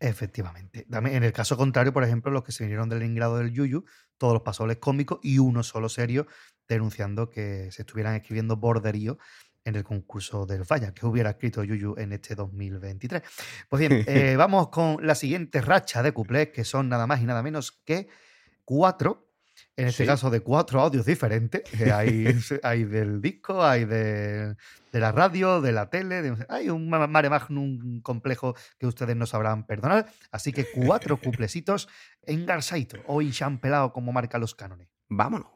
Efectivamente. 0.00 0.86
En 0.90 1.22
el 1.22 1.32
caso 1.32 1.56
contrario, 1.56 1.92
por 1.92 2.04
ejemplo, 2.04 2.30
los 2.30 2.42
que 2.42 2.52
se 2.52 2.64
vinieron 2.64 2.88
del 2.88 3.02
ingrado 3.02 3.38
del 3.38 3.52
Yuyu, 3.52 3.84
todos 4.18 4.34
los 4.34 4.42
pasobles 4.42 4.76
cómicos 4.78 5.18
y 5.22 5.38
uno 5.38 5.62
solo 5.62 5.88
serio, 5.88 6.26
denunciando 6.68 7.30
que 7.30 7.70
se 7.72 7.82
estuvieran 7.82 8.14
escribiendo 8.14 8.56
borderío 8.56 9.18
en 9.64 9.74
el 9.74 9.84
concurso 9.84 10.46
del 10.46 10.64
Falla, 10.64 10.94
que 10.94 11.06
hubiera 11.06 11.30
escrito 11.30 11.64
Yuyu 11.64 11.96
en 11.98 12.12
este 12.12 12.34
2023. 12.34 13.22
Pues 13.68 13.80
bien, 13.80 14.04
eh, 14.06 14.36
vamos 14.38 14.68
con 14.68 15.04
la 15.04 15.14
siguiente 15.14 15.60
racha 15.60 16.02
de 16.02 16.12
cuplés, 16.12 16.50
que 16.50 16.64
son 16.64 16.88
nada 16.88 17.06
más 17.06 17.20
y 17.20 17.24
nada 17.24 17.42
menos 17.42 17.72
que 17.84 18.08
cuatro 18.64 19.25
en 19.76 19.88
este 19.88 20.06
caso 20.06 20.30
de 20.30 20.40
cuatro 20.40 20.80
audios 20.80 21.04
diferentes. 21.04 21.62
hay, 21.94 22.26
hay, 22.62 22.84
del 22.84 23.20
disco, 23.20 23.64
hay 23.64 23.84
de, 23.84 24.56
la 24.92 25.12
radio, 25.12 25.60
de 25.60 25.72
la 25.72 25.90
tele, 25.90 26.34
hay 26.48 26.70
un 26.70 26.88
mare 26.88 27.28
magnum 27.28 28.00
complejo 28.00 28.54
que 28.78 28.86
ustedes 28.86 29.16
no 29.16 29.26
sabrán 29.26 29.66
perdonar. 29.66 30.06
Así 30.30 30.52
que 30.52 30.66
cuatro 30.74 31.16
cuplecitos 31.22 31.88
en 32.22 32.46
Garsaito 32.46 32.98
o 33.06 33.22
champelado 33.30 33.92
como 33.92 34.12
marca 34.12 34.38
los 34.38 34.54
cánones. 34.54 34.88
Vámonos. 35.08 35.55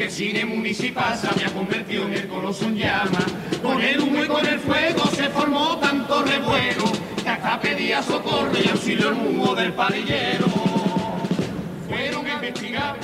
que 0.00 0.06
el 0.06 0.12
cine 0.12 0.46
municipal 0.46 1.14
se 1.14 1.28
había 1.28 1.52
convertido 1.52 2.06
en 2.06 2.14
el 2.14 2.26
coloso 2.26 2.64
en 2.64 2.78
llama. 2.78 3.18
Con 3.62 3.82
el 3.82 4.00
humo 4.00 4.24
y 4.24 4.28
con 4.28 4.46
el 4.46 4.58
fuego 4.58 5.04
se 5.08 5.28
formó 5.28 5.76
tanto 5.76 6.22
revuelo 6.22 6.84
que 7.22 7.28
hasta 7.28 7.60
pedía 7.60 8.02
socorro 8.02 8.50
y 8.64 8.66
auxilio 8.70 9.10
el 9.10 9.14
humo 9.14 9.54
del 9.54 9.74
palillero. 9.74 10.46
Fueron 11.86 12.26
a 12.26 12.32
investigar 12.32 12.96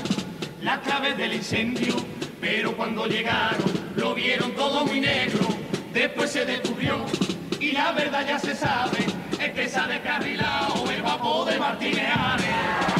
las 0.62 0.78
claves 0.78 1.18
del 1.18 1.34
incendio, 1.34 1.96
pero 2.40 2.74
cuando 2.74 3.04
llegaron 3.06 3.70
lo 3.94 4.14
vieron 4.14 4.52
todo 4.52 4.86
muy 4.86 5.02
negro. 5.02 5.46
Después 5.92 6.30
se 6.30 6.46
descubrió 6.46 7.04
y 7.60 7.72
la 7.72 7.92
verdad 7.92 8.26
ya 8.26 8.38
se 8.38 8.54
sabe, 8.54 9.04
es 9.38 9.50
que 9.50 9.68
se 9.68 9.78
ha 9.78 9.86
descarrilado 9.86 10.90
el 10.90 11.02
vapor 11.02 11.44
de 11.44 11.58
Martínez 11.58 12.08
Ares. 12.10 12.95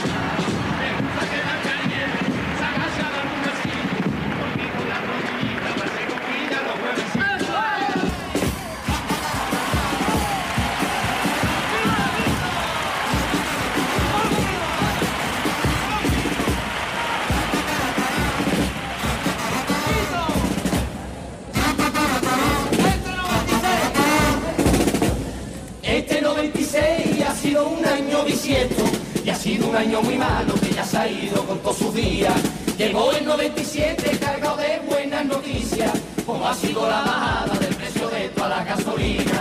Sido 27.57 27.69
un 27.71 27.87
año 27.87 28.23
bisiesto 28.23 28.85
y 29.25 29.31
ha 29.31 29.35
sido 29.35 29.69
un 29.69 29.77
año 29.77 30.03
muy 30.03 30.19
malo 30.19 30.53
que 30.61 30.75
ya 30.75 30.85
se 30.85 30.99
ha 30.99 31.09
ido 31.09 31.43
con 31.47 31.59
todos 31.61 31.79
sus 31.79 31.95
días. 31.95 32.35
Llegó 32.77 33.13
el 33.13 33.25
97 33.25 34.19
cargado 34.19 34.59
de 34.59 34.79
buenas 34.87 35.25
noticias, 35.25 35.91
como 36.27 36.47
ha 36.47 36.55
sido 36.55 36.83
la 36.87 37.01
bajada 37.01 37.59
del 37.59 37.75
precio 37.75 38.09
de 38.09 38.29
toda 38.29 38.49
la 38.51 38.65
gasolina. 38.65 39.41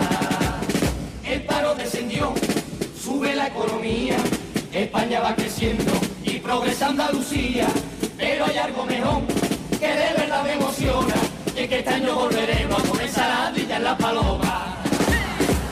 El 1.26 1.44
paro 1.44 1.76
descendió, 1.76 2.34
sube 3.04 3.36
la 3.36 3.48
economía, 3.48 4.16
España 4.72 5.20
va 5.20 5.36
creciendo 5.36 5.92
y 6.24 6.40
progresa 6.40 6.88
Andalucía, 6.88 7.68
pero 8.18 8.46
hay 8.46 8.58
algo 8.58 8.86
mejor 8.86 9.24
que 9.78 9.88
de 9.88 10.14
verdad 10.18 10.44
me 10.44 10.54
emociona, 10.54 11.16
y 11.54 11.60
es 11.60 11.68
que 11.68 11.80
este 11.80 11.90
año 11.90 12.16
volveremos 12.16 12.82
a 12.82 12.88
comer 12.88 13.10
saladilla 13.10 13.76
en 13.76 13.84
la 13.84 13.98
paloma. 13.98 14.78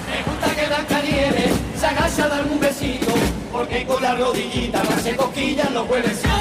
Me 0.09 0.29
gusta 0.29 0.55
que 0.55 0.67
Blanca 0.67 1.01
Nieve 1.01 1.72
se 1.83 1.89
agacha 1.89 2.23
a 2.23 2.29
darme 2.29 2.53
un 2.53 2.59
besito, 2.61 3.13
porque 3.51 3.85
con 3.85 4.01
la 4.01 4.15
rodillita 4.15 4.81
más 4.85 5.01
se 5.01 5.17
cosquillan 5.17 5.73
los 5.73 5.89
huevecitos. 5.89 6.31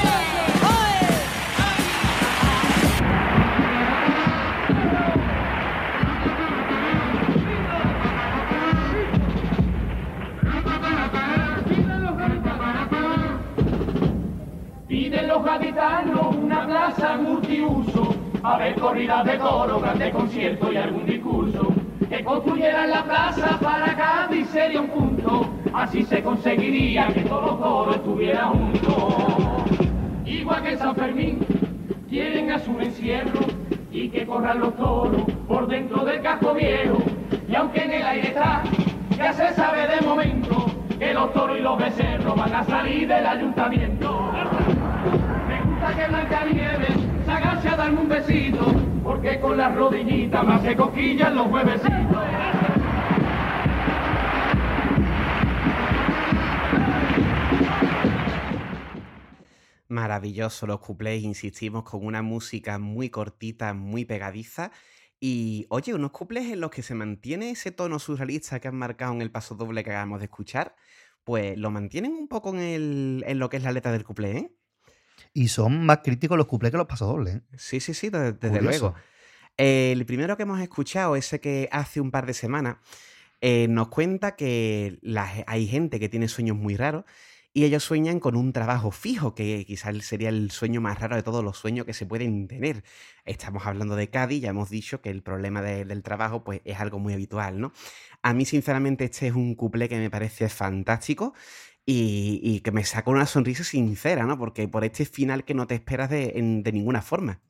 Piden 14.86 15.26
los 15.26 15.44
gaditanos 15.44 16.36
una 16.36 16.66
plaza 16.66 17.16
multiuso, 17.16 18.14
a 18.44 18.58
ver 18.58 18.76
corridas 18.76 19.24
de 19.24 19.38
toro, 19.38 19.80
grandes 19.80 20.12
conciertos 20.14 20.72
y 20.72 20.76
algún 20.76 21.04
discurso. 21.04 21.74
Que 22.08 22.22
construyeran 22.22 22.90
la 22.90 23.04
plaza 23.04 23.58
para 23.58 23.96
Cádiz 23.96 24.46
sería 24.50 24.82
un 24.82 24.88
punto, 24.88 25.11
así 25.74 26.02
se 26.04 26.22
conseguiría 26.22 27.08
que 27.08 27.22
todos 27.22 27.46
los 27.46 27.60
toros 27.60 27.96
estuvieran 27.96 28.50
juntos. 28.50 29.14
Igual 30.24 30.62
que 30.62 30.76
San 30.76 30.94
Fermín, 30.94 31.38
quieren 32.08 32.52
a 32.52 32.58
su 32.58 32.78
encierro 32.78 33.40
y 33.90 34.08
que 34.08 34.26
corran 34.26 34.60
los 34.60 34.76
toros 34.76 35.22
por 35.46 35.66
dentro 35.66 36.04
del 36.04 36.20
casco 36.22 36.54
viejo. 36.54 36.98
Y 37.48 37.54
aunque 37.54 37.84
en 37.84 37.92
el 37.92 38.02
aire 38.02 38.28
está, 38.28 38.62
ya 39.16 39.32
se 39.32 39.52
sabe 39.54 39.86
de 39.88 40.00
momento 40.06 40.66
que 40.98 41.12
los 41.14 41.32
toros 41.32 41.58
y 41.58 41.62
los 41.62 41.78
becerros 41.78 42.36
van 42.36 42.54
a 42.54 42.64
salir 42.64 43.08
del 43.08 43.26
ayuntamiento. 43.26 44.30
Me 45.48 45.60
gusta 45.62 45.96
que 45.96 46.08
Blanca 46.08 46.44
Nieves 46.44 46.96
se 47.24 47.30
agache 47.32 47.68
a 47.68 47.76
darme 47.76 48.00
un 48.00 48.08
besito, 48.08 48.74
porque 49.02 49.40
con 49.40 49.56
las 49.56 49.74
rodillitas 49.74 50.44
más 50.44 50.62
se 50.62 50.76
coquillan 50.76 51.34
los 51.34 51.46
huevecitos. 51.48 52.22
Maravilloso 60.02 60.66
los 60.66 60.80
cuplés, 60.80 61.22
insistimos, 61.22 61.84
con 61.84 62.04
una 62.04 62.22
música 62.22 62.76
muy 62.80 63.08
cortita, 63.08 63.72
muy 63.72 64.04
pegadiza. 64.04 64.72
Y 65.20 65.64
oye, 65.68 65.94
unos 65.94 66.10
cuplés 66.10 66.50
en 66.50 66.58
los 66.60 66.72
que 66.72 66.82
se 66.82 66.96
mantiene 66.96 67.50
ese 67.50 67.70
tono 67.70 68.00
surrealista 68.00 68.58
que 68.58 68.66
han 68.66 68.74
marcado 68.74 69.12
en 69.12 69.22
el 69.22 69.30
paso 69.30 69.54
doble 69.54 69.84
que 69.84 69.90
acabamos 69.90 70.18
de 70.18 70.24
escuchar, 70.24 70.74
pues 71.22 71.56
lo 71.56 71.70
mantienen 71.70 72.14
un 72.14 72.26
poco 72.26 72.50
en, 72.50 72.58
el, 72.58 73.24
en 73.28 73.38
lo 73.38 73.48
que 73.48 73.58
es 73.58 73.62
la 73.62 73.70
letra 73.70 73.92
del 73.92 74.02
cuplé, 74.02 74.30
¿eh? 74.38 74.52
Y 75.32 75.46
son 75.46 75.86
más 75.86 75.98
críticos 76.02 76.36
los 76.36 76.48
cuplés 76.48 76.72
que 76.72 76.78
los 76.78 76.88
pasodobles. 76.88 77.36
¿eh? 77.36 77.42
Sí, 77.56 77.78
sí, 77.78 77.94
sí, 77.94 78.08
desde, 78.10 78.32
desde 78.32 78.60
luego. 78.60 78.94
El 79.56 80.04
primero 80.04 80.36
que 80.36 80.42
hemos 80.42 80.60
escuchado, 80.60 81.14
ese 81.14 81.38
que 81.38 81.68
hace 81.70 82.00
un 82.00 82.10
par 82.10 82.26
de 82.26 82.34
semanas, 82.34 82.78
eh, 83.40 83.68
nos 83.68 83.86
cuenta 83.86 84.34
que 84.34 84.98
la- 85.00 85.44
hay 85.46 85.68
gente 85.68 86.00
que 86.00 86.08
tiene 86.08 86.26
sueños 86.26 86.56
muy 86.56 86.76
raros 86.76 87.04
y 87.54 87.64
ellos 87.64 87.84
sueñan 87.84 88.18
con 88.20 88.34
un 88.36 88.52
trabajo 88.52 88.90
fijo, 88.90 89.34
que 89.34 89.64
quizás 89.66 89.96
sería 90.04 90.30
el 90.30 90.50
sueño 90.50 90.80
más 90.80 90.98
raro 91.00 91.16
de 91.16 91.22
todos 91.22 91.44
los 91.44 91.58
sueños 91.58 91.84
que 91.86 91.92
se 91.94 92.06
pueden 92.06 92.48
tener. 92.48 92.82
Estamos 93.24 93.66
hablando 93.66 93.94
de 93.96 94.08
Cádiz, 94.10 94.40
ya 94.42 94.50
hemos 94.50 94.70
dicho 94.70 95.00
que 95.02 95.10
el 95.10 95.22
problema 95.22 95.60
de- 95.62 95.84
del 95.84 96.02
trabajo 96.02 96.44
pues, 96.44 96.62
es 96.64 96.80
algo 96.80 96.98
muy 96.98 97.12
habitual, 97.14 97.60
¿no? 97.60 97.72
A 98.22 98.32
mí, 98.34 98.44
sinceramente, 98.46 99.04
este 99.04 99.28
es 99.28 99.34
un 99.34 99.54
cuplé 99.54 99.88
que 99.88 99.98
me 99.98 100.10
parece 100.10 100.48
fantástico 100.48 101.34
y, 101.84 102.60
que 102.60 102.70
me 102.72 102.84
saca 102.84 103.10
una 103.10 103.26
sonrisa 103.26 103.64
sincera, 103.64 104.24
¿no? 104.26 104.38
Porque 104.38 104.68
por 104.68 104.84
este 104.84 105.04
final 105.04 105.44
que 105.44 105.54
no 105.54 105.66
te 105.66 105.74
esperas 105.74 106.10
de, 106.10 106.32
en- 106.36 106.62
de 106.62 106.72
ninguna 106.72 107.02
forma. 107.02 107.40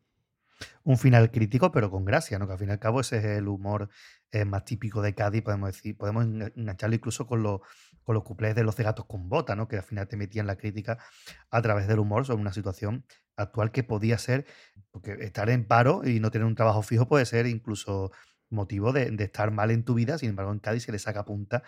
Un 0.85 0.99
final 0.99 1.31
crítico, 1.31 1.71
pero 1.73 1.91
con 1.91 2.05
gracia, 2.05 2.39
¿no? 2.39 2.47
Que 2.47 2.53
al 2.55 2.59
fin 2.59 2.69
y 2.69 2.73
al 2.73 2.79
cabo 2.79 3.01
ese 3.01 3.19
es 3.19 3.25
el 3.25 3.49
humor 3.49 3.89
eh, 4.33 4.45
más 4.45 4.65
típico 4.65 5.03
de 5.03 5.15
Cádiz, 5.15 5.43
podemos 5.43 5.73
decir, 5.73 5.97
podemos 5.97 6.25
enga- 6.25 6.53
engancharlo 6.57 6.97
incluso 6.97 7.27
con, 7.27 7.43
los 7.43 7.61
con 8.05 8.15
los 8.15 8.25
cuplés 8.25 8.55
de 8.55 8.65
los 8.65 8.75
cegatos 8.75 9.07
con 9.07 9.29
bota, 9.29 9.57
¿no? 9.57 9.69
Que 9.69 9.77
al 9.77 9.83
final 9.83 10.09
te 10.09 10.17
metían 10.17 10.47
la 10.47 10.57
crítica 10.57 10.99
a 11.51 11.63
través 11.63 11.87
del 11.87 11.99
humor 11.99 12.27
sobre 12.27 12.41
una 12.41 12.53
situación 12.53 13.05
actual 13.37 13.73
que 13.73 13.83
podía 13.83 14.19
ser, 14.19 14.47
porque 14.91 15.13
estar 15.21 15.49
en 15.51 15.67
paro 15.67 16.03
y 16.05 16.21
no 16.21 16.31
tener 16.31 16.47
un 16.47 16.55
trabajo 16.55 16.83
fijo 16.83 17.09
puede 17.09 17.27
ser 17.27 17.47
incluso 17.47 18.11
motivo 18.51 18.93
de, 18.93 19.11
de 19.11 19.25
estar 19.25 19.51
mal 19.51 19.71
en 19.71 19.85
tu 19.85 19.95
vida, 19.95 20.19
sin 20.19 20.31
embargo 20.31 20.53
en 20.53 20.59
Cádiz 20.59 20.85
se 20.85 20.93
le 20.93 20.99
saca 20.99 21.25
punta 21.25 21.63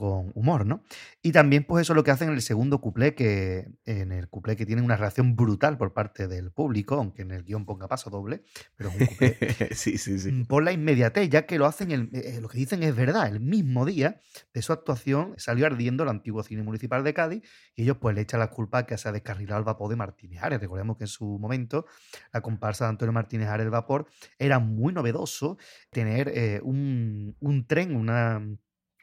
con 0.00 0.32
humor, 0.34 0.66
¿no? 0.66 0.82
Y 1.22 1.32
también, 1.32 1.64
pues 1.64 1.82
eso 1.82 1.92
es 1.92 1.96
lo 1.96 2.02
que 2.04 2.10
hacen 2.10 2.28
en 2.28 2.34
el 2.34 2.42
segundo 2.42 2.80
cuplé, 2.80 3.14
que 3.14 3.68
en 3.84 4.12
el 4.12 4.28
cuplé 4.28 4.56
que 4.56 4.66
tiene 4.66 4.82
una 4.82 4.96
reacción 4.96 5.36
brutal 5.36 5.76
por 5.78 5.92
parte 5.92 6.26
del 6.28 6.50
público, 6.52 6.94
aunque 6.96 7.22
en 7.22 7.30
el 7.32 7.44
guion 7.44 7.66
ponga 7.66 7.88
paso 7.88 8.10
doble, 8.10 8.42
pero 8.76 8.88
es 8.90 8.96
un 8.96 9.04
cuplé 9.04 9.38
sí, 9.72 9.98
sí, 9.98 10.18
sí. 10.18 10.32
mm, 10.32 10.44
por 10.46 10.62
la 10.62 10.72
inmediatez, 10.72 11.28
ya 11.30 11.46
que 11.46 11.58
lo 11.58 11.66
hacen, 11.66 11.90
el- 11.90 12.10
eh, 12.12 12.40
lo 12.40 12.48
que 12.48 12.58
dicen 12.58 12.82
es 12.82 12.94
verdad, 12.96 13.28
el 13.28 13.40
mismo 13.40 13.84
día 13.84 14.20
de 14.54 14.62
su 14.62 14.72
actuación 14.72 15.34
salió 15.36 15.66
ardiendo 15.66 16.02
el 16.04 16.08
antiguo 16.08 16.42
cine 16.42 16.62
municipal 16.62 17.04
de 17.04 17.14
Cádiz 17.14 17.42
y 17.74 17.82
ellos 17.82 17.98
pues 18.00 18.14
le 18.14 18.22
echan 18.22 18.40
la 18.40 18.50
culpa 18.50 18.86
que 18.86 18.96
se 18.98 19.08
ha 19.08 19.12
descarrilado 19.12 19.58
el 19.58 19.64
vapor 19.64 19.90
de 19.90 19.96
Martínez 19.96 20.42
Ares. 20.42 20.60
Recordemos 20.60 20.96
que 20.96 21.04
en 21.04 21.08
su 21.08 21.38
momento 21.38 21.86
la 22.32 22.40
comparsa 22.40 22.84
de 22.84 22.90
Antonio 22.90 23.12
Martínez 23.12 23.48
Ares 23.48 23.64
el 23.64 23.70
vapor 23.70 24.06
era 24.38 24.58
muy 24.58 24.92
novedoso 24.92 25.58
tener 25.90 26.28
eh, 26.34 26.60
un, 26.62 27.36
un 27.40 27.66
tren, 27.66 27.94
una 27.96 28.40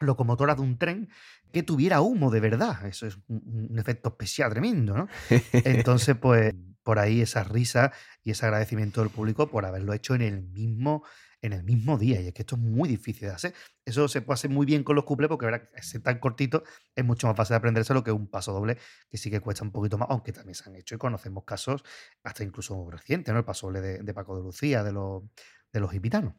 locomotora 0.00 0.54
de 0.54 0.62
un 0.62 0.78
tren 0.78 1.08
que 1.52 1.62
tuviera 1.62 2.00
humo 2.00 2.30
de 2.30 2.40
verdad. 2.40 2.86
Eso 2.86 3.06
es 3.06 3.16
un, 3.28 3.68
un 3.70 3.78
efecto 3.78 4.10
especial 4.10 4.50
tremendo, 4.50 4.96
¿no? 4.96 5.08
Entonces, 5.52 6.16
pues, 6.20 6.54
por 6.88 6.98
ahí 6.98 7.20
esa 7.20 7.44
risa 7.44 7.92
y 8.24 8.30
ese 8.30 8.46
agradecimiento 8.46 9.02
del 9.02 9.10
público 9.10 9.50
por 9.50 9.66
haberlo 9.66 9.92
hecho 9.92 10.14
en 10.14 10.22
el 10.22 10.40
mismo, 10.40 11.04
en 11.42 11.52
el 11.52 11.62
mismo 11.62 11.98
día. 11.98 12.18
Y 12.18 12.28
es 12.28 12.32
que 12.32 12.40
esto 12.40 12.56
es 12.56 12.62
muy 12.62 12.88
difícil 12.88 13.28
de 13.28 13.34
hacer. 13.34 13.54
Eso 13.84 14.08
se 14.08 14.22
puede 14.22 14.36
hacer 14.36 14.50
muy 14.50 14.64
bien 14.64 14.84
con 14.84 14.96
los 14.96 15.04
cuplés, 15.04 15.28
porque 15.28 15.44
¿verdad? 15.44 15.68
ese 15.74 16.00
tan 16.00 16.18
cortito 16.18 16.62
es 16.96 17.04
mucho 17.04 17.26
más 17.26 17.36
fácil 17.36 17.52
de 17.52 17.56
aprendérselo 17.58 18.02
que 18.02 18.10
un 18.10 18.26
paso 18.26 18.54
doble, 18.54 18.78
que 19.10 19.18
sí 19.18 19.30
que 19.30 19.40
cuesta 19.40 19.64
un 19.64 19.70
poquito 19.70 19.98
más, 19.98 20.08
aunque 20.10 20.32
también 20.32 20.54
se 20.54 20.66
han 20.66 20.76
hecho 20.76 20.94
y 20.94 20.98
conocemos 20.98 21.44
casos 21.44 21.84
hasta 22.22 22.42
incluso 22.42 22.90
recientes, 22.90 23.34
¿no? 23.34 23.40
El 23.40 23.44
paso 23.44 23.66
doble 23.66 23.82
de, 23.82 23.98
de 23.98 24.14
Paco 24.14 24.38
de 24.38 24.44
Lucía, 24.44 24.82
de 24.82 24.92
los, 24.92 25.24
de 25.70 25.80
los 25.80 25.90
gitanos. 25.90 26.32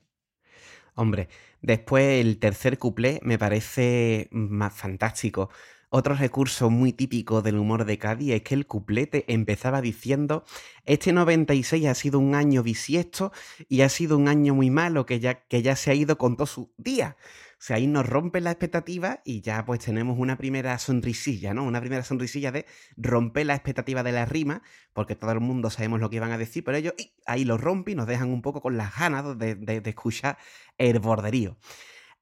Hombre, 1.00 1.30
después 1.62 2.20
el 2.20 2.40
tercer 2.40 2.78
cuplé 2.78 3.22
me 3.24 3.40
parece 3.40 4.28
más 4.32 4.74
fantástico. 4.74 5.50
Otro 5.90 6.14
recurso 6.14 6.70
muy 6.70 6.92
típico 6.92 7.42
del 7.42 7.58
humor 7.58 7.86
de 7.86 7.98
Cádiz 7.98 8.34
es 8.34 8.42
que 8.42 8.54
el 8.54 8.68
cuplete 8.68 9.24
empezaba 9.30 9.80
diciendo 9.80 10.44
este 10.84 11.14
96 11.14 11.86
ha 11.88 11.96
sido 11.96 12.20
un 12.20 12.36
año 12.36 12.64
bisiesto 12.64 13.32
y 13.70 13.80
ha 13.80 13.88
sido 13.88 14.18
un 14.18 14.28
año 14.28 14.54
muy 14.54 14.70
malo 14.70 15.06
que 15.06 15.22
ya, 15.22 15.36
que 15.48 15.62
ya 15.62 15.78
se 15.78 15.92
ha 15.92 15.94
ido 15.94 16.18
con 16.18 16.36
todos 16.36 16.50
sus 16.50 16.68
días. 16.76 17.16
Sea, 17.60 17.76
ahí 17.76 17.88
nos 17.88 18.08
rompen 18.08 18.46
la 18.46 18.52
expectativa 18.52 19.22
y 19.26 19.42
ya 19.42 19.66
pues 19.66 19.80
tenemos 19.80 20.18
una 20.18 20.38
primera 20.38 20.78
sonrisilla, 20.80 21.54
¿no? 21.54 21.66
Una 21.66 21.82
primera 21.82 22.04
sonrisilla 22.04 22.52
de 22.52 22.66
romper 22.96 23.48
la 23.48 23.56
expectativa 23.56 24.02
de 24.02 24.14
la 24.14 24.26
rima, 24.26 24.64
porque 24.94 25.16
todo 25.16 25.32
el 25.32 25.42
mundo 25.42 25.70
sabemos 25.70 26.00
lo 26.00 26.10
que 26.10 26.16
iban 26.16 26.32
a 26.32 26.38
decir, 26.38 26.64
pero 26.64 26.78
ellos 26.78 26.94
¡ih! 26.98 27.14
ahí 27.26 27.46
lo 27.46 27.58
rompen 27.58 27.94
y 27.94 27.96
nos 27.98 28.08
dejan 28.08 28.30
un 28.30 28.42
poco 28.42 28.62
con 28.62 28.78
las 28.78 28.98
ganas 28.98 29.38
de 29.38 29.82
escuchar 29.86 30.38
el 30.78 31.00
borderío. 31.00 31.58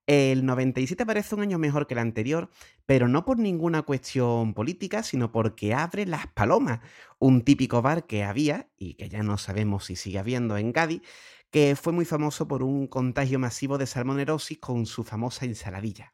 El 0.07 0.45
97 0.45 1.05
parece 1.05 1.35
un 1.35 1.41
año 1.41 1.59
mejor 1.59 1.85
que 1.85 1.93
el 1.93 1.99
anterior, 1.99 2.49
pero 2.85 3.09
no 3.09 3.26
por 3.26 3.39
ninguna 3.39 3.81
cuestión 3.81 4.53
política, 4.53 5.03
sino 5.03 5.34
porque 5.34 5.73
abre 5.73 6.05
Las 6.05 6.27
Palomas, 6.27 6.80
un 7.19 7.41
típico 7.41 7.81
bar 7.81 8.07
que 8.07 8.23
había, 8.23 8.69
y 8.77 8.93
que 8.93 9.09
ya 9.09 9.22
no 9.22 9.38
sabemos 9.38 9.84
si 9.84 9.97
sigue 9.97 10.18
habiendo 10.18 10.55
en 10.55 10.72
Cádiz, 10.72 11.01
que 11.52 11.76
fue 11.76 11.94
muy 11.94 12.06
famoso 12.06 12.48
por 12.48 12.64
un 12.64 12.88
contagio 12.88 13.40
masivo 13.40 13.78
de 13.78 13.88
salmonerosis 13.88 14.60
con 14.60 14.86
su 14.86 15.03
famosa 15.03 15.45
ensaladilla. 15.45 16.14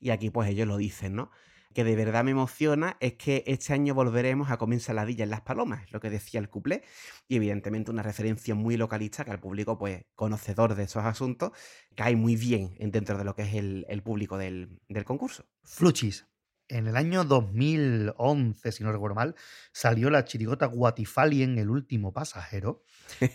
Y 0.00 0.10
aquí 0.10 0.30
pues 0.30 0.48
ellos 0.48 0.66
lo 0.66 0.76
dicen, 0.76 1.14
¿no? 1.14 1.30
Que 1.74 1.84
de 1.84 1.94
verdad 1.94 2.24
me 2.24 2.32
emociona 2.32 2.96
es 2.98 3.14
que 3.14 3.44
este 3.46 3.72
año 3.72 3.94
volveremos 3.94 4.50
a 4.50 4.56
comer 4.56 4.78
ensaladilla 4.78 5.22
en 5.22 5.30
Las 5.30 5.42
Palomas, 5.42 5.92
lo 5.92 6.00
que 6.00 6.10
decía 6.10 6.40
el 6.40 6.48
cuplé, 6.48 6.82
y 7.28 7.36
evidentemente 7.36 7.92
una 7.92 8.02
referencia 8.02 8.56
muy 8.56 8.76
localista 8.76 9.24
que 9.24 9.30
al 9.30 9.38
público, 9.38 9.78
pues 9.78 10.04
conocedor 10.16 10.74
de 10.74 10.84
esos 10.84 11.04
asuntos, 11.04 11.52
cae 11.94 12.16
muy 12.16 12.34
bien 12.34 12.74
en- 12.78 12.90
dentro 12.90 13.16
de 13.18 13.24
lo 13.24 13.36
que 13.36 13.42
es 13.42 13.54
el, 13.54 13.86
el 13.88 14.02
público 14.02 14.36
del, 14.36 14.80
del 14.88 15.04
concurso. 15.04 15.44
Fluchis. 15.62 16.26
En 16.70 16.86
el 16.86 16.96
año 16.96 17.24
2011, 17.24 18.70
si 18.70 18.84
no 18.84 18.92
recuerdo 18.92 19.16
mal, 19.16 19.34
salió 19.72 20.08
la 20.08 20.24
chirigota 20.24 20.66
Guatifalien, 20.66 21.58
el 21.58 21.68
último 21.68 22.12
pasajero, 22.12 22.84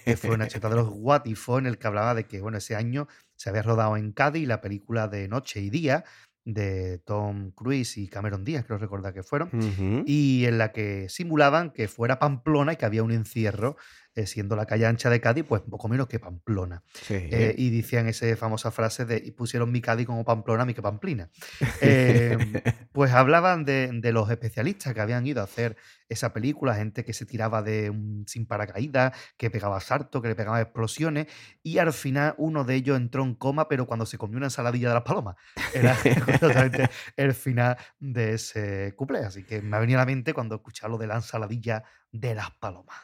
que 0.05 0.15
fue 0.15 0.35
una 0.35 0.47
cheta 0.47 0.69
de 0.69 0.75
los 0.75 0.89
Guatifó 0.89 1.59
en 1.59 1.65
el 1.65 1.77
que 1.77 1.87
hablaba 1.87 2.15
de 2.15 2.25
que, 2.25 2.39
bueno, 2.39 2.57
ese 2.57 2.75
año 2.77 3.07
se 3.35 3.49
había 3.49 3.61
rodado 3.61 3.97
en 3.97 4.13
Cádiz 4.13 4.47
la 4.47 4.61
película 4.61 5.09
de 5.09 5.27
Noche 5.27 5.59
y 5.59 5.69
Día 5.69 6.05
de 6.45 6.99
Tom 6.99 7.51
Cruise 7.51 7.97
y 7.97 8.07
Cameron 8.07 8.45
Díaz, 8.45 8.65
creo 8.65 8.77
recordar 8.77 9.13
que 9.13 9.23
fueron, 9.23 9.49
y 10.05 10.45
en 10.45 10.59
la 10.59 10.71
que 10.71 11.09
simulaban 11.09 11.71
que 11.71 11.87
fuera 11.87 12.19
Pamplona 12.19 12.73
y 12.73 12.75
que 12.77 12.85
había 12.85 13.03
un 13.03 13.11
encierro, 13.11 13.75
eh, 14.15 14.25
siendo 14.27 14.55
la 14.55 14.65
calle 14.65 14.85
ancha 14.85 15.09
de 15.09 15.19
Cádiz, 15.19 15.43
pues 15.47 15.61
poco 15.61 15.89
menos 15.89 16.07
que 16.07 16.19
Pamplona. 16.19 16.83
Sí. 16.93 17.15
Eh, 17.15 17.53
y 17.57 17.69
decían 17.69 18.07
esa 18.07 18.33
famosa 18.37 18.71
frase 18.71 19.05
de 19.05 19.21
y 19.23 19.31
pusieron 19.31 19.71
mi 19.71 19.81
Cádiz 19.81 20.07
como 20.07 20.23
Pamplona, 20.23 20.65
mi 20.65 20.73
que 20.73 20.81
Pamplina. 20.81 21.29
Eh, 21.81 22.37
pues 22.93 23.11
hablaban 23.11 23.65
de, 23.65 23.89
de 23.91 24.11
los 24.11 24.29
especialistas 24.29 24.93
que 24.93 25.01
habían 25.01 25.27
ido 25.27 25.41
a 25.41 25.43
hacer 25.43 25.75
esa 26.09 26.33
película, 26.33 26.75
gente 26.75 27.03
que 27.03 27.13
se 27.13 27.25
tiraba 27.25 27.61
de 27.61 27.89
un 27.89 28.25
sin 28.27 28.45
paracaídas, 28.45 29.13
que 29.37 29.49
pegaba 29.49 29.79
salto, 29.79 30.21
que 30.21 30.29
le 30.29 30.35
pegaba 30.35 30.61
explosiones, 30.61 31.27
y 31.63 31.79
al 31.79 31.91
final 31.93 32.35
uno 32.37 32.63
de 32.63 32.75
ellos 32.75 32.97
entró 32.97 33.23
en 33.23 33.35
coma, 33.35 33.67
pero 33.67 33.85
cuando 33.85 34.05
se 34.05 34.17
comió 34.17 34.37
una 34.37 34.47
ensaladilla 34.47 34.89
de 34.89 34.93
las 34.93 35.03
palomas. 35.03 35.35
Era 35.73 35.95
justamente 36.25 36.89
el 37.17 37.33
final 37.33 37.77
de 37.99 38.33
ese 38.33 38.93
cuplé. 38.95 39.19
Así 39.19 39.43
que 39.43 39.61
me 39.61 39.77
ha 39.77 39.79
venido 39.79 39.99
a 39.99 40.03
la 40.03 40.05
mente 40.05 40.33
cuando 40.33 40.55
escuchaba 40.55 40.91
lo 40.91 40.97
de 40.97 41.07
la 41.07 41.15
ensaladilla 41.15 41.83
de 42.11 42.35
las 42.35 42.51
palomas. 42.51 42.97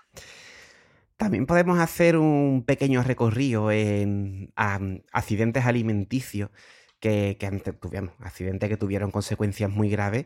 También 1.21 1.45
podemos 1.45 1.77
hacer 1.79 2.17
un 2.17 2.63
pequeño 2.65 3.03
recorrido 3.03 3.69
en 3.71 4.51
am, 4.55 5.03
accidentes 5.11 5.67
alimenticios 5.67 6.49
que, 6.99 7.37
que 7.39 7.45
antes 7.45 7.79
tuvieron, 7.79 8.11
accidentes 8.19 8.67
que 8.69 8.75
tuvieron 8.77 9.11
consecuencias 9.11 9.69
muy 9.69 9.87
graves. 9.89 10.25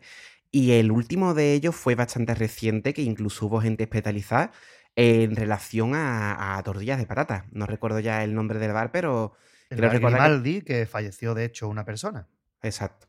Y 0.51 0.71
el 0.71 0.91
último 0.91 1.33
de 1.33 1.51
ellos 1.53 1.75
fue 1.75 1.95
bastante 1.95 2.33
reciente, 2.33 2.93
que 2.93 3.01
incluso 3.01 3.47
hubo 3.47 3.59
gente 3.59 3.83
hospitalizada 3.83 4.53
en 4.95 5.35
relación 5.35 5.95
a, 5.95 6.57
a 6.57 6.63
tortillas 6.63 6.97
de 6.97 7.05
patata. 7.05 7.45
No 7.51 7.65
recuerdo 7.65 7.99
ya 7.99 8.23
el 8.23 8.33
nombre 8.33 8.57
del 8.59 8.71
bar, 8.71 8.91
pero 8.93 9.33
El 9.69 9.75
Creo 9.79 9.89
recordar 9.89 10.41
que- 10.43 10.63
que 10.63 10.85
falleció 10.85 11.33
de 11.33 11.43
hecho 11.43 11.67
una 11.67 11.83
persona. 11.83 12.29
exacto. 12.61 13.07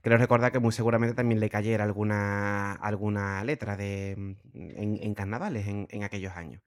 Creo 0.00 0.18
recordar 0.18 0.50
que 0.52 0.58
muy 0.60 0.72
seguramente 0.72 1.14
también 1.14 1.40
le 1.40 1.50
cayera 1.50 1.84
alguna, 1.84 2.72
alguna 2.74 3.44
letra 3.44 3.76
de, 3.76 4.12
en, 4.12 4.98
en 5.00 5.14
carnavales 5.14 5.66
en, 5.68 5.86
en 5.90 6.02
aquellos 6.04 6.32
años. 6.36 6.62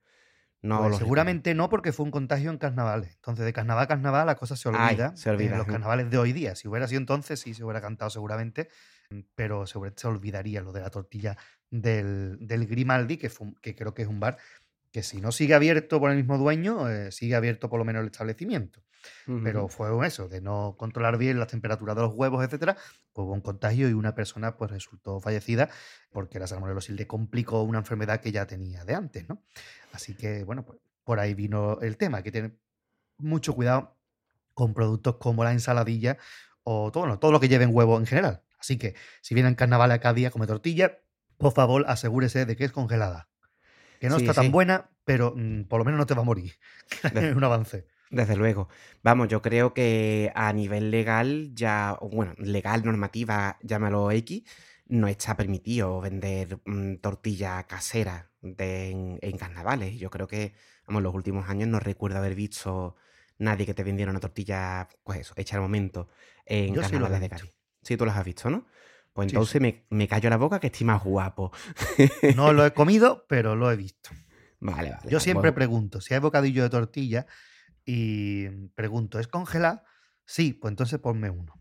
No 0.62 0.88
Pues 0.88 0.96
seguramente 0.96 1.54
no, 1.54 1.68
porque 1.68 1.92
fue 1.92 2.04
un 2.06 2.10
contagio 2.10 2.50
en 2.50 2.56
carnavales. 2.58 3.14
Entonces, 3.16 3.44
de 3.44 3.52
carnaval 3.52 3.84
a 3.84 3.88
carnaval 3.88 4.26
la 4.26 4.36
cosa 4.36 4.56
se 4.56 4.68
Ay, 4.70 5.08
olvida. 5.08 5.14
se 5.14 5.30
olvida, 5.30 5.56
En 5.56 5.58
los 5.58 5.66
ujú. 5.66 5.66
carnavales 5.66 6.10
de 6.10 6.16
hoy 6.18 6.32
día. 6.32 6.54
Si 6.56 6.66
hubiera 6.68 6.88
sido 6.88 7.00
entonces, 7.00 7.40
sí 7.40 7.52
se 7.54 7.62
hubiera 7.64 7.80
cantado 7.82 8.10
seguramente, 8.10 8.68
pero 9.34 9.66
seguramente 9.66 10.00
se 10.02 10.08
olvidaría 10.08 10.62
lo 10.62 10.72
de 10.72 10.80
la 10.80 10.90
tortilla 10.90 11.36
del, 11.70 12.38
del 12.40 12.66
Grimaldi, 12.66 13.18
que, 13.18 13.28
fue 13.30 13.48
que 13.60 13.74
creo 13.74 13.92
que 13.94 14.02
es 14.02 14.08
un 14.08 14.20
bar 14.20 14.38
que 14.92 15.02
si 15.02 15.20
no 15.20 15.32
sigue 15.32 15.54
abierto 15.54 16.00
por 16.00 16.10
el 16.10 16.16
mismo 16.18 16.38
dueño, 16.38 16.88
eh, 16.90 17.12
sigue 17.12 17.34
abierto 17.36 17.68
por 17.70 17.78
lo 17.80 17.84
menos 17.86 18.02
el 18.02 18.06
establecimiento. 18.08 18.84
Pero 19.42 19.68
fue 19.68 20.06
eso, 20.06 20.28
de 20.28 20.40
no 20.40 20.76
controlar 20.78 21.18
bien 21.18 21.38
las 21.38 21.48
temperaturas 21.48 21.96
de 21.96 22.02
los 22.02 22.14
huevos, 22.14 22.44
etcétera, 22.44 22.76
pues 23.12 23.24
hubo 23.24 23.32
un 23.32 23.40
contagio 23.40 23.88
y 23.88 23.92
una 23.92 24.14
persona 24.14 24.56
pues 24.56 24.70
resultó 24.70 25.20
fallecida 25.20 25.68
porque 26.10 26.38
la 26.38 26.46
salmonelosis 26.46 26.94
le 26.94 27.06
complicó 27.06 27.62
una 27.62 27.78
enfermedad 27.78 28.20
que 28.20 28.32
ya 28.32 28.46
tenía 28.46 28.84
de 28.84 28.94
antes, 28.94 29.28
¿no? 29.28 29.42
Así 29.92 30.14
que, 30.14 30.44
bueno, 30.44 30.64
pues 30.64 30.78
por 31.04 31.20
ahí 31.20 31.34
vino 31.34 31.80
el 31.80 31.96
tema. 31.96 32.18
Hay 32.18 32.22
que 32.22 32.32
tener 32.32 32.56
mucho 33.18 33.54
cuidado 33.54 33.96
con 34.54 34.74
productos 34.74 35.16
como 35.16 35.44
la 35.44 35.52
ensaladilla 35.52 36.18
o 36.62 36.90
todo, 36.92 37.18
todo 37.18 37.32
lo 37.32 37.40
que 37.40 37.48
lleven 37.48 37.70
huevo 37.72 37.98
en 37.98 38.06
general. 38.06 38.42
Así 38.58 38.78
que 38.78 38.94
si 39.20 39.34
vienen 39.34 39.54
carnaval 39.54 39.98
cada 40.00 40.14
día 40.14 40.30
come 40.30 40.46
tortilla, 40.46 41.00
por 41.36 41.52
favor 41.52 41.84
asegúrese 41.88 42.46
de 42.46 42.56
que 42.56 42.64
es 42.64 42.72
congelada. 42.72 43.28
Que 44.00 44.08
no 44.08 44.16
está 44.16 44.34
tan 44.34 44.50
buena, 44.50 44.90
pero 45.04 45.34
mm, 45.36 45.64
por 45.64 45.78
lo 45.78 45.84
menos 45.84 45.98
no 45.98 46.06
te 46.06 46.14
va 46.14 46.22
a 46.22 46.24
morir. 46.24 46.54
es 47.14 47.36
un 47.36 47.44
avance. 47.44 47.86
Desde 48.12 48.36
luego. 48.36 48.68
Vamos, 49.02 49.28
yo 49.28 49.40
creo 49.40 49.72
que 49.72 50.30
a 50.34 50.52
nivel 50.52 50.90
legal, 50.90 51.50
ya, 51.54 51.96
bueno, 52.02 52.34
legal, 52.36 52.84
normativa, 52.84 53.58
llámalo 53.62 54.10
X, 54.10 54.42
no 54.86 55.08
está 55.08 55.34
permitido 55.34 55.98
vender 56.02 56.60
mm, 56.66 56.96
tortilla 56.96 57.62
casera 57.62 58.30
en, 58.42 59.18
carnavales. 59.38 59.98
Yo 59.98 60.10
creo 60.10 60.28
que, 60.28 60.52
vamos, 60.86 61.02
los 61.02 61.14
últimos 61.14 61.48
años 61.48 61.70
no 61.70 61.80
recuerdo 61.80 62.18
haber 62.18 62.34
visto 62.34 62.96
nadie 63.38 63.64
que 63.64 63.72
te 63.72 63.82
vendiera 63.82 64.10
una 64.10 64.20
tortilla, 64.20 64.88
pues 65.04 65.20
eso, 65.20 65.32
hecha 65.38 65.56
al 65.56 65.62
momento 65.62 66.08
en 66.44 66.74
carnavales 66.74 67.20
de 67.20 67.30
Cádiz. 67.30 67.56
Sí, 67.80 67.96
tú 67.96 68.04
las 68.04 68.18
has 68.18 68.26
visto, 68.26 68.50
¿no? 68.50 68.66
Pues 69.14 69.28
entonces 69.28 69.60
Me, 69.60 69.86
me 69.88 70.06
callo 70.06 70.28
la 70.28 70.36
boca 70.36 70.60
que 70.60 70.66
estoy 70.66 70.86
más 70.86 71.02
guapo. 71.02 71.50
No 72.36 72.52
lo 72.52 72.66
he 72.66 72.72
comido, 72.74 73.24
pero 73.26 73.56
lo 73.56 73.72
he 73.72 73.76
visto. 73.76 74.10
Vale, 74.60 74.90
vale. 74.90 75.10
Yo 75.10 75.18
siempre 75.18 75.52
pregunto, 75.52 76.02
si 76.02 76.12
hay 76.12 76.20
bocadillo 76.20 76.62
de 76.62 76.70
tortilla 76.70 77.26
y 77.84 78.48
pregunto, 78.74 79.18
¿es 79.18 79.28
congelada? 79.28 79.84
Sí, 80.24 80.52
pues 80.52 80.72
entonces 80.72 80.98
ponme 80.98 81.30
uno. 81.30 81.54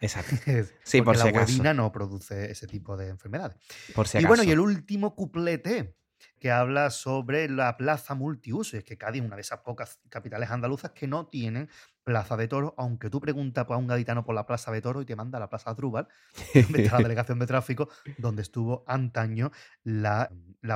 Exacto. 0.00 0.36
Sí, 0.84 1.00
por 1.00 1.16
la 1.16 1.46
si 1.46 1.60
no 1.60 1.92
produce 1.92 2.50
ese 2.50 2.66
tipo 2.66 2.96
de 2.96 3.08
enfermedades. 3.08 3.56
Por 3.94 4.08
si 4.08 4.18
Y 4.18 4.24
bueno, 4.24 4.42
y 4.42 4.50
el 4.50 4.60
último 4.60 5.14
cuplete 5.14 5.96
que 6.38 6.50
habla 6.50 6.90
sobre 6.90 7.48
la 7.48 7.76
plaza 7.76 8.14
multiuso. 8.14 8.76
es 8.76 8.84
que 8.84 8.98
Cádiz 8.98 9.22
es 9.22 9.26
una 9.26 9.36
de 9.36 9.42
esas 9.42 9.60
pocas 9.60 10.00
capitales 10.08 10.50
andaluzas 10.50 10.92
que 10.92 11.06
no 11.06 11.26
tienen 11.26 11.68
plaza 12.02 12.36
de 12.36 12.48
toro, 12.48 12.74
aunque 12.78 13.10
tú 13.10 13.20
preguntas 13.20 13.66
a 13.68 13.76
un 13.76 13.86
gaditano 13.86 14.24
por 14.24 14.34
la 14.34 14.46
plaza 14.46 14.72
de 14.72 14.80
toro 14.80 15.02
y 15.02 15.04
te 15.04 15.16
manda 15.16 15.38
a 15.38 15.40
la 15.40 15.48
plaza 15.48 15.72
Drúbal, 15.74 16.08
donde 16.54 16.82
está 16.82 16.96
la 16.96 17.02
delegación 17.08 17.38
de 17.38 17.46
tráfico, 17.46 17.88
donde 18.18 18.42
estuvo 18.42 18.84
antaño 18.86 19.50
la, 19.84 20.30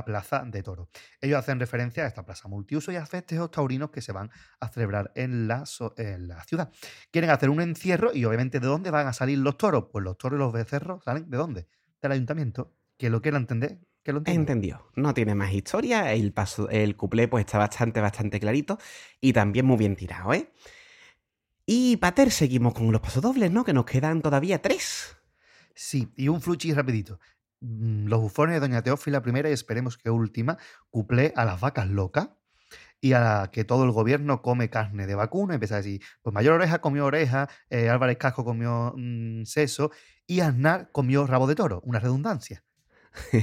plaza 0.04 0.44
de 0.46 0.62
toro. 0.62 0.88
Ellos 1.20 1.38
hacen 1.38 1.58
referencia 1.58 2.04
a 2.04 2.06
esta 2.06 2.24
plaza 2.24 2.48
multiuso 2.48 2.92
y 2.92 2.96
a 2.96 3.06
festejos 3.06 3.50
taurinos 3.50 3.90
que 3.90 4.02
se 4.02 4.12
van 4.12 4.30
a 4.60 4.68
celebrar 4.68 5.12
en 5.14 5.48
la, 5.48 5.64
en 5.96 6.28
la 6.28 6.42
ciudad. 6.44 6.70
Quieren 7.10 7.30
hacer 7.30 7.50
un 7.50 7.60
encierro 7.60 8.12
y 8.14 8.24
obviamente 8.24 8.60
¿de 8.60 8.66
dónde 8.66 8.90
van 8.90 9.06
a 9.06 9.12
salir 9.12 9.38
los 9.38 9.56
toros? 9.58 9.86
Pues 9.90 10.04
los 10.04 10.18
toros 10.18 10.38
y 10.38 10.40
los 10.40 10.52
becerros 10.52 11.04
salen 11.04 11.28
¿de 11.30 11.36
dónde? 11.36 11.68
Del 12.00 12.12
ayuntamiento. 12.12 12.72
Que 12.98 13.10
lo 13.10 13.20
quiera 13.20 13.36
entender, 13.36 13.78
que 14.06 14.12
lo 14.12 14.22
Entendió. 14.24 14.86
No 14.94 15.12
tiene 15.14 15.34
más 15.34 15.52
historia. 15.52 16.12
El, 16.12 16.32
paso, 16.32 16.68
el 16.68 16.96
cuplé 16.96 17.26
pues 17.26 17.44
está 17.44 17.58
bastante, 17.58 18.00
bastante 18.00 18.38
clarito 18.38 18.78
y 19.20 19.32
también 19.32 19.66
muy 19.66 19.76
bien 19.76 19.96
tirado, 19.96 20.32
¿eh? 20.32 20.52
Y 21.66 21.96
Pater, 21.96 22.30
seguimos 22.30 22.72
con 22.72 22.92
los 22.92 23.00
pasodobles, 23.00 23.50
¿no? 23.50 23.64
Que 23.64 23.72
nos 23.72 23.84
quedan 23.84 24.22
todavía 24.22 24.62
tres. 24.62 25.16
Sí, 25.74 26.12
y 26.14 26.28
un 26.28 26.40
fluchi 26.40 26.72
rapidito. 26.72 27.18
Mm, 27.60 28.06
los 28.06 28.20
bufones 28.20 28.54
de 28.54 28.60
Doña 28.60 28.80
Teófila 28.80 29.22
primera 29.22 29.50
y 29.50 29.52
esperemos 29.52 29.98
que 29.98 30.08
última, 30.08 30.56
cuplé 30.88 31.32
a 31.34 31.44
las 31.44 31.60
vacas 31.60 31.88
locas 31.88 32.28
y 33.00 33.14
a 33.14 33.50
que 33.52 33.64
todo 33.64 33.82
el 33.82 33.90
gobierno 33.90 34.40
come 34.40 34.70
carne 34.70 35.08
de 35.08 35.16
vacuno. 35.16 35.52
Empieza 35.52 35.74
a 35.74 35.78
decir, 35.78 36.00
pues 36.22 36.32
Mayor 36.32 36.54
Oreja 36.54 36.80
comió 36.80 37.06
oreja, 37.06 37.48
eh, 37.70 37.88
Álvarez 37.88 38.18
Casco 38.18 38.44
comió 38.44 38.94
mm, 38.96 39.46
seso 39.46 39.90
y 40.28 40.40
Aznar 40.40 40.92
comió 40.92 41.26
rabo 41.26 41.48
de 41.48 41.56
toro. 41.56 41.80
Una 41.84 41.98
redundancia. 41.98 42.62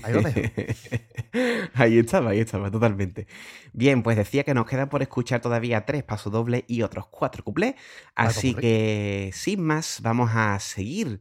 Ahí 0.04 0.14
lo 0.14 0.22
dejo. 0.22 0.40
ahí 1.74 1.98
estaba, 1.98 2.32
ahí 2.32 2.40
estaba, 2.40 2.70
totalmente. 2.72 3.28
Bien, 3.74 4.04
pues 4.04 4.18
decía 4.18 4.44
que 4.44 4.54
nos 4.54 4.66
quedan 4.66 4.90
por 4.90 5.02
escuchar 5.02 5.42
todavía 5.42 5.86
tres 5.86 6.04
pasodobles 6.04 6.64
y 6.68 6.82
otros 6.82 7.08
cuatro 7.08 7.44
cuplés. 7.44 7.76
Así 8.16 8.54
que, 8.54 9.32
sin 9.34 9.62
más, 9.62 10.00
vamos 10.02 10.32
a 10.34 10.60
seguir 10.60 11.20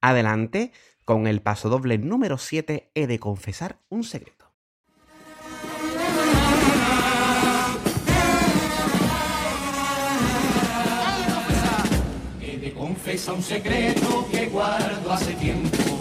adelante 0.00 0.72
con 1.04 1.26
el 1.26 1.40
pasodoble 1.40 1.98
número 1.98 2.38
7. 2.38 2.90
He 2.94 3.06
de 3.06 3.18
confesar 3.18 3.78
un 3.88 4.04
secreto. 4.04 4.52
He 12.40 12.58
de 12.58 12.72
confesar 12.72 13.34
un 13.34 13.42
secreto 13.42 14.28
que 14.30 14.46
guardo 14.46 15.12
hace 15.12 15.34
tiempo 15.34 15.93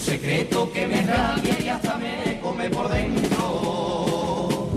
secreto 0.00 0.70
que 0.72 0.86
me 0.86 1.02
rabia 1.02 1.56
y 1.60 1.68
hasta 1.68 1.96
me 1.96 2.40
come 2.40 2.70
por 2.70 2.88
dentro 2.88 4.68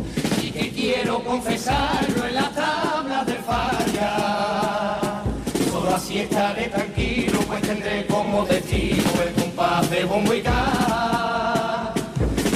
y 0.41 0.51
que 0.51 0.69
quiero 0.71 1.23
confesarlo 1.23 2.27
en 2.27 2.35
las 2.35 2.53
tablas 2.55 3.25
del 3.25 3.37
falla. 3.37 5.21
Solo 5.71 5.95
así 5.95 6.19
estaré 6.19 6.67
tranquilo, 6.67 7.39
pues 7.47 7.61
tendré 7.61 8.05
como 8.07 8.43
testigo 8.45 9.21
el 9.25 9.33
compás 9.33 9.89
de 9.89 10.05
bombo 10.05 10.33
y 10.33 10.43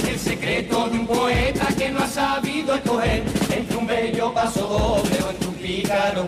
El 0.09 0.19
secreto 0.19 0.89
de 0.89 0.99
un 0.99 1.07
poeta 1.07 1.67
que 1.77 1.89
no 1.89 1.99
ha 1.99 2.07
sabido 2.07 2.75
escoger 2.75 3.23
entre 3.51 3.77
un 3.77 3.87
bello 3.87 4.33
paso 4.33 4.61
doble 4.61 5.17
o 5.23 5.29
entre 5.29 5.47
un 5.47 5.55
pícaro. 5.55 6.25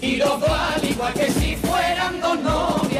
Y 0.00 0.16
los 0.16 0.40
dos 0.40 0.50
al 0.50 0.84
igual 0.84 1.12
que 1.12 1.30
si 1.30 1.56
fueran 1.56 2.20
dos 2.20 2.40
novias 2.40 2.97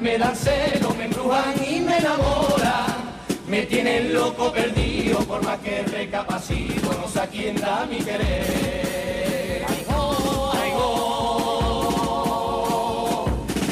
me 0.00 0.16
dan 0.18 0.34
celo, 0.34 0.94
me 0.94 1.04
embrujan 1.04 1.54
y 1.64 1.80
me 1.80 1.98
enamoran. 1.98 3.10
Me 3.46 3.62
tienen 3.66 4.14
loco 4.14 4.52
perdido, 4.52 5.18
por 5.20 5.44
más 5.44 5.58
que 5.58 5.82
recapacito, 5.82 6.92
no 7.00 7.08
sé 7.08 7.20
a 7.20 7.26
quién 7.26 7.56
da 7.56 7.86
mi 7.86 7.98
querer. 7.98 9.64
Ay, 9.68 9.84
oh, 9.92 10.52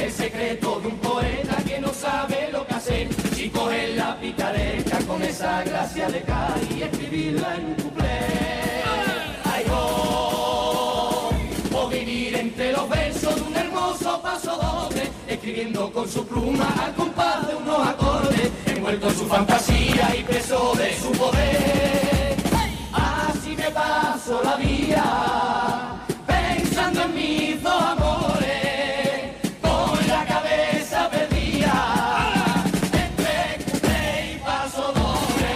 El 0.00 0.12
secreto 0.12 0.80
de 0.80 0.88
un 0.88 0.98
poeta 0.98 1.56
que 1.66 1.80
no 1.80 1.94
sabe 1.94 2.50
lo 2.52 2.66
que 2.66 2.74
hacer. 2.74 3.08
Si 3.34 3.48
coge 3.48 3.94
la 3.94 4.18
picaresca 4.20 4.98
con 5.06 5.22
esa 5.22 5.62
gracia 5.62 6.08
de 6.08 6.22
Cari 6.22 6.68
y 6.78 6.82
escribirla 6.82 7.54
en 7.54 7.64
un 7.66 7.74
cuplé. 7.74 8.47
Escribiendo 15.48 15.90
con 15.90 16.06
su 16.06 16.26
pluma 16.26 16.68
al 16.78 16.94
compás 16.94 17.48
de 17.48 17.54
unos 17.54 17.88
acordes, 17.88 18.52
envuelto 18.66 19.08
en 19.08 19.14
su 19.14 19.24
fantasía 19.24 20.14
y 20.14 20.22
preso 20.22 20.74
de 20.76 20.92
su 20.94 21.10
poder. 21.12 22.36
Así 22.92 23.56
me 23.56 23.70
paso 23.70 24.42
la 24.44 24.56
vida, 24.56 26.06
pensando 26.26 27.02
en 27.02 27.14
mis 27.14 27.62
dos 27.62 27.82
amores, 27.82 29.36
con 29.62 30.06
la 30.06 30.26
cabeza 30.26 31.08
perdida, 31.08 32.64
entre 32.92 34.34
y 34.34 34.38
paso 34.40 34.92
doble. 34.92 35.54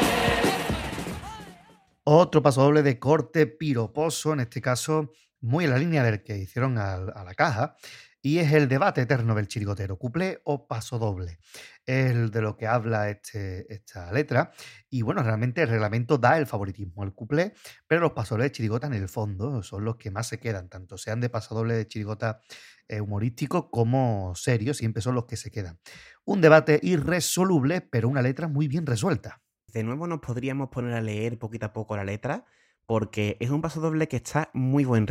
Otro 2.04 2.42
paso 2.42 2.62
doble 2.62 2.82
de 2.82 2.98
corte 2.98 3.46
piroposo, 3.46 4.32
en 4.32 4.40
este 4.40 4.62
caso 4.62 5.12
muy 5.42 5.64
en 5.64 5.70
la 5.70 5.78
línea 5.78 6.02
del 6.02 6.22
que 6.22 6.38
hicieron 6.38 6.78
a 6.78 6.96
la 6.96 7.34
caja, 7.34 7.76
y 8.22 8.38
es 8.38 8.52
el 8.52 8.68
debate 8.68 9.02
eterno 9.02 9.34
del 9.34 9.48
chirigotero, 9.48 9.98
cuplé 9.98 10.40
o 10.44 10.68
paso 10.68 11.00
doble. 11.00 11.38
Es 11.84 12.30
de 12.30 12.40
lo 12.40 12.56
que 12.56 12.68
habla 12.68 13.10
este, 13.10 13.72
esta 13.72 14.12
letra. 14.12 14.52
Y 14.88 15.02
bueno, 15.02 15.24
realmente 15.24 15.62
el 15.62 15.68
reglamento 15.68 16.18
da 16.18 16.38
el 16.38 16.46
favoritismo 16.46 17.02
al 17.02 17.14
cuplé, 17.14 17.54
pero 17.88 18.00
los 18.00 18.12
pasodobles 18.12 18.46
de 18.46 18.52
chirigota 18.52 18.86
en 18.86 18.94
el 18.94 19.08
fondo 19.08 19.64
son 19.64 19.84
los 19.84 19.96
que 19.96 20.12
más 20.12 20.28
se 20.28 20.38
quedan, 20.38 20.68
tanto 20.68 20.96
sean 20.96 21.20
de 21.20 21.30
pasodoble 21.30 21.74
de 21.74 21.88
chirigota 21.88 22.40
eh, 22.86 23.00
humorístico 23.00 23.70
como 23.70 24.34
serio, 24.36 24.72
siempre 24.72 25.02
son 25.02 25.16
los 25.16 25.24
que 25.24 25.36
se 25.36 25.50
quedan. 25.50 25.80
Un 26.24 26.40
debate 26.40 26.78
irresoluble, 26.80 27.80
pero 27.80 28.08
una 28.08 28.22
letra 28.22 28.46
muy 28.46 28.68
bien 28.68 28.86
resuelta. 28.86 29.42
De 29.66 29.82
nuevo 29.82 30.06
nos 30.06 30.20
podríamos 30.20 30.68
poner 30.68 30.94
a 30.94 31.00
leer 31.00 31.38
poquito 31.38 31.66
a 31.66 31.72
poco 31.72 31.96
la 31.96 32.04
letra 32.04 32.44
porque 32.92 33.38
es 33.40 33.48
un 33.48 33.62
paso 33.62 33.80
doble 33.80 34.06
que 34.06 34.16
está 34.16 34.50
muy, 34.52 34.84
buen 34.84 35.06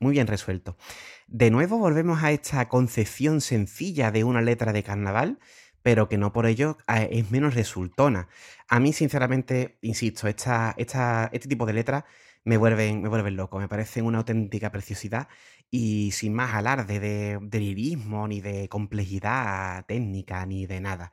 muy 0.00 0.12
bien 0.12 0.26
resuelto. 0.26 0.78
De 1.26 1.50
nuevo 1.50 1.76
volvemos 1.76 2.22
a 2.22 2.32
esta 2.32 2.70
concepción 2.70 3.42
sencilla 3.42 4.10
de 4.10 4.24
una 4.24 4.40
letra 4.40 4.72
de 4.72 4.82
carnaval, 4.82 5.38
pero 5.82 6.08
que 6.08 6.16
no 6.16 6.32
por 6.32 6.46
ello 6.46 6.78
es 6.88 7.30
menos 7.30 7.52
resultona. 7.54 8.28
A 8.66 8.80
mí, 8.80 8.94
sinceramente, 8.94 9.76
insisto, 9.82 10.26
este 10.26 11.48
tipo 11.50 11.66
de 11.66 11.74
letras 11.74 12.04
me 12.44 12.56
vuelven, 12.56 13.02
me 13.02 13.10
vuelven 13.10 13.36
loco, 13.36 13.58
me 13.58 13.68
parecen 13.68 14.06
una 14.06 14.20
auténtica 14.20 14.72
preciosidad 14.72 15.28
y 15.70 16.12
sin 16.12 16.32
más 16.32 16.54
alarde 16.54 16.98
de, 16.98 17.38
de 17.42 17.60
lirismo, 17.60 18.26
ni 18.26 18.40
de 18.40 18.70
complejidad 18.70 19.84
técnica, 19.84 20.46
ni 20.46 20.64
de 20.64 20.80
nada. 20.80 21.12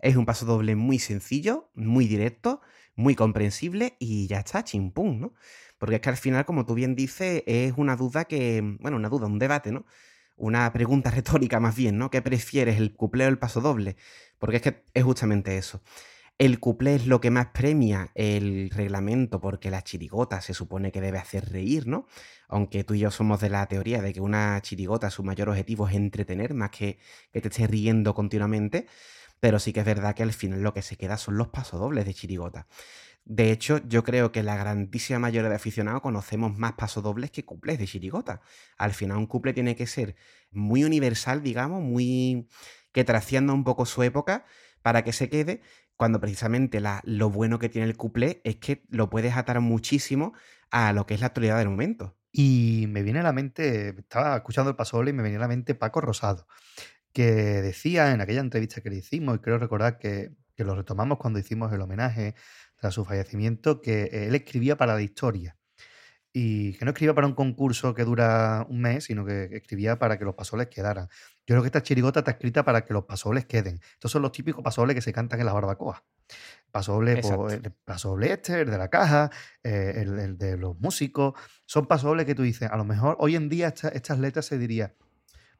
Es 0.00 0.16
un 0.16 0.26
paso 0.26 0.44
doble 0.44 0.74
muy 0.74 0.98
sencillo, 0.98 1.70
muy 1.76 2.08
directo, 2.08 2.62
muy 2.94 3.14
comprensible 3.14 3.96
y 3.98 4.26
ya 4.26 4.38
está, 4.38 4.64
chimpún, 4.64 5.20
¿no? 5.20 5.34
Porque 5.78 5.96
es 5.96 6.00
que 6.00 6.10
al 6.10 6.16
final, 6.16 6.44
como 6.44 6.64
tú 6.66 6.74
bien 6.74 6.94
dices, 6.94 7.42
es 7.46 7.74
una 7.76 7.96
duda 7.96 8.24
que, 8.26 8.60
bueno, 8.80 8.96
una 8.96 9.08
duda, 9.08 9.26
un 9.26 9.38
debate, 9.38 9.72
¿no? 9.72 9.84
Una 10.36 10.72
pregunta 10.72 11.10
retórica 11.10 11.60
más 11.60 11.76
bien, 11.76 11.98
¿no? 11.98 12.10
¿Qué 12.10 12.22
prefieres, 12.22 12.78
el 12.78 12.94
cuplé 12.94 13.26
o 13.26 13.28
el 13.28 13.38
paso 13.38 13.60
doble? 13.60 13.96
Porque 14.38 14.56
es 14.56 14.62
que 14.62 14.84
es 14.94 15.04
justamente 15.04 15.58
eso. 15.58 15.82
El 16.38 16.58
cuplé 16.60 16.96
es 16.96 17.06
lo 17.06 17.20
que 17.20 17.30
más 17.30 17.48
premia 17.48 18.10
el 18.14 18.70
reglamento 18.70 19.40
porque 19.40 19.70
la 19.70 19.82
chirigota 19.84 20.40
se 20.40 20.54
supone 20.54 20.90
que 20.90 21.00
debe 21.00 21.18
hacer 21.18 21.50
reír, 21.50 21.86
¿no? 21.86 22.06
Aunque 22.48 22.84
tú 22.84 22.94
y 22.94 23.00
yo 23.00 23.10
somos 23.10 23.40
de 23.40 23.50
la 23.50 23.66
teoría 23.66 24.02
de 24.02 24.12
que 24.12 24.20
una 24.20 24.60
chirigota 24.62 25.10
su 25.10 25.22
mayor 25.22 25.50
objetivo 25.50 25.88
es 25.88 25.94
entretener 25.94 26.54
más 26.54 26.70
que 26.70 26.98
que 27.32 27.40
te 27.40 27.48
esté 27.48 27.66
riendo 27.66 28.14
continuamente, 28.14 28.86
pero 29.42 29.58
sí 29.58 29.72
que 29.72 29.80
es 29.80 29.86
verdad 29.86 30.14
que 30.14 30.22
al 30.22 30.32
final 30.32 30.62
lo 30.62 30.72
que 30.72 30.82
se 30.82 30.96
queda 30.96 31.16
son 31.16 31.36
los 31.36 31.48
pasodobles 31.48 32.06
de 32.06 32.14
chirigota. 32.14 32.68
De 33.24 33.50
hecho, 33.50 33.80
yo 33.88 34.04
creo 34.04 34.30
que 34.30 34.44
la 34.44 34.56
grandísima 34.56 35.18
mayoría 35.18 35.50
de 35.50 35.56
aficionados 35.56 36.00
conocemos 36.00 36.56
más 36.56 36.74
pasodobles 36.74 37.32
que 37.32 37.44
cuplés 37.44 37.80
de 37.80 37.88
chirigota. 37.88 38.40
Al 38.78 38.92
final 38.94 39.16
un 39.16 39.26
cuple 39.26 39.52
tiene 39.52 39.74
que 39.74 39.88
ser 39.88 40.14
muy 40.52 40.84
universal, 40.84 41.42
digamos, 41.42 41.82
muy 41.82 42.46
que 42.92 43.02
trascienda 43.02 43.52
un 43.52 43.64
poco 43.64 43.84
su 43.84 44.04
época 44.04 44.44
para 44.80 45.02
que 45.02 45.12
se 45.12 45.28
quede 45.28 45.60
cuando 45.96 46.20
precisamente 46.20 46.80
lo 47.02 47.28
bueno 47.28 47.58
que 47.58 47.68
tiene 47.68 47.88
el 47.88 47.96
cuplé 47.96 48.42
es 48.44 48.56
que 48.58 48.84
lo 48.90 49.10
puedes 49.10 49.36
atar 49.36 49.58
muchísimo 49.58 50.34
a 50.70 50.92
lo 50.92 51.04
que 51.04 51.14
es 51.14 51.20
la 51.20 51.26
actualidad 51.26 51.58
del 51.58 51.68
momento. 51.68 52.16
Y 52.30 52.86
me 52.90 53.02
viene 53.02 53.18
a 53.18 53.24
la 53.24 53.32
mente, 53.32 53.88
estaba 53.88 54.36
escuchando 54.36 54.70
el 54.70 54.76
paso 54.76 54.98
doble 54.98 55.10
y 55.10 55.14
me 55.14 55.24
venía 55.24 55.38
a 55.38 55.42
la 55.42 55.48
mente 55.48 55.74
Paco 55.74 56.00
Rosado, 56.00 56.46
que 57.12 57.32
decía 57.62 58.12
en 58.12 58.20
aquella 58.20 58.40
entrevista 58.40 58.80
que 58.80 58.90
le 58.90 58.96
hicimos, 58.96 59.36
y 59.36 59.38
creo 59.40 59.58
recordar 59.58 59.98
que, 59.98 60.32
que 60.54 60.64
lo 60.64 60.74
retomamos 60.74 61.18
cuando 61.18 61.38
hicimos 61.38 61.72
el 61.72 61.80
homenaje 61.80 62.34
tras 62.76 62.94
su 62.94 63.04
fallecimiento, 63.04 63.80
que 63.80 64.04
él 64.26 64.34
escribía 64.34 64.76
para 64.76 64.94
la 64.94 65.02
historia 65.02 65.56
y 66.32 66.72
que 66.74 66.84
no 66.84 66.92
escribía 66.92 67.14
para 67.14 67.26
un 67.26 67.34
concurso 67.34 67.94
que 67.94 68.04
dura 68.04 68.66
un 68.68 68.80
mes, 68.80 69.04
sino 69.04 69.24
que 69.24 69.50
escribía 69.52 69.98
para 69.98 70.18
que 70.18 70.24
los 70.24 70.34
pasoles 70.34 70.68
quedaran. 70.68 71.08
Yo 71.46 71.54
creo 71.54 71.62
que 71.62 71.66
esta 71.66 71.82
chirigota 71.82 72.20
está 72.20 72.30
escrita 72.32 72.64
para 72.64 72.84
que 72.84 72.94
los 72.94 73.04
pasoles 73.04 73.44
queden. 73.44 73.80
Estos 73.94 74.10
son 74.10 74.22
los 74.22 74.32
típicos 74.32 74.64
pasoles 74.64 74.94
que 74.94 75.02
se 75.02 75.12
cantan 75.12 75.40
en 75.40 75.46
las 75.46 75.54
barbacoas. 75.54 76.02
Pasoble, 76.70 77.18
pues, 77.18 77.52
el 77.52 77.72
pasoble 77.84 78.32
este, 78.32 78.62
el 78.62 78.70
de 78.70 78.78
la 78.78 78.88
caja, 78.88 79.30
eh, 79.62 79.92
el, 79.96 80.38
de 80.38 80.56
los 80.56 80.78
músicos. 80.80 81.34
Son 81.66 81.86
pasobles 81.86 82.24
que 82.24 82.34
tú 82.34 82.42
dices, 82.42 82.70
a 82.70 82.76
lo 82.78 82.84
mejor 82.84 83.16
hoy 83.20 83.36
en 83.36 83.50
día 83.50 83.68
estas 83.68 84.18
letras 84.18 84.46
se 84.46 84.56
diría, 84.56 84.94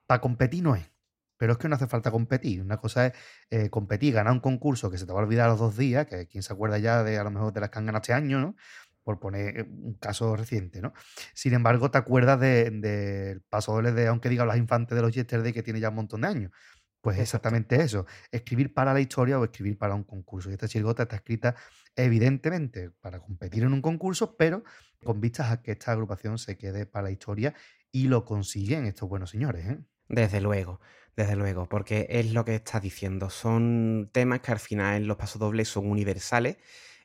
para 0.06 0.22
competir 0.22 0.62
no 0.62 0.74
es. 0.74 0.90
Pero 1.36 1.52
es 1.52 1.58
que 1.58 1.68
no 1.68 1.74
hace 1.74 1.86
falta 1.86 2.10
competir. 2.10 2.62
Una 2.62 2.76
cosa 2.78 3.06
es 3.06 3.12
eh, 3.50 3.70
competir, 3.70 4.14
ganar 4.14 4.32
un 4.32 4.40
concurso 4.40 4.90
que 4.90 4.98
se 4.98 5.06
te 5.06 5.12
va 5.12 5.20
a 5.20 5.22
olvidar 5.24 5.48
los 5.48 5.58
dos 5.58 5.76
días, 5.76 6.06
que 6.06 6.26
quién 6.28 6.42
se 6.42 6.52
acuerda 6.52 6.78
ya 6.78 7.02
de 7.02 7.18
a 7.18 7.24
lo 7.24 7.30
mejor 7.30 7.52
de 7.52 7.60
las 7.60 7.70
que 7.70 7.78
han 7.78 7.86
ganado 7.86 8.02
este 8.02 8.12
año, 8.12 8.40
¿no? 8.40 8.56
por 9.02 9.18
poner 9.18 9.58
eh, 9.58 9.62
un 9.62 9.94
caso 9.94 10.36
reciente, 10.36 10.80
¿no? 10.80 10.92
Sin 11.34 11.54
embargo, 11.54 11.90
te 11.90 11.98
acuerdas 11.98 12.40
del 12.40 12.80
de, 12.80 13.40
paso 13.48 13.72
doble 13.72 13.92
de, 13.92 14.06
aunque 14.06 14.28
diga 14.28 14.46
las 14.46 14.56
infantes 14.56 14.96
de 14.96 15.02
los 15.02 15.12
Yesterday, 15.12 15.52
que 15.52 15.62
tiene 15.62 15.80
ya 15.80 15.88
un 15.90 15.96
montón 15.96 16.22
de 16.22 16.28
años. 16.28 16.52
Pues 17.00 17.18
exactamente 17.18 17.82
eso, 17.82 18.06
escribir 18.30 18.72
para 18.72 18.94
la 18.94 19.00
historia 19.00 19.38
o 19.38 19.44
escribir 19.44 19.76
para 19.76 19.94
un 19.94 20.04
concurso. 20.04 20.50
Y 20.50 20.52
esta 20.52 20.68
chirigota 20.68 21.02
está 21.02 21.16
escrita 21.16 21.56
evidentemente 21.96 22.90
para 23.00 23.18
competir 23.18 23.64
en 23.64 23.72
un 23.72 23.82
concurso, 23.82 24.36
pero 24.36 24.62
con 25.02 25.20
vistas 25.20 25.50
a 25.50 25.62
que 25.62 25.72
esta 25.72 25.90
agrupación 25.92 26.38
se 26.38 26.56
quede 26.56 26.86
para 26.86 27.04
la 27.04 27.10
historia 27.10 27.54
y 27.90 28.06
lo 28.06 28.24
consiguen 28.24 28.86
estos 28.86 29.08
buenos 29.08 29.30
señores. 29.30 29.66
¿eh? 29.66 29.78
Desde 30.08 30.40
luego, 30.40 30.80
desde 31.16 31.36
luego, 31.36 31.68
porque 31.68 32.06
es 32.10 32.32
lo 32.32 32.44
que 32.44 32.54
estás 32.54 32.82
diciendo. 32.82 33.30
Son 33.30 34.10
temas 34.12 34.40
que 34.40 34.52
al 34.52 34.58
final 34.58 35.06
los 35.06 35.16
pasodobles 35.16 35.68
son 35.68 35.90
universales 35.90 36.56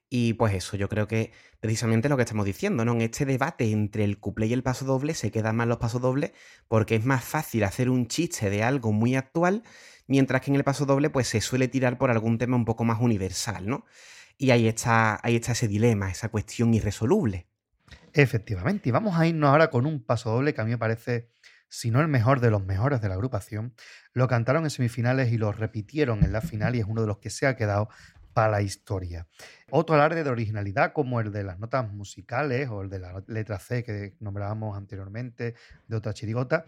y 0.10 0.34
pues 0.34 0.54
eso, 0.54 0.78
yo 0.78 0.88
creo 0.88 1.08
que 1.08 1.34
precisamente 1.60 2.08
lo 2.08 2.16
que 2.16 2.24
estamos 2.24 2.46
diciendo, 2.46 2.86
¿no? 2.86 2.94
En 2.94 3.02
este 3.02 3.26
debate 3.26 3.72
entre 3.72 4.06
el 4.06 4.20
cuplé 4.20 4.48
y 4.48 4.54
el 4.54 4.64
paso 4.64 4.86
doble 4.86 5.14
se 5.14 5.32
quedan 5.32 5.58
más 5.58 5.68
los 5.68 5.78
pasodobles 5.78 6.32
porque 6.68 6.96
es 6.96 7.06
más 7.06 7.24
fácil 7.24 7.64
hacer 7.66 7.90
un 7.90 8.08
chiste 8.08 8.50
de 8.50 8.64
algo 8.64 8.94
muy 8.94 9.16
actual, 9.16 9.64
mientras 10.08 10.42
que 10.42 10.52
en 10.52 10.56
el 10.56 10.64
paso 10.64 10.86
doble 10.86 11.10
pues 11.10 11.28
se 11.28 11.42
suele 11.42 11.68
tirar 11.68 11.98
por 11.98 12.10
algún 12.10 12.38
tema 12.38 12.56
un 12.56 12.66
poco 12.66 12.86
más 12.86 13.02
universal, 13.02 13.68
¿no? 13.68 13.86
Y 14.38 14.52
ahí 14.52 14.68
está, 14.68 15.20
ahí 15.24 15.36
está 15.36 15.52
ese 15.54 15.68
dilema, 15.68 16.10
esa 16.12 16.30
cuestión 16.30 16.74
irresoluble. 16.74 17.48
Efectivamente, 18.14 18.90
y 18.90 18.92
vamos 18.92 19.18
a 19.18 19.28
irnos 19.28 19.50
ahora 19.50 19.70
con 19.70 19.86
un 19.86 20.04
paso 20.04 20.32
doble 20.32 20.54
que 20.54 20.62
a 20.62 20.64
mí 20.64 20.72
me 20.72 20.78
parece, 20.78 21.28
si 21.70 21.92
no 21.92 22.02
el 22.02 22.08
mejor 22.08 22.40
de 22.40 22.52
los 22.52 22.64
mejores 22.66 23.02
de 23.02 23.10
la 23.10 23.16
agrupación. 23.16 23.74
Lo 24.14 24.28
cantaron 24.28 24.64
en 24.64 24.70
semifinales 24.70 25.32
y 25.32 25.38
lo 25.38 25.52
repitieron 25.52 26.24
en 26.24 26.32
la 26.32 26.42
final 26.42 26.76
y 26.76 26.80
es 26.80 26.86
uno 26.86 27.02
de 27.02 27.08
los 27.08 27.18
que 27.18 27.30
se 27.30 27.48
ha 27.48 27.56
quedado 27.56 27.90
para 28.34 28.52
la 28.52 28.62
historia. 28.62 29.28
Otro 29.72 29.96
alarde 29.96 30.24
de 30.24 30.30
originalidad, 30.30 30.94
como 30.94 31.20
el 31.20 31.32
de 31.32 31.44
las 31.44 31.58
notas 31.58 31.92
musicales 31.92 32.70
o 32.70 32.84
el 32.84 32.90
de 32.90 33.00
la 33.00 33.24
letra 33.28 33.58
C 33.58 33.84
que 33.84 34.16
nombrábamos 34.20 34.78
anteriormente, 34.78 35.56
de 35.88 35.96
otra 35.96 36.14
chirigota, 36.14 36.66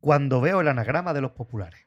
cuando 0.00 0.40
veo 0.40 0.60
el 0.60 0.68
anagrama 0.68 1.14
de 1.14 1.20
los 1.20 1.30
populares. 1.30 1.86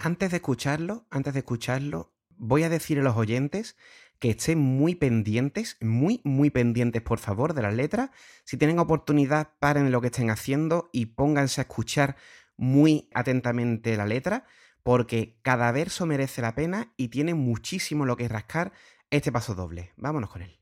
Antes 0.00 0.30
de 0.30 0.36
escucharlo, 0.36 1.06
antes 1.08 1.32
de 1.32 1.38
escucharlo, 1.38 2.12
voy 2.36 2.64
a 2.64 2.68
decir 2.68 2.98
a 2.98 3.02
los 3.02 3.16
oyentes 3.16 3.76
que 4.18 4.30
estén 4.30 4.58
muy 4.58 4.94
pendientes, 4.94 5.76
muy, 5.80 6.20
muy 6.24 6.50
pendientes, 6.50 7.02
por 7.02 7.18
favor, 7.18 7.54
de 7.54 7.62
las 7.62 7.74
letras. 7.74 8.10
Si 8.44 8.56
tienen 8.56 8.78
oportunidad, 8.78 9.50
paren 9.60 9.92
lo 9.92 10.00
que 10.00 10.08
estén 10.08 10.30
haciendo 10.30 10.90
y 10.92 11.06
pónganse 11.06 11.60
a 11.60 11.62
escuchar 11.62 12.16
muy 12.56 13.08
atentamente 13.14 13.96
la 13.96 14.06
letra, 14.06 14.44
porque 14.82 15.38
cada 15.42 15.70
verso 15.70 16.06
merece 16.06 16.42
la 16.42 16.54
pena 16.54 16.92
y 16.96 17.08
tiene 17.08 17.34
muchísimo 17.34 18.04
lo 18.04 18.16
que 18.16 18.28
rascar 18.28 18.72
este 19.10 19.30
paso 19.30 19.54
doble. 19.54 19.92
Vámonos 19.96 20.30
con 20.30 20.42
él. 20.42 20.58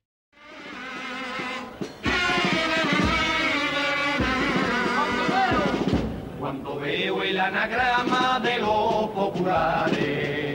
Cuando 6.39 6.79
veo 6.79 7.23
el 7.23 7.41
anagrama 7.41 8.39
de 8.41 8.59
los 8.59 9.09
populares, 9.11 10.46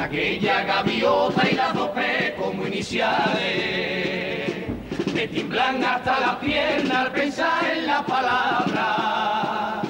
aquella 0.00 0.62
gaviota 0.64 1.48
y 1.50 1.54
las 1.54 1.74
dos 1.74 1.90
P 1.90 2.34
como 2.38 2.66
iniciales, 2.66 4.50
me 5.14 5.28
timblan 5.28 5.84
hasta 5.84 6.20
la 6.20 6.40
pierna 6.40 7.02
al 7.02 7.12
pensar 7.12 7.64
en 7.76 7.86
la 7.86 8.02
palabra 8.02 9.82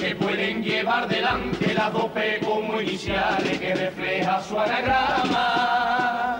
que 0.00 0.14
pueden 0.14 0.62
llevar 0.62 1.08
delante 1.08 1.74
las 1.74 1.92
dos 1.92 2.06
P 2.12 2.40
como 2.44 2.80
iniciales 2.80 3.58
que 3.58 3.74
refleja 3.74 4.40
su 4.42 4.58
anagrama. 4.58 6.38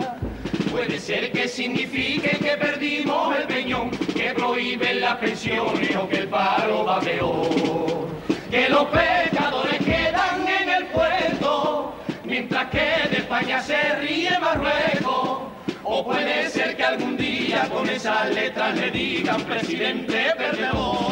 Puede 0.71 0.99
ser 0.99 1.33
que 1.33 1.49
signifique 1.49 2.39
que 2.39 2.57
perdimos 2.57 3.37
el 3.37 3.47
peñón, 3.49 3.91
que 3.91 4.33
prohíben 4.35 5.01
las 5.01 5.17
pensiones 5.17 5.95
o 5.97 6.09
que 6.09 6.19
el 6.19 6.29
paro 6.29 6.85
va 6.85 7.01
peor. 7.01 8.09
Que 8.51 8.69
los 8.69 8.85
pecadores 8.87 9.79
quedan 9.85 10.49
en 10.49 10.60
mientras 12.31 12.71
que 12.71 13.09
de 13.11 13.17
España 13.19 13.61
se 13.61 13.97
ríe 13.97 14.39
Marruecos. 14.39 15.41
O 15.83 16.05
puede 16.05 16.49
ser 16.49 16.77
que 16.77 16.85
algún 16.85 17.17
día 17.17 17.69
con 17.69 17.89
esas 17.89 18.31
letras 18.31 18.77
le 18.77 18.91
digan 18.91 19.43
presidente 19.43 20.33
perdedor. 20.39 21.11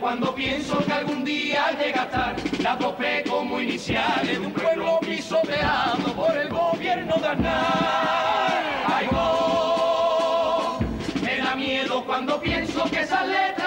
cuando 0.00 0.34
pienso 0.34 0.78
que 0.84 0.92
algún 0.92 1.24
día 1.24 1.70
llega 1.78 2.02
a 2.02 2.04
estar 2.04 2.36
la 2.60 2.76
tope 2.76 3.24
como 3.26 3.58
iniciales 3.60 4.38
de 4.38 4.46
un 4.46 4.52
pueblo 4.52 4.98
pisoteado 5.00 6.12
por 6.14 6.36
el 6.36 6.48
gobierno 6.48 7.16
de 7.16 7.26
Aznar. 7.26 8.62
¡Ay, 8.86 9.08
oh! 9.12 10.78
Me 11.22 11.38
da 11.38 11.56
miedo 11.56 12.04
cuando 12.04 12.38
pienso 12.40 12.84
que 12.90 13.04
signifiquen 13.06 13.54
que 13.56 13.63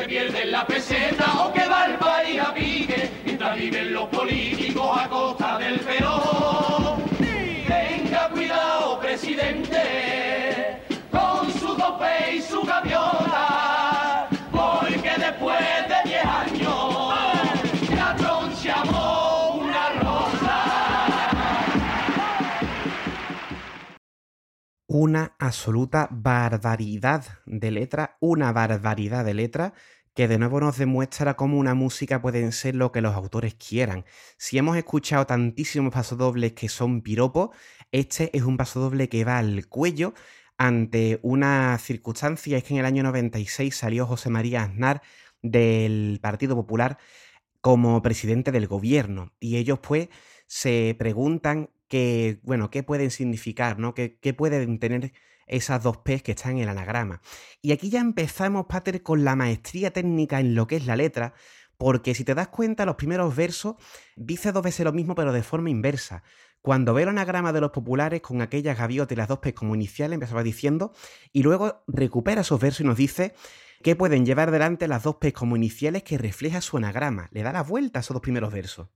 se 0.00 0.06
pierde 0.06 0.46
la 0.46 0.66
peseta 0.66 1.44
o 1.44 1.52
que 1.52 1.66
va 1.66 1.86
el 1.86 1.96
país 1.96 2.40
a 2.40 2.54
pique 2.54 3.10
mientras 3.24 3.56
viven 3.56 3.92
los 3.92 4.08
políticos 4.08 4.98
a 4.98 5.08
costa 5.08 5.58
del 5.58 5.78
peor. 5.80 6.89
Una 24.92 25.36
absoluta 25.38 26.08
barbaridad 26.10 27.24
de 27.46 27.70
letra, 27.70 28.16
una 28.18 28.50
barbaridad 28.52 29.24
de 29.24 29.34
letra 29.34 29.72
que 30.14 30.26
de 30.26 30.36
nuevo 30.36 30.58
nos 30.58 30.78
demuestra 30.78 31.36
cómo 31.36 31.58
una 31.58 31.74
música 31.74 32.20
puede 32.20 32.50
ser 32.50 32.74
lo 32.74 32.90
que 32.90 33.00
los 33.00 33.14
autores 33.14 33.54
quieran. 33.54 34.04
Si 34.36 34.58
hemos 34.58 34.76
escuchado 34.76 35.26
tantísimos 35.26 35.94
pasodobles 35.94 36.54
que 36.54 36.68
son 36.68 37.02
piropos, 37.02 37.50
este 37.92 38.36
es 38.36 38.42
un 38.42 38.56
pasodoble 38.56 39.08
que 39.08 39.22
va 39.22 39.38
al 39.38 39.68
cuello 39.68 40.12
ante 40.58 41.20
una 41.22 41.78
circunstancia, 41.78 42.58
es 42.58 42.64
que 42.64 42.74
en 42.74 42.80
el 42.80 42.86
año 42.86 43.04
96 43.04 43.72
salió 43.72 44.06
José 44.06 44.28
María 44.28 44.64
Aznar 44.64 45.02
del 45.40 46.18
Partido 46.20 46.56
Popular 46.56 46.98
como 47.60 48.02
presidente 48.02 48.50
del 48.50 48.66
gobierno. 48.66 49.32
Y 49.38 49.56
ellos 49.56 49.78
pues 49.78 50.08
se 50.48 50.96
preguntan 50.98 51.70
que, 51.90 52.38
bueno, 52.44 52.70
qué 52.70 52.84
pueden 52.84 53.10
significar, 53.10 53.78
¿no? 53.78 53.92
¿Qué, 53.94 54.18
qué 54.20 54.32
pueden 54.32 54.78
tener 54.78 55.12
esas 55.48 55.82
dos 55.82 55.98
P's 55.98 56.22
que 56.22 56.32
están 56.32 56.52
en 56.52 56.62
el 56.62 56.68
anagrama? 56.68 57.20
Y 57.60 57.72
aquí 57.72 57.90
ya 57.90 58.00
empezamos, 58.00 58.66
Pater, 58.66 59.02
con 59.02 59.24
la 59.24 59.34
maestría 59.34 59.92
técnica 59.92 60.38
en 60.38 60.54
lo 60.54 60.68
que 60.68 60.76
es 60.76 60.86
la 60.86 60.94
letra, 60.94 61.34
porque 61.76 62.14
si 62.14 62.24
te 62.24 62.34
das 62.34 62.48
cuenta, 62.48 62.86
los 62.86 62.94
primeros 62.94 63.34
versos 63.34 63.74
dice 64.14 64.52
dos 64.52 64.62
veces 64.62 64.84
lo 64.84 64.92
mismo, 64.92 65.14
pero 65.16 65.32
de 65.32 65.42
forma 65.42 65.68
inversa. 65.68 66.22
Cuando 66.62 66.94
ve 66.94 67.02
el 67.02 67.08
anagrama 67.08 67.52
de 67.52 67.60
los 67.60 67.72
populares 67.72 68.20
con 68.20 68.40
aquellas 68.40 68.78
gaviotas 68.78 69.12
y 69.12 69.16
las 69.16 69.28
dos 69.28 69.40
P's 69.40 69.54
como 69.54 69.74
iniciales, 69.74 70.14
empezaba 70.14 70.44
diciendo, 70.44 70.92
y 71.32 71.42
luego 71.42 71.82
recupera 71.88 72.42
esos 72.42 72.60
versos 72.60 72.82
y 72.82 72.84
nos 72.84 72.96
dice 72.96 73.34
que 73.82 73.96
pueden 73.96 74.24
llevar 74.24 74.52
delante 74.52 74.86
las 74.86 75.02
dos 75.02 75.16
P's 75.16 75.32
como 75.32 75.56
iniciales 75.56 76.04
que 76.04 76.18
refleja 76.18 76.60
su 76.60 76.76
anagrama. 76.76 77.28
Le 77.32 77.42
da 77.42 77.52
la 77.52 77.64
vuelta 77.64 77.98
a 77.98 78.02
esos 78.02 78.14
dos 78.14 78.22
primeros 78.22 78.52
versos. 78.52 78.88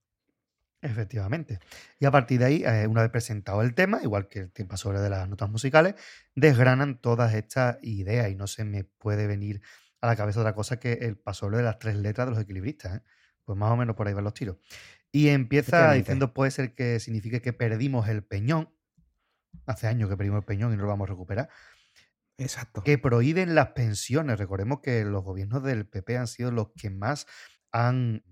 Efectivamente. 0.84 1.60
Y 1.98 2.04
a 2.04 2.10
partir 2.10 2.40
de 2.40 2.44
ahí, 2.44 2.62
eh, 2.62 2.86
una 2.86 3.00
vez 3.00 3.10
presentado 3.10 3.62
el 3.62 3.74
tema, 3.74 4.00
igual 4.02 4.28
que 4.28 4.40
el 4.40 4.52
tiempo 4.52 4.76
sobre 4.76 5.00
de 5.00 5.08
las 5.08 5.26
notas 5.26 5.48
musicales, 5.48 5.94
desgranan 6.34 7.00
todas 7.00 7.32
estas 7.32 7.78
ideas 7.80 8.30
y 8.30 8.34
no 8.34 8.46
se 8.46 8.64
me 8.64 8.84
puede 8.84 9.26
venir 9.26 9.62
a 10.02 10.06
la 10.06 10.14
cabeza 10.14 10.40
otra 10.40 10.54
cosa 10.54 10.78
que 10.78 10.92
el 10.92 11.16
pasoble 11.16 11.56
de 11.56 11.62
las 11.62 11.78
tres 11.78 11.96
letras 11.96 12.26
de 12.26 12.32
los 12.32 12.42
equilibristas. 12.42 12.98
¿eh? 12.98 13.02
Pues 13.44 13.58
más 13.58 13.72
o 13.72 13.76
menos 13.76 13.96
por 13.96 14.06
ahí 14.06 14.12
van 14.12 14.24
los 14.24 14.34
tiros. 14.34 14.58
Y 15.10 15.28
empieza 15.28 15.92
diciendo, 15.92 16.34
puede 16.34 16.50
ser 16.50 16.74
que 16.74 17.00
signifique 17.00 17.40
que 17.40 17.54
perdimos 17.54 18.06
el 18.08 18.22
peñón. 18.22 18.68
Hace 19.64 19.86
años 19.86 20.10
que 20.10 20.18
perdimos 20.18 20.40
el 20.40 20.44
peñón 20.44 20.74
y 20.74 20.76
no 20.76 20.82
lo 20.82 20.88
vamos 20.88 21.08
a 21.08 21.12
recuperar. 21.12 21.48
Exacto. 22.36 22.82
Que 22.82 22.98
prohíben 22.98 23.54
las 23.54 23.68
pensiones. 23.68 24.38
Recordemos 24.38 24.80
que 24.80 25.02
los 25.04 25.24
gobiernos 25.24 25.62
del 25.62 25.86
PP 25.86 26.18
han 26.18 26.26
sido 26.26 26.50
los 26.50 26.72
que 26.76 26.90
más 26.90 27.26
han 27.72 28.22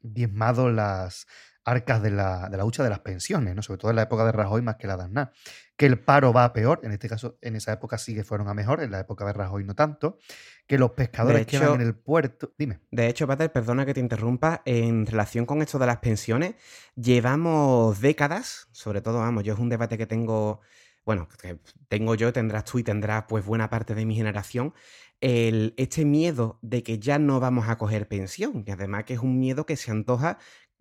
diezmado 0.00 0.70
las, 0.70 1.26
arcas 1.68 2.02
de 2.02 2.10
la, 2.10 2.48
de 2.48 2.56
la 2.56 2.64
hucha 2.64 2.82
de 2.82 2.90
las 2.90 3.00
pensiones, 3.00 3.54
¿no? 3.54 3.62
sobre 3.62 3.78
todo 3.78 3.90
en 3.90 3.96
la 3.96 4.02
época 4.02 4.24
de 4.24 4.32
Rajoy 4.32 4.62
más 4.62 4.76
que 4.76 4.86
la 4.86 4.96
de 4.96 5.04
Aznar. 5.04 5.32
Que 5.76 5.86
el 5.86 6.00
paro 6.00 6.32
va 6.32 6.44
a 6.44 6.52
peor, 6.52 6.80
en 6.82 6.92
este 6.92 7.08
caso, 7.08 7.38
en 7.40 7.54
esa 7.54 7.72
época 7.72 7.98
sí 7.98 8.14
que 8.14 8.24
fueron 8.24 8.48
a 8.48 8.54
mejor, 8.54 8.82
en 8.82 8.90
la 8.90 9.00
época 9.00 9.24
de 9.24 9.32
Rajoy 9.32 9.64
no 9.64 9.74
tanto. 9.74 10.18
Que 10.66 10.78
los 10.78 10.92
pescadores 10.92 11.46
quedan 11.46 11.74
en 11.74 11.80
el 11.82 11.94
puerto. 11.94 12.52
Dime. 12.58 12.80
De 12.90 13.06
hecho, 13.06 13.26
Pater, 13.26 13.52
perdona 13.52 13.86
que 13.86 13.94
te 13.94 14.00
interrumpa, 14.00 14.62
en 14.64 15.06
relación 15.06 15.46
con 15.46 15.62
esto 15.62 15.78
de 15.78 15.86
las 15.86 15.98
pensiones, 15.98 16.54
llevamos 16.96 18.00
décadas, 18.00 18.68
sobre 18.72 19.00
todo, 19.00 19.18
vamos, 19.18 19.44
yo 19.44 19.54
es 19.54 19.58
un 19.60 19.68
debate 19.68 19.96
que 19.96 20.06
tengo, 20.06 20.60
bueno, 21.04 21.28
que 21.40 21.58
tengo 21.88 22.14
yo, 22.16 22.32
tendrás 22.32 22.64
tú 22.64 22.78
y 22.78 22.82
tendrás 22.82 23.24
pues 23.28 23.44
buena 23.44 23.70
parte 23.70 23.94
de 23.94 24.04
mi 24.04 24.16
generación, 24.16 24.74
el, 25.20 25.74
este 25.76 26.04
miedo 26.04 26.58
de 26.62 26.82
que 26.82 26.98
ya 26.98 27.18
no 27.18 27.40
vamos 27.40 27.68
a 27.68 27.78
coger 27.78 28.08
pensión, 28.08 28.64
y 28.66 28.70
además 28.70 29.04
que 29.04 29.14
es 29.14 29.20
un 29.20 29.38
miedo 29.38 29.66
que 29.66 29.76
se 29.76 29.90
antoja 29.90 30.38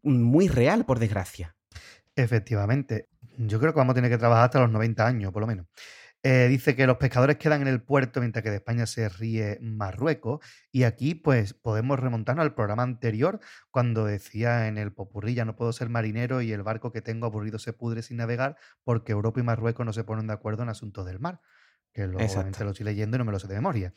muy 0.07 0.47
real, 0.47 0.85
por 0.85 0.99
desgracia. 0.99 1.55
Efectivamente. 2.15 3.09
Yo 3.37 3.59
creo 3.59 3.73
que 3.73 3.77
vamos 3.77 3.93
a 3.93 3.95
tener 3.95 4.09
que 4.09 4.17
trabajar 4.17 4.45
hasta 4.45 4.59
los 4.59 4.71
90 4.71 5.05
años, 5.05 5.31
por 5.31 5.41
lo 5.41 5.47
menos. 5.47 5.67
Eh, 6.23 6.47
dice 6.49 6.75
que 6.75 6.87
los 6.87 6.97
pescadores 6.97 7.37
quedan 7.37 7.61
en 7.61 7.67
el 7.67 7.81
puerto 7.81 8.19
mientras 8.19 8.43
que 8.43 8.49
de 8.49 8.57
España 8.57 8.85
se 8.85 9.07
ríe 9.07 9.59
Marruecos. 9.61 10.39
Y 10.71 10.83
aquí, 10.83 11.15
pues, 11.15 11.53
podemos 11.53 11.99
remontarnos 11.99 12.43
al 12.43 12.55
programa 12.55 12.83
anterior, 12.83 13.39
cuando 13.71 14.05
decía 14.05 14.67
en 14.67 14.77
el 14.77 14.91
Popurrí, 14.91 15.35
ya 15.35 15.45
no 15.45 15.55
puedo 15.55 15.71
ser 15.73 15.89
marinero 15.89 16.41
y 16.41 16.51
el 16.51 16.63
barco 16.63 16.91
que 16.91 17.01
tengo 17.01 17.27
aburrido 17.27 17.59
se 17.59 17.73
pudre 17.73 18.01
sin 18.01 18.17
navegar 18.17 18.57
porque 18.83 19.11
Europa 19.11 19.39
y 19.39 19.43
Marruecos 19.43 19.85
no 19.85 19.93
se 19.93 20.03
ponen 20.03 20.27
de 20.27 20.33
acuerdo 20.33 20.63
en 20.63 20.69
asuntos 20.69 21.05
del 21.05 21.19
mar. 21.19 21.39
Que 21.97 22.05
lo, 22.05 22.17
obviamente 22.17 22.63
lo 22.63 22.69
estoy 22.69 22.85
leyendo 22.85 23.17
y 23.17 23.17
no 23.17 23.25
me 23.25 23.31
lo 23.31 23.39
sé 23.39 23.47
de 23.47 23.55
memoria. 23.55 23.91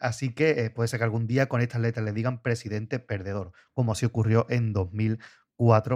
Así 0.00 0.34
que 0.34 0.64
eh, 0.64 0.70
puede 0.70 0.88
ser 0.88 0.98
que 0.98 1.04
algún 1.04 1.28
día 1.28 1.46
con 1.46 1.60
estas 1.60 1.80
letras 1.80 2.04
le 2.04 2.10
digan 2.10 2.42
presidente 2.42 2.98
perdedor, 2.98 3.52
como 3.74 3.92
así 3.92 4.04
ocurrió 4.04 4.44
en 4.50 4.72
2000 4.72 5.20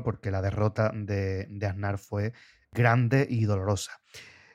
porque 0.04 0.30
la 0.30 0.40
derrota 0.40 0.92
de, 0.94 1.48
de 1.50 1.66
Aznar 1.66 1.98
fue 1.98 2.32
grande 2.70 3.26
y 3.28 3.44
dolorosa. 3.44 4.00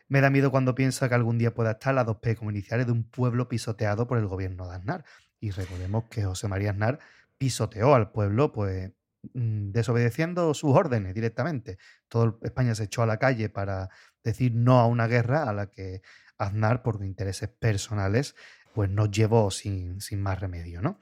Me 0.08 0.22
da 0.22 0.30
miedo 0.30 0.50
cuando 0.50 0.76
pienso 0.76 1.10
que 1.10 1.16
algún 1.16 1.38
día 1.38 1.54
pueda 1.54 1.72
estar 1.72 1.94
la 1.94 2.06
2P 2.06 2.38
como 2.38 2.52
iniciales 2.52 2.86
de 2.86 2.94
un 2.94 3.04
pueblo 3.04 3.50
pisoteado 3.50 4.08
por 4.08 4.18
el 4.18 4.28
gobierno 4.28 4.70
de 4.70 4.76
Aznar. 4.78 5.04
Y 5.42 5.52
recordemos 5.52 6.06
que 6.10 6.24
José 6.24 6.48
María 6.48 6.72
Aznar 6.72 7.00
pisoteó 7.38 7.96
al 7.96 8.12
pueblo, 8.14 8.54
pues 8.54 8.94
mm, 9.34 9.72
desobedeciendo 9.72 10.54
sus 10.54 10.74
órdenes 10.74 11.14
directamente. 11.14 11.78
Todo 12.08 12.40
España 12.44 12.74
se 12.76 12.86
echó 12.86 13.04
a 13.04 13.06
la 13.06 13.18
calle 13.18 13.50
para 13.50 13.90
decir 14.24 14.54
no 14.56 14.80
a 14.80 14.88
una 14.88 15.08
guerra 15.08 15.44
a 15.44 15.54
la 15.54 15.68
que 15.70 16.02
Aznar, 16.38 16.84
por 16.84 17.04
intereses 17.04 17.50
personales, 17.50 18.36
pues 18.74 18.90
nos 18.90 19.12
llevó 19.12 19.50
sin, 19.52 20.02
sin 20.02 20.22
más 20.22 20.40
remedio, 20.40 20.82
¿no? 20.82 21.00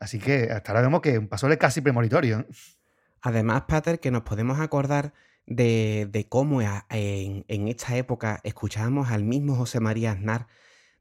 Así 0.00 0.18
que 0.18 0.50
hasta 0.50 0.72
ahora 0.72 0.82
vemos 0.82 1.02
que 1.02 1.18
un 1.18 1.28
paso 1.28 1.48
casi 1.58 1.80
premonitorio. 1.80 2.46
Además, 3.20 3.64
Pater, 3.68 4.00
que 4.00 4.10
nos 4.10 4.22
podemos 4.22 4.58
acordar 4.58 5.12
de, 5.46 6.26
cómo 6.28 6.62
en, 6.62 7.44
esta 7.48 7.96
época 7.96 8.40
escuchábamos 8.44 9.10
al 9.10 9.24
mismo 9.24 9.56
José 9.56 9.80
María 9.80 10.12
Aznar 10.12 10.46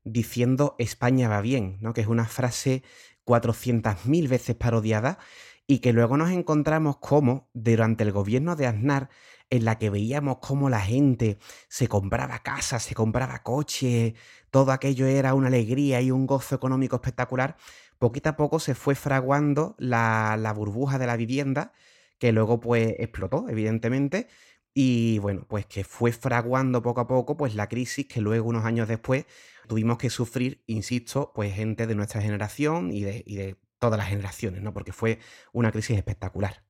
diciendo 0.04 0.76
España 0.80 1.30
va 1.30 1.42
bien, 1.42 1.78
¿no? 1.82 1.94
que 1.94 2.02
es 2.02 2.08
una 2.08 2.26
frase 2.26 2.84
400.000 3.26 4.28
veces 4.28 4.56
parodiada 4.56 5.20
y 5.68 5.80
que 5.80 5.94
luego 5.94 6.18
nos 6.18 6.32
encontramos 6.32 6.98
como 6.98 7.50
durante 7.54 8.04
el 8.04 8.12
gobierno 8.12 8.56
de 8.56 8.66
Aznar 8.66 9.10
en 9.50 9.66
la 9.66 9.78
que 9.78 9.90
veíamos 9.90 10.38
cómo 10.42 10.70
la 10.70 10.82
gente 10.82 11.40
se 11.68 11.88
compraba 11.88 12.40
casas, 12.40 12.84
se 12.84 12.96
compraba 12.96 13.44
coches, 13.44 14.14
todo 14.52 14.72
aquello 14.72 15.06
era 15.08 15.34
una 15.34 15.48
alegría 15.48 16.02
y 16.02 16.12
un 16.12 16.28
gozo 16.28 16.56
económico 16.56 16.98
espectacular, 16.98 17.58
poquito 17.98 18.30
a 18.30 18.36
poco 18.38 18.60
se 18.60 18.76
fue 18.76 18.96
fraguando 18.96 19.76
la, 19.80 20.54
burbuja 20.56 21.00
de 21.00 21.08
la 21.08 21.18
vivienda 21.18 21.74
que 22.18 22.32
luego 22.32 22.60
pues 22.60 22.96
explotó, 23.00 23.48
evidentemente, 23.50 24.28
y 24.74 25.20
bueno, 25.20 25.46
pues 25.48 25.66
que 25.66 25.84
fue 25.84 26.12
fraguando 26.12 26.82
poco 26.82 27.02
a 27.02 27.08
poco 27.08 27.38
pues 27.38 27.56
la 27.56 27.68
crisis 27.70 28.08
que 28.08 28.22
luego 28.22 28.50
unos 28.50 28.66
años 28.66 28.88
después 28.88 29.26
tuvimos 29.68 29.98
que 29.98 30.10
sufrir, 30.10 30.64
insisto, 30.68 31.32
pues 31.34 31.54
gente 31.56 31.88
de 31.88 31.96
nuestra 31.96 32.22
generación 32.22 32.92
y 32.94 33.02
de, 33.04 33.24
y 33.26 33.36
de 33.36 33.58
todas 33.80 33.98
las 33.98 34.10
generaciones, 34.10 34.62
¿no? 34.62 34.74
Porque 34.74 34.92
fue 34.94 35.20
una 35.54 35.72
crisis 35.72 35.98
espectacular. 35.98 36.69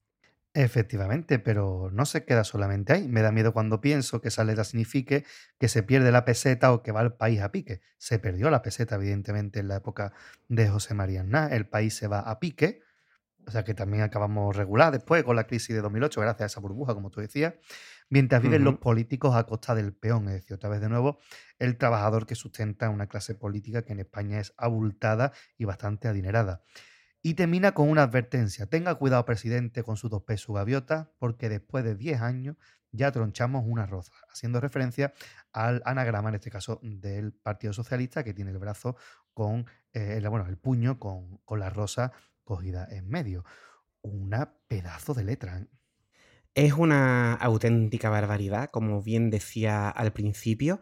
Efectivamente, 0.54 1.38
pero 1.38 1.90
no 1.92 2.06
se 2.06 2.26
queda 2.26 2.44
solamente 2.44 2.94
ahí. 2.94 3.08
Me 3.08 3.22
da 3.22 3.32
miedo 3.32 3.54
cuando 3.54 3.82
pienso 3.82 4.20
que 4.20 4.30
esa 4.30 4.44
letra 4.44 4.64
signifique 4.64 5.26
que 5.60 5.68
se 5.68 5.84
pierde 5.84 6.12
la 6.12 6.26
peseta 6.26 6.74
o 6.74 6.82
que 6.82 6.92
va 6.92 7.02
el 7.02 7.14
país 7.14 7.42
a 7.42 7.52
pique. 7.52 7.82
Se 7.98 8.18
perdió 8.18 8.50
la 8.50 8.64
peseta, 8.64 8.96
evidentemente, 8.96 9.60
en 9.60 9.68
la 9.68 9.78
época 9.78 10.12
de 10.48 10.68
José 10.68 10.96
María 10.96 11.22
Aznar. 11.22 11.54
El 11.54 11.68
país 11.68 11.96
se 11.96 12.08
va 12.08 12.20
a 12.22 12.40
pique 12.40 12.82
o 13.50 13.52
sea 13.52 13.64
que 13.64 13.74
también 13.74 14.04
acabamos 14.04 14.56
regular 14.56 14.92
después 14.92 15.24
con 15.24 15.36
la 15.36 15.46
crisis 15.46 15.76
de 15.76 15.82
2008, 15.82 16.22
gracias 16.22 16.42
a 16.42 16.46
esa 16.46 16.60
burbuja, 16.60 16.94
como 16.94 17.10
tú 17.10 17.20
decías, 17.20 17.56
mientras 18.10 18.44
viven 18.44 18.64
los 18.64 18.78
políticos 18.78 19.36
a 19.36 19.46
costa 19.46 19.74
del 19.74 19.92
peón, 19.92 20.28
es 20.28 20.36
decir, 20.36 20.54
otra 20.54 20.70
vez 20.70 20.82
de 20.82 20.88
nuevo, 20.88 21.20
el 21.58 21.78
trabajador 21.78 22.28
que 22.28 22.36
sustenta 22.36 22.90
una 22.90 23.08
clase 23.08 23.34
política 23.34 23.82
que 23.82 23.94
en 23.94 24.02
España 24.02 24.40
es 24.40 24.54
abultada 24.56 25.34
y 25.58 25.66
bastante 25.66 26.08
adinerada. 26.08 26.62
Y 27.22 27.34
termina 27.34 27.74
con 27.74 27.90
una 27.90 28.04
advertencia, 28.04 28.66
tenga 28.68 28.96
cuidado 28.96 29.26
presidente 29.26 29.84
con 29.84 29.98
sus 29.98 30.10
dos 30.10 30.24
pesos 30.24 30.56
gaviota, 30.56 31.12
porque 31.20 31.50
después 31.50 31.84
de 31.84 31.96
10 31.96 32.22
años 32.22 32.56
ya 32.92 33.12
tronchamos 33.12 33.66
una 33.68 33.86
roza, 33.86 34.14
haciendo 34.32 34.60
referencia 34.60 35.14
al 35.52 35.82
anagrama, 35.86 36.30
en 36.30 36.36
este 36.36 36.50
caso, 36.50 36.80
del 36.82 37.34
Partido 37.34 37.74
Socialista, 37.74 38.24
que 38.24 38.34
tiene 38.34 38.52
el 38.52 38.58
brazo 38.58 38.96
con, 39.34 39.66
eh, 39.94 40.22
bueno, 40.30 40.48
el 40.48 40.58
puño 40.58 41.00
con, 41.00 41.38
con 41.46 41.60
la 41.60 41.70
rosa 41.70 42.14
cogida 42.44 42.88
en 42.90 43.10
medio. 43.10 43.46
Una 44.02 44.54
pedazo 44.68 45.14
de 45.14 45.24
letra. 45.24 45.60
¿eh? 45.60 45.68
Es 46.56 46.74
una 46.74 47.34
auténtica 47.36 48.10
barbaridad, 48.10 48.70
como 48.72 49.02
bien 49.02 49.30
decía 49.30 49.90
al 49.90 50.14
principio, 50.14 50.80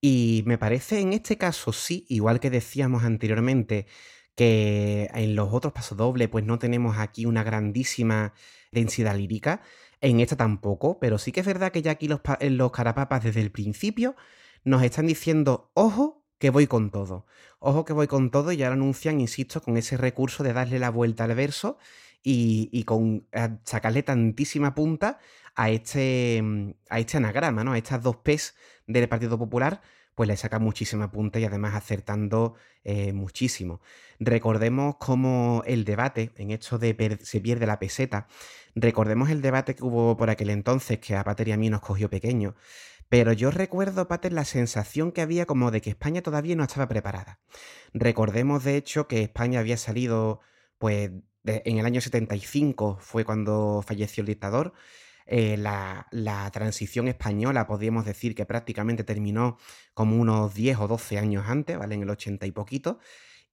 y 0.00 0.42
me 0.46 0.58
parece 0.58 1.00
en 1.00 1.12
este 1.12 1.38
caso 1.38 1.72
sí, 1.72 2.06
igual 2.08 2.40
que 2.40 2.50
decíamos 2.50 3.04
anteriormente, 3.04 3.86
que 4.34 5.10
en 5.14 5.36
los 5.36 5.52
otros 5.52 5.72
pasodobles 5.72 6.28
pues 6.28 6.44
no 6.44 6.58
tenemos 6.58 6.98
aquí 6.98 7.26
una 7.26 7.42
grandísima 7.42 8.32
densidad 8.70 9.16
lírica, 9.16 9.62
en 10.00 10.20
esta 10.20 10.36
tampoco, 10.36 10.98
pero 10.98 11.18
sí 11.18 11.30
que 11.32 11.40
es 11.40 11.46
verdad 11.46 11.70
que 11.72 11.82
ya 11.82 11.92
aquí 11.92 12.08
los, 12.08 12.20
los 12.40 12.72
carapapas 12.72 13.22
desde 13.22 13.40
el 13.40 13.52
principio 13.52 14.16
nos 14.64 14.82
están 14.82 15.06
diciendo, 15.06 15.70
ojo, 15.74 16.24
que 16.38 16.50
voy 16.50 16.66
con 16.66 16.90
todo. 16.90 17.26
Ojo 17.60 17.84
que 17.84 17.92
voy 17.92 18.08
con 18.08 18.32
todo 18.32 18.50
y 18.50 18.56
ya 18.56 18.66
lo 18.66 18.72
anuncian, 18.72 19.20
insisto, 19.20 19.62
con 19.62 19.76
ese 19.76 19.96
recurso 19.96 20.42
de 20.42 20.52
darle 20.52 20.80
la 20.80 20.90
vuelta 20.90 21.22
al 21.22 21.36
verso 21.36 21.78
y, 22.20 22.82
con 22.84 23.28
sacarle 23.64 24.02
tantísima 24.02 24.74
punta 24.74 25.20
a 25.54 25.70
este, 25.70 26.40
mm, 26.42 26.70
a 26.90 26.98
este 26.98 27.18
anagrama, 27.18 27.62
¿no? 27.62 27.72
A 27.72 27.78
estas 27.78 28.02
dos 28.02 28.16
P's 28.16 28.56
del 28.88 29.08
Partido 29.08 29.38
Popular, 29.38 29.82
pues 30.14 30.28
le 30.28 30.36
saca 30.36 30.58
muchísima 30.58 31.10
punta 31.10 31.38
y 31.38 31.44
además 31.44 31.74
acertando 31.74 32.54
eh, 32.84 33.12
muchísimo. 33.12 33.80
Recordemos 34.18 34.96
cómo 34.98 35.62
el 35.66 35.84
debate 35.84 36.32
en 36.36 36.50
esto 36.50 36.78
de 36.78 37.18
se 37.22 37.40
pierde 37.40 37.66
la 37.66 37.78
peseta, 37.78 38.28
recordemos 38.74 39.30
el 39.30 39.42
debate 39.42 39.74
que 39.74 39.84
hubo 39.84 40.16
por 40.16 40.30
aquel 40.30 40.50
entonces, 40.50 40.98
que 40.98 41.16
a 41.16 41.24
Pater 41.24 41.48
y 41.48 41.52
a 41.52 41.56
mí 41.56 41.70
nos 41.70 41.80
cogió 41.80 42.10
pequeño, 42.10 42.54
pero 43.12 43.34
yo 43.34 43.50
recuerdo, 43.50 44.08
Pater, 44.08 44.32
la 44.32 44.46
sensación 44.46 45.12
que 45.12 45.20
había 45.20 45.44
como 45.44 45.70
de 45.70 45.82
que 45.82 45.90
España 45.90 46.22
todavía 46.22 46.56
no 46.56 46.64
estaba 46.64 46.88
preparada. 46.88 47.40
Recordemos, 47.92 48.64
de 48.64 48.78
hecho, 48.78 49.06
que 49.06 49.20
España 49.20 49.60
había 49.60 49.76
salido, 49.76 50.40
pues, 50.78 51.10
en 51.44 51.76
el 51.76 51.84
año 51.84 52.00
75 52.00 52.96
fue 53.02 53.26
cuando 53.26 53.84
falleció 53.86 54.22
el 54.22 54.28
dictador. 54.28 54.72
Eh, 55.34 55.56
la, 55.56 56.50
transición 56.52 57.08
española, 57.08 57.66
podríamos 57.66 58.04
decir 58.04 58.34
que 58.34 58.44
prácticamente 58.44 59.02
terminó 59.02 59.56
como 59.94 60.16
unos 60.20 60.52
10 60.54 60.76
o 60.80 60.88
12 60.88 61.18
años 61.18 61.46
antes, 61.48 61.78
¿vale? 61.78 61.94
En 61.94 62.02
el 62.02 62.10
80 62.10 62.44
y 62.46 62.50
poquito. 62.50 62.98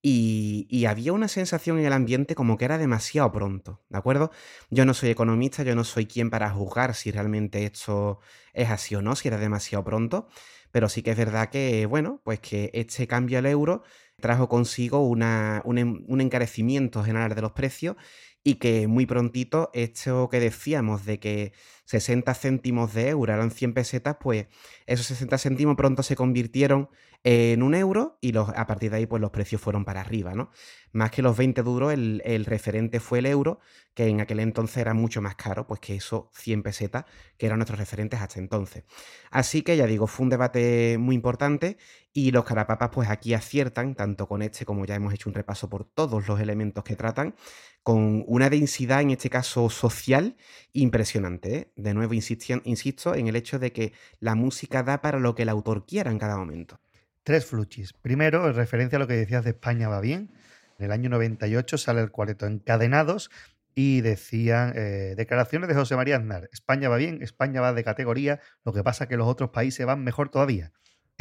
Y, 0.02 0.86
había 0.86 1.14
una 1.14 1.30
sensación 1.30 1.80
en 1.80 1.86
el 1.86 1.94
ambiente 1.94 2.36
como 2.36 2.58
que 2.58 2.66
era 2.66 2.78
demasiado 2.78 3.32
pronto, 3.32 3.82
¿de 3.88 3.98
acuerdo? 3.98 4.32
Yo 4.70 4.84
no 4.86 4.94
soy 4.94 5.10
economista, 5.12 5.64
yo 5.64 5.74
no 5.76 5.86
soy 5.86 6.06
quien 6.06 6.30
para 6.30 6.50
juzgar 6.50 6.96
si 6.96 7.12
realmente 7.12 7.64
esto 7.64 8.20
es 8.54 8.70
así 8.70 8.96
o 8.96 9.02
no, 9.02 9.16
si 9.16 9.30
era 9.30 9.38
demasiado 9.38 9.86
pronto, 9.86 10.28
pero 10.72 10.90
sí 10.90 11.02
que 11.02 11.12
es 11.12 11.18
verdad 11.18 11.50
que, 11.50 11.86
bueno, 11.86 12.22
pues 12.26 12.42
que 12.42 12.72
este 12.74 13.08
cambio 13.08 13.40
al 13.40 13.46
euro 13.46 13.84
trajo 14.20 14.50
consigo 14.50 15.00
un 15.08 16.22
encarecimiento 16.22 17.04
general 17.04 17.34
de 17.36 17.42
los 17.42 17.54
precios 17.54 17.96
y 18.44 18.56
que 18.56 18.88
muy 18.88 19.06
prontito 19.06 19.70
esto 19.74 20.30
que 20.30 20.40
decíamos 20.40 21.06
de 21.06 21.20
que 21.20 21.54
60 21.90 22.36
céntimos 22.36 22.94
de 22.94 23.10
euro 23.10 23.34
eran 23.34 23.50
100 23.50 23.74
pesetas, 23.74 24.18
pues 24.20 24.46
esos 24.86 25.08
60 25.08 25.40
céntimos 25.40 25.76
pronto 25.76 26.04
se 26.04 26.16
convirtieron 26.16 26.88
en 27.24 27.64
un 27.64 27.74
euro 27.74 28.20
y 28.22 28.38
a 28.38 28.68
partir 28.68 28.92
de 28.92 28.98
ahí 28.98 29.06
pues 29.08 29.20
los 29.20 29.32
precios 29.32 29.60
fueron 29.60 29.86
para 29.86 30.02
arriba, 30.02 30.36
¿no? 30.36 30.52
Más 30.92 31.10
que 31.10 31.24
los 31.24 31.36
20 31.36 31.64
duros, 31.64 31.92
el, 31.92 32.22
el, 32.26 32.46
referente 32.46 33.00
fue 33.00 33.20
el 33.20 33.26
euro, 33.26 33.60
que 33.96 34.08
en 34.08 34.22
aquel 34.22 34.40
entonces 34.40 34.78
era 34.78 34.94
mucho 34.94 35.22
más 35.22 35.36
caro, 35.36 35.66
pues 35.66 35.80
que 35.80 35.96
esos 35.96 36.26
100 36.34 36.62
pesetas, 36.62 37.06
que 37.38 37.48
eran 37.48 37.58
nuestros 37.58 37.80
referentes 37.80 38.22
hasta 38.22 38.40
entonces. 38.40 38.84
Así 39.32 39.64
que 39.64 39.76
ya 39.76 39.88
digo, 39.88 40.06
fue 40.06 40.26
un 40.26 40.30
debate 40.30 40.98
muy 41.00 41.16
importante 41.16 41.78
y 42.14 42.32
los 42.32 42.46
carapapas 42.46 42.90
pues 42.94 43.10
aquí 43.10 43.34
aciertan, 43.34 43.96
tanto 43.96 44.28
con 44.28 44.42
este 44.42 44.64
como 44.66 44.86
ya 44.86 44.96
hemos 44.96 45.14
hecho 45.14 45.30
un 45.30 45.36
repaso 45.36 45.70
por 45.70 45.86
todos 45.86 46.28
los 46.28 46.40
elementos 46.40 46.84
que 46.84 46.96
tratan, 46.96 47.36
con 47.84 48.24
una 48.28 48.50
densidad, 48.50 49.02
en 49.02 49.12
este 49.12 49.30
caso 49.30 49.70
social, 49.70 50.36
impresionante. 50.74 51.58
¿eh? 51.58 51.72
De 51.80 51.94
nuevo, 51.94 52.14
insisto 52.14 53.16
en 53.16 53.28
el 53.28 53.36
hecho 53.38 53.58
de 53.58 53.72
que 53.72 53.94
la 54.20 54.36
música 54.36 54.84
da 54.84 55.02
para 55.02 55.18
lo 55.18 55.34
que 55.34 55.44
el 55.44 55.50
autor 55.50 55.86
quiera 55.86 56.12
en 56.12 56.20
cada 56.20 56.36
momento. 56.36 56.82
Tres 57.24 57.46
fluchis. 57.46 57.94
Primero, 57.94 58.48
en 58.48 58.54
referencia 58.54 58.98
a 58.98 59.00
lo 59.00 59.08
que 59.08 59.14
decías 59.14 59.46
de 59.46 59.52
España 59.52 59.88
va 59.88 60.02
bien. 60.02 60.32
En 60.78 60.86
el 60.86 60.92
año 60.92 61.10
98 61.10 61.78
sale 61.78 62.02
el 62.02 62.12
cuarteto 62.12 62.48
Encadenados 62.48 63.32
y 63.76 64.02
decían 64.02 64.74
eh, 64.76 65.14
declaraciones 65.16 65.70
de 65.70 65.76
José 65.76 65.96
María 65.96 66.18
Aznar. 66.18 66.50
España 66.52 66.90
va 66.90 66.98
bien, 66.98 67.22
España 67.22 67.62
va 67.62 67.72
de 67.72 67.84
categoría, 67.86 68.42
lo 68.66 68.74
que 68.74 68.84
pasa 68.84 69.06
es 69.06 69.10
que 69.10 69.16
los 69.16 69.28
otros 69.28 69.52
países 69.52 69.86
van 69.86 70.04
mejor 70.04 70.30
todavía. 70.30 70.74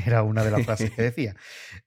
Era 0.04 0.22
una 0.22 0.44
de 0.44 0.50
las 0.52 0.64
frases 0.64 0.90
que 0.92 1.02
decía. 1.10 1.34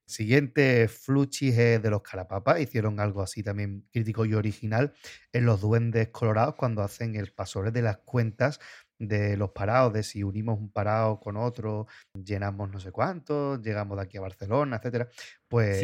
Siguiente, 0.05 0.87
Fluchis 0.87 1.55
de 1.55 1.89
los 1.89 2.01
Carapapas. 2.01 2.59
Hicieron 2.59 2.99
algo 2.99 3.21
así 3.21 3.41
también 3.41 3.87
crítico 3.91 4.25
y 4.25 4.33
original 4.33 4.93
en 5.31 5.45
Los 5.45 5.61
Duendes 5.61 6.09
Colorados 6.09 6.55
cuando 6.55 6.83
hacen 6.83 7.15
el 7.15 7.31
pasore 7.31 7.71
de 7.71 7.81
las 7.81 7.97
cuentas 7.97 8.59
de 8.99 9.35
los 9.35 9.49
parados, 9.49 9.93
de 9.93 10.03
si 10.03 10.21
unimos 10.21 10.59
un 10.59 10.71
parado 10.71 11.19
con 11.19 11.35
otro, 11.35 11.87
llenamos 12.13 12.69
no 12.69 12.79
sé 12.79 12.91
cuánto, 12.91 13.59
llegamos 13.59 13.97
de 13.97 14.03
aquí 14.03 14.17
a 14.17 14.21
Barcelona, 14.21 14.77
etcétera. 14.77 15.09
Pues 15.47 15.81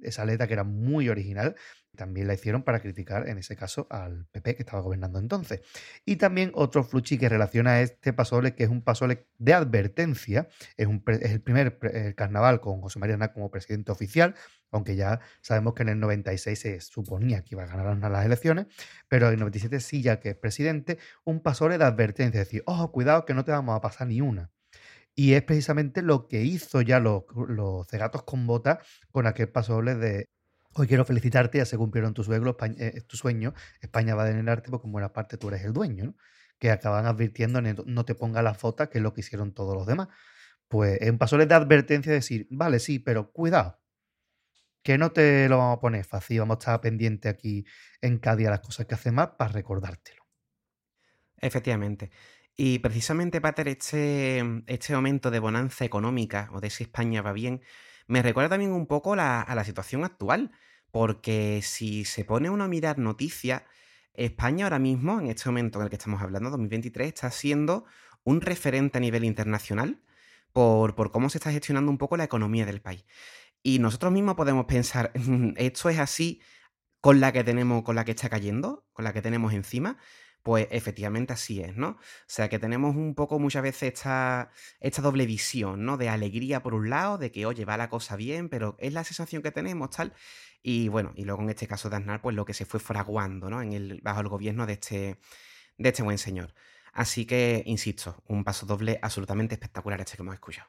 esa 0.00 0.24
letra 0.24 0.46
que 0.46 0.54
era 0.54 0.64
muy 0.64 1.10
original, 1.10 1.54
también 1.96 2.26
la 2.26 2.34
hicieron 2.34 2.62
para 2.62 2.80
criticar, 2.80 3.28
en 3.28 3.38
ese 3.38 3.56
caso, 3.56 3.86
al 3.90 4.26
PP 4.32 4.56
que 4.56 4.62
estaba 4.62 4.82
gobernando 4.82 5.18
entonces. 5.18 5.60
Y 6.04 6.16
también 6.16 6.50
otro 6.54 6.84
fluchi 6.84 7.18
que 7.18 7.28
relaciona 7.28 7.80
este 7.80 8.12
pasole, 8.12 8.54
que 8.54 8.64
es 8.64 8.70
un 8.70 8.82
pasole 8.82 9.26
de 9.38 9.52
advertencia, 9.54 10.48
es, 10.76 10.88
el 10.88 11.40
primer 11.42 12.14
carnaval 12.16 12.60
con 12.60 12.80
José 12.80 12.98
María 12.98 13.14
Aznar 13.14 13.32
como 13.32 13.50
presidente 13.50 13.92
oficial, 13.92 14.34
aunque 14.70 14.96
ya 14.96 15.20
sabemos 15.42 15.74
que 15.74 15.82
en 15.82 15.90
el 15.90 16.00
96 16.00 16.58
se 16.58 16.80
suponía 16.80 17.44
que 17.44 17.54
iba 17.54 17.64
a 17.64 17.66
ganar 17.66 18.10
las 18.10 18.24
elecciones, 18.24 18.66
pero 19.08 19.26
en 19.28 19.34
el 19.34 19.40
97 19.40 19.80
sí 19.80 20.02
ya 20.02 20.18
que 20.18 20.30
es 20.30 20.36
presidente, 20.36 20.98
un 21.24 21.40
pasole 21.40 21.78
de 21.78 21.84
advertencia, 21.84 22.40
es 22.40 22.48
decir, 22.48 22.62
ojo, 22.66 22.90
cuidado 22.90 23.24
que 23.26 23.34
no 23.34 23.44
te 23.44 23.52
vamos 23.52 23.76
a 23.76 23.80
pasar 23.80 24.08
ni 24.08 24.20
una. 24.20 24.50
Y 25.14 25.34
es 25.34 25.42
precisamente 25.42 26.00
lo 26.00 26.26
que 26.26 26.42
hizo 26.42 26.80
ya 26.80 26.98
los, 26.98 27.24
los 27.48 27.86
cegatos 27.86 28.22
con 28.22 28.46
bota 28.46 28.80
con 29.10 29.26
aquel 29.26 29.50
pasole 29.50 29.94
de 29.94 30.26
Hoy 30.74 30.86
quiero 30.86 31.04
felicitarte, 31.04 31.58
ya 31.58 31.66
se 31.66 31.76
cumplieron 31.76 32.14
tus 32.14 32.26
sueños, 32.26 32.56
eh, 32.78 33.02
tu 33.06 33.16
sueño, 33.16 33.52
España 33.80 34.14
va 34.14 34.22
a 34.22 34.26
denegarte 34.26 34.70
porque 34.70 34.86
en 34.86 34.92
buena 34.92 35.12
parte 35.12 35.36
tú 35.36 35.48
eres 35.48 35.64
el 35.64 35.72
dueño, 35.74 36.04
¿no? 36.04 36.16
Que 36.58 36.70
acaban 36.70 37.04
advirtiendo, 37.06 37.60
no 37.60 38.04
te 38.04 38.14
ponga 38.14 38.40
la 38.42 38.54
foto, 38.54 38.88
que 38.88 38.98
es 38.98 39.02
lo 39.02 39.12
que 39.12 39.20
hicieron 39.20 39.52
todos 39.52 39.74
los 39.74 39.86
demás. 39.86 40.08
Pues 40.68 41.00
en 41.02 41.18
pasoles 41.18 41.48
de 41.48 41.54
advertencia 41.54 42.12
decir, 42.12 42.46
vale, 42.50 42.78
sí, 42.78 42.98
pero 42.98 43.32
cuidado, 43.32 43.80
que 44.82 44.96
no 44.96 45.12
te 45.12 45.48
lo 45.48 45.58
vamos 45.58 45.76
a 45.78 45.80
poner 45.80 46.04
fácil, 46.04 46.40
vamos 46.40 46.56
a 46.56 46.58
estar 46.58 46.80
pendiente 46.80 47.28
aquí 47.28 47.64
en 48.00 48.18
cada 48.18 48.36
día 48.36 48.50
las 48.50 48.60
cosas 48.60 48.86
que 48.86 48.94
hace 48.94 49.12
más 49.12 49.30
para 49.38 49.52
recordártelo. 49.52 50.22
Efectivamente. 51.36 52.10
Y 52.56 52.78
precisamente, 52.78 53.40
Pater, 53.40 53.68
este, 53.68 54.42
este 54.66 54.94
momento 54.94 55.30
de 55.30 55.38
bonanza 55.38 55.84
económica 55.84 56.48
o 56.52 56.60
de 56.60 56.70
si 56.70 56.84
España 56.84 57.20
va 57.20 57.32
bien, 57.32 57.62
me 58.06 58.22
recuerda 58.22 58.50
también 58.50 58.72
un 58.72 58.86
poco 58.86 59.14
a 59.14 59.54
la 59.54 59.64
situación 59.64 60.04
actual, 60.04 60.50
porque 60.92 61.60
si 61.62 62.04
se 62.04 62.24
pone 62.24 62.50
uno 62.50 62.64
a 62.64 62.68
mirar 62.68 62.98
noticias, 62.98 63.62
España 64.14 64.66
ahora 64.66 64.78
mismo, 64.78 65.18
en 65.18 65.28
este 65.28 65.48
momento 65.48 65.78
en 65.78 65.84
el 65.84 65.90
que 65.90 65.96
estamos 65.96 66.22
hablando, 66.22 66.50
2023, 66.50 67.08
está 67.08 67.30
siendo 67.30 67.86
un 68.24 68.40
referente 68.40 68.98
a 68.98 69.00
nivel 69.00 69.24
internacional 69.24 70.00
por, 70.52 70.94
cómo 71.10 71.30
se 71.30 71.38
está 71.38 71.50
gestionando 71.50 71.90
un 71.90 71.98
poco 71.98 72.16
la 72.16 72.24
economía 72.24 72.66
del 72.66 72.82
país. 72.82 73.04
Y 73.62 73.78
nosotros 73.78 74.12
mismos 74.12 74.34
podemos 74.34 74.66
pensar, 74.66 75.12
esto 75.56 75.88
es 75.88 75.98
así 75.98 76.40
con 77.00 77.20
la 77.20 77.32
que 77.32 77.42
tenemos, 77.42 77.82
con 77.82 77.96
la 77.96 78.04
que 78.04 78.12
está 78.12 78.28
cayendo, 78.28 78.86
con 78.92 79.04
la 79.04 79.12
que 79.12 79.22
tenemos 79.22 79.52
encima. 79.54 79.98
Pues 80.42 80.66
efectivamente 80.72 81.32
así 81.32 81.60
es, 81.60 81.76
¿no? 81.76 81.90
O 81.90 81.98
sea 82.26 82.48
que 82.48 82.58
tenemos 82.58 82.96
un 82.96 83.14
poco 83.14 83.38
muchas 83.38 83.62
veces 83.62 83.94
esta 83.94 84.50
doble 85.00 85.24
visión, 85.24 85.84
¿no? 85.84 85.96
De 85.96 86.08
alegría 86.08 86.64
por 86.64 86.74
un 86.74 86.90
lado, 86.90 87.16
de 87.16 87.30
que, 87.30 87.46
oye, 87.46 87.64
va 87.64 87.76
la 87.76 87.88
cosa 87.88 88.16
bien, 88.16 88.48
pero 88.48 88.76
es 88.80 88.92
la 88.92 89.04
sensación 89.04 89.40
que 89.40 89.52
tenemos, 89.52 89.90
tal. 89.90 90.12
Y 90.62 90.88
bueno, 90.88 91.12
y 91.16 91.24
luego 91.24 91.42
en 91.42 91.50
este 91.50 91.66
caso 91.66 91.90
de 91.90 91.96
Aznar, 91.96 92.20
pues 92.22 92.36
lo 92.36 92.44
que 92.44 92.54
se 92.54 92.64
fue 92.64 92.80
fraguando, 92.80 93.50
¿no? 93.50 93.62
En 93.62 93.72
el, 93.72 94.00
bajo 94.02 94.20
el 94.20 94.28
gobierno 94.28 94.66
de 94.66 94.74
este, 94.74 95.18
de 95.78 95.88
este 95.88 96.02
buen 96.02 96.18
señor. 96.18 96.54
Así 96.92 97.26
que, 97.26 97.62
insisto, 97.66 98.22
un 98.26 98.44
paso 98.44 98.66
doble 98.66 98.98
absolutamente 99.02 99.54
espectacular 99.54 100.00
este 100.00 100.16
que 100.16 100.22
hemos 100.22 100.34
escuchado. 100.34 100.68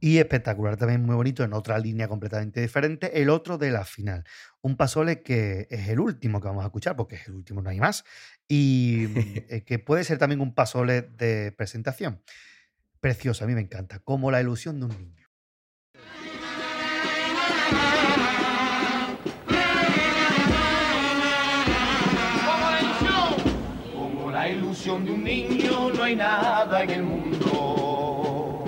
Y 0.00 0.18
espectacular 0.18 0.76
también, 0.76 1.02
muy 1.02 1.14
bonito, 1.14 1.44
en 1.44 1.54
otra 1.54 1.78
línea 1.78 2.08
completamente 2.08 2.60
diferente, 2.60 3.22
el 3.22 3.30
otro 3.30 3.56
de 3.56 3.70
la 3.70 3.84
final. 3.84 4.24
Un 4.60 4.76
pasole 4.76 5.22
que 5.22 5.66
es 5.70 5.88
el 5.88 5.98
último 5.98 6.40
que 6.40 6.48
vamos 6.48 6.62
a 6.62 6.66
escuchar, 6.66 6.94
porque 6.94 7.16
es 7.16 7.26
el 7.26 7.34
último, 7.34 7.62
no 7.62 7.70
hay 7.70 7.80
más, 7.80 8.04
y 8.46 9.04
eh, 9.48 9.64
que 9.64 9.78
puede 9.78 10.04
ser 10.04 10.18
también 10.18 10.40
un 10.42 10.54
pasole 10.54 11.02
de 11.02 11.52
presentación. 11.52 12.22
Precioso, 13.00 13.44
a 13.44 13.46
mí 13.46 13.54
me 13.54 13.62
encanta, 13.62 14.00
como 14.00 14.30
la 14.30 14.40
ilusión 14.42 14.78
de 14.78 14.86
un 14.86 14.98
niño. 14.98 15.23
De 24.82 24.90
un 24.90 25.22
niño, 25.22 25.90
no 25.94 26.02
hay 26.02 26.16
nada 26.16 26.82
en 26.82 26.90
el 26.90 27.04
mundo 27.04 28.64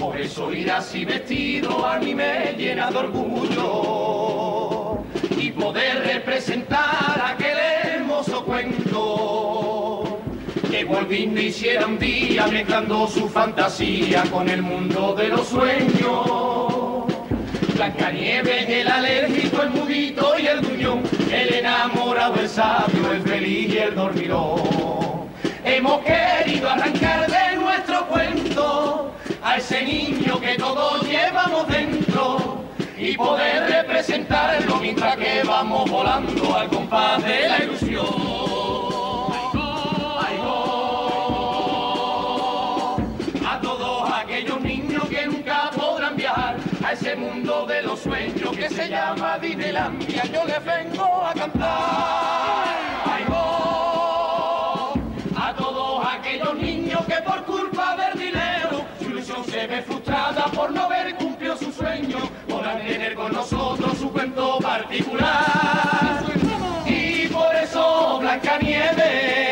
por 0.00 0.20
eso 0.20 0.52
ir 0.52 0.68
así 0.70 1.04
vestido 1.04 1.86
a 1.86 2.00
mí 2.00 2.12
me 2.12 2.54
llena 2.58 2.90
de 2.90 2.98
orgullo 2.98 4.98
y 5.36 5.52
poder 5.52 6.02
representar 6.04 7.22
aquel 7.24 7.56
hermoso 7.84 8.44
cuento 8.44 10.18
que 10.68 10.84
Volvindo 10.84 11.40
hiciera 11.40 11.86
un 11.86 12.00
día 12.00 12.48
mezclando 12.48 13.06
su 13.06 13.28
fantasía 13.28 14.24
con 14.32 14.48
el 14.48 14.60
mundo 14.60 15.14
de 15.14 15.28
los 15.28 15.46
sueños. 15.46 17.04
Blancanieves, 17.74 18.68
el 18.68 18.88
alérgico, 18.88 19.62
el 19.62 19.70
mudito 19.70 20.36
y 20.36 20.46
el 20.46 20.62
duñón, 20.62 21.04
el 21.30 21.54
enamorado, 21.54 22.40
el 22.40 22.48
sabio, 22.48 23.12
el 23.12 23.22
feliz 23.22 23.72
y 23.72 23.78
el 23.78 23.94
dormidor. 23.94 25.07
Hemos 25.64 26.00
querido 26.04 26.70
arrancar 26.70 27.26
de 27.30 27.56
nuestro 27.56 28.06
cuento 28.06 29.12
a 29.42 29.56
ese 29.56 29.82
niño 29.82 30.40
que 30.40 30.54
todos 30.56 31.02
llevamos 31.02 31.66
dentro 31.68 32.64
y 32.96 33.16
poder 33.16 33.68
representarlo 33.70 34.76
mientras 34.76 35.16
que 35.16 35.42
vamos 35.44 35.90
volando 35.90 36.56
al 36.56 36.68
compás 36.68 37.22
de 37.24 37.48
la 37.48 37.64
ilusión. 37.64 38.48
A 46.84 46.92
ese 46.92 47.16
mundo 47.16 47.66
de 47.66 47.82
los 47.82 48.00
sueños 48.00 48.56
que 48.56 48.68
se 48.70 48.88
llama 48.88 49.38
Disneylandia, 49.38 50.24
yo 50.24 50.44
les 50.44 50.64
vengo 50.64 51.22
a 51.22 51.34
cantar. 51.34 52.47
particular. 64.78 66.24
Y 66.86 67.26
por 67.28 67.54
eso 67.56 68.18
Blanca 68.20 68.58
Nieve 68.58 69.47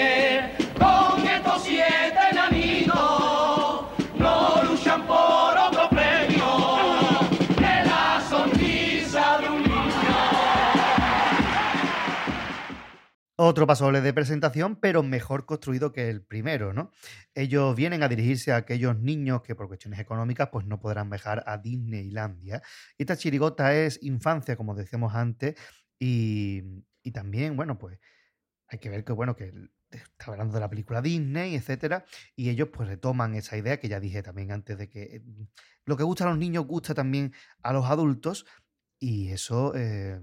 Otro 13.49 13.65
pasoble 13.65 14.01
de 14.01 14.13
presentación, 14.13 14.75
pero 14.75 15.05
mejor 15.05 15.47
construido 15.47 15.93
que 15.93 16.11
el 16.11 16.21
primero, 16.21 16.73
¿no? 16.73 16.91
Ellos 17.33 17.77
vienen 17.77 18.03
a 18.03 18.09
dirigirse 18.09 18.51
a 18.51 18.57
aquellos 18.57 18.99
niños 18.99 19.43
que 19.43 19.55
por 19.55 19.69
cuestiones 19.69 20.01
económicas 20.01 20.49
pues 20.51 20.67
no 20.67 20.81
podrán 20.81 21.11
viajar 21.11 21.45
a 21.47 21.57
Disneylandia. 21.57 22.61
Esta 22.99 23.17
chirigota 23.17 23.73
es 23.73 24.03
infancia, 24.03 24.57
como 24.57 24.75
decíamos 24.75 25.15
antes, 25.15 25.55
y, 25.97 26.65
y 27.05 27.13
también, 27.13 27.55
bueno, 27.55 27.79
pues 27.79 28.01
hay 28.67 28.81
que 28.81 28.91
ver 28.91 29.05
que, 29.05 29.13
bueno, 29.13 29.37
que 29.37 29.53
está 29.91 30.33
hablando 30.33 30.55
de 30.55 30.61
la 30.61 30.69
película 30.69 31.01
Disney, 31.01 31.55
etcétera, 31.55 32.05
y 32.35 32.51
ellos 32.51 32.71
pues 32.73 32.89
retoman 32.89 33.37
esa 33.37 33.57
idea 33.57 33.79
que 33.79 33.89
ya 33.89 34.01
dije 34.01 34.25
también 34.25 34.51
antes 34.51 34.77
de 34.77 34.89
que 34.89 35.03
eh, 35.03 35.23
lo 35.85 35.97
que 35.97 36.03
gusta 36.03 36.25
a 36.25 36.31
los 36.31 36.39
niños 36.39 36.67
gusta 36.67 36.95
también 36.95 37.33
a 37.63 37.73
los 37.73 37.85
adultos, 37.87 38.45
y 38.99 39.29
eso 39.29 39.73
eh, 39.77 40.21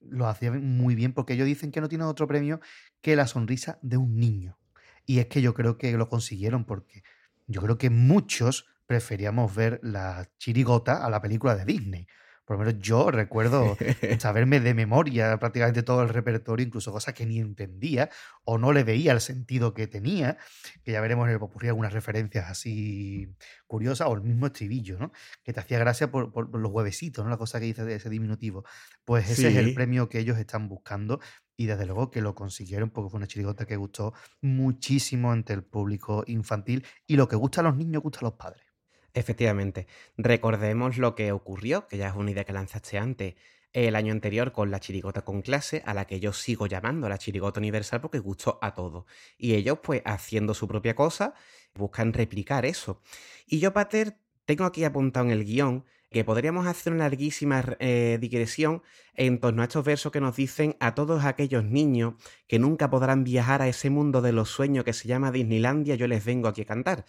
lo 0.00 0.26
hacían 0.26 0.76
muy 0.76 0.94
bien 0.94 1.12
porque 1.12 1.34
ellos 1.34 1.46
dicen 1.46 1.70
que 1.70 1.80
no 1.80 1.88
tienen 1.88 2.06
otro 2.06 2.26
premio 2.26 2.60
que 3.00 3.16
la 3.16 3.26
sonrisa 3.26 3.78
de 3.82 3.96
un 3.96 4.18
niño. 4.18 4.58
Y 5.06 5.18
es 5.18 5.26
que 5.26 5.42
yo 5.42 5.54
creo 5.54 5.78
que 5.78 5.92
lo 5.92 6.08
consiguieron 6.08 6.64
porque 6.64 7.02
yo 7.46 7.60
creo 7.62 7.78
que 7.78 7.90
muchos 7.90 8.66
preferíamos 8.86 9.54
ver 9.54 9.80
la 9.82 10.28
chirigota 10.38 11.04
a 11.04 11.10
la 11.10 11.20
película 11.20 11.56
de 11.56 11.64
Disney. 11.64 12.06
Por 12.50 12.58
lo 12.58 12.64
menos 12.64 12.82
yo 12.82 13.12
recuerdo 13.12 13.76
saberme 14.18 14.58
de 14.58 14.74
memoria 14.74 15.38
prácticamente 15.38 15.84
todo 15.84 16.02
el 16.02 16.08
repertorio, 16.08 16.66
incluso 16.66 16.90
cosas 16.90 17.14
que 17.14 17.24
ni 17.24 17.38
entendía 17.38 18.10
o 18.42 18.58
no 18.58 18.72
le 18.72 18.82
veía 18.82 19.12
el 19.12 19.20
sentido 19.20 19.72
que 19.72 19.86
tenía, 19.86 20.36
que 20.82 20.90
ya 20.90 21.00
veremos 21.00 21.28
en 21.28 21.34
el 21.34 21.38
popurrí 21.38 21.68
algunas 21.68 21.92
referencias 21.92 22.50
así 22.50 23.32
curiosas, 23.68 24.08
o 24.08 24.14
el 24.14 24.22
mismo 24.22 24.46
estribillo, 24.46 24.98
¿no? 24.98 25.12
Que 25.44 25.52
te 25.52 25.60
hacía 25.60 25.78
gracia 25.78 26.10
por, 26.10 26.32
los 26.58 26.72
huevecitos, 26.72 27.24
¿no? 27.24 27.30
La 27.30 27.36
cosa 27.36 27.60
que 27.60 27.66
dice 27.66 27.84
de 27.84 27.94
ese 27.94 28.10
diminutivo. 28.10 28.64
Pues 29.04 29.30
ese 29.30 29.50
es 29.50 29.54
el 29.54 29.72
premio 29.72 30.08
que 30.08 30.18
ellos 30.18 30.36
están 30.36 30.66
buscando 30.68 31.20
y 31.56 31.66
desde 31.66 31.86
luego 31.86 32.10
que 32.10 32.20
lo 32.20 32.34
consiguieron 32.34 32.90
porque 32.90 33.10
fue 33.10 33.18
una 33.18 33.28
chirigota 33.28 33.64
que 33.64 33.76
gustó 33.76 34.12
muchísimo 34.40 35.32
entre 35.32 35.54
el 35.54 35.62
público 35.62 36.24
infantil 36.26 36.84
y 37.06 37.14
lo 37.14 37.28
que 37.28 37.36
gusta 37.36 37.60
a 37.60 37.62
los 37.62 37.76
niños 37.76 38.02
gusta 38.02 38.18
a 38.18 38.24
los 38.24 38.32
padres. 38.32 38.69
Efectivamente. 39.14 39.86
Recordemos 40.16 40.98
lo 40.98 41.14
que 41.14 41.32
ocurrió, 41.32 41.88
que 41.88 41.96
ya 41.96 42.08
es 42.08 42.14
una 42.14 42.30
idea 42.30 42.44
que 42.44 42.52
lanzaste 42.52 42.98
antes, 42.98 43.34
el 43.72 43.94
año 43.94 44.12
anterior 44.12 44.52
con 44.52 44.70
la 44.70 44.80
chirigota 44.80 45.22
con 45.22 45.42
clase, 45.42 45.82
a 45.86 45.94
la 45.94 46.06
que 46.06 46.20
yo 46.20 46.32
sigo 46.32 46.66
llamando 46.66 47.08
la 47.08 47.18
chirigota 47.18 47.60
universal 47.60 48.00
porque 48.00 48.18
gustó 48.18 48.58
a 48.62 48.74
todos. 48.74 49.04
Y 49.38 49.54
ellos, 49.54 49.78
pues, 49.82 50.02
haciendo 50.04 50.54
su 50.54 50.66
propia 50.66 50.94
cosa, 50.94 51.34
buscan 51.74 52.12
replicar 52.12 52.66
eso. 52.66 53.00
Y 53.46 53.60
yo, 53.60 53.72
Pater, 53.72 54.16
tengo 54.44 54.64
aquí 54.64 54.84
apuntado 54.84 55.26
en 55.26 55.32
el 55.32 55.44
guion 55.44 55.84
que 56.10 56.24
podríamos 56.24 56.66
hacer 56.66 56.92
una 56.92 57.04
larguísima 57.04 57.64
eh, 57.78 58.18
digresión 58.20 58.82
en 59.14 59.38
torno 59.38 59.62
a 59.62 59.66
estos 59.66 59.84
versos 59.84 60.10
que 60.10 60.20
nos 60.20 60.34
dicen 60.34 60.76
a 60.80 60.94
todos 60.96 61.24
aquellos 61.24 61.64
niños 61.64 62.14
que 62.48 62.58
nunca 62.58 62.90
podrán 62.90 63.22
viajar 63.22 63.62
a 63.62 63.68
ese 63.68 63.90
mundo 63.90 64.20
de 64.20 64.32
los 64.32 64.48
sueños 64.50 64.84
que 64.84 64.92
se 64.92 65.06
llama 65.06 65.30
Disneylandia, 65.30 65.94
yo 65.94 66.08
les 66.08 66.24
vengo 66.24 66.48
aquí 66.48 66.62
a 66.62 66.66
cantar. 66.66 67.04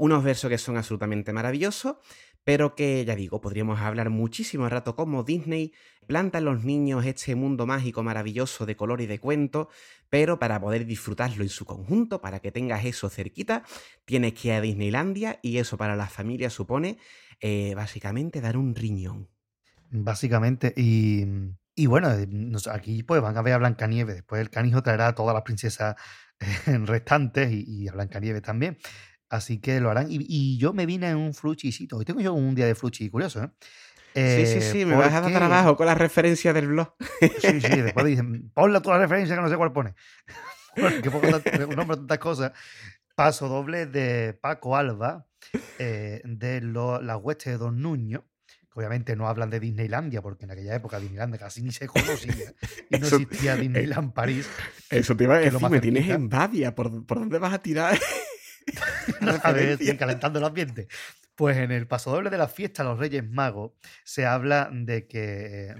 Unos 0.00 0.24
versos 0.24 0.48
que 0.48 0.56
son 0.56 0.78
absolutamente 0.78 1.30
maravillosos, 1.34 1.96
pero 2.42 2.74
que, 2.74 3.04
ya 3.04 3.14
digo, 3.14 3.42
podríamos 3.42 3.80
hablar 3.80 4.08
muchísimo 4.08 4.66
rato 4.66 4.96
como 4.96 5.24
Disney 5.24 5.74
planta 6.06 6.40
los 6.40 6.64
niños 6.64 7.04
este 7.04 7.34
mundo 7.34 7.66
mágico 7.66 8.02
maravilloso 8.02 8.64
de 8.64 8.76
color 8.76 9.02
y 9.02 9.06
de 9.06 9.18
cuento, 9.18 9.68
pero 10.08 10.38
para 10.38 10.58
poder 10.58 10.86
disfrutarlo 10.86 11.42
en 11.42 11.50
su 11.50 11.66
conjunto, 11.66 12.22
para 12.22 12.40
que 12.40 12.50
tengas 12.50 12.86
eso 12.86 13.10
cerquita, 13.10 13.62
tienes 14.06 14.32
que 14.32 14.48
ir 14.48 14.54
a 14.54 14.62
Disneylandia 14.62 15.38
y 15.42 15.58
eso 15.58 15.76
para 15.76 15.96
las 15.96 16.10
familias 16.10 16.54
supone 16.54 16.96
eh, 17.42 17.74
básicamente 17.74 18.40
dar 18.40 18.56
un 18.56 18.74
riñón. 18.74 19.28
Básicamente, 19.90 20.72
y, 20.78 21.26
y 21.74 21.86
bueno, 21.86 22.10
eh, 22.10 22.26
aquí 22.72 23.02
pues 23.02 23.20
van 23.20 23.36
a 23.36 23.42
ver 23.42 23.52
a 23.52 23.58
Blancanieves, 23.58 24.14
después 24.14 24.40
el 24.40 24.48
canijo 24.48 24.82
traerá 24.82 25.08
a 25.08 25.14
todas 25.14 25.34
las 25.34 25.42
princesas 25.42 25.94
restantes 26.86 27.52
y, 27.52 27.64
y 27.66 27.88
a 27.88 27.92
Blancanieves 27.92 28.40
también. 28.40 28.78
Así 29.30 29.60
que 29.60 29.78
lo 29.78 29.90
harán. 29.90 30.08
Y, 30.10 30.58
yo 30.58 30.72
me 30.72 30.86
vine 30.86 31.08
en 31.08 31.16
un 31.16 31.32
fruchicito. 31.32 31.96
Hoy 31.96 32.04
tengo 32.04 32.20
yo 32.20 32.34
un 32.34 32.54
día 32.56 32.66
de 32.66 32.74
fruchi 32.74 33.08
curioso, 33.08 33.44
¿eh? 33.44 33.50
sí, 34.12 34.44
sí, 34.44 34.60
sí, 34.60 34.84
me 34.84 34.96
vas 34.96 35.12
a 35.14 35.20
dar 35.20 35.32
trabajo 35.32 35.76
con 35.76 35.86
la 35.86 35.94
referencia 35.94 36.52
del 36.52 36.66
blog. 36.66 36.94
Sí, 37.20 37.60
sí, 37.60 37.80
después 37.80 38.04
dicen, 38.04 38.50
ponle 38.52 38.80
toda 38.80 38.96
la 38.96 39.02
referencia 39.02 39.36
que 39.36 39.40
no 39.40 39.48
sé 39.48 39.56
cuál 39.56 39.72
pone. 39.72 39.94
Porque 40.74 41.10
pongo 41.10 41.28
un 41.68 41.76
nombre 41.76 41.96
tantas 41.96 42.18
cosas. 42.18 42.52
Paso 43.14 43.48
doble 43.48 43.86
de 43.86 44.34
Paco 44.34 44.76
Alba, 44.76 45.26
eh, 45.78 46.22
de 46.24 46.60
las 46.60 47.18
huestes 47.20 47.52
de 47.52 47.58
Don 47.58 47.80
Nuño, 47.80 48.26
que 48.72 48.78
obviamente 48.78 49.14
no 49.14 49.28
hablan 49.28 49.50
de 49.50 49.60
Disneylandia, 49.60 50.22
porque 50.22 50.44
en 50.44 50.52
aquella 50.52 50.74
época 50.74 50.98
Disneylandia 50.98 51.38
casi 51.38 51.62
ni 51.62 51.70
se 51.70 51.86
conocía 51.86 52.54
y 52.88 52.98
no 52.98 53.06
existía 53.06 53.56
Disneyland 53.56 54.12
París. 54.12 54.48
Eso 54.88 55.16
te 55.16 55.24
iba 55.24 55.36
a 55.36 55.38
decir, 55.38 55.68
me 55.68 55.80
tienes 55.80 56.08
en 56.08 56.28
Badia, 56.28 56.74
¿por, 56.74 57.04
¿por 57.04 57.18
dónde 57.18 57.38
vas 57.38 57.52
a 57.52 57.58
tirar? 57.60 57.98
a 59.42 59.52
ver, 59.52 59.78
calentando 59.98 60.38
el 60.38 60.44
ambiente. 60.44 60.88
Pues 61.34 61.56
en 61.56 61.70
el 61.70 61.86
pasodoble 61.86 62.28
de 62.28 62.36
la 62.36 62.48
fiesta 62.48 62.84
los 62.84 62.98
Reyes 62.98 63.26
Magos 63.26 63.72
se 64.04 64.26
habla 64.26 64.68
de 64.70 65.06
que 65.06 65.74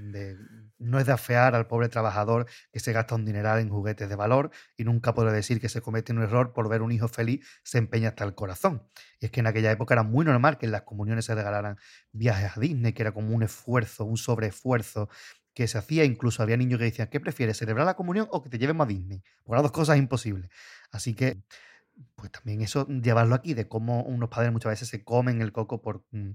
no 0.78 0.98
es 0.98 1.04
de 1.04 1.12
afear 1.12 1.54
al 1.54 1.66
pobre 1.66 1.90
trabajador 1.90 2.46
que 2.72 2.80
se 2.80 2.94
gasta 2.94 3.14
un 3.14 3.26
dineral 3.26 3.58
en 3.58 3.68
juguetes 3.68 4.08
de 4.08 4.16
valor 4.16 4.50
y 4.78 4.84
nunca 4.84 5.12
podré 5.12 5.32
decir 5.32 5.60
que 5.60 5.68
se 5.68 5.82
comete 5.82 6.12
un 6.12 6.22
error 6.22 6.54
por 6.54 6.70
ver 6.70 6.80
un 6.80 6.92
hijo 6.92 7.08
feliz 7.08 7.46
se 7.62 7.76
empeña 7.76 8.08
hasta 8.08 8.24
el 8.24 8.34
corazón. 8.34 8.88
Y 9.20 9.26
es 9.26 9.30
que 9.30 9.40
en 9.40 9.48
aquella 9.48 9.70
época 9.70 9.92
era 9.92 10.02
muy 10.02 10.24
normal 10.24 10.56
que 10.56 10.64
en 10.64 10.72
las 10.72 10.82
comuniones 10.82 11.26
se 11.26 11.34
regalaran 11.34 11.76
viajes 12.10 12.56
a 12.56 12.60
Disney, 12.60 12.94
que 12.94 13.02
era 13.02 13.12
como 13.12 13.34
un 13.34 13.42
esfuerzo, 13.42 14.06
un 14.06 14.16
sobreesfuerzo 14.16 15.10
que 15.52 15.68
se 15.68 15.76
hacía, 15.76 16.04
incluso 16.04 16.42
había 16.42 16.56
niños 16.56 16.78
que 16.78 16.86
decían, 16.86 17.08
¿qué 17.08 17.20
prefieres, 17.20 17.58
celebrar 17.58 17.84
la 17.84 17.96
comunión 17.96 18.26
o 18.30 18.42
que 18.42 18.48
te 18.48 18.58
llevemos 18.58 18.86
a 18.86 18.88
Disney? 18.88 19.22
Porque 19.44 19.56
las 19.56 19.62
dos 19.64 19.72
cosas 19.72 19.96
es 19.96 20.02
imposible. 20.02 20.48
Así 20.90 21.14
que 21.14 21.42
pues 22.14 22.30
también 22.30 22.60
eso, 22.62 22.86
llevarlo 22.86 23.34
aquí, 23.34 23.54
de 23.54 23.68
cómo 23.68 24.02
unos 24.02 24.28
padres 24.28 24.52
muchas 24.52 24.70
veces 24.70 24.88
se 24.88 25.04
comen 25.04 25.40
el 25.42 25.52
coco 25.52 25.82
por 25.82 26.04
mm, 26.10 26.30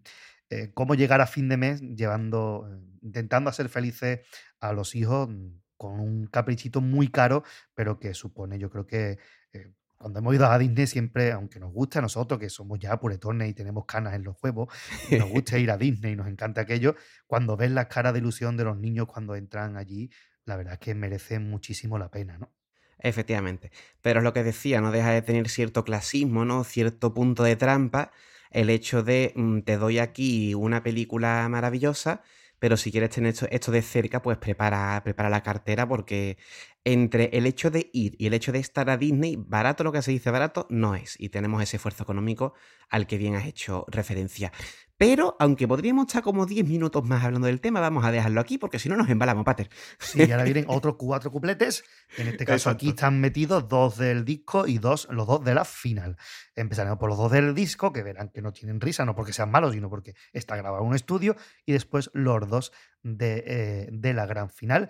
eh, 0.50 0.72
cómo 0.74 0.96
llegar 0.96 1.22
a 1.22 1.28
fin 1.28 1.50
de 1.50 1.58
mes 1.58 1.82
llevando, 1.82 2.70
eh, 2.72 2.98
intentando 3.02 3.50
hacer 3.50 3.70
felices 3.70 4.20
a 4.60 4.74
los 4.74 4.96
hijos 4.96 5.30
mm, 5.30 5.60
con 5.78 6.00
un 6.00 6.28
caprichito 6.28 6.82
muy 6.82 7.10
caro, 7.10 7.44
pero 7.74 8.00
que 8.00 8.14
supone, 8.14 8.60
yo 8.60 8.70
creo 8.70 8.86
que 8.86 9.18
eh, 9.54 9.74
cuando 9.98 10.20
hemos 10.20 10.36
ido 10.36 10.46
a 10.46 10.58
Disney 10.58 10.88
siempre, 10.88 11.32
aunque 11.32 11.60
nos 11.60 11.72
gusta 11.74 12.00
a 12.00 12.02
nosotros, 12.02 12.40
que 12.40 12.50
somos 12.50 12.80
ya 12.80 13.00
puretones 13.00 13.50
y 13.50 13.54
tenemos 13.54 13.86
canas 13.86 14.14
en 14.14 14.24
los 14.24 14.38
huevos, 14.42 14.70
nos 15.12 15.30
gusta 15.30 15.58
ir 15.58 15.72
a 15.72 15.78
Disney 15.78 16.14
y 16.14 16.16
nos 16.16 16.28
encanta 16.28 16.62
aquello, 16.62 16.96
cuando 17.28 17.58
ves 17.58 17.72
las 17.72 17.88
caras 17.88 18.14
de 18.14 18.20
ilusión 18.20 18.56
de 18.58 18.66
los 18.66 18.78
niños 18.78 19.08
cuando 19.08 19.36
entran 19.36 19.78
allí, 19.78 20.10
la 20.46 20.58
verdad 20.58 20.74
es 20.74 20.80
que 20.80 20.94
merece 20.96 21.40
muchísimo 21.40 21.98
la 21.98 22.12
pena, 22.12 22.38
¿no? 22.38 22.55
Efectivamente. 23.00 23.72
Pero 24.02 24.20
es 24.20 24.24
lo 24.24 24.34
que 24.34 24.44
decía, 24.44 24.82
no 24.82 24.92
deja 24.92 25.12
de 25.12 25.22
tener 25.22 25.50
cierto 25.50 25.84
clasismo, 25.84 26.46
¿no? 26.46 26.64
Cierto 26.64 27.14
punto 27.14 27.44
de 27.44 27.56
trampa. 27.56 28.12
El 28.52 28.70
hecho 28.70 29.04
de 29.04 29.34
mm, 29.36 29.62
te 29.62 29.78
doy 29.78 30.00
aquí 30.00 30.54
una 30.54 30.82
película 30.84 31.48
maravillosa, 31.50 32.22
pero 32.60 32.78
si 32.78 32.92
quieres 32.92 33.10
tener 33.10 33.36
esto, 33.52 33.72
de 33.72 33.82
cerca, 33.82 34.22
pues 34.22 34.38
prepara, 34.38 35.02
prepara 35.04 35.30
la 35.30 35.44
cartera 35.44 35.88
porque 35.88 36.38
entre 36.86 37.32
el 37.34 37.48
hecho 37.48 37.72
de 37.72 37.90
ir 37.94 38.16
y 38.20 38.28
el 38.28 38.34
hecho 38.36 38.52
de 38.52 38.60
estar 38.60 38.91
a 38.91 38.98
Disney, 38.98 39.36
barato 39.36 39.84
lo 39.84 39.91
que 39.91 40.03
se 40.03 40.12
dice 40.12 40.30
barato 40.30 40.68
no 40.70 40.94
es. 40.95 41.20
Y 41.20 41.30
tenemos 41.30 41.62
ese 41.62 41.78
esfuerzo 41.78 42.03
económico 42.03 42.53
al 42.90 43.07
que 43.07 43.18
bien 43.18 43.36
has 43.36 43.45
hecho 43.45 43.86
referencia. 43.90 44.52
Pero, 44.98 45.36
aunque 45.40 45.68
podríamos 45.68 46.06
estar 46.06 46.22
como 46.22 46.45
10 46.45 46.66
minutos 46.68 47.03
más 47.03 47.24
hablando 47.24 47.48
del 47.48 47.60
tema, 47.60 47.82
vamos 47.82 48.06
a 48.06 48.12
dejarlo 48.12 48.40
aquí 48.40 48.60
porque 48.60 48.80
si 48.80 48.88
no 48.88 48.95
nos 48.95 49.10
embalamos, 49.10 49.44
Pater. 49.44 49.70
Sí, 49.99 50.24
y 50.24 50.32
ahora 50.32 50.44
vienen 50.44 50.66
otros 50.68 50.95
cuatro 50.98 51.32
cupletes. 51.32 51.84
En 52.18 52.28
este 52.28 52.45
caso, 52.45 52.70
aquí 52.70 52.90
están 52.90 53.20
metidos 53.20 53.68
dos 53.68 53.98
del 53.98 54.24
disco 54.24 54.68
y 54.68 54.78
dos, 54.78 55.07
los 55.10 55.28
dos 55.28 55.44
de 55.44 55.56
la 55.56 55.66
final. 55.66 56.16
Empezaremos 56.56 56.99
por 56.99 57.10
los 57.10 57.18
dos 57.18 57.32
del 57.32 57.56
disco, 57.56 57.91
que 57.91 58.03
verán 58.03 58.30
que 58.30 58.41
no 58.41 58.53
tienen 58.53 58.80
risa, 58.80 59.06
no 59.06 59.16
porque 59.16 59.34
sean 59.34 59.49
malos, 59.49 59.74
sino 59.74 59.90
porque 59.90 60.14
está 60.32 60.56
grabado 60.56 60.84
en 60.84 60.90
un 60.90 60.95
estudio. 60.95 61.36
Y 61.66 61.74
después 61.74 62.12
los 62.14 62.48
dos 62.48 62.72
de, 63.02 63.44
eh, 63.48 63.90
de 63.91 64.14
la 64.14 64.28
gran 64.28 64.49
final. 64.49 64.90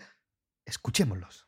Escuchémoslos. 0.65 1.47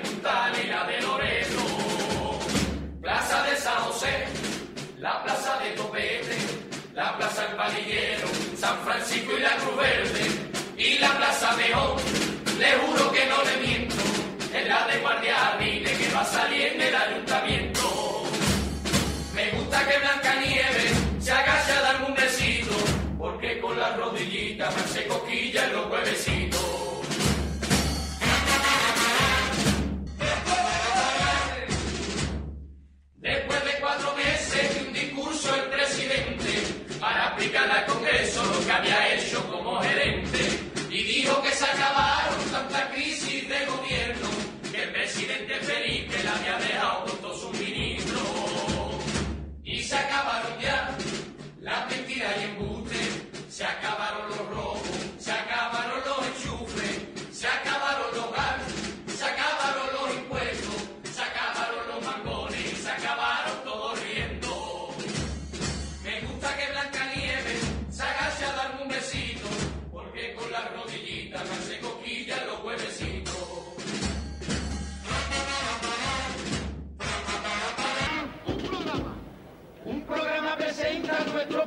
Francisco 8.81 9.31
y 9.37 9.41
la 9.41 9.55
Cruz 9.57 9.77
Verde 9.77 10.21
y 10.77 10.97
la 10.99 11.17
Plaza 11.17 11.55
Meón. 11.55 11.97
Le 12.59 12.71
juro 12.77 13.11
que 13.11 13.25
no 13.25 13.43
le 13.43 13.67
miento, 13.67 13.95
es 14.53 14.67
la 14.67 14.87
de 14.87 14.99
Guardia 14.99 15.53
Armine 15.53 15.91
que 15.91 16.13
va 16.13 16.21
a 16.21 16.25
salir 16.25 16.67
en 16.73 16.81
el 16.81 16.95
ayuntamiento. 16.95 18.23
Me 19.33 19.49
gusta 19.51 19.87
que 19.87 19.97
Blanca 19.97 20.35
Nieve 20.35 20.91
se 21.19 21.31
agache 21.31 21.71
a 21.71 21.81
darme 21.81 22.07
un 22.07 22.15
besito, 22.15 22.75
porque 23.17 23.59
con 23.59 23.79
la 23.79 23.95
rodillita 23.95 24.69
me 24.71 24.81
para 37.01 37.29
explicarle 37.29 37.73
al 37.73 37.85
Congreso 37.87 38.45
lo 38.45 38.63
que 38.63 38.71
había 38.71 39.15
hecho 39.15 39.51
como 39.51 39.81
gerente 39.81 40.59
y 40.87 41.03
dijo 41.03 41.41
que 41.41 41.49
se 41.49 41.65
acabaron 41.65 42.39
tanta 42.51 42.91
crisis 42.91 43.49
de 43.49 43.65
gobierno 43.65 44.29
que 44.71 44.83
el 44.83 44.91
presidente 44.91 45.55
Felipe 45.61 46.23
la 46.23 46.35
había 46.35 46.57
dejado 46.59 47.05
con 47.05 47.17
todos 47.17 47.41
sus 47.41 47.59
ministros. 47.59 48.21
Y 49.63 49.81
se 49.81 49.97
acabaron 49.97 50.59
ya 50.61 50.95
las 51.59 51.89
mentiras 51.89 52.35
y 52.39 52.43
embustes, 52.43 53.21
se 53.49 53.65
acabaron 53.65 54.30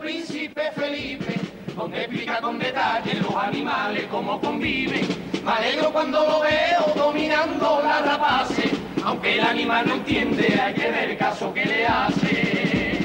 príncipe 0.04 0.70
Felipe, 0.72 1.34
donde 1.74 2.00
explica 2.02 2.38
con 2.42 2.58
detalle 2.58 3.14
los 3.20 3.34
animales 3.34 4.04
cómo 4.10 4.38
conviven. 4.38 5.06
Me 5.42 5.50
alegro 5.50 5.90
cuando 5.92 6.20
lo 6.26 6.40
veo 6.40 6.92
dominando 6.94 7.80
la 7.82 8.02
rapaces, 8.02 8.70
aunque 9.02 9.38
el 9.38 9.40
animal 9.40 9.86
no 9.86 9.94
entiende, 9.94 10.60
hay 10.60 10.74
que 10.74 10.90
ver 10.90 11.10
el 11.10 11.16
caso 11.16 11.54
que 11.54 11.64
le 11.64 11.86
hace. 11.86 12.98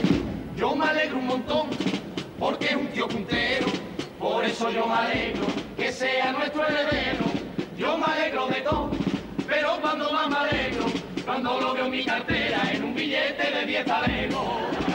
Yo 0.57 0.75
me 0.75 0.87
alegro 0.87 1.19
un 1.19 1.27
montón, 1.27 1.69
porque 2.37 2.65
es 2.65 2.75
un 2.75 2.87
tío 2.87 3.07
puntero, 3.07 3.67
por 4.19 4.43
eso 4.43 4.69
yo 4.69 4.85
me 4.85 4.95
alegro 4.95 5.45
que 5.77 5.93
sea 5.93 6.33
nuestro 6.33 6.67
heredero. 6.67 7.23
Yo 7.77 7.97
me 7.97 8.05
alegro 8.07 8.47
de 8.47 8.59
todo, 8.59 8.91
pero 9.47 9.79
cuando 9.79 10.11
más 10.11 10.29
me 10.29 10.35
alegro, 10.35 10.85
cuando 11.25 11.61
lo 11.61 11.73
veo 11.75 11.89
mi 11.89 12.03
cartera 12.03 12.61
en 12.73 12.83
un 12.83 12.93
billete 12.93 13.51
de 13.51 13.65
10 13.65 13.85
talegos. 13.85 14.88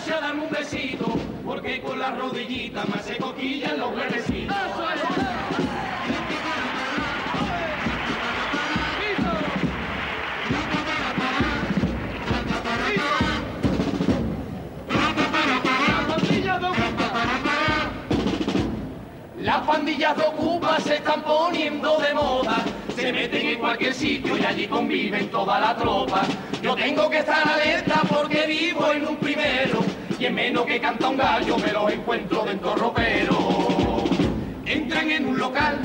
Se 0.00 0.10
agache 0.10 0.14
a 0.14 0.20
darme 0.20 0.44
un 0.44 0.50
besito, 0.50 1.18
porque 1.44 1.80
con 1.80 1.98
las 1.98 2.16
rodillitas 2.18 2.88
me 2.88 2.94
hace 2.96 3.16
coquillas 3.18 3.78
los 3.78 3.94
huevecitos. 3.94 4.56
Las 19.46 19.60
pandillas 19.60 20.16
de 20.16 20.24
Ocupa 20.24 20.80
se 20.80 20.96
están 20.96 21.22
poniendo 21.22 21.98
de 21.98 22.12
moda, 22.14 22.56
se 22.96 23.12
meten 23.12 23.46
en 23.46 23.58
cualquier 23.60 23.94
sitio 23.94 24.36
y 24.36 24.44
allí 24.44 24.66
conviven 24.66 25.30
toda 25.30 25.60
la 25.60 25.76
tropa. 25.76 26.22
Yo 26.60 26.74
tengo 26.74 27.08
que 27.08 27.18
estar 27.18 27.48
alerta 27.48 28.02
porque 28.08 28.44
vivo 28.48 28.90
en 28.90 29.06
un 29.06 29.16
primero 29.18 29.84
y 30.18 30.24
en 30.24 30.34
menos 30.34 30.66
que 30.66 30.80
canta 30.80 31.10
un 31.10 31.16
gallo 31.16 31.58
me 31.58 31.72
los 31.72 31.92
encuentro 31.92 32.42
dentro 32.42 32.74
ropero. 32.74 34.02
Entran 34.66 35.12
en 35.12 35.28
un 35.28 35.38
local 35.38 35.78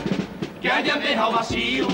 que 0.60 0.72
hayan 0.72 1.00
dejado 1.00 1.34
vacío 1.34 1.88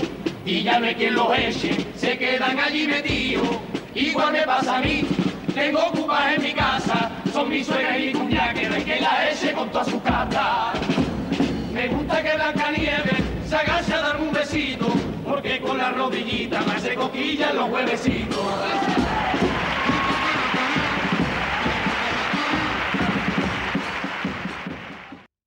y 0.46 0.62
ya 0.62 0.80
no 0.80 0.86
hay 0.86 0.94
quien 0.94 1.14
los 1.16 1.38
eche, 1.38 1.86
se 1.94 2.16
quedan 2.16 2.58
allí 2.58 2.86
metidos. 2.86 3.46
Igual 3.94 4.32
me 4.32 4.40
pasa 4.44 4.78
a 4.78 4.80
mí, 4.80 5.06
tengo 5.54 5.80
ocupas 5.80 6.34
en 6.34 6.42
mi 6.44 6.52
casa, 6.54 7.10
son 7.30 7.50
mi 7.50 7.62
suegra 7.62 7.98
y 7.98 8.06
mi 8.06 8.12
cuñada 8.12 8.54
que 8.54 9.00
la 9.02 9.30
eche 9.30 9.52
con 9.52 9.70
toda 9.70 9.84
su 9.84 10.00
casa. 10.00 10.72
Me 11.78 11.86
gusta 11.86 12.20
que 12.24 12.34
Blancanieves 12.34 13.22
se 13.48 13.54
agache 13.54 13.94
a 13.94 14.16
un 14.16 14.32
besito, 14.32 14.92
porque 15.24 15.60
con 15.60 15.78
la 15.78 15.92
rodillita 15.92 16.60
me 16.62 16.72
hace 16.72 16.96
coquillas 16.96 17.54
los 17.54 17.70
huevecitos. 17.70 18.36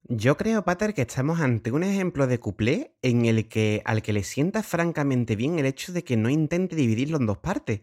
Yo 0.08 0.38
creo, 0.38 0.64
Pater, 0.64 0.94
que 0.94 1.02
estamos 1.02 1.42
ante 1.42 1.74
un 1.74 1.84
ejemplo 1.84 2.28
de 2.28 2.40
cuplé 2.40 2.96
en 3.02 3.26
el 3.26 3.50
que 3.50 3.82
al 3.84 4.02
que 4.02 4.14
le 4.14 4.24
sienta 4.24 4.64
francamente 4.64 5.36
bien 5.36 5.60
el 5.60 5.66
hecho 5.66 5.92
de 5.92 6.06
que 6.06 6.16
no 6.16 6.30
intente 6.30 6.78
dividirlo 6.78 7.18
en 7.18 7.26
dos 7.26 7.40
partes, 7.40 7.82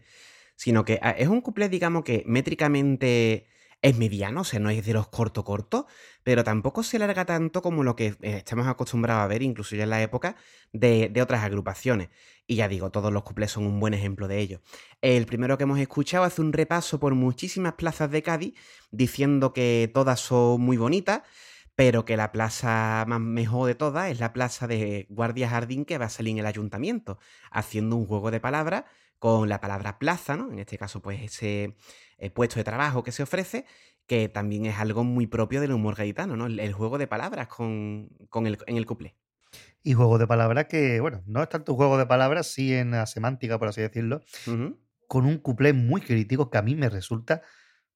sino 0.55 0.83
que 0.85 0.97
ah, 1.03 1.11
es 1.11 1.27
un 1.27 1.41
cuplé, 1.41 1.69
digamos 1.69 2.03
que 2.03 2.23
métricamente 2.25 3.45
es 3.83 3.97
mediano, 3.97 4.41
o 4.41 4.43
sea, 4.43 4.59
no 4.59 4.71
es 4.71 4.83
de 4.85 4.93
los 4.93 5.07
corto 5.07 5.43
corto, 5.43 5.85
pero 6.23 6.43
tampoco 6.43 6.83
se 6.83 6.99
larga 6.99 7.25
tanto 7.25 7.61
como 7.61 7.83
lo 7.83 7.95
que 7.95 8.07
eh, 8.21 8.37
estamos 8.37 8.67
acostumbrados 8.67 9.23
a 9.23 9.27
ver, 9.27 9.41
incluso 9.41 9.75
ya 9.75 9.83
en 9.83 9.89
la 9.89 10.01
época, 10.01 10.35
de, 10.73 11.11
otras 11.21 11.43
agrupaciones. 11.43 12.09
Y 12.47 12.55
ya 12.55 12.67
digo, 12.67 12.89
todos 12.91 13.13
los 13.13 13.23
cuplés 13.23 13.51
son 13.51 13.65
un 13.65 13.79
buen 13.79 13.93
ejemplo 13.93 14.27
de 14.27 14.39
ello. 14.39 14.61
El 15.01 15.25
primero 15.25 15.57
que 15.57 15.63
hemos 15.63 15.79
escuchado 15.79 16.23
hace 16.23 16.41
un 16.41 16.53
repaso 16.53 16.99
por 16.99 17.15
muchísimas 17.15 17.73
plazas 17.73 18.11
de 18.11 18.23
Cádiz, 18.23 18.53
diciendo 18.91 19.53
que 19.53 19.89
todas 19.93 20.19
son 20.19 20.61
muy 20.61 20.77
bonitas, 20.77 21.21
pero 21.79 22.03
que 22.03 22.17
la 22.17 22.33
plaza 22.33 23.05
más 23.07 23.21
mejor 23.21 23.65
de 23.65 23.73
todas 23.73 24.11
es 24.11 24.19
la 24.19 24.33
plaza 24.33 24.67
de 24.67 25.07
Guardia 25.09 25.47
Jardín 25.47 25.85
que 25.85 25.97
va 25.97 26.07
a 26.07 26.09
salir 26.09 26.33
en 26.33 26.39
el 26.39 26.45
ayuntamiento, 26.45 27.19
haciendo 27.51 27.95
un 27.95 28.05
juego 28.05 28.31
de 28.31 28.41
palabras 28.41 28.83
con 29.17 29.47
la 29.47 29.61
palabra 29.61 29.97
plaza, 29.97 30.35
¿no? 30.35 30.51
En 30.51 30.59
este 30.59 30.77
caso, 30.77 31.01
pues 31.01 31.21
ese 31.21 31.77
eh, 32.17 32.29
puesto 32.31 32.59
de 32.59 32.65
trabajo 32.65 33.01
que 33.01 33.13
se 33.13 33.23
ofrece, 33.23 33.65
que 34.07 34.27
también 34.27 34.65
es 34.65 34.77
algo 34.77 35.05
muy 35.05 35.25
propio 35.25 35.61
del 35.61 35.71
humor 35.71 35.95
gaditano, 35.95 36.35
¿no? 36.35 36.47
El, 36.47 36.59
el 36.59 36.73
juego 36.73 36.97
de 36.97 37.07
palabras 37.07 37.47
con, 37.47 38.09
con 38.27 38.45
el, 38.45 38.57
en 38.67 38.75
el 38.75 38.85
cuplé. 38.85 39.15
Y 39.81 39.93
juego 39.93 40.17
de 40.17 40.27
palabras 40.27 40.65
que, 40.65 40.99
bueno, 40.99 41.23
no 41.27 41.41
es 41.41 41.47
tanto 41.47 41.75
juego 41.75 41.97
de 41.97 42.07
palabras, 42.07 42.47
sí 42.47 42.73
en 42.73 42.91
la 42.91 43.05
semántica, 43.05 43.57
por 43.57 43.69
así 43.69 43.79
decirlo, 43.79 44.19
con 45.07 45.25
un 45.25 45.37
cuplé 45.37 45.71
muy 45.71 46.01
crítico 46.01 46.49
que 46.49 46.57
a 46.57 46.61
mí 46.61 46.75
me 46.75 46.89
resulta 46.89 47.41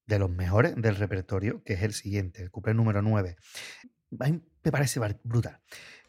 de 0.06 0.18
los 0.18 0.30
mejores 0.30 0.74
del 0.76 0.96
repertorio, 0.96 1.62
que 1.64 1.74
es 1.74 1.82
el 1.82 1.92
siguiente, 1.92 2.42
el 2.42 2.50
cuplé 2.50 2.74
número 2.74 3.02
9. 3.02 3.36
A 4.20 4.28
mí 4.28 4.42
me 4.62 4.72
parece 4.72 5.00
brutal. 5.22 5.60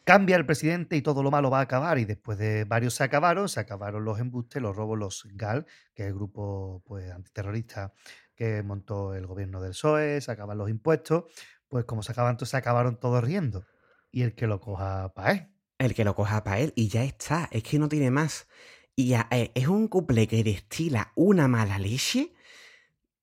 Cambia 0.04 0.36
el 0.36 0.46
presidente 0.46 0.96
y 0.96 1.02
todo 1.02 1.24
lo 1.24 1.32
malo 1.32 1.50
va 1.50 1.58
a 1.58 1.62
acabar. 1.62 1.98
Y 1.98 2.04
después 2.04 2.38
de 2.38 2.64
varios 2.64 2.94
se 2.94 3.02
acabaron, 3.02 3.48
se 3.48 3.58
acabaron 3.58 4.04
los 4.04 4.20
embustes, 4.20 4.62
los 4.62 4.76
robos, 4.76 4.96
los 4.96 5.26
GAL, 5.32 5.66
que 5.94 6.04
es 6.04 6.08
el 6.08 6.14
grupo 6.14 6.82
pues, 6.86 7.10
antiterrorista 7.10 7.92
que 8.36 8.62
montó 8.62 9.14
el 9.14 9.26
gobierno 9.26 9.60
del 9.60 9.70
PSOE, 9.70 10.20
se 10.20 10.30
acaban 10.30 10.58
los 10.58 10.70
impuestos. 10.70 11.24
Pues 11.66 11.84
como 11.86 12.04
se 12.04 12.12
acaban 12.12 12.38
se 12.38 12.56
acabaron 12.56 13.00
todos 13.00 13.24
riendo. 13.24 13.66
Y 14.12 14.22
el 14.22 14.36
que 14.36 14.46
lo 14.46 14.60
coja 14.60 15.12
para 15.12 15.32
él. 15.32 15.48
El 15.78 15.94
que 15.94 16.04
lo 16.04 16.14
coja 16.14 16.44
para 16.44 16.60
él 16.60 16.72
y 16.76 16.88
ya 16.88 17.02
está, 17.02 17.48
es 17.50 17.64
que 17.64 17.78
no 17.78 17.88
tiene 17.88 18.12
más. 18.12 18.46
Y 18.94 19.14
eh, 19.14 19.50
es 19.54 19.66
un 19.66 19.88
cuplé 19.88 20.28
que 20.28 20.44
destila 20.44 21.12
una 21.16 21.48
mala 21.48 21.80
leche 21.80 22.32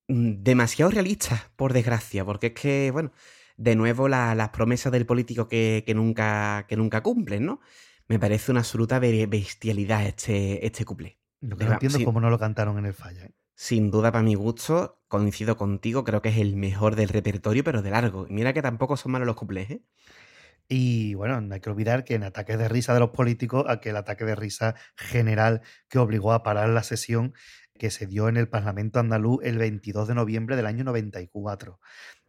demasiado 0.08 0.92
realista, 0.92 1.52
por 1.56 1.74
desgracia, 1.74 2.26
porque 2.26 2.48
es 2.48 2.54
que, 2.54 2.92
bueno, 2.92 3.12
de 3.58 3.76
nuevo 3.76 4.08
la- 4.08 4.36
las 4.36 4.50
promesas 4.50 4.92
del 4.92 5.06
político 5.06 5.48
que, 5.48 5.84
que 5.86 5.94
nunca, 5.94 6.66
que 6.68 6.76
nunca 6.78 7.02
cumplen, 7.02 7.46
¿no? 7.46 7.60
Me 8.08 8.20
parece 8.20 8.52
una 8.52 8.62
absoluta 8.62 9.00
be- 9.00 9.26
bestialidad 9.28 10.06
este, 10.06 10.66
este 10.66 10.86
cuplé. 10.86 11.20
Lo 11.40 11.56
que 11.58 11.66
no 11.66 11.74
entiendo 11.74 11.98
es 12.00 12.06
cómo 12.06 12.20
no 12.22 12.30
lo 12.30 12.40
cantaron 12.40 12.78
en 12.78 12.86
el 12.86 12.94
falla. 12.94 13.26
¿eh? 13.26 13.32
Sin 13.56 13.92
duda, 13.92 14.12
para 14.12 14.24
mi 14.24 14.36
gusto, 14.36 15.02
coincido 15.08 15.56
contigo, 15.58 16.04
creo 16.04 16.22
que 16.22 16.30
es 16.30 16.38
el 16.38 16.56
mejor 16.56 16.96
del 16.96 17.10
repertorio, 17.10 17.64
pero 17.64 17.82
de 17.82 17.92
largo. 17.92 18.26
Y 18.28 18.34
mira 18.34 18.52
que 18.54 18.62
tampoco 18.62 18.98
son 18.98 19.12
malos 19.12 19.28
los 19.28 19.36
cuplés, 19.36 19.70
¿eh? 19.72 19.82
Y 20.70 21.14
bueno, 21.14 21.42
no 21.42 21.54
hay 21.54 21.60
que 21.62 21.70
olvidar 21.70 22.04
que 22.04 22.16
en 22.16 22.24
ataques 22.24 22.58
de 22.58 22.70
risa 22.70 22.94
de 22.94 23.02
los 23.02 23.10
políticos, 23.10 23.66
aquel 23.68 23.98
ataque 23.98 24.24
de 24.26 24.36
risa 24.36 24.76
general 24.96 25.62
que 25.90 26.00
obligó 26.00 26.32
a 26.34 26.42
parar 26.42 26.70
la 26.70 26.84
sesión 26.84 27.34
que 27.78 27.90
se 27.92 28.08
dio 28.08 28.30
en 28.30 28.38
el 28.38 28.48
Parlamento 28.48 29.00
andaluz 29.00 29.40
el 29.44 29.58
22 29.58 30.08
de 30.08 30.16
noviembre 30.16 30.56
del 30.56 30.66
año 30.66 30.84
94. 30.84 31.80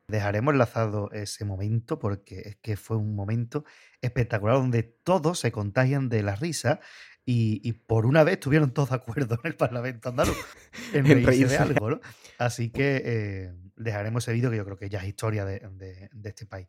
Dejaremos 0.08 0.52
enlazado 0.52 1.10
ese 1.12 1.44
momento 1.44 1.98
porque 1.98 2.40
es 2.40 2.56
que 2.56 2.76
fue 2.76 2.96
un 2.96 3.14
momento 3.14 3.64
espectacular 4.02 4.56
donde 4.56 4.82
todos 4.82 5.38
se 5.38 5.50
contagian 5.52 6.08
de 6.08 6.22
la 6.22 6.36
risa 6.36 6.80
y, 7.24 7.60
y 7.66 7.72
por 7.72 8.04
una 8.04 8.22
vez 8.22 8.34
estuvieron 8.34 8.74
todos 8.74 8.90
de 8.90 8.96
acuerdo 8.96 9.36
en 9.42 9.50
el 9.50 9.56
Parlamento 9.56 10.10
andaluz 10.10 10.36
en 10.92 11.06
En 11.06 11.24
reírse 11.24 11.54
de 11.54 11.58
algo. 11.58 11.90
¿no? 11.90 12.00
Así 12.38 12.70
que 12.70 13.02
eh, 13.04 13.54
dejaremos 13.76 14.24
ese 14.24 14.34
vídeo 14.34 14.50
que 14.50 14.58
yo 14.58 14.64
creo 14.64 14.76
que 14.76 14.90
ya 14.90 14.98
es 15.00 15.08
historia 15.08 15.44
de, 15.46 15.60
de- 15.72 16.10
de 16.12 16.28
este 16.28 16.44
país. 16.46 16.68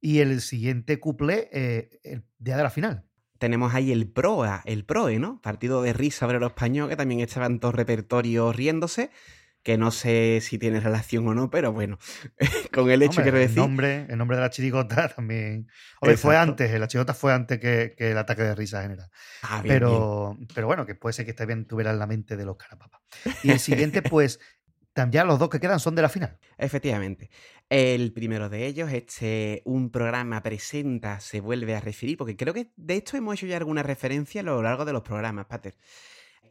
Y 0.00 0.20
el 0.20 0.40
siguiente 0.40 1.00
cuplé, 1.00 1.48
eh, 1.52 2.00
el 2.04 2.24
día 2.38 2.56
de 2.56 2.62
la 2.62 2.70
final. 2.70 3.04
Tenemos 3.38 3.74
ahí 3.74 3.92
el 3.92 4.08
PROA, 4.08 4.62
el 4.64 4.84
PROE, 4.84 5.18
¿no? 5.18 5.40
Partido 5.40 5.82
de 5.82 5.92
Risa 5.92 6.26
Obrero 6.26 6.46
Español, 6.48 6.88
que 6.88 6.96
también 6.96 7.20
estaba 7.20 7.46
en 7.46 7.60
todo 7.60 7.72
repertorio 7.72 8.52
riéndose, 8.52 9.10
que 9.62 9.78
no 9.78 9.90
sé 9.90 10.40
si 10.42 10.58
tiene 10.58 10.80
relación 10.80 11.26
o 11.28 11.34
no, 11.34 11.50
pero 11.50 11.72
bueno, 11.72 11.98
con 12.72 12.90
el 12.90 13.02
hecho 13.02 13.20
Hombre, 13.20 13.22
quiero 13.24 13.38
el 13.38 13.42
decir... 13.44 13.58
nombre, 13.58 14.06
el 14.08 14.18
nombre 14.18 14.36
de 14.36 14.42
la 14.42 14.50
chirigota 14.50 15.08
también. 15.16 15.68
Hombre, 16.00 16.16
fue 16.16 16.34
Exacto. 16.34 16.50
antes, 16.52 16.80
la 16.80 16.88
chirigota 16.88 17.14
fue 17.14 17.32
antes 17.32 17.58
que, 17.58 17.94
que 17.96 18.10
el 18.10 18.18
ataque 18.18 18.42
de 18.42 18.54
risa 18.54 18.82
general. 18.82 19.10
Ah, 19.42 19.62
bien, 19.62 19.62
bien. 19.62 19.74
Pero, 19.74 20.38
pero 20.54 20.66
bueno, 20.66 20.86
que 20.86 20.94
puede 20.94 21.12
ser 21.12 21.26
que 21.26 21.32
también 21.32 21.66
tuviera 21.66 21.90
en 21.90 21.98
la 21.98 22.06
mente 22.06 22.36
de 22.36 22.44
los 22.44 22.56
carapapas. 22.56 23.00
Y 23.42 23.50
el 23.50 23.60
siguiente, 23.60 24.02
pues, 24.02 24.40
ya 25.10 25.24
los 25.24 25.38
dos 25.38 25.48
que 25.48 25.60
quedan 25.60 25.80
son 25.80 25.94
de 25.94 26.02
la 26.02 26.08
final. 26.08 26.38
Efectivamente. 26.56 27.30
El 27.70 28.12
primero 28.14 28.48
de 28.48 28.66
ellos, 28.66 28.90
este, 28.92 29.62
un 29.66 29.90
programa 29.90 30.42
presenta, 30.42 31.20
se 31.20 31.40
vuelve 31.40 31.74
a 31.74 31.80
referir, 31.80 32.16
porque 32.16 32.36
creo 32.36 32.54
que 32.54 32.72
de 32.76 32.96
esto 32.96 33.16
hemos 33.16 33.34
hecho 33.34 33.46
ya 33.46 33.58
alguna 33.58 33.82
referencia 33.82 34.40
a 34.40 34.44
lo 34.44 34.62
largo 34.62 34.86
de 34.86 34.94
los 34.94 35.02
programas, 35.02 35.46
Pater. 35.46 35.76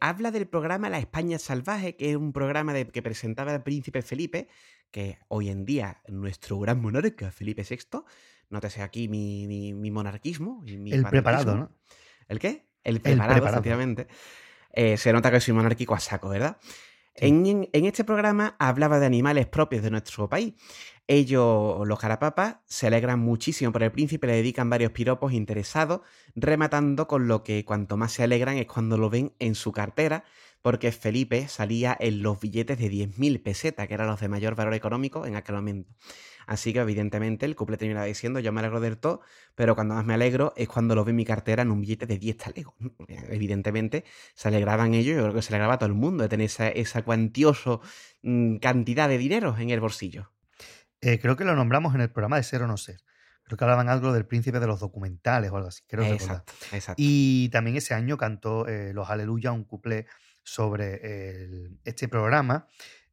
Habla 0.00 0.30
del 0.30 0.46
programa 0.46 0.88
La 0.88 1.00
España 1.00 1.40
Salvaje, 1.40 1.96
que 1.96 2.10
es 2.10 2.16
un 2.16 2.32
programa 2.32 2.72
de, 2.72 2.86
que 2.86 3.02
presentaba 3.02 3.52
el 3.52 3.62
príncipe 3.62 4.02
Felipe, 4.02 4.48
que 4.92 5.18
hoy 5.26 5.48
en 5.48 5.64
día 5.64 6.02
nuestro 6.06 6.60
gran 6.60 6.80
monarca, 6.80 7.32
Felipe 7.32 7.66
VI, 7.68 8.04
nótese 8.48 8.82
aquí 8.82 9.08
mi, 9.08 9.48
mi, 9.48 9.74
mi 9.74 9.90
monarquismo. 9.90 10.62
Y 10.66 10.76
mi 10.76 10.92
El 10.92 11.04
preparado. 11.04 11.56
¿no? 11.56 11.72
¿El 12.28 12.38
qué? 12.38 12.68
El 12.84 13.00
preparado, 13.00 13.32
preparado. 13.32 13.56
efectivamente. 13.56 14.06
Eh, 14.72 14.96
se 14.96 15.12
nota 15.12 15.32
que 15.32 15.40
soy 15.40 15.52
monárquico 15.52 15.94
a 15.96 16.00
saco, 16.00 16.28
¿verdad? 16.28 16.58
En, 17.20 17.68
este 17.72 18.04
programa 18.04 18.54
hablaba 18.58 19.00
de 19.00 19.06
animales 19.06 19.46
propios 19.46 19.82
de 19.82 19.90
nuestro 19.90 20.28
país. 20.28 20.54
Ellos, 21.06 21.86
los 21.86 21.98
carapapas, 21.98 22.56
se 22.66 22.86
alegran 22.86 23.18
muchísimo 23.18 23.72
por 23.72 23.82
el 23.82 23.90
príncipe, 23.90 24.26
le 24.26 24.34
dedican 24.34 24.68
varios 24.70 24.92
piropos 24.92 25.32
interesados, 25.32 26.02
rematando 26.34 27.08
con 27.08 27.26
lo 27.26 27.42
que 27.42 27.64
cuanto 27.64 27.96
más 27.96 28.12
se 28.12 28.22
alegran 28.22 28.58
es 28.58 28.66
cuando 28.66 28.98
lo 28.98 29.10
ven 29.10 29.32
en 29.38 29.54
su 29.54 29.72
cartera, 29.72 30.24
porque 30.62 30.92
Felipe 30.92 31.48
salía 31.48 31.96
en 31.98 32.22
los 32.22 32.40
billetes 32.40 32.78
de 32.78 32.90
10.000 32.90 33.42
pesetas, 33.42 33.86
que 33.88 33.94
eran 33.94 34.08
los 34.08 34.20
de 34.20 34.28
mayor 34.28 34.54
valor 34.54 34.74
económico 34.74 35.26
en 35.26 35.36
aquel 35.36 35.56
momento. 35.56 35.94
Así 36.46 36.72
que 36.72 36.78
evidentemente 36.78 37.44
el 37.44 37.54
couple 37.54 37.76
termina 37.76 38.02
diciendo 38.04 38.40
yo 38.40 38.52
me 38.52 38.60
alegro 38.60 38.80
del 38.80 38.96
todo, 38.96 39.20
pero 39.54 39.74
cuando 39.74 39.94
más 39.94 40.06
me 40.06 40.14
alegro 40.14 40.54
es 40.56 40.66
cuando 40.66 40.94
lo 40.94 41.04
ve 41.04 41.10
en 41.10 41.16
mi 41.16 41.26
cartera 41.26 41.62
en 41.62 41.70
un 41.70 41.82
billete 41.82 42.06
de 42.06 42.18
10 42.18 42.36
talegos. 42.38 42.74
Evidentemente 43.28 44.04
se 44.34 44.48
alegraban 44.48 44.94
ellos, 44.94 45.14
yo 45.14 45.22
creo 45.24 45.34
que 45.34 45.42
se 45.42 45.52
alegraba 45.52 45.78
todo 45.78 45.88
el 45.88 45.94
mundo 45.94 46.22
de 46.22 46.30
tener 46.30 46.46
esa, 46.46 46.68
esa 46.68 47.02
cuantioso 47.02 47.82
mm, 48.22 48.56
cantidad 48.56 49.10
de 49.10 49.18
dinero 49.18 49.54
en 49.58 49.68
el 49.68 49.80
bolsillo. 49.80 50.32
Eh, 51.02 51.18
creo 51.20 51.36
que 51.36 51.44
lo 51.44 51.54
nombramos 51.54 51.94
en 51.94 52.00
el 52.00 52.10
programa 52.10 52.36
de 52.36 52.44
Ser 52.44 52.62
o 52.62 52.66
No 52.66 52.78
Ser. 52.78 53.02
Creo 53.42 53.58
que 53.58 53.64
hablaban 53.64 53.90
algo 53.90 54.12
del 54.12 54.26
príncipe 54.26 54.58
de 54.58 54.66
los 54.66 54.80
documentales 54.80 55.50
o 55.50 55.56
algo 55.56 55.68
así. 55.68 55.82
Creo 55.86 56.04
recordar. 56.04 56.44
Exacto, 56.46 56.52
exacto. 56.72 57.02
Y 57.02 57.50
también 57.50 57.76
ese 57.76 57.92
año 57.94 58.16
cantó 58.16 58.66
eh, 58.66 58.92
Los 58.94 59.10
Aleluya 59.10 59.52
un 59.52 59.64
cuplé 59.64 60.06
sobre 60.52 61.42
el- 61.42 61.78
este 61.84 62.08
programa 62.08 62.66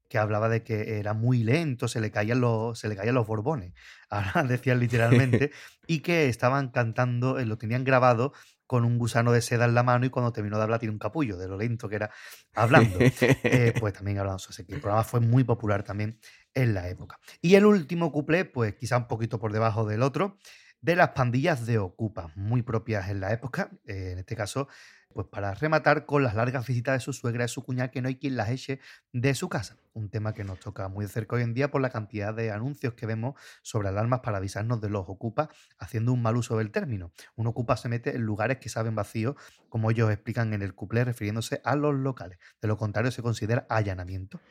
que 0.10 0.18
hablaba 0.20 0.49
de 0.49 0.64
que 0.64 0.99
era 0.99 1.14
muy 1.14 1.44
lento, 1.44 1.88
se 1.88 1.99
le 1.99 2.12
caían 2.12 2.40
los, 2.40 2.78
se 2.80 2.88
le 2.88 2.95
caían 2.95 3.16
los 3.16 3.26
borbones, 3.28 3.74
ahora 4.10 4.44
decían 4.44 4.80
literalmente, 4.80 5.52
y 5.88 5.99
que 5.99 6.30
estaban 6.30 6.70
cantando, 6.70 7.40
eh, 7.40 7.45
lo 7.45 7.57
tenían 7.57 7.84
grabado 7.84 8.34
con 8.68 8.84
un 8.86 8.98
gusano 8.98 9.32
de 9.32 9.41
seda 9.41 9.66
en 9.66 9.76
la 9.76 9.84
mano 9.84 10.06
y 10.06 10.10
cuando 10.10 10.32
terminó 10.32 10.57
de 10.57 10.64
hablar 10.64 10.80
tiene 10.80 10.94
un 10.94 10.99
capullo 10.99 11.38
de 11.38 11.48
lo 11.48 11.57
lento 11.57 11.88
que 11.88 11.98
era 11.98 12.10
hablando. 12.56 12.98
Eh, 12.99 13.74
pues 13.80 13.94
también 13.94 14.18
hablamos 14.18 14.48
de 14.48 14.52
eso. 14.53 14.66
que 14.66 14.74
el 14.74 14.82
programa 14.82 15.03
fue 15.03 15.20
muy 15.20 15.44
popular 15.44 15.84
también 15.84 16.20
en 16.53 16.74
la 16.74 16.90
época. 16.90 17.20
Y 17.41 17.56
el 17.56 17.66
último 17.66 18.12
cuplé, 18.12 18.45
pues 18.45 18.74
quizá 18.76 18.98
un 18.98 19.07
poquito 19.07 19.38
por 19.40 19.53
debajo 19.53 19.86
del 19.86 20.02
otro, 20.02 20.38
de 20.82 20.95
las 20.95 21.10
pandillas 21.10 21.66
de 21.66 21.78
Ocupa, 21.78 22.32
muy 22.36 22.62
propias 22.64 23.10
en 23.10 23.20
la 23.20 23.32
época, 23.34 23.70
eh, 23.86 24.12
en 24.14 24.20
este 24.20 24.36
caso, 24.36 24.68
pues 25.16 25.28
para 25.28 25.54
rematar 25.54 26.06
con 26.06 26.24
las 26.24 26.36
largas 26.36 26.68
visitas 26.68 26.94
de 26.96 27.00
su 27.00 27.14
suegra 27.14 27.46
y 27.46 27.48
su 27.48 27.64
cuñada, 27.64 27.90
que 27.90 28.02
no 28.02 28.10
hay 28.10 28.18
quien 28.18 28.36
las 28.36 28.50
eche 28.50 28.82
de 29.14 29.34
su 29.34 29.48
casa. 29.48 29.78
Un 29.94 30.10
tema 30.10 30.34
que 30.34 30.44
nos 30.44 30.60
toca 30.60 30.90
muy 30.90 31.06
de 31.06 31.10
cerca 31.10 31.38
hoy 31.38 31.44
en 31.44 31.54
día 31.54 31.72
por 31.72 31.80
la 31.80 31.90
cantidad 31.90 32.34
de 32.34 32.52
anuncios 32.52 32.96
que 32.96 33.06
vemos 33.06 33.36
sobre 33.62 33.88
alarmas 33.88 34.20
para 34.20 34.40
avisarnos 34.40 34.82
de 34.82 34.90
los 34.90 35.06
ocupas, 35.08 35.48
haciendo 35.80 36.12
un 36.12 36.22
mal 36.22 36.36
uso 36.36 36.58
del 36.58 36.70
término. 36.70 37.14
Un 37.38 37.48
ocupa 37.48 37.78
se 37.78 37.88
mete 37.88 38.14
en 38.14 38.24
lugares 38.24 38.58
que 38.58 38.68
saben 38.68 38.94
vacíos, 38.94 39.36
como 39.70 39.90
ellos 39.90 40.12
explican 40.12 40.54
en 40.54 40.62
el 40.62 40.76
cuplé, 40.76 41.06
refiriéndose 41.06 41.62
a 41.64 41.78
los 41.78 41.96
locales. 41.96 42.38
De 42.62 42.68
lo 42.68 42.76
contrario, 42.76 43.10
se 43.10 43.22
considera 43.22 43.66
allanamiento. 43.70 44.42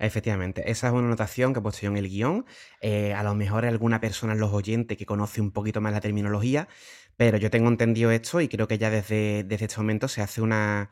Efectivamente, 0.00 0.70
esa 0.70 0.86
es 0.86 0.92
una 0.94 1.06
anotación 1.06 1.52
que 1.52 1.58
he 1.58 1.62
puesto 1.62 1.82
yo 1.82 1.90
en 1.90 1.98
el 1.98 2.08
guion. 2.08 2.46
Eh, 2.80 3.12
a 3.12 3.22
lo 3.22 3.34
mejor 3.34 3.66
alguna 3.66 4.00
persona 4.00 4.34
los 4.34 4.50
oyentes 4.50 4.96
que 4.96 5.04
conoce 5.04 5.42
un 5.42 5.52
poquito 5.52 5.82
más 5.82 5.92
la 5.92 6.00
terminología, 6.00 6.68
pero 7.20 7.36
yo 7.36 7.50
tengo 7.50 7.68
entendido 7.68 8.10
esto 8.10 8.40
y 8.40 8.48
creo 8.48 8.66
que 8.66 8.78
ya 8.78 8.88
desde, 8.88 9.44
desde 9.44 9.66
este 9.66 9.76
momento 9.76 10.08
se 10.08 10.22
hace 10.22 10.40
una, 10.40 10.88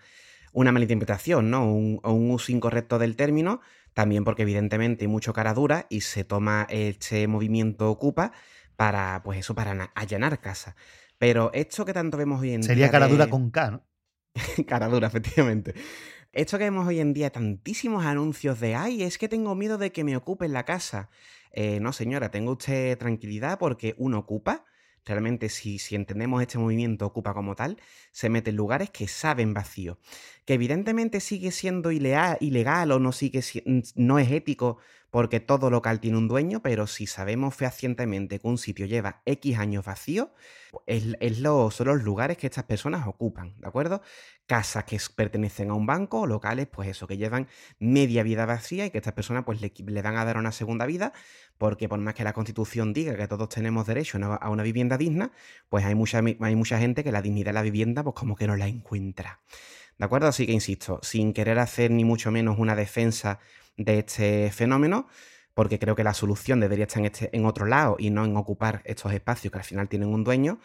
una 0.52 0.72
malinterpretación, 0.72 1.48
¿no? 1.48 1.64
Un, 1.72 2.00
o 2.02 2.12
un 2.12 2.30
uso 2.30 2.52
incorrecto 2.52 2.98
del 2.98 3.16
término, 3.16 3.62
también 3.94 4.24
porque 4.24 4.42
evidentemente 4.42 5.04
hay 5.04 5.08
mucho 5.08 5.32
cara 5.32 5.54
dura 5.54 5.86
y 5.88 6.02
se 6.02 6.24
toma 6.24 6.66
este 6.68 7.26
movimiento 7.28 7.90
ocupa 7.90 8.32
para, 8.76 9.22
pues 9.24 9.38
eso, 9.38 9.54
para 9.54 9.72
na- 9.72 9.90
allanar 9.94 10.38
casa. 10.38 10.76
Pero 11.16 11.50
esto 11.54 11.86
que 11.86 11.94
tanto 11.94 12.18
vemos 12.18 12.42
hoy 12.42 12.50
en 12.52 12.62
Sería 12.62 12.88
día 12.88 12.90
cara 12.90 13.08
dura 13.08 13.30
con 13.30 13.50
K, 13.50 13.70
¿no? 13.70 13.86
Cara 14.66 14.88
dura, 14.88 15.06
efectivamente. 15.08 15.72
Esto 16.32 16.58
que 16.58 16.64
vemos 16.64 16.86
hoy 16.86 17.00
en 17.00 17.14
día, 17.14 17.30
tantísimos 17.30 18.04
anuncios 18.04 18.60
de, 18.60 18.74
ay, 18.74 19.02
es 19.02 19.16
que 19.16 19.30
tengo 19.30 19.54
miedo 19.54 19.78
de 19.78 19.92
que 19.92 20.04
me 20.04 20.14
ocupen 20.14 20.52
la 20.52 20.66
casa. 20.66 21.08
Eh, 21.52 21.80
no, 21.80 21.94
señora, 21.94 22.30
tenga 22.30 22.50
usted 22.52 22.98
tranquilidad 22.98 23.58
porque 23.58 23.94
uno 23.96 24.18
ocupa. 24.18 24.66
Realmente, 25.08 25.48
si, 25.48 25.78
si 25.78 25.94
entendemos 25.96 26.40
este 26.42 26.58
movimiento 26.58 27.06
ocupa 27.06 27.34
como 27.34 27.54
tal, 27.56 27.78
se 28.12 28.28
mete 28.28 28.50
en 28.50 28.56
lugares 28.56 28.90
que 28.90 29.08
saben 29.08 29.54
vacío. 29.54 29.98
Que 30.44 30.54
evidentemente 30.54 31.20
sigue 31.20 31.50
siendo 31.50 31.90
ilea- 31.90 32.36
ilegal 32.40 32.92
o 32.92 32.98
no, 32.98 33.12
sigue, 33.12 33.42
si- 33.42 33.62
no 33.96 34.18
es 34.18 34.30
ético 34.30 34.78
porque 35.10 35.40
todo 35.40 35.70
local 35.70 36.00
tiene 36.00 36.18
un 36.18 36.28
dueño, 36.28 36.60
pero 36.62 36.86
si 36.86 37.06
sabemos 37.06 37.54
fehacientemente 37.54 38.38
que 38.38 38.46
un 38.46 38.58
sitio 38.58 38.84
lleva 38.86 39.22
X 39.24 39.58
años 39.58 39.84
vacío, 39.86 40.34
es, 40.86 41.16
es 41.20 41.38
lo- 41.40 41.70
son 41.70 41.86
los 41.88 42.02
lugares 42.02 42.36
que 42.36 42.46
estas 42.46 42.64
personas 42.64 43.06
ocupan, 43.06 43.54
¿de 43.58 43.66
acuerdo? 43.68 44.02
Casas 44.48 44.84
que 44.84 44.98
pertenecen 45.14 45.70
a 45.70 45.74
un 45.74 45.86
banco 45.86 46.26
locales, 46.26 46.66
pues 46.66 46.88
eso, 46.88 47.06
que 47.06 47.18
llevan 47.18 47.46
media 47.78 48.22
vida 48.22 48.46
vacía 48.46 48.86
y 48.86 48.90
que 48.90 48.96
estas 48.98 49.12
personas 49.12 49.44
pues 49.44 49.60
le, 49.60 49.72
le 49.86 50.02
van 50.02 50.16
a 50.16 50.24
dar 50.24 50.38
una 50.38 50.52
segunda 50.52 50.86
vida, 50.86 51.12
porque 51.58 51.86
por 51.86 52.00
más 52.00 52.14
que 52.14 52.24
la 52.24 52.32
Constitución 52.32 52.94
diga 52.94 53.14
que 53.14 53.28
todos 53.28 53.50
tenemos 53.50 53.86
derecho 53.86 54.18
a 54.18 54.50
una, 54.50 54.62
vivienda 54.62 54.96
digna, 54.96 55.32
pues 55.68 55.84
hay 55.84 55.94
mucha, 55.94 56.20
hay 56.40 56.56
mucha 56.56 56.78
gente 56.78 57.04
que 57.04 57.12
la 57.12 57.20
dignidad 57.20 57.50
de 57.50 57.52
la 57.52 57.62
vivienda 57.62 58.02
pues 58.02 58.16
como 58.16 58.36
que 58.36 58.46
no 58.46 58.56
la 58.56 58.66
encuentra. 58.66 59.40
¿De 59.98 60.04
acuerdo? 60.04 60.28
Así 60.28 60.46
que 60.46 60.52
insisto, 60.52 60.98
sin 61.02 61.34
querer 61.34 61.58
hacer 61.58 61.90
ni 61.90 62.04
mucho 62.04 62.30
menos 62.30 62.58
una 62.58 62.74
defensa 62.74 63.40
de 63.76 63.98
este 63.98 64.50
fenómeno, 64.50 65.08
porque 65.52 65.78
creo 65.78 65.94
que 65.94 66.04
la 66.04 66.14
solución 66.14 66.60
debería 66.60 66.86
estar 66.86 67.00
en, 67.00 67.06
este, 67.06 67.36
en 67.36 67.44
otro 67.44 67.66
lado 67.66 67.96
y 67.98 68.10
no 68.10 68.24
en 68.24 68.36
ocupar 68.36 68.80
estos 68.84 69.12
espacios 69.12 69.52
que 69.52 69.58
al 69.58 69.64
final 69.64 69.88
tienen 69.88 70.08
un 70.08 70.24
dueño, 70.24 70.58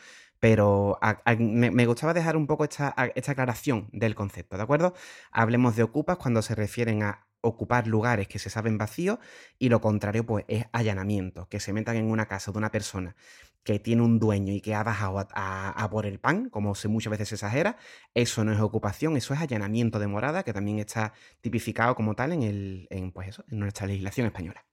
pero 0.43 0.99
me, 1.39 1.85
gustaba 1.85 2.13
dejar 2.13 2.35
un 2.35 2.47
poco 2.47 2.65
esta, 2.65 2.93
esta 3.15 3.31
aclaración 3.31 3.87
del 3.93 4.13
concepto, 4.13 4.57
¿de 4.57 4.63
acuerdo? 4.63 4.93
Hablemos 5.31 5.77
de 5.77 5.83
ocupas 5.83 6.17
cuando 6.17 6.41
se 6.41 6.53
refieren 6.53 7.01
a 7.01 7.27
ocupar 7.39 7.87
lugares 7.87 8.27
que 8.27 8.39
se 8.39 8.49
saben 8.49 8.77
vacíos 8.77 9.19
y 9.57 9.69
lo 9.69 9.79
contrario 9.79 10.25
pues 10.25 10.43
es 10.49 10.65
allanamiento, 10.73 11.47
que 11.47 11.61
se 11.61 11.71
metan 11.71 11.95
en 11.95 12.11
una 12.11 12.25
casa 12.25 12.51
de 12.51 12.57
una 12.57 12.71
persona 12.71 13.15
que 13.63 13.79
tiene 13.79 14.01
un 14.01 14.19
dueño 14.19 14.51
y 14.51 14.59
que 14.59 14.75
ha 14.75 14.83
bajado 14.83 15.19
a, 15.19 15.69
a- 15.69 15.89
por 15.89 16.05
el 16.05 16.19
pan, 16.19 16.49
como 16.49 16.75
se 16.75 16.89
muchas 16.89 17.11
veces 17.11 17.29
se 17.29 17.35
exagera, 17.35 17.77
eso 18.13 18.43
no 18.43 18.51
es 18.51 18.59
ocupación, 18.59 19.15
eso 19.15 19.33
es 19.33 19.39
allanamiento 19.39 19.97
de 19.97 20.07
morada, 20.07 20.43
que 20.43 20.51
también 20.51 20.77
está 20.79 21.13
tipificado 21.39 21.95
como 21.95 22.15
tal 22.15 22.33
en, 22.33 22.43
el, 22.43 22.87
en, 22.89 23.13
pues 23.13 23.29
eso, 23.29 23.45
en 23.49 23.59
nuestra 23.59 23.87
legislación 23.87 24.27
española. 24.27 24.65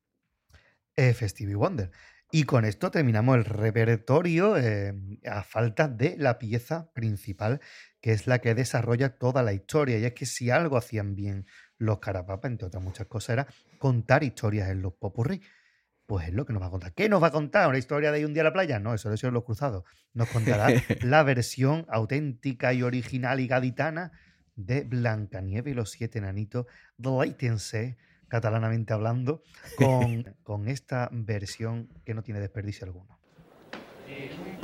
Stevie 1.29 1.55
Wonder. 1.55 1.93
Y 2.33 2.45
con 2.45 2.65
esto 2.65 2.93
terminamos 2.93 3.37
el 3.37 3.45
repertorio 3.45 4.57
eh, 4.57 4.95
a 5.27 5.43
falta 5.43 5.89
de 5.89 6.17
la 6.17 6.39
pieza 6.39 6.93
principal, 6.93 7.61
que 8.01 8.13
es 8.13 8.29
la 8.29 8.39
que 8.39 8.55
desarrolla 8.55 9.19
toda 9.19 9.43
la 9.43 9.53
historia. 9.53 9.99
Y 9.99 10.05
es 10.05 10.13
que 10.13 10.27
si 10.27 10.49
algo 10.49 10.77
hacían 10.77 11.17
bien 11.17 11.47
los 11.77 11.99
Carapapas, 11.99 12.51
entre 12.51 12.69
otras 12.69 12.85
muchas 12.85 13.09
cosas, 13.09 13.31
era 13.31 13.47
contar 13.79 14.23
historias 14.23 14.69
en 14.71 14.81
los 14.81 14.93
popurrí. 14.93 15.43
Pues 16.07 16.29
es 16.29 16.35
lo 16.35 16.47
que 16.47 16.53
nos 16.53 16.63
va 16.63 16.67
a 16.67 16.71
contar. 16.71 16.93
¿Qué 16.95 17.09
nos 17.09 17.23
va 17.23 17.29
a 17.29 17.33
contar? 17.33 17.69
¿Una 17.69 17.79
historia 17.79 18.13
de 18.13 18.25
un 18.25 18.33
día 18.33 18.43
a 18.43 18.45
la 18.45 18.53
playa? 18.53 18.79
No, 18.79 18.95
eso 18.95 19.13
es 19.13 19.23
los 19.23 19.45
cruzados. 19.45 19.85
Nos 20.13 20.29
contará 20.29 20.69
la 21.03 21.23
versión 21.25 21.85
auténtica 21.89 22.73
y 22.73 22.83
original 22.83 23.41
y 23.41 23.49
gaditana 23.49 24.13
de 24.55 24.83
Blancanieves 24.85 25.73
y 25.73 25.75
los 25.75 25.91
siete 25.91 26.19
enanitos, 26.19 26.67
Deleítense, 26.97 27.97
catalanamente 28.31 28.95
hablando, 28.95 29.43
con, 29.77 30.25
con 30.43 30.69
esta 30.69 31.09
versión 31.13 31.89
que 32.05 32.15
no 32.15 32.23
tiene 32.23 32.41
desperdicio 32.41 32.87
alguno. 32.87 33.19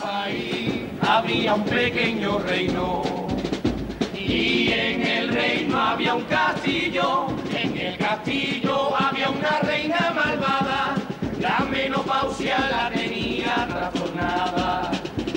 país 0.03 0.85
había 1.03 1.55
un 1.55 1.65
pequeño 1.65 2.39
reino 2.39 3.03
y 4.15 4.69
en 4.73 5.03
el 5.03 5.29
reino 5.29 5.79
había 5.79 6.15
un 6.15 6.25
castillo, 6.25 7.27
en 7.55 7.77
el 7.77 7.99
castillo 7.99 8.97
había 8.97 9.31
una 9.31 9.61
reina 9.61 10.13
malvada, 10.15 10.95
la 11.41 11.67
menopausia 11.71 12.59
la 12.71 12.91
tenía 12.91 13.67
trastornada, 13.69 14.91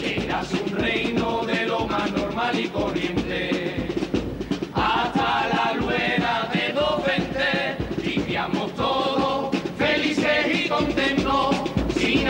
era 0.04 0.42
un 0.64 0.78
reino 0.78 1.46
de 1.46 1.66
lo 1.66 1.88
más 1.88 2.12
normal 2.12 2.60
y 2.60 2.68
corriente. 2.70 3.29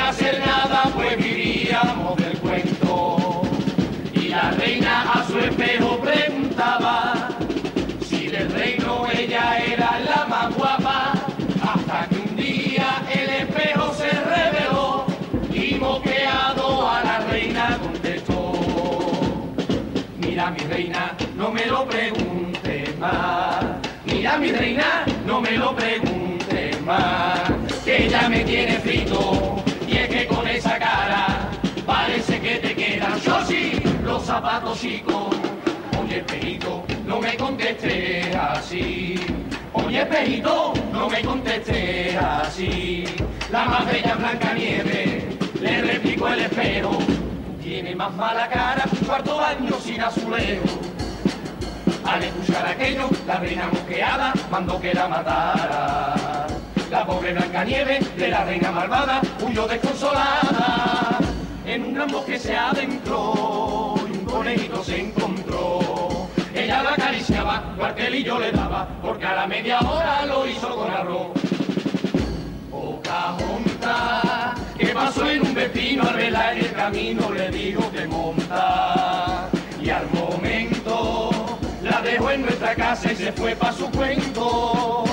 hacer 0.10 0.40
nada, 0.40 0.90
pues 0.96 1.18
vivíamos 1.18 2.18
del 2.18 2.38
cuento. 2.40 3.44
Y 4.14 4.30
la 4.30 4.52
reina 4.52 5.14
a 5.14 5.24
su 5.28 5.38
espejo 5.38 6.00
preguntaba 6.00 7.30
si 8.02 8.28
del 8.28 8.52
reino 8.52 9.06
ella 9.14 9.60
era 9.60 10.00
la 10.00 10.26
más 10.26 10.56
guapa, 10.56 11.14
hasta 11.62 12.08
que 12.08 12.16
un 12.16 12.36
día 12.36 13.04
el 13.14 13.30
espejo 13.42 13.94
se 13.94 14.10
reveló 14.10 15.06
y 15.54 15.76
moqueado 15.76 16.90
a 16.90 17.04
la 17.04 17.20
reina 17.30 17.78
contestó. 17.80 18.54
Mira 20.18 20.50
mi 20.50 20.60
reina, 20.60 21.16
no 21.36 21.52
me 21.52 21.66
lo 21.68 21.86
preguntes 21.86 22.98
más. 22.98 23.64
Mira 24.06 24.38
mi 24.38 24.52
reina, 24.52 25.06
no 25.28 25.40
me 25.40 25.52
lo 25.52 25.76
preguntes 25.76 26.82
más, 26.82 27.52
que 27.86 28.10
ya 28.10 28.28
me 28.28 28.44
tiene 28.44 28.80
frito 28.80 29.69
y 29.90 29.98
es 29.98 30.08
que 30.10 30.28
con 30.28 30.48
esa 30.48 30.78
cara 30.78 31.50
parece 31.86 32.40
que 32.40 32.56
te 32.56 32.76
quedan 32.76 33.20
yo 33.22 33.44
sí 33.46 33.82
los 34.04 34.24
zapatos 34.24 34.80
chicos. 34.80 35.36
Oye, 36.00 36.18
espejito, 36.18 36.84
no 37.06 37.20
me 37.20 37.36
contestes 37.36 38.36
así. 38.36 39.20
Oye, 39.74 40.02
espejito, 40.02 40.74
no 40.92 41.10
me 41.10 41.22
contestes 41.22 42.16
así. 42.16 43.06
La 43.52 43.66
más 43.66 43.86
bella 43.92 44.16
Blanca 44.16 44.54
Nieve, 44.54 45.28
le 45.60 45.82
replicó 45.82 46.28
el 46.30 46.40
espejo. 46.42 46.98
Tiene 47.62 47.96
más 47.96 48.14
mala 48.14 48.48
cara 48.48 48.86
un 48.92 49.08
cuarto 49.08 49.38
baño 49.38 49.76
sin 49.82 50.02
azulejo. 50.02 50.66
Al 52.06 52.24
escuchar 52.24 52.66
aquello, 52.68 53.10
la 53.28 53.38
reina 53.38 53.68
mosqueada 53.72 54.34
mandó 54.52 54.80
que 54.80 54.94
la 54.94 55.08
matara. 55.08 56.59
La 56.90 57.06
pobre 57.06 57.34
Blancanieves 57.34 58.18
de 58.18 58.30
la 58.30 58.46
reina 58.46 58.72
malvada 58.72 59.22
huyó 59.42 59.68
desconsolada. 59.68 61.20
En 61.64 61.86
un 61.86 61.94
gran 61.94 62.10
bosque 62.10 62.40
se 62.40 62.56
adentró 62.56 63.94
y 64.12 64.18
un 64.18 64.26
conejito 64.26 64.84
se 64.84 65.02
encontró. 65.02 66.28
Ella 66.56 66.82
la 66.82 66.94
acariciaba, 66.94 67.76
cuartelillo 67.78 68.40
le 68.40 68.52
daba, 68.52 68.88
porque 69.04 69.26
a 69.26 69.36
la 69.36 69.48
media 69.48 69.80
hora 69.82 70.26
lo 70.26 70.48
hizo 70.48 70.76
con 70.76 70.90
arroz. 70.90 71.28
Pocahontas, 72.72 74.60
que 74.76 74.88
pasó 74.88 75.30
en 75.30 75.42
un 75.44 75.54
vecino 75.54 76.04
al 76.10 76.16
verla 76.16 76.54
en 76.54 76.58
el 76.58 76.74
camino, 76.74 77.30
le 77.32 77.50
dijo 77.52 77.92
que 77.92 78.08
monta. 78.08 79.48
Y 79.80 79.92
al 79.92 80.10
momento 80.10 81.60
la 81.84 82.02
dejó 82.02 82.32
en 82.32 82.42
nuestra 82.42 82.74
casa 82.74 83.12
y 83.12 83.16
se 83.16 83.32
fue 83.32 83.56
pa' 83.56 83.74
su 83.74 83.92
cuento. 83.92 85.09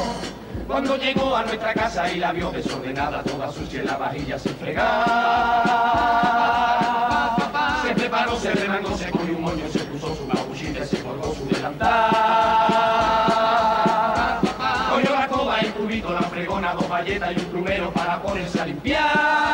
Cuando 0.66 0.96
llegó 0.96 1.36
a 1.36 1.44
nuestra 1.44 1.72
casa 1.74 2.10
y 2.10 2.18
la 2.18 2.32
vio 2.32 2.50
desordenada, 2.50 3.22
toda 3.22 3.52
sucia 3.52 3.80
en 3.80 3.86
la 3.86 3.96
vajilla 3.96 4.38
sin 4.38 4.54
fregar. 4.56 5.04
Se 7.82 7.94
preparó, 7.94 8.36
se 8.36 8.52
remangó, 8.52 8.96
se 8.96 9.10
cogió 9.10 9.36
un 9.36 9.42
moño, 9.42 9.68
se 9.72 9.78
puso 9.80 10.16
su 10.16 10.26
babuchita 10.26 10.84
y 10.84 10.86
se 10.86 11.02
colgó 11.02 11.34
su 11.34 11.46
delantal. 11.46 12.10
Cogió 14.90 15.10
la 15.14 15.28
coba, 15.28 15.60
el 15.60 15.72
cubito, 15.72 16.12
la 16.12 16.22
fregona, 16.22 16.74
dos 16.74 16.88
galletas 16.88 17.32
y 17.36 17.40
un 17.40 17.46
plumero 17.46 17.92
para 17.92 18.20
ponerse 18.20 18.60
a 18.60 18.66
limpiar. 18.66 19.45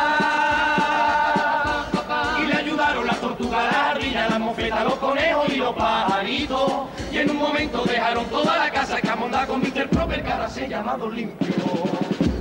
Los 5.62 5.74
pajaritos. 5.74 6.72
Y 7.10 7.18
en 7.18 7.30
un 7.30 7.36
momento 7.36 7.84
dejaron 7.84 8.26
toda 8.26 8.58
la 8.58 8.70
casa 8.70 9.00
camonda 9.00 9.46
con 9.46 9.60
Mr. 9.60 9.88
Proper, 9.88 10.26
ahora 10.30 10.48
se 10.48 10.68
llama 10.68 10.96
Don 10.96 11.14
Limpio. 11.14 11.54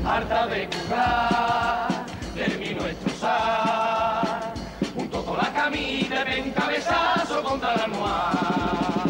Harta 0.05 0.47
de 0.47 0.67
currar, 0.67 1.87
terminó 2.35 2.83
destrozar. 2.83 4.53
Junto 4.95 5.21
toda 5.21 5.43
la 5.43 5.53
camita 5.53 6.25
de 6.25 6.51
cabezazo 6.51 7.43
contra 7.43 7.75
la 7.75 7.83
almohada. 7.83 9.03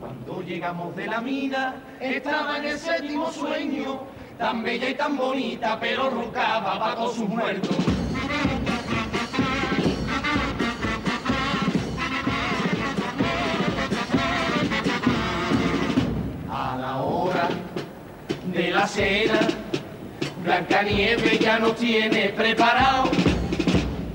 Cuando 0.00 0.42
llegamos 0.42 0.96
de 0.96 1.06
la 1.06 1.20
mina, 1.20 1.74
estaba 2.00 2.58
en 2.58 2.64
el 2.64 2.78
séptimo 2.78 3.30
sueño, 3.30 4.00
tan 4.38 4.62
bella 4.62 4.88
y 4.88 4.94
tan 4.94 5.16
bonita, 5.16 5.78
pero 5.78 6.10
roncaba 6.10 6.78
bajo 6.78 7.12
sus 7.12 7.28
muertos. 7.28 7.93
La 18.84 18.88
cena, 18.88 19.40
Blancanieves 20.42 21.38
ya 21.38 21.58
nos 21.58 21.74
tiene 21.76 22.28
preparado 22.36 23.04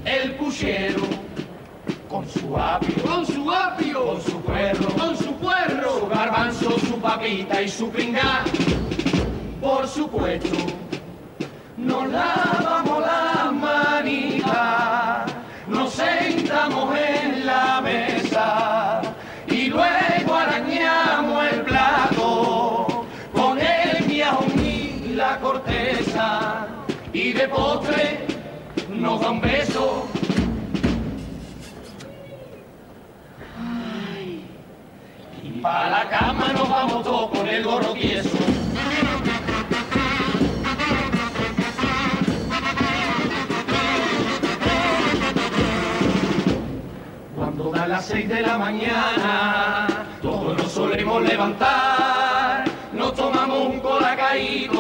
el 0.06 0.36
puchero 0.36 1.02
con 2.08 2.30
su 2.30 2.56
apio, 2.56 3.04
con 3.04 3.26
su 3.26 3.52
apio, 3.52 4.06
con 4.06 4.22
su 4.22 4.40
puerro, 4.42 4.88
con 4.90 5.18
su 5.18 5.34
puerro, 5.38 6.00
su 6.02 6.08
garbanzo, 6.08 6.80
su 6.82 7.00
papita 7.00 7.64
y 7.64 7.68
su 7.68 7.90
pringá. 7.90 8.44
Por 9.60 9.88
supuesto, 9.88 10.56
nos 11.76 12.08
lavamos 12.08 13.02
las 13.02 13.52
manitas, 13.52 15.34
nos 15.68 15.92
sentamos 15.92 16.96
en 16.96 17.09
de 27.40 27.48
postre 27.48 28.20
nos 28.90 29.22
da 29.22 29.30
un 29.30 29.40
beso. 29.40 30.08
Y 35.42 35.50
para 35.62 35.90
la 35.90 36.10
cama 36.10 36.52
nos 36.52 36.70
vamos 36.70 37.04
todos 37.04 37.30
con 37.30 37.48
el 37.48 37.64
gorro 37.64 37.94
tieso. 37.94 38.38
Cuando 47.38 47.72
da 47.72 47.88
las 47.88 48.06
seis 48.06 48.28
de 48.28 48.42
la 48.42 48.58
mañana, 48.58 49.88
todos 50.22 50.58
nos 50.58 50.72
solemos 50.74 51.22
levantar, 51.22 52.66
nos 52.92 53.14
tomamos 53.14 53.60
un 53.68 53.80
colacaído 53.80 54.79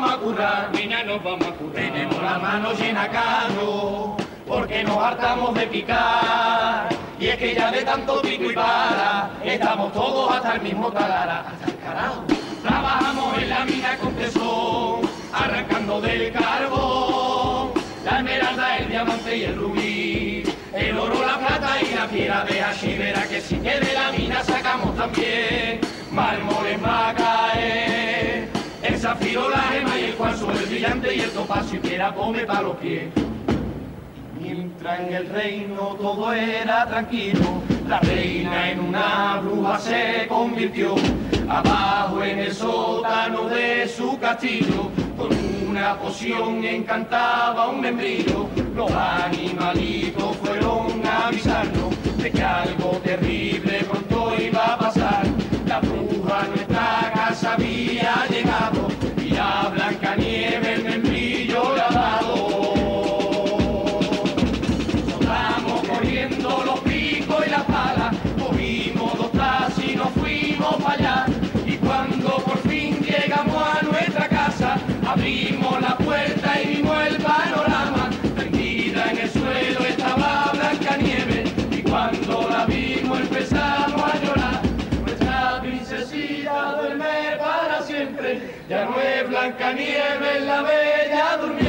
vamos 0.00 0.12
a 0.12 0.18
currar. 0.18 0.70
Mina 0.72 1.02
nos 1.04 1.22
vamos 1.22 1.46
a 1.46 1.52
currar. 1.52 1.84
Tenemos 1.84 2.22
las 2.22 2.42
manos 2.42 2.78
llenas 2.78 3.08
caro, 3.08 4.16
porque 4.46 4.84
nos 4.84 4.98
hartamos 4.98 5.54
de 5.54 5.66
picar. 5.66 6.88
Y 7.18 7.28
es 7.28 7.36
que 7.36 7.54
ya 7.54 7.70
de 7.70 7.82
tanto 7.82 8.20
pico 8.20 8.50
y 8.50 8.54
para, 8.54 9.30
estamos 9.42 9.92
todos 9.92 10.30
hasta 10.34 10.54
el 10.54 10.60
mismo 10.60 10.92
talara, 10.92 11.46
hasta 11.48 11.66
el 11.66 11.78
carajo. 11.78 12.24
Trabajamos 12.62 13.38
en 13.38 13.48
la 13.48 13.64
mina 13.64 13.96
con 13.96 14.14
tesón, 14.16 15.00
arrancando 15.32 16.00
del 16.00 16.32
carbón, 16.32 17.70
la 18.04 18.18
esmeralda, 18.18 18.76
el 18.78 18.88
diamante 18.88 19.36
y 19.36 19.44
el 19.44 19.56
rubí, 19.56 20.42
el 20.74 20.98
oro, 20.98 21.26
la 21.26 21.38
plata 21.38 21.80
y 21.80 21.94
la 21.94 22.06
fiera 22.06 22.44
de 22.44 22.60
Hashimera, 22.60 23.22
que 23.28 23.40
si 23.40 23.56
que 23.56 23.80
de 23.80 23.94
la 23.94 24.12
mina 24.12 24.42
sacamos 24.42 24.94
también 24.96 25.80
mármoles 26.10 26.80
macae, 26.80 28.05
el 28.96 29.02
zafiro, 29.02 29.50
la 29.50 29.58
gema 29.58 29.98
y 29.98 30.04
el 30.04 30.14
cuarzo, 30.14 30.50
el 30.50 30.64
brillante 30.64 31.14
y 31.14 31.20
el 31.20 31.30
topacio 31.30 31.78
y 31.78 31.80
piedra 31.80 32.14
come 32.14 32.46
para 32.46 32.62
los 32.62 32.76
pies. 32.76 33.04
Mientras 34.40 35.00
en 35.00 35.12
el 35.12 35.28
reino 35.28 35.96
todo 36.00 36.32
era 36.32 36.86
tranquilo, 36.86 37.62
la 37.86 38.00
reina 38.00 38.70
en 38.70 38.80
una 38.80 39.40
bruja 39.42 39.78
se 39.78 40.26
convirtió. 40.28 40.94
Abajo 41.46 42.22
en 42.24 42.38
el 42.38 42.54
sótano 42.54 43.48
de 43.48 43.86
su 43.86 44.18
castillo, 44.18 44.90
con 45.18 45.28
una 45.68 45.98
poción 45.98 46.64
encantaba 46.64 47.68
un 47.68 47.82
membrillo. 47.82 48.48
Los 48.74 48.90
animalitos 48.92 50.36
fueron 50.38 51.06
a 51.06 51.26
avisarnos 51.26 52.16
de 52.16 52.30
que 52.30 52.42
algo 52.42 52.92
terrible 53.04 53.55
abrimos 75.26 75.80
la 75.80 75.98
puerta 75.98 76.62
y 76.62 76.76
vimos 76.76 76.96
el 77.08 77.16
panorama. 77.16 78.10
Tendida 78.36 79.10
en 79.10 79.18
el 79.18 79.30
suelo 79.30 79.80
estaba 79.80 80.52
Blancanieves 80.52 81.50
y 81.72 81.82
cuando 81.82 82.48
la 82.48 82.64
vimos 82.66 83.20
empezamos 83.20 84.02
a 84.02 84.18
llorar. 84.24 84.60
Nuestra 85.00 85.60
princesita 85.62 86.76
duerme 86.80 87.36
para 87.40 87.82
siempre, 87.82 88.54
ya 88.68 88.84
no 88.84 89.00
es 89.00 89.28
Blancanieves 89.28 90.42
la 90.44 90.62
bella 90.62 91.36
durmiente. 91.38 91.65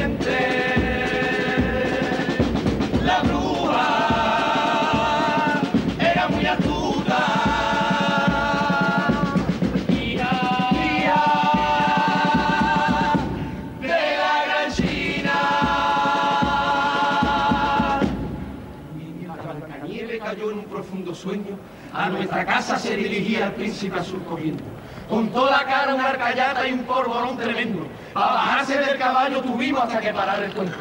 A 21.98 22.08
nuestra 22.10 22.46
casa 22.46 22.78
se 22.78 22.94
dirigía 22.94 23.46
el 23.46 23.52
príncipe 23.54 23.98
azul 23.98 24.22
corriendo. 24.22 24.62
Con 25.08 25.30
toda 25.30 25.64
cara 25.64 25.96
una 25.96 26.10
arcayata 26.10 26.68
y 26.68 26.72
un 26.74 26.84
porborón 26.84 27.36
tremendo. 27.36 27.88
Para 28.14 28.34
bajarse 28.34 28.78
del 28.78 28.98
caballo 28.98 29.42
tuvimos 29.42 29.82
hasta 29.82 29.98
que 29.98 30.14
parar 30.14 30.40
el 30.44 30.52
cuento. 30.52 30.76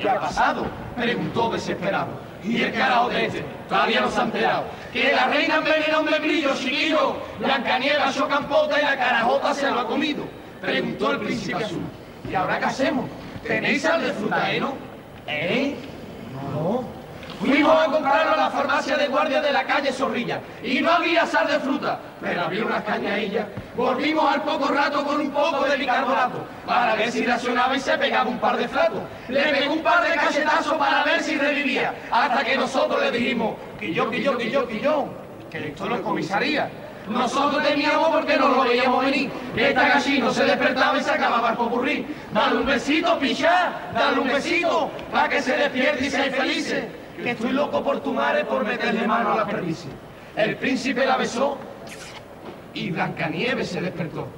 ¿Qué 0.00 0.08
ha 0.08 0.18
pasado? 0.18 0.64
Preguntó 0.96 1.50
desesperado. 1.50 2.12
Y 2.42 2.62
el 2.62 2.72
carajo 2.72 3.10
de 3.10 3.26
este, 3.26 3.44
todavía 3.68 4.00
no 4.00 4.10
se 4.10 4.20
ha 4.20 4.22
enterado. 4.22 4.64
Que 4.94 5.12
la 5.12 5.26
reina 5.26 5.56
envenena 5.56 5.98
un 5.98 6.06
membrillo, 6.06 6.54
chiquillo. 6.56 7.16
Blancanieves 7.38 8.00
achó 8.00 8.26
campota 8.26 8.80
y 8.80 8.82
la 8.82 8.96
carajota 8.96 9.52
se 9.52 9.70
lo 9.70 9.78
ha 9.78 9.86
comido. 9.86 10.24
Preguntó 10.62 11.12
el 11.12 11.18
príncipe 11.18 11.62
azul. 11.62 11.82
¿Y 12.30 12.34
ahora 12.34 12.58
qué 12.58 12.64
hacemos? 12.64 13.10
¿Tenéis 13.46 13.82
sal 13.82 14.00
de 14.00 14.12
fruta, 14.14 14.50
eh, 15.26 15.76
no? 16.54 17.01
No. 17.42 17.52
Fuimos 17.52 17.82
a 17.82 17.90
comprarlo 17.90 18.32
a 18.32 18.36
la 18.36 18.50
farmacia 18.50 18.96
de 18.96 19.08
guardia 19.08 19.40
de 19.40 19.52
la 19.52 19.64
calle 19.64 19.92
Zorrilla 19.92 20.40
y 20.62 20.80
no 20.80 20.90
había 20.92 21.26
sal 21.26 21.46
de 21.48 21.58
fruta, 21.58 21.98
pero 22.20 22.42
había 22.42 22.64
unas 22.64 22.82
cañadillas. 22.84 23.46
Volvimos 23.76 24.32
al 24.32 24.42
poco 24.42 24.68
rato 24.68 25.04
con 25.04 25.20
un 25.20 25.30
poco 25.30 25.64
de 25.64 25.76
bicarbonato 25.76 26.46
para 26.66 26.94
ver 26.94 27.10
si 27.10 27.24
reaccionaba 27.24 27.76
y 27.76 27.80
se 27.80 27.98
pegaba 27.98 28.30
un 28.30 28.38
par 28.38 28.56
de 28.56 28.68
flatos. 28.68 29.00
Le 29.28 29.42
pegó 29.42 29.72
un 29.72 29.82
par 29.82 30.08
de 30.08 30.14
cachetazos 30.14 30.74
para 30.74 31.02
ver 31.04 31.22
si 31.22 31.36
revivía, 31.36 31.94
hasta 32.10 32.44
que 32.44 32.56
nosotros 32.56 33.00
le 33.00 33.10
dijimos, 33.10 33.56
que 33.78 33.92
yo, 33.92 34.08
que 34.08 34.22
yo, 34.22 34.38
que 34.38 35.68
esto 35.68 35.86
no 35.86 35.96
es 35.96 36.00
comisaría. 36.02 36.70
Nosotros 37.08 37.62
teníamos 37.66 38.10
porque 38.10 38.36
nos 38.36 38.56
lo 38.56 38.62
veíamos 38.62 39.04
venir. 39.04 39.30
Esta 39.56 39.88
gallina 39.88 40.30
se 40.30 40.44
despertaba 40.44 40.98
y 40.98 41.02
se 41.02 41.10
acababa 41.10 41.50
el 41.50 41.56
popurrí. 41.56 42.06
Dale 42.32 42.56
un 42.58 42.66
besito, 42.66 43.18
pichá, 43.18 43.72
dale 43.92 44.20
un 44.20 44.28
besito, 44.28 44.90
para 45.10 45.28
que 45.28 45.42
se 45.42 45.56
despierte 45.56 46.06
y 46.06 46.10
sea 46.10 46.30
feliz. 46.30 46.74
Que 47.16 47.30
estoy 47.30 47.52
loco 47.52 47.82
por 47.82 48.00
tu 48.00 48.12
madre 48.12 48.44
por 48.44 48.64
meterle 48.64 49.06
mano 49.06 49.32
a 49.32 49.36
la 49.36 49.46
perdiz. 49.46 49.84
El 50.36 50.56
príncipe 50.56 51.04
la 51.04 51.16
besó 51.16 51.58
y 52.74 52.90
Blancanieves 52.90 53.68
se 53.68 53.80
despertó. 53.80 54.28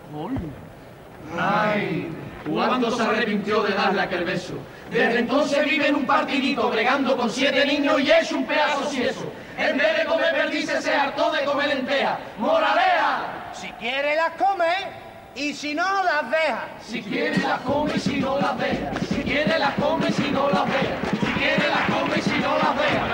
Ay, 1.39 2.09
cuánto 2.49 2.91
se 2.91 3.03
arrepintió 3.03 3.63
de 3.63 3.75
darle 3.75 4.03
aquel 4.03 4.25
beso. 4.25 4.55
Desde 4.91 5.21
entonces 5.21 5.65
vive 5.65 5.89
en 5.89 5.97
un 5.97 6.07
partidito, 6.07 6.69
bregando 6.71 7.17
con 7.17 7.31
siete 7.31 7.65
niños 7.65 8.01
y 8.01 8.11
es 8.11 8.33
un 8.33 8.45
pedazo 8.45 8.89
si 8.91 9.03
eso. 9.03 9.25
En 9.57 9.79
vez 9.79 9.99
de 9.99 10.05
comer 10.05 10.35
perdices 10.35 10.85
se 10.85 10.95
hartó 10.95 11.31
de 11.33 11.45
comer 11.45 11.69
lentejas. 11.69 12.19
¡Moraleja! 12.39 13.53
Si 13.55 13.69
quiere 13.73 14.17
las 14.17 14.33
come 14.33 14.75
y 15.37 15.53
si 15.53 15.75
no 15.75 16.03
las 16.05 16.31
deja. 16.31 16.69
Si 16.83 17.03
quiere 17.03 17.39
las 17.39 17.61
come 17.61 17.93
y 17.95 18.01
si 18.01 18.21
no 18.21 18.39
las 18.39 18.59
deja. 18.59 18.91
Si 19.09 19.23
quiere 19.23 19.59
las 19.59 19.75
come 19.75 20.09
y 20.09 20.13
si 20.13 20.31
no 20.31 20.51
las 20.51 20.67
deja. 20.67 21.03
Quiere 21.45 21.69
las 21.69 21.85
come 21.91 22.16
y 22.16 22.23
si 22.23 22.39
no 22.39 22.57
las 22.57 22.75
deja. 22.75 23.05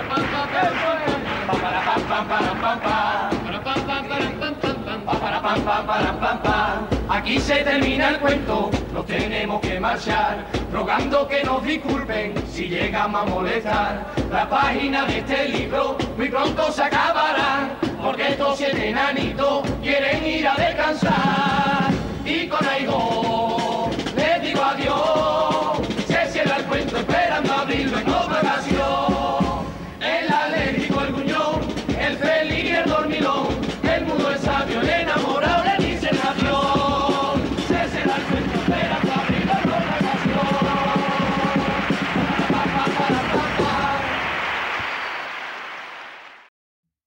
Aquí 7.09 7.39
se 7.39 7.55
termina 7.55 8.09
el 8.09 8.19
cuento, 8.19 8.71
nos 8.93 9.05
tenemos 9.05 9.59
que 9.59 9.79
marchar, 9.81 10.45
rogando 10.71 11.27
que 11.27 11.43
nos 11.43 11.61
disculpen 11.61 12.33
si 12.49 12.69
llegamos 12.69 13.21
a 13.21 13.25
molestar. 13.25 14.05
La 14.31 14.49
página 14.49 15.03
de 15.05 15.17
este 15.17 15.49
libro 15.49 15.97
muy 16.15 16.29
pronto 16.29 16.71
se 16.71 16.83
acabará, 16.83 17.75
porque 18.01 18.29
estos 18.29 18.57
siete 18.57 18.89
enanitos 18.91 19.63
quieren 19.81 20.25
ir 20.25 20.47
a 20.47 20.55
descansar. 20.55 21.91
Y 22.23 22.47
con 22.47 22.65
algo 22.65 23.30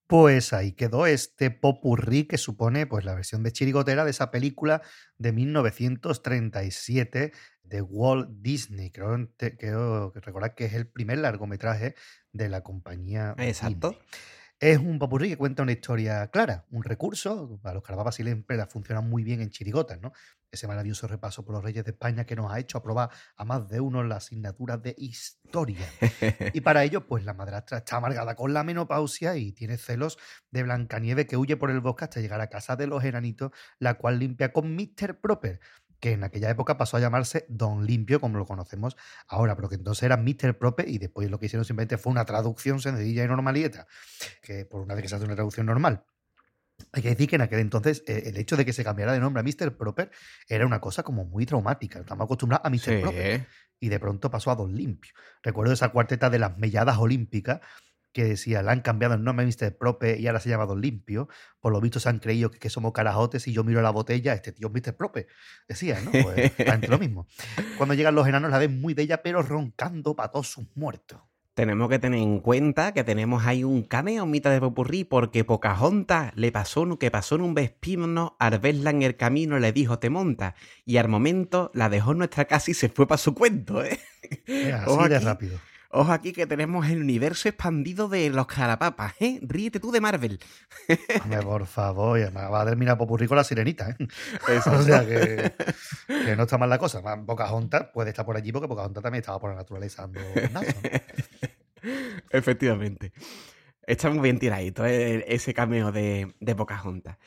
Pues 0.07 0.53
ahí 0.53 0.73
quedó 0.73 1.07
este 1.07 1.51
popurrí 1.51 2.25
que 2.25 2.39
supone 2.39 2.87
pues, 2.87 3.05
la 3.05 3.15
versión 3.15 3.43
de 3.43 3.53
chirigotera 3.53 4.05
de 4.05 4.11
esa 4.11 4.31
película 4.31 4.83
de 5.17 5.33
1937 5.33 7.33
de 7.63 7.83
Walt 7.83 8.29
Disney. 8.41 8.91
Creo, 8.91 9.31
creo 9.37 10.13
que 10.13 10.21
recordar 10.21 10.55
que 10.55 10.67
es 10.67 10.75
el 10.75 10.87
primer 10.87 11.19
largometraje 11.19 11.95
de 12.33 12.49
la 12.49 12.63
compañía. 12.63 13.35
Exacto. 13.39 13.91
Disney. 13.91 14.09
Es 14.65 14.78
un 14.78 14.99
popurrí 14.99 15.28
que 15.28 15.36
cuenta 15.36 15.62
una 15.62 15.73
historia 15.73 16.27
clara, 16.28 16.65
un 16.70 16.82
recurso. 16.82 17.61
A 17.65 17.74
los 17.74 17.82
carnaval 17.82 18.15
siempre 18.15 18.57
la 18.57 18.66
funcionan 18.66 19.07
muy 19.11 19.23
bien 19.23 19.43
en 19.43 19.51
chirigotas, 19.51 20.01
¿no? 20.01 20.15
Ese 20.51 20.66
maravilloso 20.66 21.07
repaso 21.07 21.45
por 21.45 21.55
los 21.55 21.62
Reyes 21.62 21.85
de 21.85 21.91
España 21.91 22.24
que 22.24 22.35
nos 22.35 22.51
ha 22.51 22.59
hecho 22.59 22.78
aprobar 22.78 23.11
a 23.36 23.45
más 23.45 23.69
de 23.69 23.81
uno 23.81 24.03
la 24.03 24.16
asignatura 24.16 24.78
de 24.78 24.95
historia. 24.97 25.86
Y 26.55 26.62
para 26.62 26.82
ello, 26.82 27.07
pues 27.07 27.27
la 27.27 27.35
madrastra 27.35 27.78
está 27.78 27.97
amargada 27.97 28.36
con 28.36 28.55
la 28.55 28.65
menopausia 28.65 29.36
y 29.36 29.53
tiene 29.53 29.77
celos 29.77 30.16
de 30.51 30.62
Blancanieve 30.62 31.27
que 31.27 31.36
huye 31.36 31.59
por 31.59 31.70
el 31.70 31.81
bosque 31.81 32.05
hasta 32.05 32.20
llegar 32.20 32.41
a 32.41 32.49
casa 32.49 32.74
de 32.74 32.86
los 32.86 33.05
enanitos, 33.05 33.51
la 33.78 33.99
cual 33.99 34.19
limpia 34.19 34.55
con 34.55 34.74
Mr. 34.74 35.20
Proper, 35.20 35.61
que 36.05 36.13
en 36.13 36.23
aquella 36.23 36.51
época 36.51 36.77
pasó 36.77 36.99
a 36.99 37.01
llamarse 37.01 37.47
Don 37.49 37.87
Limpio, 37.87 38.21
como 38.21 38.37
lo 38.37 38.45
conocemos 38.45 38.95
ahora, 39.27 39.57
pero 39.57 39.71
que 39.71 39.77
entonces 39.77 40.03
era 40.03 40.19
Mr. 40.19 40.59
Proper 40.59 40.87
y 40.87 40.99
después 40.99 41.31
lo 41.31 41.41
que 41.41 41.47
hicieron 41.47 41.65
simplemente 41.65 41.97
fue 41.97 42.11
una 42.11 42.27
traducción 42.27 42.79
sencilla 42.79 43.25
y 43.25 43.27
normalieta, 43.27 43.87
que 44.43 44.67
por 44.67 44.83
una 44.83 44.93
vez 44.93 45.01
que 45.01 45.09
se 45.09 45.15
hace 45.15 45.25
una 45.25 45.35
traducción 45.35 45.65
normal. 45.65 46.05
Hay 46.93 47.01
que 47.01 47.09
decir 47.09 47.27
que 47.27 47.37
en 47.37 47.43
aquel 47.43 47.61
entonces 47.61 48.05
eh, 48.07 48.25
el 48.27 48.37
hecho 48.37 48.59
de 48.59 48.67
que 48.67 48.75
se 48.75 48.85
cambiara 48.85 49.15
de 49.15 49.21
nombre 49.21 49.41
a 49.41 49.45
Mr. 49.45 49.79
Proper 49.79 50.11
era 50.47 50.67
una 50.67 50.79
cosa 50.79 51.05
como 51.05 51.25
muy 51.25 51.47
traumática. 51.47 52.01
Estamos 52.01 52.27
acostumbrados 52.27 52.67
a 52.67 52.69
Mr. 52.69 52.81
Sí. 52.81 53.01
Proper 53.01 53.47
y 53.81 53.89
de 53.89 53.99
pronto 53.99 54.31
pasó 54.31 54.51
a 54.51 54.57
Don 54.57 54.75
Limpio. 54.75 55.15
Recuerdo 55.43 55.73
esa 55.73 55.89
cuarteta 55.89 56.29
de 56.29 56.39
las 56.39 56.59
melladas 56.59 56.99
olímpicas 56.99 57.61
que 58.15 58.24
decía, 58.24 58.62
le 58.62 58.70
han 58.70 58.81
cambiado 58.81 59.12
el 59.15 59.23
nombre 59.23 59.45
Mr. 59.45 59.77
Prope 59.77 60.19
y 60.19 60.27
ahora 60.27 60.41
se 60.41 60.49
llama 60.49 60.65
Don 60.65 60.81
Limpio. 60.81 61.28
Por 61.61 61.73
lo 61.73 61.81
visto 61.82 62.01
se 62.01 62.09
han 62.09 62.20
creído 62.20 62.51
que, 62.51 62.59
que 62.59 62.70
somos 62.70 62.93
carajotes 62.93 63.47
y 63.49 63.53
yo 63.53 63.65
miro 63.65 63.82
la 63.82 63.91
botella, 63.91 64.32
este 64.32 64.53
tío 64.53 64.69
es 64.69 64.73
Mr. 64.73 64.97
Prope. 64.97 65.27
Decía, 65.69 66.01
¿no? 66.01 66.11
Pues 66.12 66.53
entre 66.59 66.89
lo 66.89 66.99
mismo. 66.99 67.27
Cuando 67.77 67.95
llegan 67.95 68.15
los 68.15 68.27
enanos 68.27 68.51
la 68.51 68.59
ven 68.59 68.81
muy 68.81 68.95
bella, 68.95 69.23
pero 69.23 69.43
roncando 69.43 70.16
para 70.16 70.31
todos 70.31 70.49
sus 70.49 70.65
muertos. 70.74 71.20
Tenemos 71.55 71.89
que 71.89 72.01
tener 72.01 72.19
en 72.20 72.41
cuenta 72.41 72.93
que 72.93 73.05
tenemos 73.05 73.47
ahí 73.47 73.62
un 73.62 73.85
cameo 73.85 74.24
en 74.24 74.31
mitad 74.31 74.51
de 74.51 74.59
Popurrí 74.61 75.05
porque 75.05 75.45
Pocahontas 75.45 76.32
le 76.35 76.51
pasó 76.51 76.81
un- 76.82 76.97
que 76.97 77.12
pasó 77.12 77.36
en 77.36 77.43
un 77.43 77.55
vespino, 77.55 78.36
al 78.41 78.59
verla 78.59 78.91
en 78.91 79.03
el 79.03 79.16
camino 79.16 79.59
le 79.61 79.73
dijo 79.73 80.01
te 80.01 80.11
monta 80.11 80.57
y 80.85 80.97
al 80.97 81.09
momento 81.09 81.70
la 81.74 81.89
dejó 81.89 82.11
en 82.12 82.19
nuestra 82.19 82.47
casa 82.47 82.70
y 82.73 82.74
se 82.74 82.89
fue 82.89 83.07
para 83.07 83.19
su 83.19 83.35
cuento, 83.35 83.85
¿eh? 83.85 84.01
Así 84.73 85.09
de 85.09 85.19
rápido. 85.20 85.59
Ojo 85.97 86.11
aquí 86.11 86.33
que 86.33 86.49
tenemos 86.49 86.89
el 86.89 87.01
universo 87.01 87.49
expandido 87.49 88.09
de 88.09 88.29
los 88.29 88.49
carapapas, 88.49 89.15
¿eh? 89.21 89.39
Ríete 89.43 89.79
tú 89.79 89.93
de 89.93 90.01
Marvel. 90.01 90.41
Hombre, 91.23 91.41
por 91.43 91.66
favor, 91.66 92.19
además 92.19 92.53
va 92.53 92.62
a 92.62 92.65
terminar 92.65 92.99
popurrí 92.99 93.29
con 93.29 93.37
la 93.37 93.45
sirenita, 93.45 93.91
¿eh? 93.91 93.97
O 94.66 94.83
sea 94.83 95.07
que, 95.07 95.53
que 96.09 96.35
no 96.35 96.43
está 96.43 96.59
mal 96.59 96.69
la 96.69 96.79
cosa. 96.79 97.01
Pocahontas 97.25 97.91
puede 97.95 98.11
estar 98.11 98.27
por 98.27 98.37
allí 98.37 98.51
porque 98.51 98.66
Pocahontas 98.66 99.05
también 99.05 99.21
estaba 99.21 99.39
por 99.39 99.51
la 99.51 99.57
naturaleza 99.57 100.03
dando. 100.03 100.21
Efectivamente. 102.31 103.12
Está 103.87 104.11
muy 104.11 104.19
bien 104.19 104.41
tiradito 104.41 104.85
eh, 104.85 105.25
ese 105.29 105.55
cameo 105.55 105.93
de, 105.93 106.35
de 106.41 106.55
Pocahontas. 106.57 107.19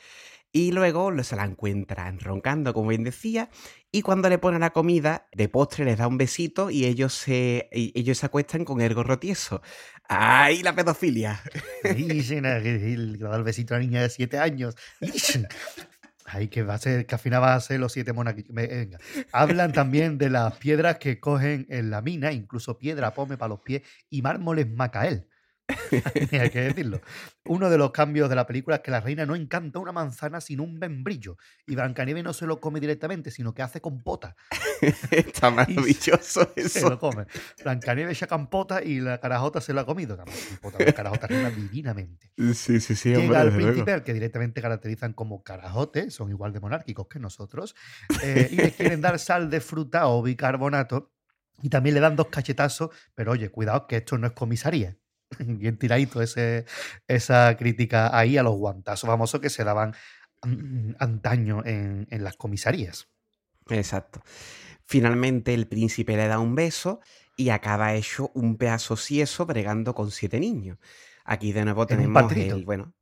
Y 0.58 0.72
luego 0.72 1.12
se 1.22 1.36
la 1.36 1.44
encuentran 1.44 2.18
roncando, 2.18 2.74
como 2.74 2.88
bien 2.88 3.04
decía, 3.04 3.48
y 3.92 4.02
cuando 4.02 4.28
le 4.28 4.38
ponen 4.38 4.58
la 4.62 4.70
comida, 4.70 5.28
de 5.32 5.48
postre 5.48 5.84
les 5.84 5.98
da 5.98 6.08
un 6.08 6.18
besito 6.18 6.68
y 6.68 6.84
ellos 6.84 7.14
se, 7.14 7.68
ellos 7.70 8.18
se 8.18 8.26
acuestan 8.26 8.64
con 8.64 8.80
el 8.80 8.92
gorro 8.92 9.20
tieso. 9.20 9.62
¡Ay, 10.08 10.64
la 10.64 10.74
pedofilia! 10.74 11.40
Le 11.84 13.28
da 13.28 13.36
el 13.36 13.44
besito 13.44 13.74
a 13.74 13.78
la 13.78 13.84
niña 13.84 14.02
de 14.02 14.10
siete 14.10 14.38
años. 14.40 14.74
Ay, 16.24 16.48
que 16.48 16.64
va 16.64 16.74
a 16.74 16.78
ser, 16.78 17.06
que 17.06 17.14
al 17.14 17.20
final 17.20 17.40
va 17.40 17.54
a 17.54 17.60
ser 17.60 17.78
los 17.78 17.92
siete 17.92 18.12
monaguillos. 18.12 18.50
Me- 18.50 18.66
Venga. 18.66 18.98
Hablan 19.32 19.72
también 19.72 20.18
de 20.18 20.28
las 20.28 20.56
piedras 20.56 20.98
que 20.98 21.20
cogen 21.20 21.66
en 21.70 21.90
la 21.90 22.02
mina, 22.02 22.32
incluso 22.32 22.78
piedra 22.78 23.14
pome 23.14 23.36
para 23.36 23.50
los 23.50 23.60
pies 23.60 23.82
y 24.10 24.22
mármoles 24.22 24.68
macael. 24.68 25.28
Hay 26.32 26.50
que 26.50 26.60
decirlo. 26.60 27.00
Uno 27.44 27.68
de 27.70 27.78
los 27.78 27.90
cambios 27.90 28.28
de 28.28 28.36
la 28.36 28.46
película 28.46 28.76
es 28.76 28.82
que 28.82 28.90
la 28.90 29.00
reina 29.00 29.26
no 29.26 29.34
encanta 29.36 29.78
una 29.78 29.92
manzana 29.92 30.40
sino 30.40 30.62
un 30.62 30.78
membrillo. 30.78 31.36
Y 31.66 31.74
Blancanieves 31.74 32.24
no 32.24 32.32
se 32.32 32.46
lo 32.46 32.58
come 32.60 32.80
directamente, 32.80 33.30
sino 33.30 33.52
que 33.54 33.62
hace 33.62 33.80
compota. 33.80 34.34
Está 35.10 35.50
maravilloso 35.50 36.50
Se 36.54 36.60
eso. 36.60 36.90
lo 36.90 36.98
come. 36.98 37.26
Blancanieves 37.62 38.16
echa 38.16 38.26
compota 38.26 38.82
y 38.82 39.00
la 39.00 39.18
carajota 39.18 39.60
se 39.60 39.72
lo 39.72 39.80
ha 39.80 39.86
comido. 39.86 40.18
Compota, 40.62 40.84
la 40.84 40.92
carajota 40.92 41.26
rima 41.26 41.50
divinamente. 41.50 42.30
Sí, 42.54 42.80
sí, 42.80 42.94
sí, 42.94 43.14
hombre, 43.14 43.26
Llega 43.28 43.42
el 43.42 43.46
desde 43.48 43.58
luego. 43.58 43.72
príncipe, 43.72 43.92
al 43.92 44.02
que 44.04 44.14
directamente 44.14 44.62
caracterizan 44.62 45.12
como 45.12 45.42
carajote, 45.42 46.10
son 46.10 46.30
igual 46.30 46.52
de 46.52 46.60
monárquicos 46.60 47.08
que 47.08 47.18
nosotros, 47.18 47.74
eh, 48.22 48.48
y 48.50 48.56
le 48.56 48.72
quieren 48.72 49.00
dar 49.00 49.18
sal 49.18 49.50
de 49.50 49.60
fruta 49.60 50.06
o 50.08 50.22
bicarbonato, 50.22 51.12
y 51.62 51.68
también 51.68 51.94
le 51.94 52.00
dan 52.00 52.14
dos 52.16 52.28
cachetazos, 52.28 52.90
pero 53.14 53.32
oye, 53.32 53.50
cuidado 53.50 53.86
que 53.86 53.96
esto 53.96 54.16
no 54.16 54.28
es 54.28 54.32
comisaría. 54.32 54.96
bien 55.38 55.78
tiradito 55.78 56.22
ese, 56.22 56.64
esa 57.06 57.56
crítica 57.56 58.16
ahí 58.16 58.36
a 58.38 58.42
los 58.42 58.54
guantazos 58.56 59.08
famosos 59.08 59.40
que 59.40 59.50
se 59.50 59.64
daban 59.64 59.94
antaño 60.98 61.62
en, 61.64 62.06
en 62.10 62.24
las 62.24 62.36
comisarías. 62.36 63.08
Exacto. 63.68 64.22
Finalmente 64.84 65.52
el 65.52 65.66
príncipe 65.68 66.16
le 66.16 66.26
da 66.28 66.38
un 66.38 66.54
beso 66.54 67.00
y 67.36 67.50
acaba 67.50 67.94
hecho 67.94 68.30
un 68.34 68.56
pedazo 68.56 68.96
cieso 68.96 69.46
bregando 69.46 69.94
con 69.94 70.10
siete 70.10 70.40
niños. 70.40 70.78
Aquí 71.24 71.52
de 71.52 71.64
nuevo 71.64 71.86
tenemos 71.86 72.36
el, 72.36 72.64
bueno, 72.64 72.94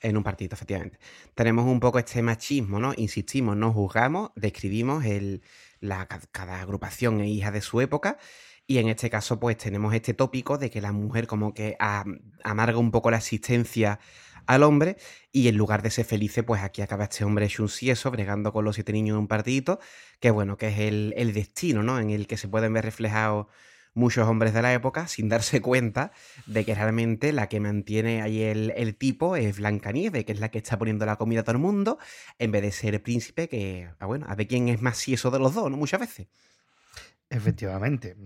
en 0.00 0.16
un 0.16 0.22
partido, 0.22 0.54
efectivamente. 0.54 0.98
Tenemos 1.34 1.66
un 1.66 1.80
poco 1.80 1.98
este 1.98 2.22
machismo, 2.22 2.78
¿no? 2.78 2.92
Insistimos, 2.96 3.56
no 3.56 3.72
juzgamos, 3.72 4.30
describimos 4.36 5.04
el, 5.04 5.42
la, 5.80 6.06
ca- 6.06 6.20
cada 6.30 6.60
agrupación 6.60 7.20
es 7.20 7.28
hija 7.28 7.50
de 7.50 7.62
su 7.62 7.80
época. 7.80 8.18
Y 8.66 8.78
en 8.78 8.88
este 8.88 9.10
caso, 9.10 9.38
pues 9.38 9.58
tenemos 9.58 9.92
este 9.94 10.14
tópico 10.14 10.56
de 10.58 10.70
que 10.70 10.80
la 10.80 10.92
mujer 10.92 11.26
como 11.26 11.52
que 11.54 11.76
am- 11.78 12.20
amarga 12.42 12.78
un 12.78 12.90
poco 12.90 13.10
la 13.10 13.18
existencia 13.18 14.00
al 14.46 14.62
hombre 14.62 14.96
y 15.32 15.48
en 15.48 15.56
lugar 15.56 15.82
de 15.82 15.90
ser 15.90 16.04
feliz, 16.06 16.34
pues 16.46 16.62
aquí 16.62 16.82
acaba 16.82 17.04
este 17.04 17.24
hombre 17.24 17.46
hecho 17.46 17.62
un 17.62 17.68
sieso, 17.68 18.10
bregando 18.10 18.52
con 18.52 18.64
los 18.64 18.74
siete 18.76 18.92
niños 18.92 19.14
en 19.14 19.20
un 19.20 19.28
partidito, 19.28 19.80
que 20.20 20.30
bueno, 20.30 20.56
que 20.56 20.68
es 20.68 20.78
el, 20.80 21.14
el 21.16 21.32
destino, 21.34 21.82
¿no? 21.82 21.98
En 21.98 22.10
el 22.10 22.26
que 22.26 22.36
se 22.36 22.48
pueden 22.48 22.72
ver 22.72 22.84
reflejados 22.84 23.46
muchos 23.94 24.26
hombres 24.28 24.52
de 24.54 24.62
la 24.62 24.72
época 24.74 25.06
sin 25.08 25.28
darse 25.30 25.60
cuenta 25.60 26.12
de 26.46 26.64
que 26.64 26.74
realmente 26.74 27.32
la 27.32 27.48
que 27.48 27.60
mantiene 27.60 28.22
ahí 28.22 28.42
el, 28.42 28.72
el 28.76 28.96
tipo 28.96 29.36
es 29.36 29.58
Blancanieves, 29.58 30.24
que 30.24 30.32
es 30.32 30.40
la 30.40 30.50
que 30.50 30.58
está 30.58 30.78
poniendo 30.78 31.06
la 31.06 31.16
comida 31.16 31.40
a 31.40 31.44
todo 31.44 31.56
el 31.56 31.62
mundo, 31.62 31.98
en 32.38 32.50
vez 32.52 32.62
de 32.62 32.72
ser 32.72 32.94
el 32.94 33.02
príncipe, 33.02 33.48
que, 33.48 33.90
ah, 33.98 34.06
bueno, 34.06 34.26
a 34.28 34.34
ver 34.34 34.46
quién 34.48 34.68
es 34.68 34.80
más 34.82 34.96
sieso 34.98 35.30
de 35.30 35.38
los 35.38 35.54
dos, 35.54 35.70
¿no? 35.70 35.76
Muchas 35.76 36.00
veces. 36.00 36.28
Efectivamente, 37.34 38.16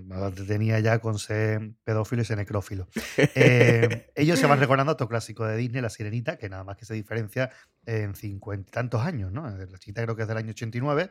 tenía 0.46 0.78
ya 0.80 0.98
con 0.98 1.18
ser 1.18 1.72
pedófilo 1.82 2.22
y 2.22 2.24
ser 2.24 2.36
necrófilo. 2.36 2.88
Eh, 3.40 4.10
ellos 4.14 4.38
se 4.38 4.46
van 4.46 4.58
recordando 4.58 4.90
a 4.90 4.94
otro 4.94 5.08
clásico 5.08 5.46
de 5.46 5.56
Disney, 5.56 5.80
La 5.80 5.90
Sirenita, 5.90 6.36
que 6.36 6.48
nada 6.48 6.64
más 6.64 6.76
que 6.76 6.84
se 6.84 6.94
diferencia 6.94 7.50
en 7.86 8.14
cincuenta 8.14 8.68
y 8.68 8.72
tantos 8.72 9.02
años, 9.02 9.32
¿no? 9.32 9.48
La 9.48 9.78
chiquita 9.78 10.02
creo 10.02 10.16
que 10.16 10.22
es 10.22 10.28
del 10.28 10.36
año 10.36 10.50
89, 10.50 11.10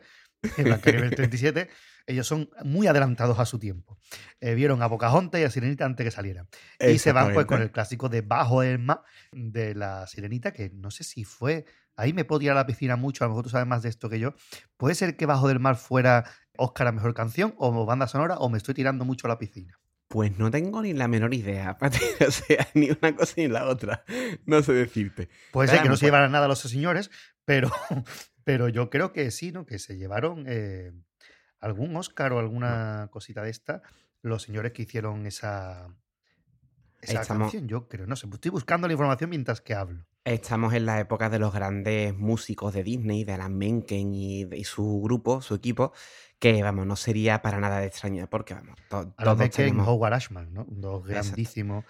y 0.56 0.62
Blancanieves 0.62 1.10
del 1.10 1.16
37. 1.16 1.68
Ellos 2.06 2.26
son 2.26 2.50
muy 2.64 2.86
adelantados 2.86 3.38
a 3.38 3.46
su 3.46 3.58
tiempo. 3.58 3.98
Eh, 4.40 4.54
vieron 4.54 4.82
a 4.82 4.88
Pocahontas 4.88 5.40
y 5.40 5.44
a 5.44 5.50
Sirenita 5.50 5.84
antes 5.84 6.04
que 6.04 6.10
salieran. 6.10 6.48
Y 6.80 6.98
se 6.98 7.12
van 7.12 7.32
pues 7.32 7.46
con 7.46 7.62
el 7.62 7.70
clásico 7.70 8.08
de 8.08 8.22
Bajo 8.22 8.62
el 8.62 8.78
Mar 8.78 9.02
de 9.32 9.74
la 9.74 10.06
Sirenita, 10.06 10.52
que 10.52 10.70
no 10.70 10.90
sé 10.90 11.04
si 11.04 11.24
fue. 11.24 11.64
Ahí 11.98 12.12
me 12.12 12.24
puedo 12.24 12.38
tirar 12.38 12.56
a 12.56 12.60
la 12.60 12.66
piscina 12.66 12.94
mucho, 12.94 13.24
a 13.24 13.26
lo 13.26 13.32
mejor 13.32 13.42
tú 13.42 13.50
sabes 13.50 13.66
más 13.66 13.82
de 13.82 13.88
esto 13.88 14.08
que 14.08 14.20
yo. 14.20 14.34
¿Puede 14.76 14.94
ser 14.94 15.16
que 15.16 15.26
Bajo 15.26 15.48
del 15.48 15.58
Mar 15.58 15.76
fuera 15.76 16.30
Oscar 16.56 16.86
a 16.86 16.92
mejor 16.92 17.12
canción 17.12 17.54
o 17.58 17.84
banda 17.84 18.06
sonora 18.06 18.36
o 18.38 18.48
me 18.48 18.56
estoy 18.56 18.74
tirando 18.74 19.04
mucho 19.04 19.26
a 19.26 19.30
la 19.30 19.38
piscina? 19.38 19.80
Pues 20.06 20.38
no 20.38 20.48
tengo 20.50 20.80
ni 20.80 20.92
la 20.94 21.08
menor 21.08 21.34
idea, 21.34 21.76
Pati, 21.78 21.98
o 22.26 22.30
sea, 22.30 22.68
ni 22.74 22.90
una 22.90 23.16
cosa 23.16 23.34
ni 23.36 23.48
la 23.48 23.66
otra. 23.66 24.04
No 24.46 24.62
sé 24.62 24.74
decirte. 24.74 25.28
Puede 25.50 25.68
ser 25.68 25.82
que 25.82 25.88
no 25.88 25.96
se 25.96 26.06
llevaran 26.06 26.30
nada 26.30 26.46
los 26.46 26.60
señores, 26.60 27.10
pero, 27.44 27.68
pero 28.44 28.68
yo 28.68 28.90
creo 28.90 29.12
que 29.12 29.30
sí, 29.32 29.50
¿no? 29.50 29.66
Que 29.66 29.80
se 29.80 29.96
llevaron 29.96 30.44
eh, 30.46 30.92
algún 31.58 31.96
Oscar 31.96 32.32
o 32.32 32.38
alguna 32.38 33.08
cosita 33.10 33.42
de 33.42 33.50
esta 33.50 33.82
los 34.22 34.42
señores 34.42 34.72
que 34.72 34.82
hicieron 34.82 35.26
esa, 35.26 35.88
esa 37.00 37.22
Estamos- 37.22 37.50
canción, 37.52 37.68
yo 37.68 37.88
creo. 37.88 38.06
No 38.06 38.16
sé, 38.16 38.26
estoy 38.32 38.50
buscando 38.50 38.86
la 38.86 38.92
información 38.94 39.30
mientras 39.30 39.60
que 39.60 39.74
hablo. 39.74 40.04
Estamos 40.24 40.74
en 40.74 40.84
la 40.84 41.00
época 41.00 41.30
de 41.30 41.38
los 41.38 41.54
grandes 41.54 42.14
músicos 42.14 42.74
de 42.74 42.82
Disney, 42.82 43.24
de 43.24 43.32
Alan 43.32 43.56
Menken 43.56 44.14
y, 44.14 44.42
y 44.54 44.64
su 44.64 45.00
grupo, 45.02 45.40
su 45.40 45.54
equipo, 45.54 45.92
que 46.38 46.62
vamos, 46.62 46.86
no 46.86 46.96
sería 46.96 47.40
para 47.40 47.58
nada 47.60 47.80
de 47.80 47.86
extrañar, 47.86 48.28
porque 48.28 48.52
vamos, 48.54 48.76
to- 48.90 49.06
todos 49.12 49.14
los 49.24 49.38
de 49.38 49.44
Ken 49.50 49.66
tenemos, 49.66 49.88
Howard 49.88 50.12
Ashman, 50.14 50.52
¿no? 50.52 50.66
Dos 50.68 51.08
Exacto. 51.08 51.28
grandísimos 51.28 51.84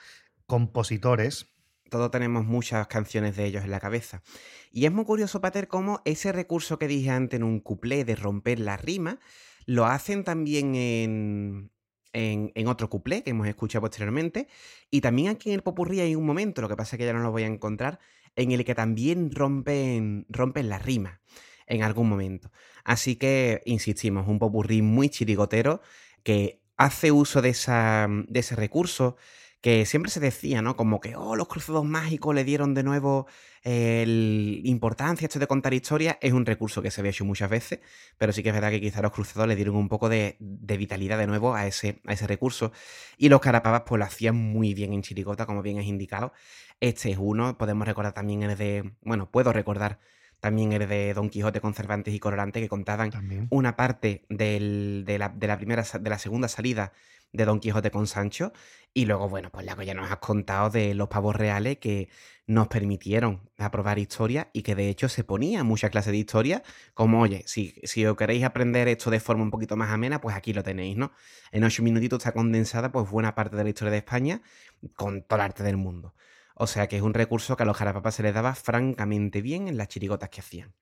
compositores. 0.47 1.47
todos 1.91 2.11
tenemos 2.11 2.45
muchas 2.45 2.87
canciones 2.87 3.35
de 3.37 3.47
ellos 3.47 3.65
en 3.65 3.71
la 3.71 3.81
cabeza. 3.81 4.23
Y 4.71 4.85
es 4.85 4.93
muy 4.93 5.07
curioso, 5.07 5.41
Pater, 5.41 5.69
cómo 5.69 6.03
ese 6.05 6.33
recurso 6.33 6.79
que 6.79 6.87
dije 6.87 7.09
antes 7.11 7.39
en 7.39 7.45
un 7.45 7.61
cuplé 7.61 8.05
de 8.05 8.15
romper 8.15 8.59
la 8.61 8.77
rima, 8.77 9.19
lo 9.65 9.87
hacen 9.87 10.23
también 10.23 10.75
en, 10.75 11.71
en, 12.13 12.67
otro 12.69 12.89
cuplé 12.89 13.23
que 13.23 13.31
hemos 13.31 13.47
escuchado 13.47 13.83
posteriormente. 13.83 14.49
Y 14.91 15.01
también 15.01 15.29
aquí 15.29 15.51
en 15.51 15.57
el 15.57 15.63
Popurrí 15.63 16.01
hay 16.01 16.15
un 16.15 16.27
momento, 16.27 16.63
lo 16.63 16.69
que 16.69 16.77
pasa 16.77 16.97
es 16.97 16.99
que 16.99 17.07
ya 17.07 17.13
no 17.13 17.21
lo 17.21 17.31
voy 17.31 17.43
a 17.43 17.47
encontrar, 17.47 17.99
en 18.37 18.53
el 18.53 18.65
que 18.65 18.75
también 18.75 19.31
rompen, 19.33 20.27
rompen 20.29 20.69
la 20.69 20.79
rima 20.79 21.21
en 21.67 21.83
algún 21.83 22.09
momento. 22.09 22.51
Así 22.85 23.17
que, 23.17 23.63
insistimos, 23.67 24.27
un 24.29 24.39
popurrí 24.39 24.81
muy 24.83 25.09
chirigotero 25.09 25.83
que 26.23 26.63
hace 26.77 27.13
uso 27.13 27.43
de, 27.43 27.51
esa, 27.51 28.09
de 28.09 28.41
ese 28.41 28.57
recurso 28.57 29.17
que 29.61 29.85
siempre 29.87 30.11
se 30.13 30.21
decía, 30.21 30.63
¿no? 30.63 30.77
Como 30.77 31.01
que, 31.01 31.17
oh, 31.17 31.35
los 31.35 31.49
cruzados 31.49 31.85
mágicos 31.85 32.35
le 32.35 32.45
dieron 32.45 32.75
de 32.75 32.85
nuevo 32.85 33.27
eh, 33.65 34.03
el- 34.05 34.61
importancia 34.65 35.27
esto 35.27 35.39
de 35.41 35.47
contar 35.49 35.75
historias. 35.75 36.17
Es 36.21 36.33
un 36.33 36.47
recurso 36.47 36.81
que 36.81 36.91
se 36.93 37.01
había 37.01 37.11
hecho 37.11 37.25
muchas 37.25 37.51
veces, 37.51 37.81
pero 38.19 38.33
sí 38.33 38.43
que 38.43 38.51
es 38.51 38.55
verdad 38.55 38.71
que 38.71 38.81
quizá 38.81 39.03
los 39.03 39.11
cruzados 39.13 39.49
le 39.49 39.57
dieron 39.57 39.75
un 39.77 39.89
poco 39.89 40.09
de, 40.09 40.37
de 40.39 40.77
vitalidad 40.77 41.19
de 41.19 41.27
nuevo 41.27 41.55
a 41.55 41.67
ese, 41.67 42.01
a 42.07 42.13
ese 42.13 42.27
recurso. 42.29 42.71
Y 43.17 43.29
los 43.31 43.41
carapavas 43.41 43.83
pues 43.87 43.99
lo 43.99 44.05
hacían 44.05 44.37
muy 44.37 44.75
bien 44.75 44.93
en 44.93 45.03
chirigota, 45.03 45.45
como 45.45 45.63
bien 45.63 45.79
es 45.79 45.87
indicado. 45.87 46.33
Este 46.81 47.11
es 47.11 47.19
uno, 47.21 47.59
podemos 47.59 47.87
recordar 47.87 48.13
también 48.13 48.45
el 48.45 48.57
de, 48.57 48.93
bueno, 49.03 49.29
puedo 49.31 49.53
recordar 49.53 49.99
también 50.41 50.73
el 50.73 50.89
de 50.89 51.15
Don 51.15 51.31
Quijote 51.31 51.61
con 51.61 51.75
Cervantes 51.75 52.15
y 52.15 52.21
Colorante 52.21 52.61
que 52.61 52.69
contaban 52.69 53.11
También. 53.11 53.49
una 53.51 53.75
parte 53.75 54.25
del- 54.29 55.03
de, 55.05 55.19
la, 55.19 55.31
de 55.31 55.47
la 55.49 55.57
primera 55.57 55.83
de 56.01 56.11
la 56.11 56.19
segunda 56.21 56.47
salida 56.47 56.93
de 57.33 57.45
Don 57.45 57.61
Quijote 57.61 57.91
con 57.91 58.07
Sancho 58.07 58.53
y 58.95 59.05
luego 59.05 59.29
bueno 59.29 59.51
pues 59.51 59.67
la 59.67 59.77
que 59.77 59.85
ya 59.87 59.95
nos 59.95 60.11
has 60.11 60.19
contado 60.19 60.71
de 60.71 60.95
los 60.95 61.09
pavos 61.09 61.37
reales 61.37 61.79
que 61.79 62.09
nos 62.47 62.69
permitieron 62.69 63.51
aprobar 63.59 63.99
historia 63.99 64.49
y 64.53 64.63
que 64.63 64.75
de 64.75 64.89
hecho 64.89 65.09
se 65.09 65.25
ponía 65.25 65.63
muchas 65.63 65.91
clases 65.91 66.13
de 66.13 66.19
historia 66.19 66.63
como 66.95 67.21
oye 67.21 67.43
si, 67.47 67.75
si 67.85 68.07
os 68.07 68.17
queréis 68.17 68.45
aprender 68.45 68.89
esto 68.89 69.11
de 69.11 69.21
forma 69.21 69.43
un 69.43 69.51
poquito 69.51 69.77
más 69.77 69.91
amena 69.91 70.21
pues 70.21 70.35
aquí 70.35 70.53
lo 70.53 70.63
tenéis 70.63 70.97
no 70.97 71.13
en 71.53 71.65
ocho 71.65 71.83
minutitos 71.83 72.19
está 72.19 72.33
condensada 72.33 72.91
pues 72.91 73.11
buena 73.11 73.35
parte 73.35 73.57
de 73.57 73.65
la 73.65 73.69
historia 73.69 73.93
de 73.93 73.99
España 73.99 74.43
con 74.95 75.23
todo 75.23 75.39
el 75.39 75.45
arte 75.45 75.63
del 75.63 75.77
mundo. 75.77 76.15
O 76.55 76.67
sea 76.67 76.89
que 76.89 76.97
es 76.97 77.03
un 77.03 77.15
recurso 77.15 77.57
que 77.57 77.63
a 77.63 77.67
los 77.67 77.77
jarapapas 77.77 78.15
se 78.15 78.23
les 78.23 78.35
daba 78.35 78.55
francamente 78.55 79.43
bien 79.43 79.69
en 79.69 79.77
las 79.77 79.89
chirigotas 79.89 80.29
que 80.29 80.41
hacían. 80.41 80.75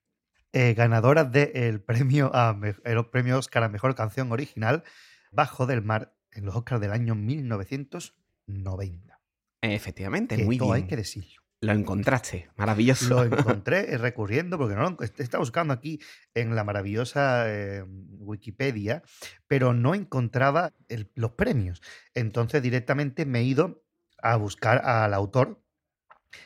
Eh, 0.53 0.75
ganadoras 0.75 1.31
del 1.31 1.83
premio 1.83 2.31
a 2.35 2.59
el 2.85 3.07
premio 3.07 3.39
Oscar 3.39 3.65
a 3.65 3.69
mejor 3.69 3.95
canción 3.95 4.33
original, 4.33 4.85
Bajo 5.33 5.67
del 5.67 5.83
Mar, 5.83 6.15
en 6.37 6.45
los 6.47 6.55
Oscars 6.55 6.81
del 6.81 6.93
año 6.93 7.15
1990. 7.15 9.21
efectivamente 9.63 10.37
Que 10.37 10.45
muy 10.45 10.59
bien 10.59 10.73
hay 10.73 10.87
que 10.87 10.97
decirlo. 10.97 11.43
Lo 11.63 11.73
encontraste, 11.73 12.51
maravilloso. 12.57 13.09
Lo 13.09 13.25
encontré 13.39 13.97
recurriendo, 13.99 14.59
porque 14.59 14.75
no 14.75 14.91
lo 14.91 14.97
estaba 15.03 15.41
buscando 15.41 15.73
aquí 15.73 15.99
en 16.35 16.55
la 16.55 16.65
maravillosa 16.65 17.45
eh, 17.49 17.83
Wikipedia, 17.87 19.03
pero 19.49 19.73
no 19.73 19.95
encontraba 19.95 20.75
el- 20.89 21.11
los 21.15 21.33
premios. 21.33 21.81
Entonces 22.15 22.63
directamente 22.63 23.25
me 23.25 23.41
he 23.41 23.45
ido 23.45 23.83
a 24.23 24.37
buscar 24.37 24.85
al 24.85 25.15
autor 25.15 25.63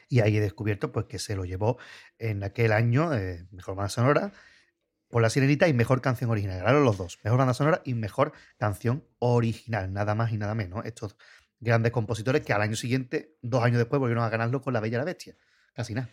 y 0.08 0.20
ahí 0.20 0.36
he 0.36 0.40
descubierto 0.40 0.92
pues, 0.92 1.06
que 1.06 1.18
se 1.18 1.34
lo 1.34 1.44
llevó 1.44 1.78
en 2.18 2.44
aquel 2.44 2.72
año, 2.72 3.12
eh, 3.12 3.46
mejor 3.50 3.74
banda 3.74 3.88
sonora, 3.88 4.32
por 5.10 5.20
La 5.22 5.28
Sirenita 5.30 5.68
y 5.68 5.74
mejor 5.74 6.00
canción 6.00 6.30
original. 6.30 6.58
Ganaron 6.58 6.84
los 6.84 6.96
dos, 6.96 7.18
mejor 7.24 7.38
banda 7.38 7.52
sonora 7.54 7.82
y 7.84 7.94
mejor 7.94 8.32
canción 8.58 9.04
original, 9.18 9.92
nada 9.92 10.14
más 10.14 10.32
y 10.32 10.38
nada 10.38 10.54
menos. 10.54 10.84
Estos 10.86 11.16
grandes 11.58 11.92
compositores 11.92 12.42
que 12.42 12.52
al 12.52 12.62
año 12.62 12.76
siguiente, 12.76 13.36
dos 13.42 13.62
años 13.62 13.78
después, 13.78 14.00
volvieron 14.00 14.24
a 14.24 14.28
ganarlo 14.30 14.62
con 14.62 14.72
La 14.72 14.80
Bella 14.80 14.96
y 14.96 14.98
la 14.98 15.04
Bestia. 15.04 15.36
Casi 15.74 15.94
nada. 15.94 16.08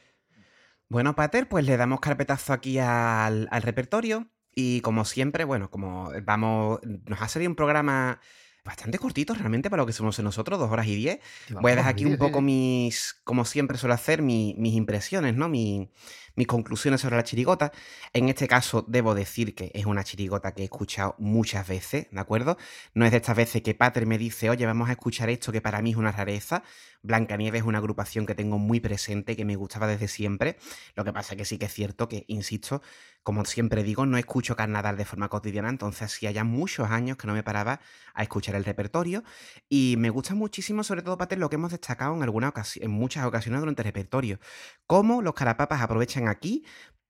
Bueno, 0.90 1.16
Pater, 1.16 1.48
pues 1.50 1.66
le 1.66 1.78
damos 1.78 2.00
carpetazo 2.00 2.54
aquí 2.54 2.80
al, 2.80 3.48
al 3.52 3.62
repertorio. 3.62 4.28
Y 4.56 4.82
como 4.82 5.06
siempre, 5.06 5.44
bueno, 5.44 5.70
como 5.70 6.12
vamos. 6.24 6.80
Nos 6.84 7.22
ha 7.22 7.28
salido 7.28 7.50
un 7.52 7.56
programa 7.56 8.20
bastante 8.66 8.98
cortito 8.98 9.34
realmente 9.34 9.70
para 9.70 9.84
lo 9.84 9.88
que 9.88 9.94
somos 9.94 10.18
nosotros, 10.20 10.58
dos 10.60 10.72
horas 10.72 10.88
y 10.88 10.96
diez. 10.96 11.20
Voy 11.62 11.72
a 11.72 11.76
dejar 11.76 11.92
aquí 11.92 12.06
un 12.06 12.18
poco 12.18 12.42
mis, 12.42 13.14
como 13.24 13.46
siempre 13.46 13.78
suelo 13.78 13.94
hacer, 13.94 14.22
mi- 14.22 14.56
mis 14.58 14.74
impresiones, 14.74 15.36
¿no? 15.36 15.48
Mi- 15.48 15.92
mis 16.38 16.48
conclusiones 16.48 17.02
sobre 17.02 17.18
la 17.18 17.24
chirigota. 17.24 17.74
En 18.14 18.30
este 18.30 18.48
caso, 18.48 18.86
debo 18.88 19.14
decir 19.14 19.54
que 19.54 19.72
es 19.74 19.86
una 19.86 20.06
chirigota 20.06 20.54
que 20.54 20.62
he 20.62 20.66
escuchado 20.66 21.16
muchas 21.18 21.68
veces, 21.68 22.08
¿de 22.10 22.20
acuerdo? 22.20 22.58
No 22.94 23.04
es 23.06 23.12
de 23.12 23.18
estas 23.18 23.36
veces 23.36 23.62
que 23.62 23.76
Pater 23.76 24.06
me 24.06 24.18
dice, 24.18 24.50
oye, 24.50 24.66
vamos 24.66 24.88
a 24.88 24.94
escuchar 24.94 25.30
esto 25.30 25.52
que 25.52 25.60
para 25.60 25.82
mí 25.82 25.92
es 25.92 25.98
una 25.98 26.14
rareza. 26.14 26.64
Blancanieves 27.04 27.62
es 27.62 27.68
una 27.68 27.78
agrupación 27.78 28.26
que 28.26 28.36
tengo 28.36 28.58
muy 28.58 28.80
presente, 28.80 29.36
que 29.36 29.46
me 29.46 29.56
gustaba 29.56 29.88
desde 29.88 30.08
siempre. 30.08 30.58
Lo 30.96 31.04
que 31.04 31.14
pasa 31.14 31.36
que 31.36 31.46
sí 31.46 31.58
que 31.58 31.66
es 31.66 31.74
cierto 31.74 32.08
que, 32.08 32.26
insisto, 32.28 32.82
como 33.24 33.44
siempre 33.46 33.84
digo, 33.84 34.06
no 34.06 34.18
escucho 34.18 34.56
carnaval 34.56 34.98
de 34.98 35.06
forma 35.06 35.30
cotidiana, 35.30 35.70
entonces 35.70 36.12
sí 36.12 36.32
ya 36.32 36.44
muchos 36.44 36.90
años 36.90 37.18
que 37.18 37.28
no 37.28 37.34
me 37.34 37.44
paraba 37.44 37.82
a 38.14 38.24
escuchar 38.24 38.56
el 38.56 38.64
repertorio. 38.64 39.24
Y 39.70 39.96
me 39.98 40.10
gusta 40.10 40.34
muchísimo, 40.36 40.84
sobre 40.84 41.02
todo, 41.02 41.18
Pater, 41.18 41.38
lo 41.38 41.50
que 41.50 41.56
hemos 41.56 41.72
destacado 41.72 42.16
en, 42.16 42.24
alguna 42.24 42.54
ocasi- 42.54 42.82
en 42.82 42.92
muchas 42.92 43.26
ocasiones 43.26 43.60
durante 43.62 43.82
el 43.82 43.86
repertorio. 43.86 44.40
Cómo 44.86 45.22
los 45.22 45.34
carapapas 45.34 45.82
aprovechan 45.82 46.27
aquí 46.28 46.64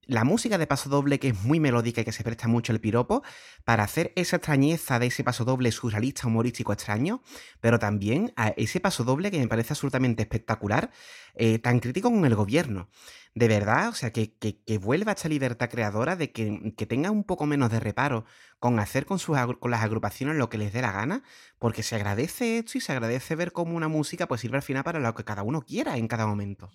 la 0.08 0.24
música 0.24 0.58
de 0.58 0.68
paso 0.68 0.90
doble 0.90 1.20
que 1.20 1.30
es 1.30 1.44
muy 1.44 1.60
melódica 1.60 2.02
y 2.02 2.06
que 2.06 2.12
se 2.12 2.24
presta 2.24 2.48
mucho 2.48 2.72
el 2.72 2.80
piropo, 2.80 3.24
para 3.66 3.84
hacer 3.84 4.14
esa 4.16 4.38
extrañeza 4.38 5.00
de 5.00 5.08
ese 5.08 5.24
paso 5.24 5.46
doble 5.46 5.72
surrealista, 5.72 6.28
humorístico, 6.28 6.74
extraño, 6.74 7.22
pero 7.60 7.78
también 7.78 8.34
a 8.38 8.50
ese 8.50 8.80
paso 8.80 9.04
doble 9.04 9.32
que 9.32 9.40
me 9.40 9.48
parece 9.48 9.74
absolutamente 9.74 10.24
espectacular, 10.24 10.92
eh, 11.36 11.60
tan 11.60 11.80
crítico 11.80 12.10
con 12.10 12.26
el 12.26 12.36
gobierno. 12.36 12.90
De 13.36 13.48
verdad, 13.48 13.90
o 13.90 13.94
sea, 13.94 14.12
que, 14.12 14.34
que, 14.36 14.78
vuelva 14.80 15.12
esta 15.12 15.30
libertad 15.30 15.70
creadora 15.70 16.16
de 16.16 16.32
que, 16.32 16.74
que, 16.76 16.86
tenga 16.88 17.12
un 17.12 17.24
poco 17.24 17.46
menos 17.46 17.70
de 17.70 17.80
reparo 17.80 18.26
con 18.60 18.80
hacer 18.80 19.06
con, 19.06 19.20
sus, 19.20 19.38
con 19.60 19.70
las 19.70 19.84
agrupaciones 19.84 20.38
lo 20.38 20.50
que 20.50 20.58
les 20.58 20.74
dé 20.74 20.82
la 20.82 20.92
gana, 20.92 21.24
porque 21.60 21.84
se 21.84 21.96
agradece 21.96 22.58
esto 22.60 22.78
y 22.78 22.82
se 22.82 22.94
agradece 22.94 23.36
ver 23.36 23.52
cómo 23.52 23.76
una 23.76 23.90
música 23.90 24.28
pues 24.28 24.42
sirve 24.42 24.58
al 24.58 24.64
final 24.64 24.84
para 24.84 25.00
lo 25.00 25.14
que 25.14 25.24
cada 25.24 25.44
uno 25.44 25.62
quiera 25.62 25.98
en 25.98 26.08
cada 26.08 26.26
momento. 26.26 26.72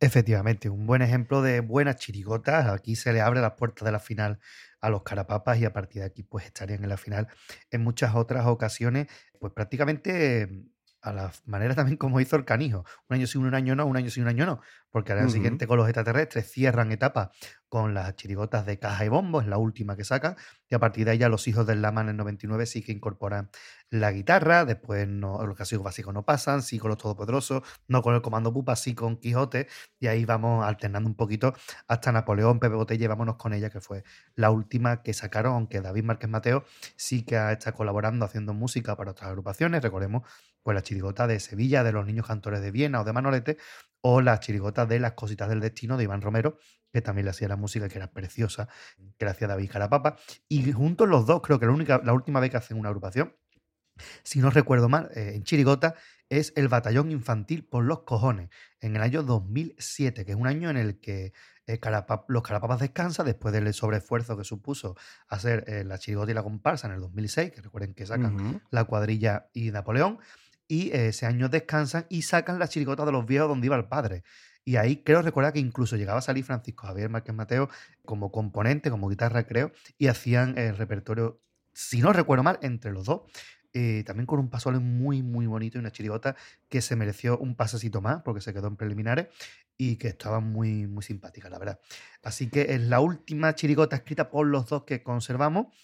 Efectivamente, 0.00 0.68
un 0.68 0.86
buen 0.86 1.02
ejemplo 1.02 1.40
de 1.40 1.60
buenas 1.60 1.96
chirigotas. 1.96 2.66
Aquí 2.68 2.96
se 2.96 3.12
le 3.12 3.20
abre 3.20 3.40
las 3.40 3.52
puertas 3.54 3.84
de 3.86 3.92
la 3.92 4.00
final 4.00 4.38
a 4.80 4.90
los 4.90 5.02
carapapas 5.02 5.58
y 5.58 5.64
a 5.64 5.72
partir 5.72 6.02
de 6.02 6.06
aquí 6.06 6.22
pues 6.22 6.44
estarían 6.44 6.82
en 6.82 6.88
la 6.90 6.96
final. 6.96 7.28
En 7.70 7.82
muchas 7.82 8.14
otras 8.14 8.46
ocasiones, 8.46 9.06
pues 9.38 9.52
prácticamente 9.52 10.64
a 11.04 11.12
la 11.12 11.32
manera 11.44 11.74
también 11.74 11.98
como 11.98 12.18
hizo 12.18 12.34
el 12.36 12.46
canijo. 12.46 12.84
Un 13.08 13.16
año 13.16 13.26
sí, 13.26 13.36
un 13.36 13.54
año 13.54 13.76
no, 13.76 13.84
un 13.84 13.96
año 13.96 14.10
sí, 14.10 14.20
un 14.22 14.28
año 14.28 14.46
no. 14.46 14.60
Porque 14.90 15.12
al 15.12 15.18
año 15.18 15.28
siguiente 15.28 15.66
con 15.66 15.76
los 15.76 15.86
extraterrestres 15.86 16.50
cierran 16.50 16.90
etapa 16.92 17.30
con 17.68 17.92
las 17.92 18.14
chirigotas 18.14 18.64
de 18.64 18.78
caja 18.78 19.04
y 19.04 19.08
bombo, 19.08 19.40
es 19.40 19.48
la 19.48 19.58
última 19.58 19.96
que 19.96 20.04
sacan. 20.04 20.36
Y 20.70 20.74
a 20.76 20.78
partir 20.78 21.04
de 21.04 21.10
ahí 21.10 21.18
ya 21.18 21.28
los 21.28 21.46
hijos 21.48 21.66
del 21.66 21.82
Lama 21.82 22.02
en 22.02 22.10
el 22.10 22.16
99 22.16 22.64
sí 22.66 22.82
que 22.82 22.92
incorporan 22.92 23.50
la 23.90 24.12
guitarra. 24.12 24.64
Después 24.64 25.06
no, 25.08 25.44
los 25.44 25.56
castigos 25.56 25.84
básicos 25.84 26.14
no 26.14 26.24
pasan, 26.24 26.62
sí 26.62 26.78
con 26.78 26.88
los 26.90 26.98
todopoderosos, 26.98 27.62
no 27.88 28.00
con 28.00 28.14
el 28.14 28.22
comando 28.22 28.52
pupa, 28.52 28.76
sí 28.76 28.94
con 28.94 29.16
Quijote. 29.16 29.66
Y 29.98 30.06
ahí 30.06 30.24
vamos 30.24 30.64
alternando 30.64 31.08
un 31.08 31.16
poquito 31.16 31.54
hasta 31.88 32.12
Napoleón, 32.12 32.60
Pepe 32.60 32.76
Botella, 32.76 33.08
vámonos 33.08 33.36
con 33.36 33.52
ella, 33.52 33.68
que 33.68 33.80
fue 33.80 34.04
la 34.36 34.50
última 34.50 35.02
que 35.02 35.12
sacaron, 35.12 35.54
aunque 35.54 35.80
David 35.80 36.04
Márquez 36.04 36.30
Mateo 36.30 36.64
sí 36.96 37.24
que 37.24 37.34
está 37.52 37.72
colaborando 37.72 38.24
haciendo 38.24 38.54
música 38.54 38.96
para 38.96 39.10
otras 39.10 39.28
agrupaciones. 39.28 39.82
Recordemos 39.82 40.22
pues 40.64 40.74
la 40.74 40.82
chirigota 40.82 41.28
de 41.28 41.38
Sevilla, 41.38 41.84
de 41.84 41.92
los 41.92 42.06
niños 42.06 42.26
cantores 42.26 42.60
de 42.62 42.72
Viena 42.72 43.02
o 43.02 43.04
de 43.04 43.12
Manolete, 43.12 43.58
o 44.00 44.20
la 44.20 44.40
chirigota 44.40 44.86
de 44.86 44.98
Las 44.98 45.12
cositas 45.12 45.48
del 45.48 45.60
destino 45.60 45.96
de 45.96 46.04
Iván 46.04 46.22
Romero, 46.22 46.56
que 46.92 47.02
también 47.02 47.26
le 47.26 47.30
hacía 47.30 47.48
la 47.48 47.56
música, 47.56 47.88
que 47.88 47.98
era 47.98 48.10
preciosa, 48.10 48.68
que 49.18 49.24
le 49.24 49.30
hacía 49.30 49.46
David 49.46 49.70
Carapapa. 49.70 50.16
Y 50.48 50.72
juntos 50.72 51.06
los 51.08 51.26
dos, 51.26 51.42
creo 51.42 51.60
que 51.60 51.66
la, 51.66 51.72
única, 51.72 52.00
la 52.02 52.14
última 52.14 52.40
vez 52.40 52.50
que 52.50 52.56
hacen 52.56 52.78
una 52.78 52.88
agrupación, 52.88 53.36
si 54.22 54.40
no 54.40 54.50
recuerdo 54.50 54.88
mal, 54.88 55.10
eh, 55.14 55.32
en 55.34 55.44
Chirigota, 55.44 55.94
es 56.30 56.52
el 56.56 56.68
Batallón 56.68 57.10
Infantil 57.10 57.64
por 57.64 57.84
los 57.84 58.00
Cojones, 58.00 58.48
en 58.80 58.96
el 58.96 59.02
año 59.02 59.22
2007, 59.22 60.24
que 60.24 60.32
es 60.32 60.36
un 60.36 60.46
año 60.46 60.70
en 60.70 60.78
el 60.78 60.98
que 60.98 61.32
eh, 61.66 61.80
los 62.28 62.42
Carapapas 62.42 62.80
descansan 62.80 63.26
después 63.26 63.52
del 63.52 63.72
sobreesfuerzo 63.74 64.36
que 64.36 64.44
supuso 64.44 64.96
hacer 65.28 65.64
eh, 65.66 65.84
la 65.84 65.98
Chirigota 65.98 66.30
y 66.30 66.34
la 66.34 66.42
comparsa 66.42 66.86
en 66.86 66.94
el 66.94 67.00
2006, 67.00 67.52
que 67.52 67.60
recuerden 67.60 67.94
que 67.94 68.06
sacan 68.06 68.62
la 68.70 68.84
cuadrilla 68.84 69.50
y 69.52 69.70
Napoleón 69.70 70.18
y 70.68 70.90
eh, 70.90 71.08
ese 71.08 71.26
año 71.26 71.48
descansan 71.48 72.06
y 72.08 72.22
sacan 72.22 72.58
la 72.58 72.68
chirigota 72.68 73.04
de 73.04 73.12
los 73.12 73.26
viejos 73.26 73.48
donde 73.48 73.66
iba 73.66 73.76
el 73.76 73.86
padre. 73.86 74.22
Y 74.64 74.76
ahí 74.76 75.02
creo 75.02 75.20
recordar 75.20 75.52
que 75.52 75.58
incluso 75.58 75.96
llegaba 75.96 76.20
a 76.20 76.22
salir 76.22 76.44
Francisco 76.44 76.86
Javier 76.86 77.10
Márquez 77.10 77.34
Mateo 77.34 77.68
como 78.04 78.32
componente, 78.32 78.90
como 78.90 79.08
guitarra, 79.08 79.46
creo, 79.46 79.72
y 79.98 80.06
hacían 80.06 80.56
el 80.56 80.76
repertorio, 80.76 81.42
si 81.74 82.00
no 82.00 82.12
recuerdo 82.12 82.42
mal, 82.44 82.58
entre 82.62 82.92
los 82.92 83.04
dos. 83.04 83.22
Eh, 83.76 84.04
también 84.06 84.24
con 84.26 84.38
un 84.38 84.50
pasole 84.50 84.78
muy, 84.78 85.22
muy 85.22 85.46
bonito 85.46 85.78
y 85.78 85.80
una 85.80 85.90
chirigota 85.90 86.36
que 86.68 86.80
se 86.80 86.94
mereció 86.94 87.36
un 87.38 87.56
pasecito 87.56 88.00
más 88.00 88.22
porque 88.22 88.40
se 88.40 88.54
quedó 88.54 88.68
en 88.68 88.76
preliminares 88.76 89.26
y 89.76 89.96
que 89.96 90.06
estaba 90.06 90.38
muy, 90.38 90.86
muy 90.86 91.02
simpática, 91.02 91.50
la 91.50 91.58
verdad. 91.58 91.80
Así 92.22 92.48
que 92.48 92.74
es 92.74 92.80
la 92.82 93.00
última 93.00 93.56
chirigota 93.56 93.96
escrita 93.96 94.30
por 94.30 94.46
los 94.46 94.68
dos 94.68 94.84
que 94.84 95.02
conservamos 95.02 95.74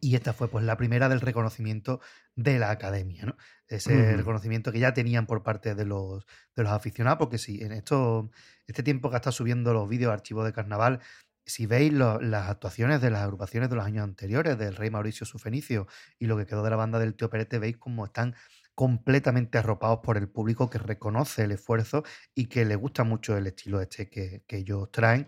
y 0.00 0.14
esta 0.14 0.32
fue 0.32 0.48
pues 0.48 0.64
la 0.64 0.76
primera 0.76 1.08
del 1.08 1.20
reconocimiento 1.20 2.00
de 2.36 2.58
la 2.58 2.70
academia, 2.70 3.24
¿no? 3.24 3.36
Ese 3.70 4.16
reconocimiento 4.16 4.72
que 4.72 4.80
ya 4.80 4.92
tenían 4.92 5.26
por 5.26 5.44
parte 5.44 5.76
de 5.76 5.84
los, 5.84 6.26
de 6.56 6.64
los 6.64 6.72
aficionados, 6.72 7.18
porque 7.18 7.38
si 7.38 7.62
en 7.62 7.70
esto, 7.70 8.30
este 8.66 8.82
tiempo 8.82 9.10
que 9.10 9.16
está 9.16 9.30
subiendo 9.30 9.72
los 9.72 9.88
vídeos 9.88 10.12
archivos 10.12 10.44
de 10.44 10.52
carnaval, 10.52 11.00
si 11.46 11.66
veis 11.66 11.92
las 11.92 12.48
actuaciones 12.48 13.00
de 13.00 13.10
las 13.10 13.22
agrupaciones 13.22 13.70
de 13.70 13.76
los 13.76 13.84
años 13.84 14.04
anteriores, 14.04 14.58
del 14.58 14.76
Rey 14.76 14.90
Mauricio 14.90 15.24
Sufenicio 15.24 15.86
y 16.18 16.26
lo 16.26 16.36
que 16.36 16.46
quedó 16.46 16.62
de 16.62 16.70
la 16.70 16.76
banda 16.76 16.98
del 16.98 17.14
Tío 17.14 17.30
Perete, 17.30 17.58
veis 17.58 17.76
cómo 17.76 18.04
están 18.04 18.34
completamente 18.74 19.58
arropados 19.58 20.00
por 20.02 20.16
el 20.16 20.28
público 20.28 20.70
que 20.70 20.78
reconoce 20.78 21.44
el 21.44 21.52
esfuerzo 21.52 22.02
y 22.34 22.46
que 22.46 22.64
le 22.64 22.76
gusta 22.76 23.04
mucho 23.04 23.36
el 23.36 23.46
estilo 23.46 23.80
este 23.80 24.08
que, 24.08 24.42
que 24.46 24.58
ellos 24.58 24.90
traen 24.90 25.26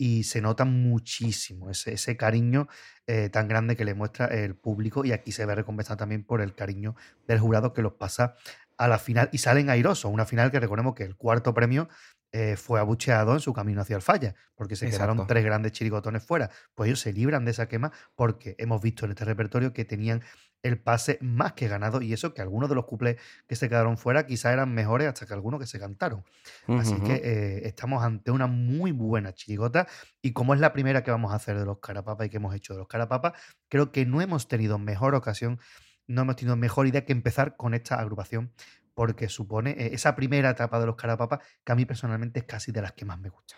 y 0.00 0.24
se 0.24 0.40
nota 0.40 0.64
muchísimo 0.64 1.68
ese, 1.68 1.92
ese 1.92 2.16
cariño 2.16 2.68
eh, 3.06 3.28
tan 3.28 3.48
grande 3.48 3.76
que 3.76 3.84
le 3.84 3.92
muestra 3.92 4.24
el 4.24 4.56
público 4.56 5.04
y 5.04 5.12
aquí 5.12 5.30
se 5.30 5.44
ve 5.44 5.54
recompensado 5.54 5.98
también 5.98 6.24
por 6.24 6.40
el 6.40 6.54
cariño 6.54 6.96
del 7.28 7.38
jurado 7.38 7.74
que 7.74 7.82
los 7.82 7.92
pasa 7.92 8.34
a 8.78 8.88
la 8.88 8.98
final 8.98 9.28
y 9.30 9.36
salen 9.36 9.68
airosos, 9.68 10.10
una 10.10 10.24
final 10.24 10.50
que 10.50 10.58
recordemos 10.58 10.94
que 10.94 11.04
el 11.04 11.16
cuarto 11.16 11.52
premio 11.52 11.90
eh, 12.32 12.56
fue 12.56 12.80
abucheado 12.80 13.34
en 13.34 13.40
su 13.40 13.52
camino 13.52 13.82
hacia 13.82 13.96
el 13.96 14.00
falla, 14.00 14.34
porque 14.54 14.74
se 14.74 14.88
quedaron 14.88 15.26
tres 15.26 15.44
grandes 15.44 15.72
chirigotones 15.72 16.24
fuera. 16.24 16.48
Pues 16.74 16.88
ellos 16.88 17.00
se 17.00 17.12
libran 17.12 17.44
de 17.44 17.50
esa 17.50 17.68
quema 17.68 17.92
porque 18.14 18.54
hemos 18.56 18.80
visto 18.80 19.04
en 19.04 19.10
este 19.10 19.26
repertorio 19.26 19.74
que 19.74 19.84
tenían 19.84 20.22
el 20.62 20.78
pase 20.78 21.18
más 21.20 21.54
que 21.54 21.68
ganado 21.68 22.02
y 22.02 22.12
eso 22.12 22.34
que 22.34 22.42
algunos 22.42 22.68
de 22.68 22.74
los 22.74 22.84
cuplés 22.84 23.16
que 23.46 23.56
se 23.56 23.68
quedaron 23.68 23.96
fuera 23.96 24.26
quizás 24.26 24.52
eran 24.52 24.74
mejores 24.74 25.08
hasta 25.08 25.26
que 25.26 25.32
algunos 25.32 25.60
que 25.60 25.66
se 25.66 25.78
cantaron. 25.78 26.24
Así 26.68 26.94
que 27.00 27.14
eh, 27.14 27.68
estamos 27.68 28.02
ante 28.02 28.30
una 28.30 28.46
muy 28.46 28.92
buena 28.92 29.32
chirigota 29.32 29.86
y 30.22 30.32
como 30.32 30.54
es 30.54 30.60
la 30.60 30.72
primera 30.72 31.02
que 31.02 31.10
vamos 31.10 31.32
a 31.32 31.36
hacer 31.36 31.58
de 31.58 31.64
los 31.64 31.78
carapapas 31.78 32.26
y 32.26 32.30
que 32.30 32.36
hemos 32.36 32.54
hecho 32.54 32.74
de 32.74 32.80
los 32.80 32.88
carapapas, 32.88 33.32
creo 33.68 33.92
que 33.92 34.04
no 34.06 34.20
hemos 34.20 34.48
tenido 34.48 34.78
mejor 34.78 35.14
ocasión, 35.14 35.58
no 36.06 36.22
hemos 36.22 36.36
tenido 36.36 36.56
mejor 36.56 36.86
idea 36.86 37.04
que 37.04 37.12
empezar 37.12 37.56
con 37.56 37.74
esta 37.74 37.96
agrupación 37.96 38.52
porque 38.94 39.28
supone 39.28 39.70
eh, 39.70 39.90
esa 39.92 40.14
primera 40.14 40.50
etapa 40.50 40.78
de 40.78 40.86
los 40.86 40.96
carapapas 40.96 41.40
que 41.64 41.72
a 41.72 41.74
mí 41.74 41.86
personalmente 41.86 42.40
es 42.40 42.44
casi 42.44 42.72
de 42.72 42.82
las 42.82 42.92
que 42.92 43.04
más 43.04 43.18
me 43.18 43.30
gusta. 43.30 43.54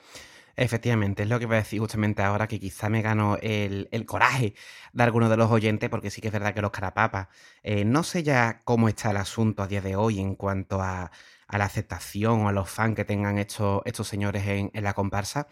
Efectivamente, 0.56 1.22
es 1.22 1.28
lo 1.28 1.38
que 1.38 1.46
voy 1.46 1.56
a 1.56 1.60
decir 1.60 1.80
justamente 1.80 2.22
ahora, 2.22 2.46
que 2.46 2.60
quizá 2.60 2.88
me 2.90 3.00
gano 3.00 3.38
el, 3.40 3.88
coraje 4.06 4.54
de 4.92 5.02
algunos 5.02 5.30
de 5.30 5.36
los 5.36 5.50
oyentes, 5.50 5.88
porque 5.88 6.10
sí 6.10 6.20
que 6.20 6.28
es 6.28 6.32
verdad 6.32 6.52
que 6.54 6.60
los 6.60 6.70
carapapas, 6.70 7.28
eh, 7.62 7.84
no 7.84 8.02
sé 8.02 8.22
ya 8.22 8.60
cómo 8.64 8.88
está 8.88 9.10
el 9.10 9.16
asunto 9.16 9.62
a 9.62 9.66
día 9.66 9.80
de 9.80 9.96
hoy 9.96 10.20
en 10.20 10.34
cuanto 10.34 10.82
a, 10.82 11.10
la 11.48 11.64
aceptación 11.66 12.42
o 12.42 12.48
a 12.48 12.52
los 12.52 12.70
fans 12.70 12.96
que 12.96 13.04
tengan 13.04 13.38
estos, 13.38 13.82
estos 13.84 14.08
señores 14.08 14.46
en, 14.46 14.70
la 14.74 14.94
comparsa, 14.94 15.48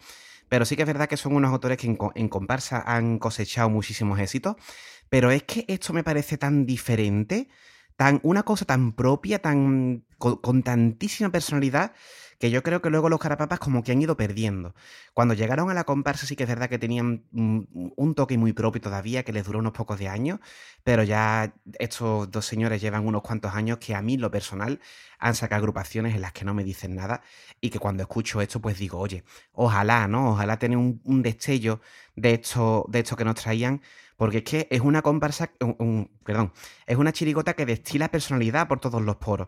pero 0.49 0.65
sí 0.65 0.75
que 0.75 0.81
es 0.81 0.87
verdad 0.87 1.07
que 1.07 1.17
son 1.17 1.35
unos 1.35 1.51
autores 1.51 1.77
que 1.77 1.87
en, 2.15 2.29
comparsa 2.29 2.83
han 2.85 3.19
cosechado 3.19 3.69
muchísimos 3.69 4.19
éxitos, 4.19 4.55
pero 5.09 5.29
es 5.31 5.43
que 5.43 5.65
esto 5.67 5.93
me 5.93 6.03
parece 6.03 6.37
tan 6.37 6.65
diferente, 6.65 7.49
tan, 7.97 8.19
una 8.23 8.43
cosa 8.43 8.65
tan 8.65 8.93
propia, 8.93 9.39
tan, 9.39 10.05
con 10.17 10.63
tantísima 10.63 11.31
personalidad, 11.31 11.93
que 12.41 12.49
yo 12.49 12.63
creo 12.63 12.81
que 12.81 12.89
luego 12.89 13.07
los 13.07 13.19
carapapas 13.19 13.59
como 13.59 13.83
que 13.83 13.91
han 13.91 14.01
ido 14.01 14.17
perdiendo. 14.17 14.73
Cuando 15.13 15.35
llegaron 15.35 15.69
a 15.69 15.75
la 15.75 15.83
comparsa 15.83 16.25
sí 16.25 16.35
que 16.35 16.43
es 16.43 16.49
verdad 16.49 16.69
que 16.69 16.79
tenían 16.79 17.23
un 17.31 18.15
toque 18.15 18.35
muy 18.35 18.51
propio 18.51 18.81
todavía, 18.81 19.23
que 19.23 19.31
les 19.31 19.45
duró 19.45 19.59
unos 19.59 19.73
pocos 19.73 19.99
de 19.99 20.07
años, 20.07 20.39
pero 20.83 21.03
ya 21.03 21.53
estos 21.77 22.31
dos 22.31 22.45
señores 22.45 22.81
llevan 22.81 23.05
unos 23.05 23.21
cuantos 23.21 23.53
años 23.53 23.77
que 23.77 23.93
a 23.93 24.01
mí, 24.01 24.17
lo 24.17 24.31
personal, 24.31 24.79
han 25.19 25.35
sacado 25.35 25.59
agrupaciones 25.59 26.15
en 26.15 26.21
las 26.21 26.33
que 26.33 26.43
no 26.43 26.55
me 26.55 26.63
dicen 26.63 26.95
nada 26.95 27.21
y 27.61 27.69
que 27.69 27.77
cuando 27.77 28.01
escucho 28.01 28.41
esto 28.41 28.59
pues 28.59 28.79
digo, 28.79 28.97
oye, 28.97 29.23
ojalá, 29.53 30.07
¿no? 30.07 30.31
Ojalá 30.31 30.57
tener 30.57 30.79
un, 30.79 31.21
destello 31.21 31.79
de 32.15 32.33
esto, 32.33 32.87
de 32.89 33.01
esto 33.01 33.15
que 33.15 33.23
nos 33.23 33.35
traían 33.35 33.81
porque 34.17 34.39
es 34.39 34.43
que 34.43 34.67
es 34.69 34.81
una 34.81 35.01
comparsa, 35.01 35.51
perdón, 36.23 36.53
es 36.85 36.97
una 36.97 37.11
chirigota 37.11 37.55
que 37.55 37.65
destila 37.65 38.09
personalidad 38.09 38.67
por 38.67 38.79
todos 38.79 39.01
los 39.01 39.15
poros 39.17 39.47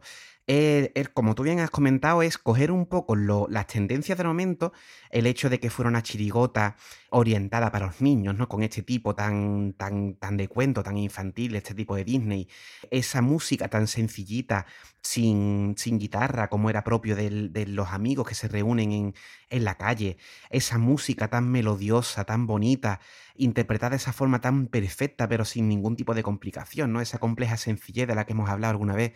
como 1.14 1.36
tú 1.36 1.44
bien 1.44 1.60
has 1.60 1.70
comentado, 1.70 2.22
es 2.22 2.38
coger 2.38 2.72
un 2.72 2.82
poco 2.85 3.15
las 3.15 3.68
tendencias 3.68 4.18
del 4.18 4.27
momento, 4.27 4.73
el 5.10 5.27
hecho 5.27 5.49
de 5.49 5.60
que 5.60 5.69
fuera 5.69 5.89
una 5.89 6.03
chirigota 6.03 6.76
orientada 7.10 7.72
para 7.72 7.88
los 7.88 8.01
niños, 8.01 8.35
¿no? 8.35 8.47
Con 8.47 8.64
este 8.64 8.81
tipo 8.81 9.15
tan, 9.15 9.73
tan, 9.73 10.15
tan 10.15 10.38
de 10.38 10.47
cuento, 10.47 10.84
tan 10.84 10.97
infantil, 10.97 11.55
este 11.55 11.73
tipo 11.73 11.95
de 11.95 12.03
Disney, 12.03 12.47
esa 12.91 13.22
música 13.22 13.68
tan 13.68 13.88
sencillita, 13.88 14.65
sin, 15.01 15.76
sin 15.77 15.99
guitarra, 15.99 16.49
como 16.49 16.69
era 16.69 16.84
propio 16.84 17.15
de 17.15 17.65
los 17.68 17.89
amigos 17.89 18.27
que 18.27 18.35
se 18.35 18.47
reúnen 18.47 18.91
en, 18.91 19.15
en 19.49 19.64
la 19.64 19.76
calle, 19.76 20.18
esa 20.49 20.77
música 20.77 21.27
tan 21.27 21.51
melodiosa, 21.51 22.23
tan 22.23 22.47
bonita, 22.47 22.99
interpretada 23.35 23.91
de 23.91 23.97
esa 23.97 24.14
forma 24.14 24.41
tan 24.41 24.68
perfecta, 24.68 25.27
pero 25.27 25.45
sin 25.45 25.68
ningún 25.68 25.95
tipo 25.95 26.14
de 26.14 26.23
complicación, 26.23 26.93
¿no? 26.93 27.01
Esa 27.01 27.19
compleja 27.19 27.57
sencillez 27.57 28.07
de 28.07 28.15
la 28.15 28.26
que 28.26 28.34
hemos 28.34 28.49
hablado 28.49 28.72
alguna 28.72 28.95
vez 28.95 29.14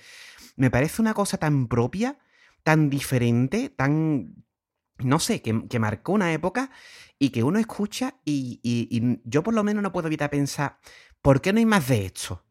me 0.58 0.72
parece 0.72 1.02
una 1.02 1.14
cosa 1.14 1.38
tan 1.38 1.68
propia, 1.68 2.18
tan 2.68 2.90
diferente, 2.90 3.70
tan, 3.70 4.44
no 4.98 5.20
sé, 5.20 5.42
que, 5.42 5.80
marcó 5.80 6.12
una 6.12 6.34
época 6.34 6.70
y 7.18 7.30
que 7.30 7.42
uno 7.42 7.60
escucha 7.60 8.16
y, 8.26 9.22
yo 9.24 9.42
por 9.42 9.54
lo 9.54 9.64
menos 9.64 9.82
no 9.82 9.94
puedo 9.94 10.08
evitar 10.08 10.30
pensar, 10.30 10.78
¿por 11.22 11.40
qué 11.40 11.54
no 11.54 11.60
hay 11.60 11.66
más 11.66 11.88
de 11.88 12.08
esto? 12.08 12.44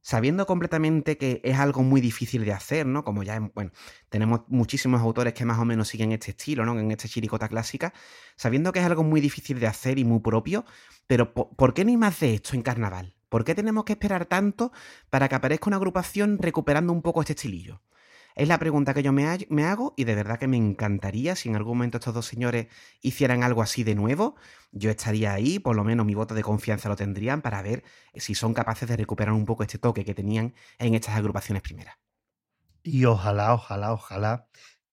sabiendo 0.00 0.46
completamente 0.46 1.18
que 1.18 1.40
es 1.42 1.58
algo 1.58 1.82
muy 1.82 2.00
difícil 2.00 2.44
de 2.44 2.52
hacer, 2.52 2.86
¿no? 2.86 3.04
Como 3.04 3.24
ya, 3.24 3.40
bueno, 3.52 3.72
tenemos 4.08 4.42
muchísimos 4.46 5.00
autores 5.00 5.34
que 5.34 5.44
más 5.44 5.58
o 5.58 5.64
menos 5.64 5.88
siguen 5.88 6.12
este 6.12 6.30
estilo, 6.30 6.64
¿no? 6.64 6.78
En 6.78 6.92
esta 6.92 7.08
chiricota 7.08 7.48
clásica, 7.48 7.92
sabiendo 8.36 8.72
que 8.72 8.78
es 8.78 8.86
algo 8.86 9.02
muy 9.02 9.20
difícil 9.20 9.58
de 9.58 9.66
hacer 9.66 9.98
y 9.98 10.04
muy 10.04 10.20
propio, 10.20 10.64
pero 11.08 11.34
¿por 11.34 11.74
qué 11.74 11.84
no 11.84 11.90
hay 11.90 11.96
más 11.96 12.20
de 12.20 12.34
esto 12.34 12.54
en 12.54 12.62
carnaval? 12.62 13.16
¿Por 13.28 13.44
qué 13.44 13.56
tenemos 13.56 13.84
que 13.84 13.94
esperar 13.94 14.24
tanto 14.26 14.70
para 15.10 15.28
que 15.28 15.34
aparezca 15.34 15.68
una 15.68 15.78
agrupación 15.78 16.38
recuperando 16.38 16.92
un 16.92 17.02
poco 17.02 17.20
este 17.20 17.32
estilillo? 17.32 17.82
Es 18.38 18.46
la 18.46 18.60
pregunta 18.60 18.94
que 18.94 19.02
yo 19.02 19.12
me, 19.12 19.26
hago 19.64 19.94
y 19.96 20.04
de 20.04 20.14
verdad 20.14 20.38
que 20.38 20.46
me 20.46 20.56
encantaría 20.56 21.34
si 21.34 21.48
en 21.48 21.56
algún 21.56 21.76
momento 21.76 21.98
estos 21.98 22.14
dos 22.14 22.24
señores 22.24 22.68
hicieran 23.00 23.42
algo 23.42 23.62
así 23.62 23.82
de 23.82 23.96
nuevo. 23.96 24.36
Yo 24.70 24.90
estaría 24.90 25.32
ahí, 25.32 25.58
por 25.58 25.74
lo 25.74 25.82
menos 25.82 26.06
mi 26.06 26.14
voto 26.14 26.36
de 26.36 26.42
confianza 26.44 26.88
lo 26.88 26.94
tendrían 26.94 27.42
para 27.42 27.60
ver 27.62 27.82
si 28.14 28.36
son 28.36 28.54
capaces 28.54 28.88
de 28.88 28.96
recuperar 28.96 29.34
un 29.34 29.44
poco 29.44 29.64
este 29.64 29.78
toque 29.78 30.04
que 30.04 30.14
tenían 30.14 30.54
en 30.78 30.94
estas 30.94 31.16
agrupaciones 31.16 31.64
primeras. 31.64 31.96
Y 32.84 33.06
ojalá, 33.06 33.54
ojalá, 33.54 33.92
ojalá 33.92 34.46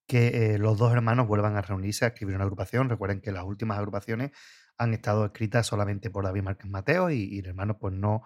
que 0.08 0.56
eh, 0.56 0.58
los 0.58 0.80
dos 0.80 0.92
hermanos 0.92 1.28
vuelvan 1.28 1.56
a 1.56 1.62
reunirse 1.62 2.06
a 2.06 2.08
escribir 2.08 2.34
una 2.34 2.46
agrupación. 2.46 2.90
Recuerden 2.90 3.22
que 3.22 3.32
las 3.32 3.44
últimas 3.44 3.78
agrupaciones 3.78 4.32
han 4.80 4.96
estado 4.96 5.24
escritas 5.24 5.68
solamente 5.68 6.10
por 6.10 6.24
David 6.24 6.42
Márquez 6.42 6.72
Mateo 6.72 7.12
y, 7.12 7.38
el 7.38 7.46
hermano 7.46 7.78
pues 7.78 7.94
no 7.94 8.24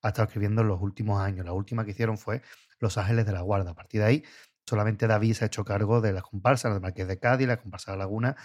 ha 0.00 0.08
estado 0.08 0.28
escribiendo 0.28 0.62
en 0.62 0.68
los 0.68 0.80
últimos 0.80 1.20
años. 1.20 1.44
La 1.44 1.52
última 1.52 1.84
que 1.84 1.90
hicieron 1.90 2.16
fue 2.16 2.40
Los 2.80 2.96
Ángeles 2.96 3.26
de 3.26 3.32
la 3.32 3.42
Guarda. 3.42 3.72
A 3.72 3.74
partir 3.74 4.00
de 4.00 4.06
ahí 4.06 4.24
Solamente 4.66 5.06
David 5.06 5.34
se 5.34 5.44
ha 5.44 5.46
hecho 5.46 5.64
cargo 5.64 6.00
de 6.00 6.12
las 6.12 6.22
comparsas, 6.22 6.72
de 6.74 6.80
Marqués 6.80 7.08
de 7.08 7.18
Cádiz, 7.18 7.48
la 7.48 7.56
comparsa 7.56 7.92
de 7.92 7.98
la 7.98 8.04
Laguna, 8.04 8.36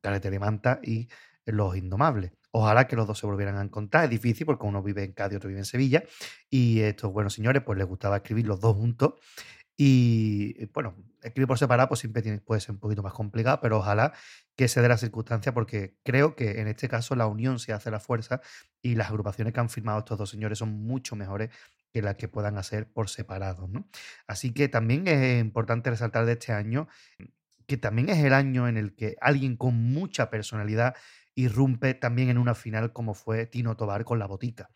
Carretera 0.00 0.36
y 0.36 0.38
Manta 0.38 0.80
y 0.82 1.08
Los 1.46 1.76
Indomables. 1.76 2.32
Ojalá 2.52 2.86
que 2.86 2.94
los 2.94 3.06
dos 3.06 3.18
se 3.18 3.26
volvieran 3.26 3.56
a 3.56 3.62
encontrar. 3.62 4.04
Es 4.04 4.10
difícil 4.10 4.46
porque 4.46 4.64
uno 4.66 4.82
vive 4.82 5.02
en 5.02 5.12
Cádiz, 5.12 5.38
otro 5.38 5.48
vive 5.48 5.60
en 5.60 5.64
Sevilla. 5.64 6.04
Y 6.48 6.80
estos 6.80 7.12
buenos 7.12 7.34
señores, 7.34 7.62
pues 7.64 7.76
les 7.78 7.86
gustaba 7.86 8.16
escribir 8.16 8.46
los 8.46 8.60
dos 8.60 8.76
juntos. 8.76 9.14
Y 9.76 10.66
bueno, 10.66 10.94
escribir 11.22 11.48
por 11.48 11.58
separado 11.58 11.88
pues 11.88 12.00
siempre 12.00 12.22
puede 12.40 12.60
ser 12.60 12.72
un 12.72 12.78
poquito 12.78 13.02
más 13.02 13.12
complicado, 13.12 13.58
pero 13.60 13.78
ojalá 13.78 14.12
que 14.56 14.68
se 14.68 14.80
dé 14.80 14.88
la 14.88 14.96
circunstancia 14.96 15.52
porque 15.52 15.96
creo 16.04 16.36
que 16.36 16.60
en 16.60 16.68
este 16.68 16.88
caso 16.88 17.16
la 17.16 17.26
unión 17.26 17.58
se 17.58 17.72
hace 17.72 17.90
la 17.90 17.98
fuerza 17.98 18.40
y 18.82 18.94
las 18.94 19.08
agrupaciones 19.08 19.52
que 19.52 19.60
han 19.60 19.68
firmado 19.68 19.98
estos 19.98 20.16
dos 20.16 20.30
señores 20.30 20.58
son 20.58 20.70
mucho 20.70 21.16
mejores 21.16 21.50
que 21.94 22.02
las 22.02 22.16
que 22.16 22.26
puedan 22.26 22.58
hacer 22.58 22.90
por 22.92 23.08
separado. 23.08 23.68
¿no? 23.68 23.88
Así 24.26 24.52
que 24.52 24.68
también 24.68 25.06
es 25.06 25.40
importante 25.40 25.90
resaltar 25.90 26.26
de 26.26 26.32
este 26.32 26.52
año 26.52 26.88
que 27.68 27.76
también 27.76 28.08
es 28.08 28.18
el 28.18 28.34
año 28.34 28.66
en 28.68 28.76
el 28.76 28.96
que 28.96 29.16
alguien 29.20 29.56
con 29.56 29.74
mucha 29.76 30.28
personalidad 30.28 30.96
irrumpe 31.36 31.94
también 31.94 32.30
en 32.30 32.38
una 32.38 32.56
final 32.56 32.92
como 32.92 33.14
fue 33.14 33.46
Tino 33.46 33.76
Tobar 33.76 34.04
con 34.04 34.18
la 34.18 34.26
botica. 34.26 34.70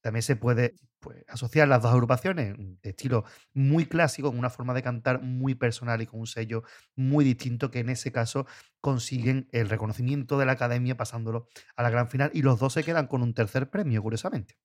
También 0.00 0.22
se 0.22 0.34
puede 0.34 0.74
pues, 0.98 1.24
asociar 1.28 1.68
las 1.68 1.80
dos 1.80 1.92
agrupaciones 1.92 2.56
de 2.58 2.90
estilo 2.90 3.24
muy 3.54 3.86
clásico, 3.86 4.30
con 4.30 4.38
una 4.38 4.50
forma 4.50 4.74
de 4.74 4.82
cantar 4.82 5.22
muy 5.22 5.54
personal 5.54 6.02
y 6.02 6.06
con 6.06 6.20
un 6.20 6.26
sello 6.26 6.64
muy 6.96 7.24
distinto 7.24 7.70
que 7.70 7.78
en 7.78 7.88
ese 7.88 8.10
caso 8.10 8.46
consiguen 8.80 9.48
el 9.52 9.68
reconocimiento 9.68 10.38
de 10.38 10.46
la 10.46 10.52
academia 10.52 10.96
pasándolo 10.96 11.46
a 11.76 11.84
la 11.84 11.90
gran 11.90 12.10
final 12.10 12.32
y 12.34 12.42
los 12.42 12.58
dos 12.58 12.72
se 12.72 12.82
quedan 12.82 13.06
con 13.06 13.22
un 13.22 13.32
tercer 13.32 13.70
premio, 13.70 14.02
curiosamente. 14.02 14.56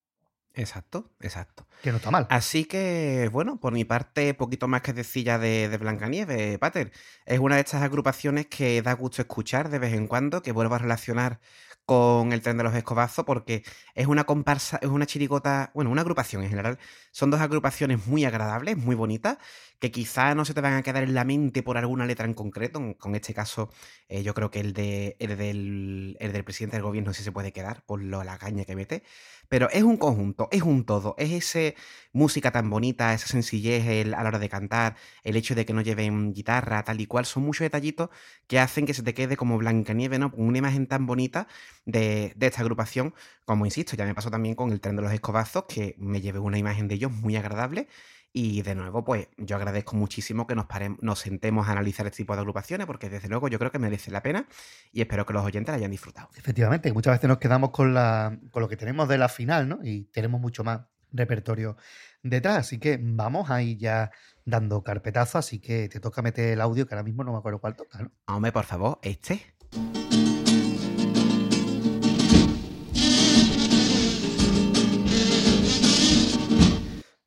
Exacto, 0.54 1.12
exacto. 1.22 1.68
Que 1.82 1.92
no 1.92 1.98
está 1.98 2.12
mal. 2.12 2.28
Así 2.30 2.66
que, 2.66 3.30
bueno, 3.32 3.60
por 3.60 3.72
mi 3.72 3.86
parte, 3.86 4.34
poquito 4.34 4.68
más 4.68 4.82
que 4.82 4.94
decir 4.94 5.26
ya 5.26 5.40
de, 5.40 5.70
de 5.70 5.78
Blancanieves, 5.78 6.58
Pater. 6.60 6.92
Es 7.26 7.40
una 7.40 7.56
de 7.56 7.62
estas 7.62 7.84
agrupaciones 7.84 8.48
que 8.48 8.82
da 8.82 8.94
gusto 8.94 9.22
escuchar 9.22 9.70
de 9.70 9.80
vez 9.80 9.94
en 9.94 10.08
cuando, 10.08 10.42
que 10.42 10.52
vuelvo 10.52 10.76
a 10.76 10.80
relacionar 10.80 11.40
con 11.86 12.34
el 12.34 12.42
tren 12.44 12.56
de 12.56 12.64
los 12.64 12.76
escobazos, 12.76 13.26
porque 13.26 13.64
es 13.96 14.06
una 14.06 14.26
comparsa, 14.26 14.78
es 14.80 14.90
una 14.90 15.08
chirigota, 15.08 15.72
bueno, 15.74 15.90
una 15.90 16.02
agrupación 16.02 16.44
en 16.44 16.50
general. 16.50 16.78
Son 17.12 17.32
dos 17.32 17.42
agrupaciones 17.42 18.06
muy 18.06 18.26
agradables, 18.26 18.78
muy 18.78 18.96
bonitas, 18.96 19.40
que 19.80 19.90
quizá 19.90 20.36
no 20.36 20.46
se 20.46 20.54
te 20.54 20.62
van 20.62 20.74
a 20.74 20.84
quedar 20.84 21.02
en 21.02 21.16
la 21.16 21.24
mente 21.24 21.64
por 21.64 21.80
alguna 21.80 22.06
letra 22.06 22.26
en 22.26 22.36
concreto. 22.36 22.80
Con 23.00 23.16
este 23.16 23.34
caso, 23.34 23.72
eh, 24.08 24.22
yo 24.22 24.36
creo 24.36 24.52
que 24.52 24.60
el, 24.60 24.74
de, 24.74 25.16
el, 25.18 25.36
del, 25.36 26.18
el 26.20 26.32
del 26.32 26.44
presidente 26.44 26.76
del 26.76 26.84
gobierno 26.84 27.12
sí 27.12 27.24
se 27.24 27.32
puede 27.32 27.52
quedar 27.54 27.84
por 27.88 28.04
lo, 28.04 28.24
la 28.24 28.38
caña 28.38 28.66
que 28.66 28.76
mete. 28.76 29.04
Pero 29.50 29.70
es 29.72 29.84
un 29.84 29.98
conjunto, 29.98 30.48
es 30.52 30.62
un 30.62 30.86
todo. 30.86 31.16
Es 31.18 31.32
esa 31.32 31.76
música 32.14 32.52
tan 32.52 32.70
bonita, 32.70 33.14
esa 33.14 33.28
sencillez 33.28 34.06
a 34.14 34.22
la 34.24 34.28
hora 34.28 34.40
de 34.40 34.48
cantar, 34.50 34.96
el 35.24 35.36
hecho 35.36 35.56
de 35.56 35.66
que 35.66 35.74
no 35.74 35.82
lleven 35.82 36.34
guitarra, 36.34 36.84
tal 36.84 37.02
y 37.02 37.08
cual. 37.08 37.26
Son 37.26 37.44
muchos 37.44 37.66
detallitos 37.66 38.10
que 38.48 38.60
hacen 38.60 38.86
que 38.86 38.94
se 38.94 39.04
te 39.04 39.14
quede 39.14 39.38
como 39.38 39.58
Blancanieves, 39.58 40.20
¿no? 40.20 40.32
Una 40.36 40.60
imagen 40.60 40.88
tan 40.88 41.06
bonita 41.06 41.48
de, 41.86 42.34
de, 42.36 42.48
esta 42.48 42.62
agrupación. 42.62 43.14
Como 43.46 43.66
insisto, 43.66 43.96
ya 43.96 44.06
me 44.06 44.16
pasó 44.16 44.30
también 44.32 44.56
con 44.56 44.72
el 44.72 44.82
tren 44.82 44.96
de 44.96 45.02
los 45.02 45.12
escobazos, 45.14 45.66
que 45.68 45.96
me 45.98 46.22
llevé 46.22 46.40
una 46.40 46.58
imagen 46.60 46.88
de 46.88 46.96
ellos 46.96 47.12
muy 47.12 47.36
agradable. 47.36 47.88
Y 48.32 48.62
de 48.62 48.76
nuevo, 48.76 49.04
pues 49.04 49.28
yo 49.38 49.56
agradezco 49.56 49.96
muchísimo 49.96 50.46
que 50.46 50.56
nos, 50.56 50.68
nos 51.02 51.20
sentemos 51.20 51.68
a 51.68 51.72
analizar 51.72 52.06
este 52.06 52.18
tipo 52.18 52.34
de 52.34 52.42
agrupaciones, 52.42 52.86
porque 52.86 53.10
desde 53.10 53.28
luego 53.28 53.48
yo 53.48 53.58
creo 53.58 53.72
que 53.72 53.80
merece 53.80 54.12
la 54.12 54.22
pena 54.22 54.48
y 54.92 55.02
espero 55.02 55.26
que 55.26 55.34
los 55.34 55.44
oyentes 55.44 55.72
la 55.72 55.78
hayan 55.78 55.92
disfrutado. 55.92 56.30
Efectivamente, 56.36 56.94
muchas 56.94 57.16
veces 57.16 57.28
nos 57.28 57.40
quedamos 57.40 57.72
con, 57.72 57.94
la, 57.94 58.38
con 58.52 58.62
lo 58.62 58.70
que 58.70 58.78
tenemos 58.78 59.08
de 59.10 59.18
la 59.18 59.30
final, 59.30 59.68
¿no? 59.68 59.80
Y 59.84 60.06
tenemos 60.06 60.40
mucho 60.40 60.64
más 60.64 60.82
repertorio 61.12 61.76
detrás. 62.22 62.58
Así 62.58 62.78
que 62.80 63.00
vamos 63.02 63.50
ahí 63.50 63.78
ya 63.78 64.12
dando 64.46 64.84
carpetazo, 64.84 65.38
así 65.38 65.60
que 65.60 65.90
te 65.90 66.00
toca 66.00 66.22
meter 66.22 66.54
el 66.54 66.62
audio, 66.62 66.88
que 66.88 66.94
ahora 66.94 67.04
mismo 67.04 67.24
no 67.24 67.32
me 67.32 67.40
acuerdo 67.40 67.60
cuál 67.60 67.76
toca, 67.76 68.02
¿no? 68.02 68.12
Hombre, 68.28 68.52
por 68.52 68.66
favor, 68.66 69.00
este. 69.02 69.56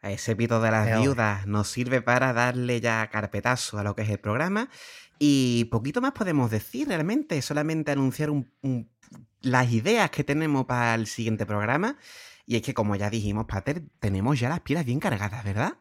Ese 0.02 0.34
pito 0.34 0.60
de 0.60 0.70
las 0.72 1.00
viudas 1.00 1.46
nos 1.46 1.68
sirve 1.68 2.02
para 2.02 2.32
darle 2.32 2.80
ya 2.80 3.08
carpetazo 3.08 3.78
a 3.78 3.84
lo 3.84 3.94
que 3.94 4.02
es 4.02 4.10
el 4.10 4.18
programa. 4.18 4.68
Y 5.18 5.66
poquito 5.66 6.00
más 6.00 6.12
podemos 6.12 6.50
decir 6.50 6.88
realmente, 6.88 7.40
solamente 7.40 7.92
anunciar 7.92 8.30
las 9.40 9.72
ideas 9.72 10.10
que 10.10 10.24
tenemos 10.24 10.66
para 10.66 10.96
el 10.96 11.06
siguiente 11.06 11.46
programa. 11.46 11.96
Y 12.46 12.56
es 12.56 12.62
que, 12.62 12.74
como 12.74 12.96
ya 12.96 13.10
dijimos, 13.10 13.46
Pater, 13.46 13.82
tenemos 14.00 14.40
ya 14.40 14.48
las 14.48 14.60
pilas 14.60 14.84
bien 14.84 14.98
cargadas, 14.98 15.44
¿verdad? 15.44 15.74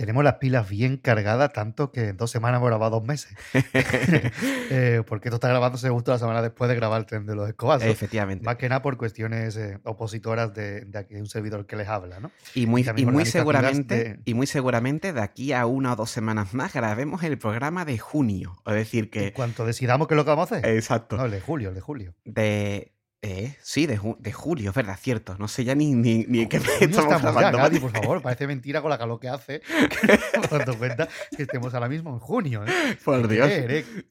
Tenemos 0.00 0.24
las 0.24 0.36
pilas 0.36 0.66
bien 0.66 0.96
cargadas, 0.96 1.52
tanto 1.52 1.92
que 1.92 2.08
en 2.08 2.16
dos 2.16 2.30
semanas 2.30 2.56
hemos 2.56 2.70
grabado 2.70 3.00
dos 3.00 3.06
meses. 3.06 3.36
Eh, 4.72 5.02
porque 5.06 5.28
esto 5.28 5.36
está 5.36 5.48
grabándose 5.48 5.88
justo 5.90 6.12
la 6.12 6.18
semana 6.18 6.42
después 6.42 6.68
de 6.68 6.76
grabar 6.76 7.00
el 7.00 7.06
tren 7.06 7.26
de 7.26 7.34
los 7.34 7.48
escobazos. 7.48 7.88
Efectivamente. 7.88 8.44
Más 8.44 8.56
que 8.56 8.68
nada 8.68 8.82
por 8.82 8.96
cuestiones 8.96 9.56
eh, 9.56 9.78
opositoras 9.82 10.54
de, 10.54 10.84
de, 10.84 11.20
un 11.20 11.26
servidor 11.26 11.66
que 11.66 11.74
les 11.74 11.88
habla, 11.88 12.20
¿no? 12.20 12.30
Y 12.54 12.66
muy, 12.66 12.86
y, 12.96 13.04
muy 13.04 13.26
seguramente, 13.26 14.20
y 14.24 14.34
muy 14.34 14.46
seguramente 14.46 15.12
de 15.12 15.20
aquí 15.20 15.52
a 15.52 15.66
una 15.66 15.94
o 15.94 15.96
dos 15.96 16.10
semanas 16.10 16.54
más 16.54 16.72
grabemos 16.72 17.24
el 17.24 17.36
programa 17.36 17.84
de 17.84 17.98
junio. 17.98 18.62
Es 18.64 18.74
decir, 18.74 19.10
que. 19.10 19.28
En 19.28 19.32
cuanto 19.32 19.66
decidamos 19.66 20.06
qué 20.06 20.14
es 20.14 20.16
lo 20.16 20.24
que 20.24 20.30
vamos 20.30 20.52
a 20.52 20.56
hacer. 20.56 20.70
Exacto. 20.70 21.16
No, 21.16 21.24
el 21.24 21.32
de 21.32 21.40
julio, 21.40 21.70
el 21.70 21.74
de 21.74 21.80
julio. 21.80 22.14
De 22.24 22.92
eh, 23.22 23.54
sí, 23.60 23.86
de, 23.86 24.00
de, 24.18 24.32
julio, 24.32 24.70
es 24.70 24.74
verdad, 24.74 24.98
cierto. 24.98 25.36
No 25.38 25.46
sé 25.46 25.62
ya 25.62 25.74
ni, 25.74 25.94
ni, 25.94 26.24
ni 26.24 26.46
qué 26.48 26.58
me 26.58 26.66
estamos 26.80 27.20
grabando. 27.20 27.80
por 27.80 27.90
favor, 27.90 28.22
parece 28.22 28.46
mentira 28.46 28.80
con 28.80 28.88
la 28.88 28.96
calor 28.96 29.20
que 29.20 29.28
hace. 29.28 29.60
Cuando 30.48 30.78
cuenta 30.78 31.06
que 31.36 31.42
estemos 31.42 31.74
ahora 31.74 31.88
mismo 31.88 32.10
en 32.14 32.18
junio. 32.18 32.64
¿eh? 32.66 32.98
Por 33.04 33.28
Dios. 33.28 33.50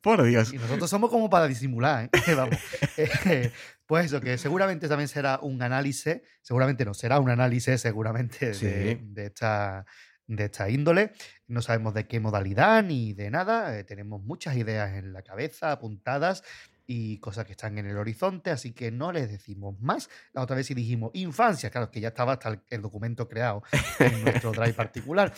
Por 0.02 0.24
Dios. 0.24 0.54
Y 0.54 0.58
nosotros 0.60 0.90
somos 0.90 1.10
como 1.10 1.28
para 1.28 1.48
disimular, 1.48 2.10
¿eh? 2.14 2.34
Vamos. 2.36 2.56
Eh, 2.98 3.52
pues 3.88 4.06
eso, 4.06 4.22
que 4.22 4.38
seguramente 4.38 4.88
también 4.88 5.08
será 5.08 5.40
un 5.42 5.60
análisis, 5.64 6.22
seguramente 6.44 6.86
no, 6.86 6.94
será 6.94 7.20
un 7.20 7.32
análisis 7.32 7.82
seguramente 7.82 8.52
de, 8.52 9.00
de, 9.02 9.26
esta 9.26 9.86
de 10.28 10.46
esta 10.46 10.70
índole. 10.70 11.14
No 11.48 11.64
sabemos 11.64 11.96
de 11.96 12.08
qué 12.08 12.20
modalidad 12.20 12.84
ni 12.84 13.14
de 13.14 13.32
nada. 13.32 13.78
Eh, 13.78 13.84
tenemos 13.84 14.22
muchas 14.22 14.56
ideas 14.56 14.94
en 14.94 15.14
la 15.14 15.24
cabeza 15.24 15.72
apuntadas 15.72 16.44
y 16.92 17.20
cosas 17.20 17.46
que 17.46 17.52
están 17.52 17.78
en 17.78 17.86
el 17.86 17.96
horizonte, 17.98 18.50
así 18.50 18.72
que 18.72 18.90
no 18.90 19.12
les 19.12 19.30
decimos 19.30 19.80
más. 19.80 20.10
La 20.34 20.42
otra 20.42 20.56
vez 20.56 20.66
sí 20.66 20.74
dijimos 20.74 21.12
infancia, 21.14 21.70
claro, 21.70 21.92
que 21.92 22.02
ya 22.02 22.08
estaba 22.08 22.34
hasta 22.34 22.64
el, 22.68 22.82
documento 22.82 23.30
creado 23.30 23.62
en 24.00 24.24
nuestro 24.24 24.52
drive 24.54 24.74
particular. 24.74 25.32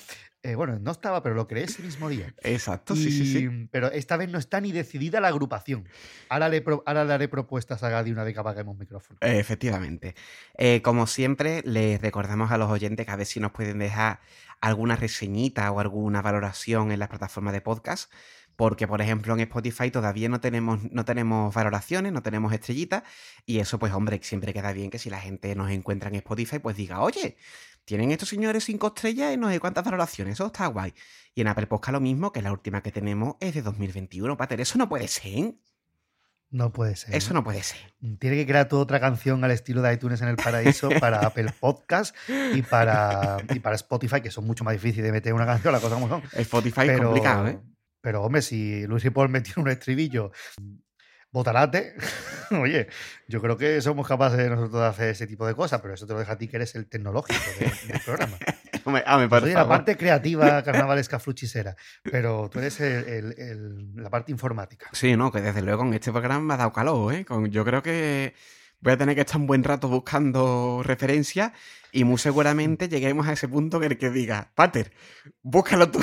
Eh, 0.44 0.56
bueno, 0.56 0.80
no 0.80 0.92
estaba, 0.92 1.22
pero 1.22 1.36
lo 1.36 1.50
creé 1.50 1.66
ese 1.66 1.84
mismo 1.84 2.08
día. 2.08 2.34
Exacto, 2.42 2.96
sí, 2.96 3.12
sí, 3.12 3.26
sí. 3.26 3.68
Pero 3.70 3.92
esta 3.92 4.16
vez 4.16 4.30
no 4.30 4.40
está 4.40 4.62
ni 4.62 4.72
decidida 4.72 5.20
la 5.20 5.28
agrupación. 5.28 5.90
Ahora 6.30 6.48
le, 6.48 6.64
ahora 6.86 7.04
le 7.04 7.14
haré 7.14 7.28
propuestas 7.28 7.84
a 7.84 7.90
Gadi 7.90 8.12
una 8.12 8.24
vez 8.24 8.34
que 8.34 8.40
apaguemos 8.40 8.78
micrófono. 8.78 9.20
efectivamente. 9.20 10.16
Eh, 10.58 10.82
como 10.82 11.06
siempre, 11.06 11.64
les 11.66 12.00
recordamos 12.00 12.50
a 12.52 12.58
los 12.58 12.72
oyentes 12.72 13.06
que 13.06 13.12
a 13.12 13.18
ver 13.18 13.26
si 13.26 13.42
nos 13.42 13.52
pueden 13.52 13.80
dejar 13.80 14.22
alguna 14.62 14.96
reseñita 14.96 15.70
o 15.72 15.82
alguna 15.82 16.22
valoración 16.22 16.94
en 16.94 17.00
las 17.00 17.10
plataformas 17.10 17.52
de 17.52 17.60
podcast 17.60 18.10
porque 18.62 18.88
por 18.88 19.02
ejemplo 19.02 19.34
en 19.34 19.40
Spotify 19.40 19.90
todavía 19.90 20.30
no 20.30 20.40
tenemos, 20.40 20.84
no 20.92 21.04
tenemos 21.04 21.52
valoraciones, 21.52 22.14
no 22.14 22.22
tenemos 22.22 22.54
estrellitas, 22.54 23.02
y 23.44 23.58
eso 23.58 23.80
pues 23.80 23.92
hombre, 23.92 24.20
siempre 24.22 24.54
queda 24.54 24.72
bien 24.72 24.92
que 24.92 25.00
si 25.00 25.10
la 25.10 25.20
gente 25.20 25.56
nos 25.56 25.72
encuentra 25.72 26.10
en 26.10 26.16
Spotify 26.18 26.60
pues 26.60 26.78
diga, 26.78 27.02
oye, 27.02 27.38
tienen 27.86 28.12
estos 28.12 28.30
señores 28.30 28.64
cinco 28.64 28.90
estrellas 28.90 29.34
y 29.34 29.38
no 29.38 29.50
sé 29.50 29.60
cuántas 29.60 29.84
valoraciones, 29.84 30.36
eso 30.36 30.46
está 30.46 30.68
guay. 30.68 30.94
Y 31.34 31.42
en 31.42 31.48
Apple 31.48 31.66
Podcast 31.66 31.94
lo 31.94 32.02
mismo, 32.02 32.32
que 32.32 32.44
la 32.44 32.52
última 32.52 32.84
que 32.84 32.92
tenemos 32.92 33.34
es 33.40 33.56
de 33.56 33.64
2021, 33.64 34.38
Pater, 34.38 34.62
eso 34.62 34.78
no 34.78 34.88
puede 34.88 35.08
ser. 35.08 35.56
No 36.52 36.72
puede 36.72 36.96
ser. 36.96 37.16
Eso 37.16 37.34
no 37.34 37.44
puede 37.44 37.64
ser. 37.64 37.80
Tiene 38.20 38.36
que 38.36 38.46
crear 38.46 38.68
toda 38.68 38.84
otra 38.84 39.00
canción 39.00 39.44
al 39.44 39.50
estilo 39.50 39.82
de 39.82 39.92
iTunes 39.92 40.22
en 40.22 40.28
el 40.28 40.36
paraíso 40.36 40.90
para 41.00 41.26
Apple 41.26 41.52
Podcast 41.60 42.16
y 42.54 42.62
para, 42.62 43.38
y 43.56 43.60
para 43.60 43.76
Spotify, 43.76 44.22
que 44.22 44.30
son 44.30 44.46
mucho 44.46 44.64
más 44.64 44.74
difíciles 44.74 45.06
de 45.06 45.12
meter 45.12 45.34
una 45.34 45.48
canción, 45.48 45.74
la 45.74 45.80
cosa 45.80 45.96
como 45.96 46.08
son. 46.08 46.22
Spotify 46.34 46.90
es 46.90 47.00
complicado, 47.00 47.48
¿eh? 47.48 47.60
Pero, 48.02 48.24
hombre, 48.24 48.42
si 48.42 48.86
Luis 48.88 49.06
y 49.06 49.10
Paul 49.10 49.30
metieron 49.30 49.64
un 49.66 49.70
estribillo 49.70 50.32
botarate, 51.32 51.96
oye, 52.52 52.88
yo 53.28 53.42
creo 53.42 53.58
que 53.58 53.82
somos 53.82 54.08
capaces 54.08 54.38
de 54.38 54.50
nosotros 54.50 54.82
de 54.82 54.88
hacer 54.88 55.10
ese 55.10 55.28
tipo 55.28 55.48
de 55.48 55.56
cosas, 55.56 55.80
pero 55.82 55.94
eso 55.94 56.06
te 56.06 56.14
lo 56.14 56.20
deja 56.20 56.34
a 56.34 56.38
ti 56.38 56.48
que 56.48 56.58
eres 56.58 56.76
el 56.76 56.88
tecnológico 56.88 57.40
del 57.88 58.02
programa. 58.02 58.38
Ah, 59.06 59.18
me 59.20 59.30
soy 59.30 59.54
la 59.54 59.68
parte 59.68 59.96
creativa 59.96 60.64
carnavalesca 60.64 61.20
fluchisera, 61.20 61.76
pero 62.02 62.50
tú 62.50 62.58
eres 62.58 62.80
la 63.96 64.10
parte 64.10 64.32
informática. 64.32 64.90
Sí, 64.92 65.16
no, 65.16 65.32
que 65.32 65.40
desde 65.40 65.62
luego 65.62 65.84
con 65.84 65.94
este 65.94 66.12
programa 66.12 66.44
me 66.44 66.54
ha 66.56 66.58
dado 66.58 66.74
calor, 66.74 67.14
¿eh? 67.14 67.24
yo 67.52 67.64
creo 67.64 67.84
que 67.84 68.34
voy 68.80 68.94
a 68.94 68.98
tener 68.98 69.14
que 69.14 69.22
estar 69.22 69.40
un 69.40 69.46
buen 69.46 69.64
rato 69.64 69.88
buscando 69.88 70.82
referencias 70.84 71.52
y 71.92 72.04
muy 72.04 72.18
seguramente 72.18 72.90
lleguemos 72.90 73.28
a 73.28 73.34
ese 73.34 73.48
punto 73.48 73.78
en 73.78 73.92
el 73.92 73.98
que 73.98 74.10
diga, 74.10 74.52
Pater, 74.56 74.92
búscalo 75.44 75.92
tú. 75.92 76.00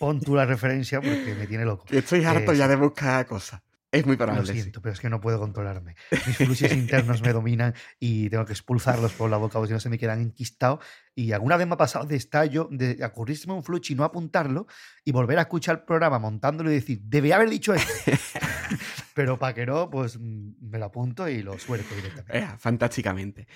Pon 0.00 0.18
tú 0.18 0.34
la 0.34 0.46
referencia 0.46 0.98
porque 0.98 1.34
me 1.38 1.46
tiene 1.46 1.66
loco. 1.66 1.84
estoy 1.90 2.24
harto 2.24 2.54
ya 2.54 2.66
de 2.66 2.74
buscar 2.74 3.26
cosas. 3.26 3.60
Es 3.92 4.06
muy 4.06 4.16
probable. 4.16 4.40
Lo 4.40 4.46
siento, 4.46 4.80
pero 4.80 4.94
es 4.94 5.00
que 5.00 5.10
no 5.10 5.20
puedo 5.20 5.38
controlarme. 5.38 5.94
Mis 6.26 6.38
fluxos 6.38 6.72
internos 6.72 7.20
me 7.20 7.34
dominan 7.34 7.74
y 7.98 8.30
tengo 8.30 8.46
que 8.46 8.54
expulsarlos 8.54 9.12
por 9.12 9.28
la 9.28 9.36
boca 9.36 9.58
o 9.58 9.66
si 9.66 9.74
no 9.74 9.80
se 9.80 9.90
me 9.90 9.98
quedan 9.98 10.22
enquistados. 10.22 10.78
Y 11.14 11.32
alguna 11.32 11.58
vez 11.58 11.66
me 11.66 11.74
ha 11.74 11.76
pasado 11.76 12.06
de 12.06 12.16
estallo, 12.16 12.66
de 12.70 13.04
ocurrirse 13.04 13.50
un 13.50 13.62
fluch 13.62 13.90
y 13.90 13.94
no 13.94 14.04
apuntarlo 14.04 14.66
y 15.04 15.12
volver 15.12 15.38
a 15.38 15.42
escuchar 15.42 15.80
el 15.80 15.82
programa 15.82 16.18
montándolo 16.18 16.70
y 16.70 16.76
decir, 16.76 17.00
debía 17.02 17.36
haber 17.36 17.50
dicho 17.50 17.74
esto. 17.74 17.92
pero 19.14 19.38
para 19.38 19.52
que 19.52 19.66
no, 19.66 19.90
pues 19.90 20.18
mm, 20.18 20.52
me 20.60 20.78
lo 20.78 20.86
apunto 20.86 21.28
y 21.28 21.42
lo 21.42 21.58
suelto 21.58 21.94
directamente. 21.94 22.38
Eh, 22.38 22.48
fantásticamente. 22.58 23.48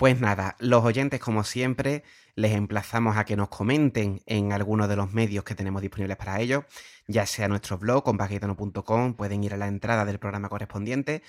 Pues 0.00 0.18
nada, 0.18 0.56
los 0.60 0.82
oyentes, 0.82 1.20
como 1.20 1.44
siempre, 1.44 2.04
les 2.34 2.52
emplazamos 2.52 3.18
a 3.18 3.26
que 3.26 3.36
nos 3.36 3.50
comenten 3.50 4.22
en 4.24 4.50
alguno 4.50 4.88
de 4.88 4.96
los 4.96 5.12
medios 5.12 5.44
que 5.44 5.54
tenemos 5.54 5.82
disponibles 5.82 6.16
para 6.16 6.40
ellos, 6.40 6.64
ya 7.06 7.26
sea 7.26 7.48
nuestro 7.48 7.76
blog, 7.76 8.02
compagitano.com, 8.02 9.12
pueden 9.12 9.44
ir 9.44 9.52
a 9.52 9.58
la 9.58 9.68
entrada 9.68 10.06
del 10.06 10.18
programa 10.18 10.48
correspondiente. 10.48 11.22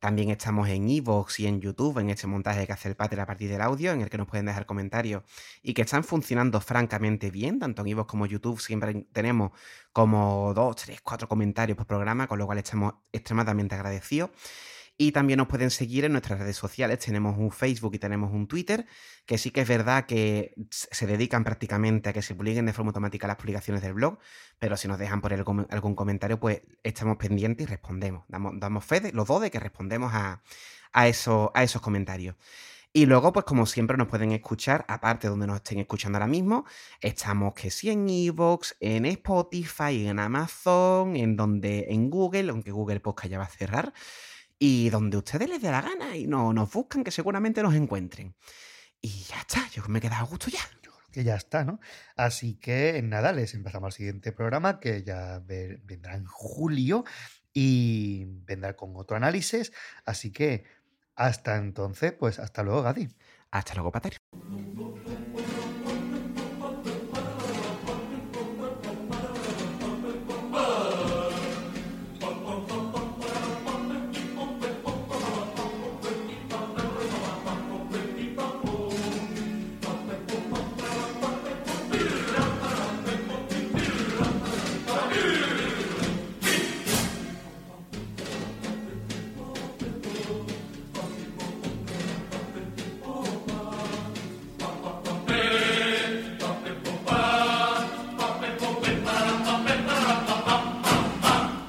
También 0.00 0.30
estamos 0.30 0.68
en 0.68 0.88
Evox 0.90 1.38
y 1.38 1.46
en 1.46 1.60
YouTube, 1.60 1.98
en 1.98 2.10
este 2.10 2.26
montaje 2.26 2.66
que 2.66 2.72
hace 2.72 2.88
el 2.88 2.96
Pater 2.96 3.20
a 3.20 3.26
partir 3.26 3.48
del 3.48 3.60
audio, 3.60 3.92
en 3.92 4.00
el 4.00 4.10
que 4.10 4.18
nos 4.18 4.26
pueden 4.26 4.46
dejar 4.46 4.66
comentarios 4.66 5.22
y 5.62 5.72
que 5.72 5.82
están 5.82 6.02
funcionando 6.02 6.60
francamente 6.60 7.30
bien, 7.30 7.60
tanto 7.60 7.82
en 7.82 7.88
Evox 7.90 8.10
como 8.10 8.26
YouTube 8.26 8.60
siempre 8.60 9.06
tenemos 9.12 9.52
como 9.92 10.52
dos, 10.52 10.74
tres, 10.74 11.00
cuatro 11.00 11.28
comentarios 11.28 11.76
por 11.78 11.86
programa, 11.86 12.26
con 12.26 12.40
lo 12.40 12.46
cual 12.46 12.58
estamos 12.58 12.94
extremadamente 13.12 13.76
agradecidos. 13.76 14.30
Y 14.98 15.12
también 15.12 15.36
nos 15.36 15.48
pueden 15.48 15.70
seguir 15.70 16.06
en 16.06 16.12
nuestras 16.12 16.38
redes 16.38 16.56
sociales. 16.56 16.98
Tenemos 17.00 17.36
un 17.36 17.50
Facebook 17.50 17.94
y 17.94 17.98
tenemos 17.98 18.32
un 18.32 18.46
Twitter, 18.46 18.86
que 19.26 19.36
sí 19.36 19.50
que 19.50 19.60
es 19.60 19.68
verdad 19.68 20.06
que 20.06 20.54
se 20.70 21.06
dedican 21.06 21.44
prácticamente 21.44 22.08
a 22.08 22.12
que 22.14 22.22
se 22.22 22.34
publiquen 22.34 22.64
de 22.64 22.72
forma 22.72 22.90
automática 22.90 23.26
las 23.26 23.36
publicaciones 23.36 23.82
del 23.82 23.92
blog, 23.92 24.18
pero 24.58 24.76
si 24.78 24.88
nos 24.88 24.98
dejan 24.98 25.20
por 25.20 25.34
algún 25.34 25.94
comentario, 25.94 26.40
pues 26.40 26.62
estamos 26.82 27.18
pendientes 27.18 27.66
y 27.66 27.70
respondemos. 27.70 28.24
Damos, 28.28 28.84
fe 28.84 29.00
de, 29.00 29.12
los 29.12 29.26
dos 29.26 29.42
de 29.42 29.50
que 29.50 29.60
respondemos 29.60 30.14
a, 30.14 30.42
a, 30.92 31.08
eso, 31.08 31.52
a 31.54 31.62
esos 31.62 31.82
comentarios. 31.82 32.36
Y 32.94 33.04
luego, 33.04 33.30
pues 33.34 33.44
como 33.44 33.66
siempre, 33.66 33.98
nos 33.98 34.08
pueden 34.08 34.32
escuchar, 34.32 34.86
aparte 34.88 35.26
de 35.26 35.30
donde 35.32 35.46
nos 35.46 35.56
estén 35.56 35.78
escuchando 35.78 36.16
ahora 36.16 36.26
mismo, 36.26 36.64
estamos 37.02 37.52
que 37.52 37.70
sí 37.70 37.90
en 37.90 38.08
Evox, 38.08 38.74
en 38.80 39.04
Spotify, 39.04 40.06
en 40.06 40.18
Amazon, 40.18 41.14
en 41.16 41.36
donde, 41.36 41.88
en 41.90 42.08
Google, 42.08 42.48
aunque 42.48 42.70
Google 42.70 43.00
Podcast 43.00 43.30
ya 43.30 43.38
va 43.38 43.44
a 43.44 43.48
cerrar 43.48 43.92
y 44.58 44.90
donde 44.90 45.16
ustedes 45.16 45.48
les 45.48 45.60
dé 45.60 45.70
la 45.70 45.82
gana 45.82 46.16
y 46.16 46.26
no, 46.26 46.52
nos 46.52 46.72
buscan, 46.72 47.04
que 47.04 47.10
seguramente 47.10 47.62
nos 47.62 47.74
encuentren. 47.74 48.34
Y 49.00 49.08
ya 49.24 49.40
está, 49.40 49.68
yo 49.70 49.82
me 49.88 49.98
he 49.98 50.02
quedado 50.02 50.24
a 50.24 50.28
gusto 50.28 50.48
ya. 50.48 50.60
Yo 50.82 50.92
creo 50.92 51.10
que 51.12 51.24
ya 51.24 51.36
está, 51.36 51.64
¿no? 51.64 51.80
Así 52.16 52.54
que 52.54 53.00
nada, 53.02 53.32
les 53.32 53.54
empezamos 53.54 53.88
al 53.88 53.92
siguiente 53.92 54.32
programa 54.32 54.80
que 54.80 55.02
ya 55.02 55.40
vendrá 55.44 56.16
en 56.16 56.24
julio 56.24 57.04
y 57.52 58.24
vendrá 58.44 58.76
con 58.76 58.96
otro 58.96 59.16
análisis. 59.16 59.72
Así 60.04 60.32
que 60.32 60.64
hasta 61.14 61.56
entonces, 61.56 62.12
pues 62.12 62.38
hasta 62.38 62.62
luego, 62.62 62.82
Gadi. 62.82 63.08
Hasta 63.50 63.74
luego, 63.74 63.92
Pater. 63.92 64.16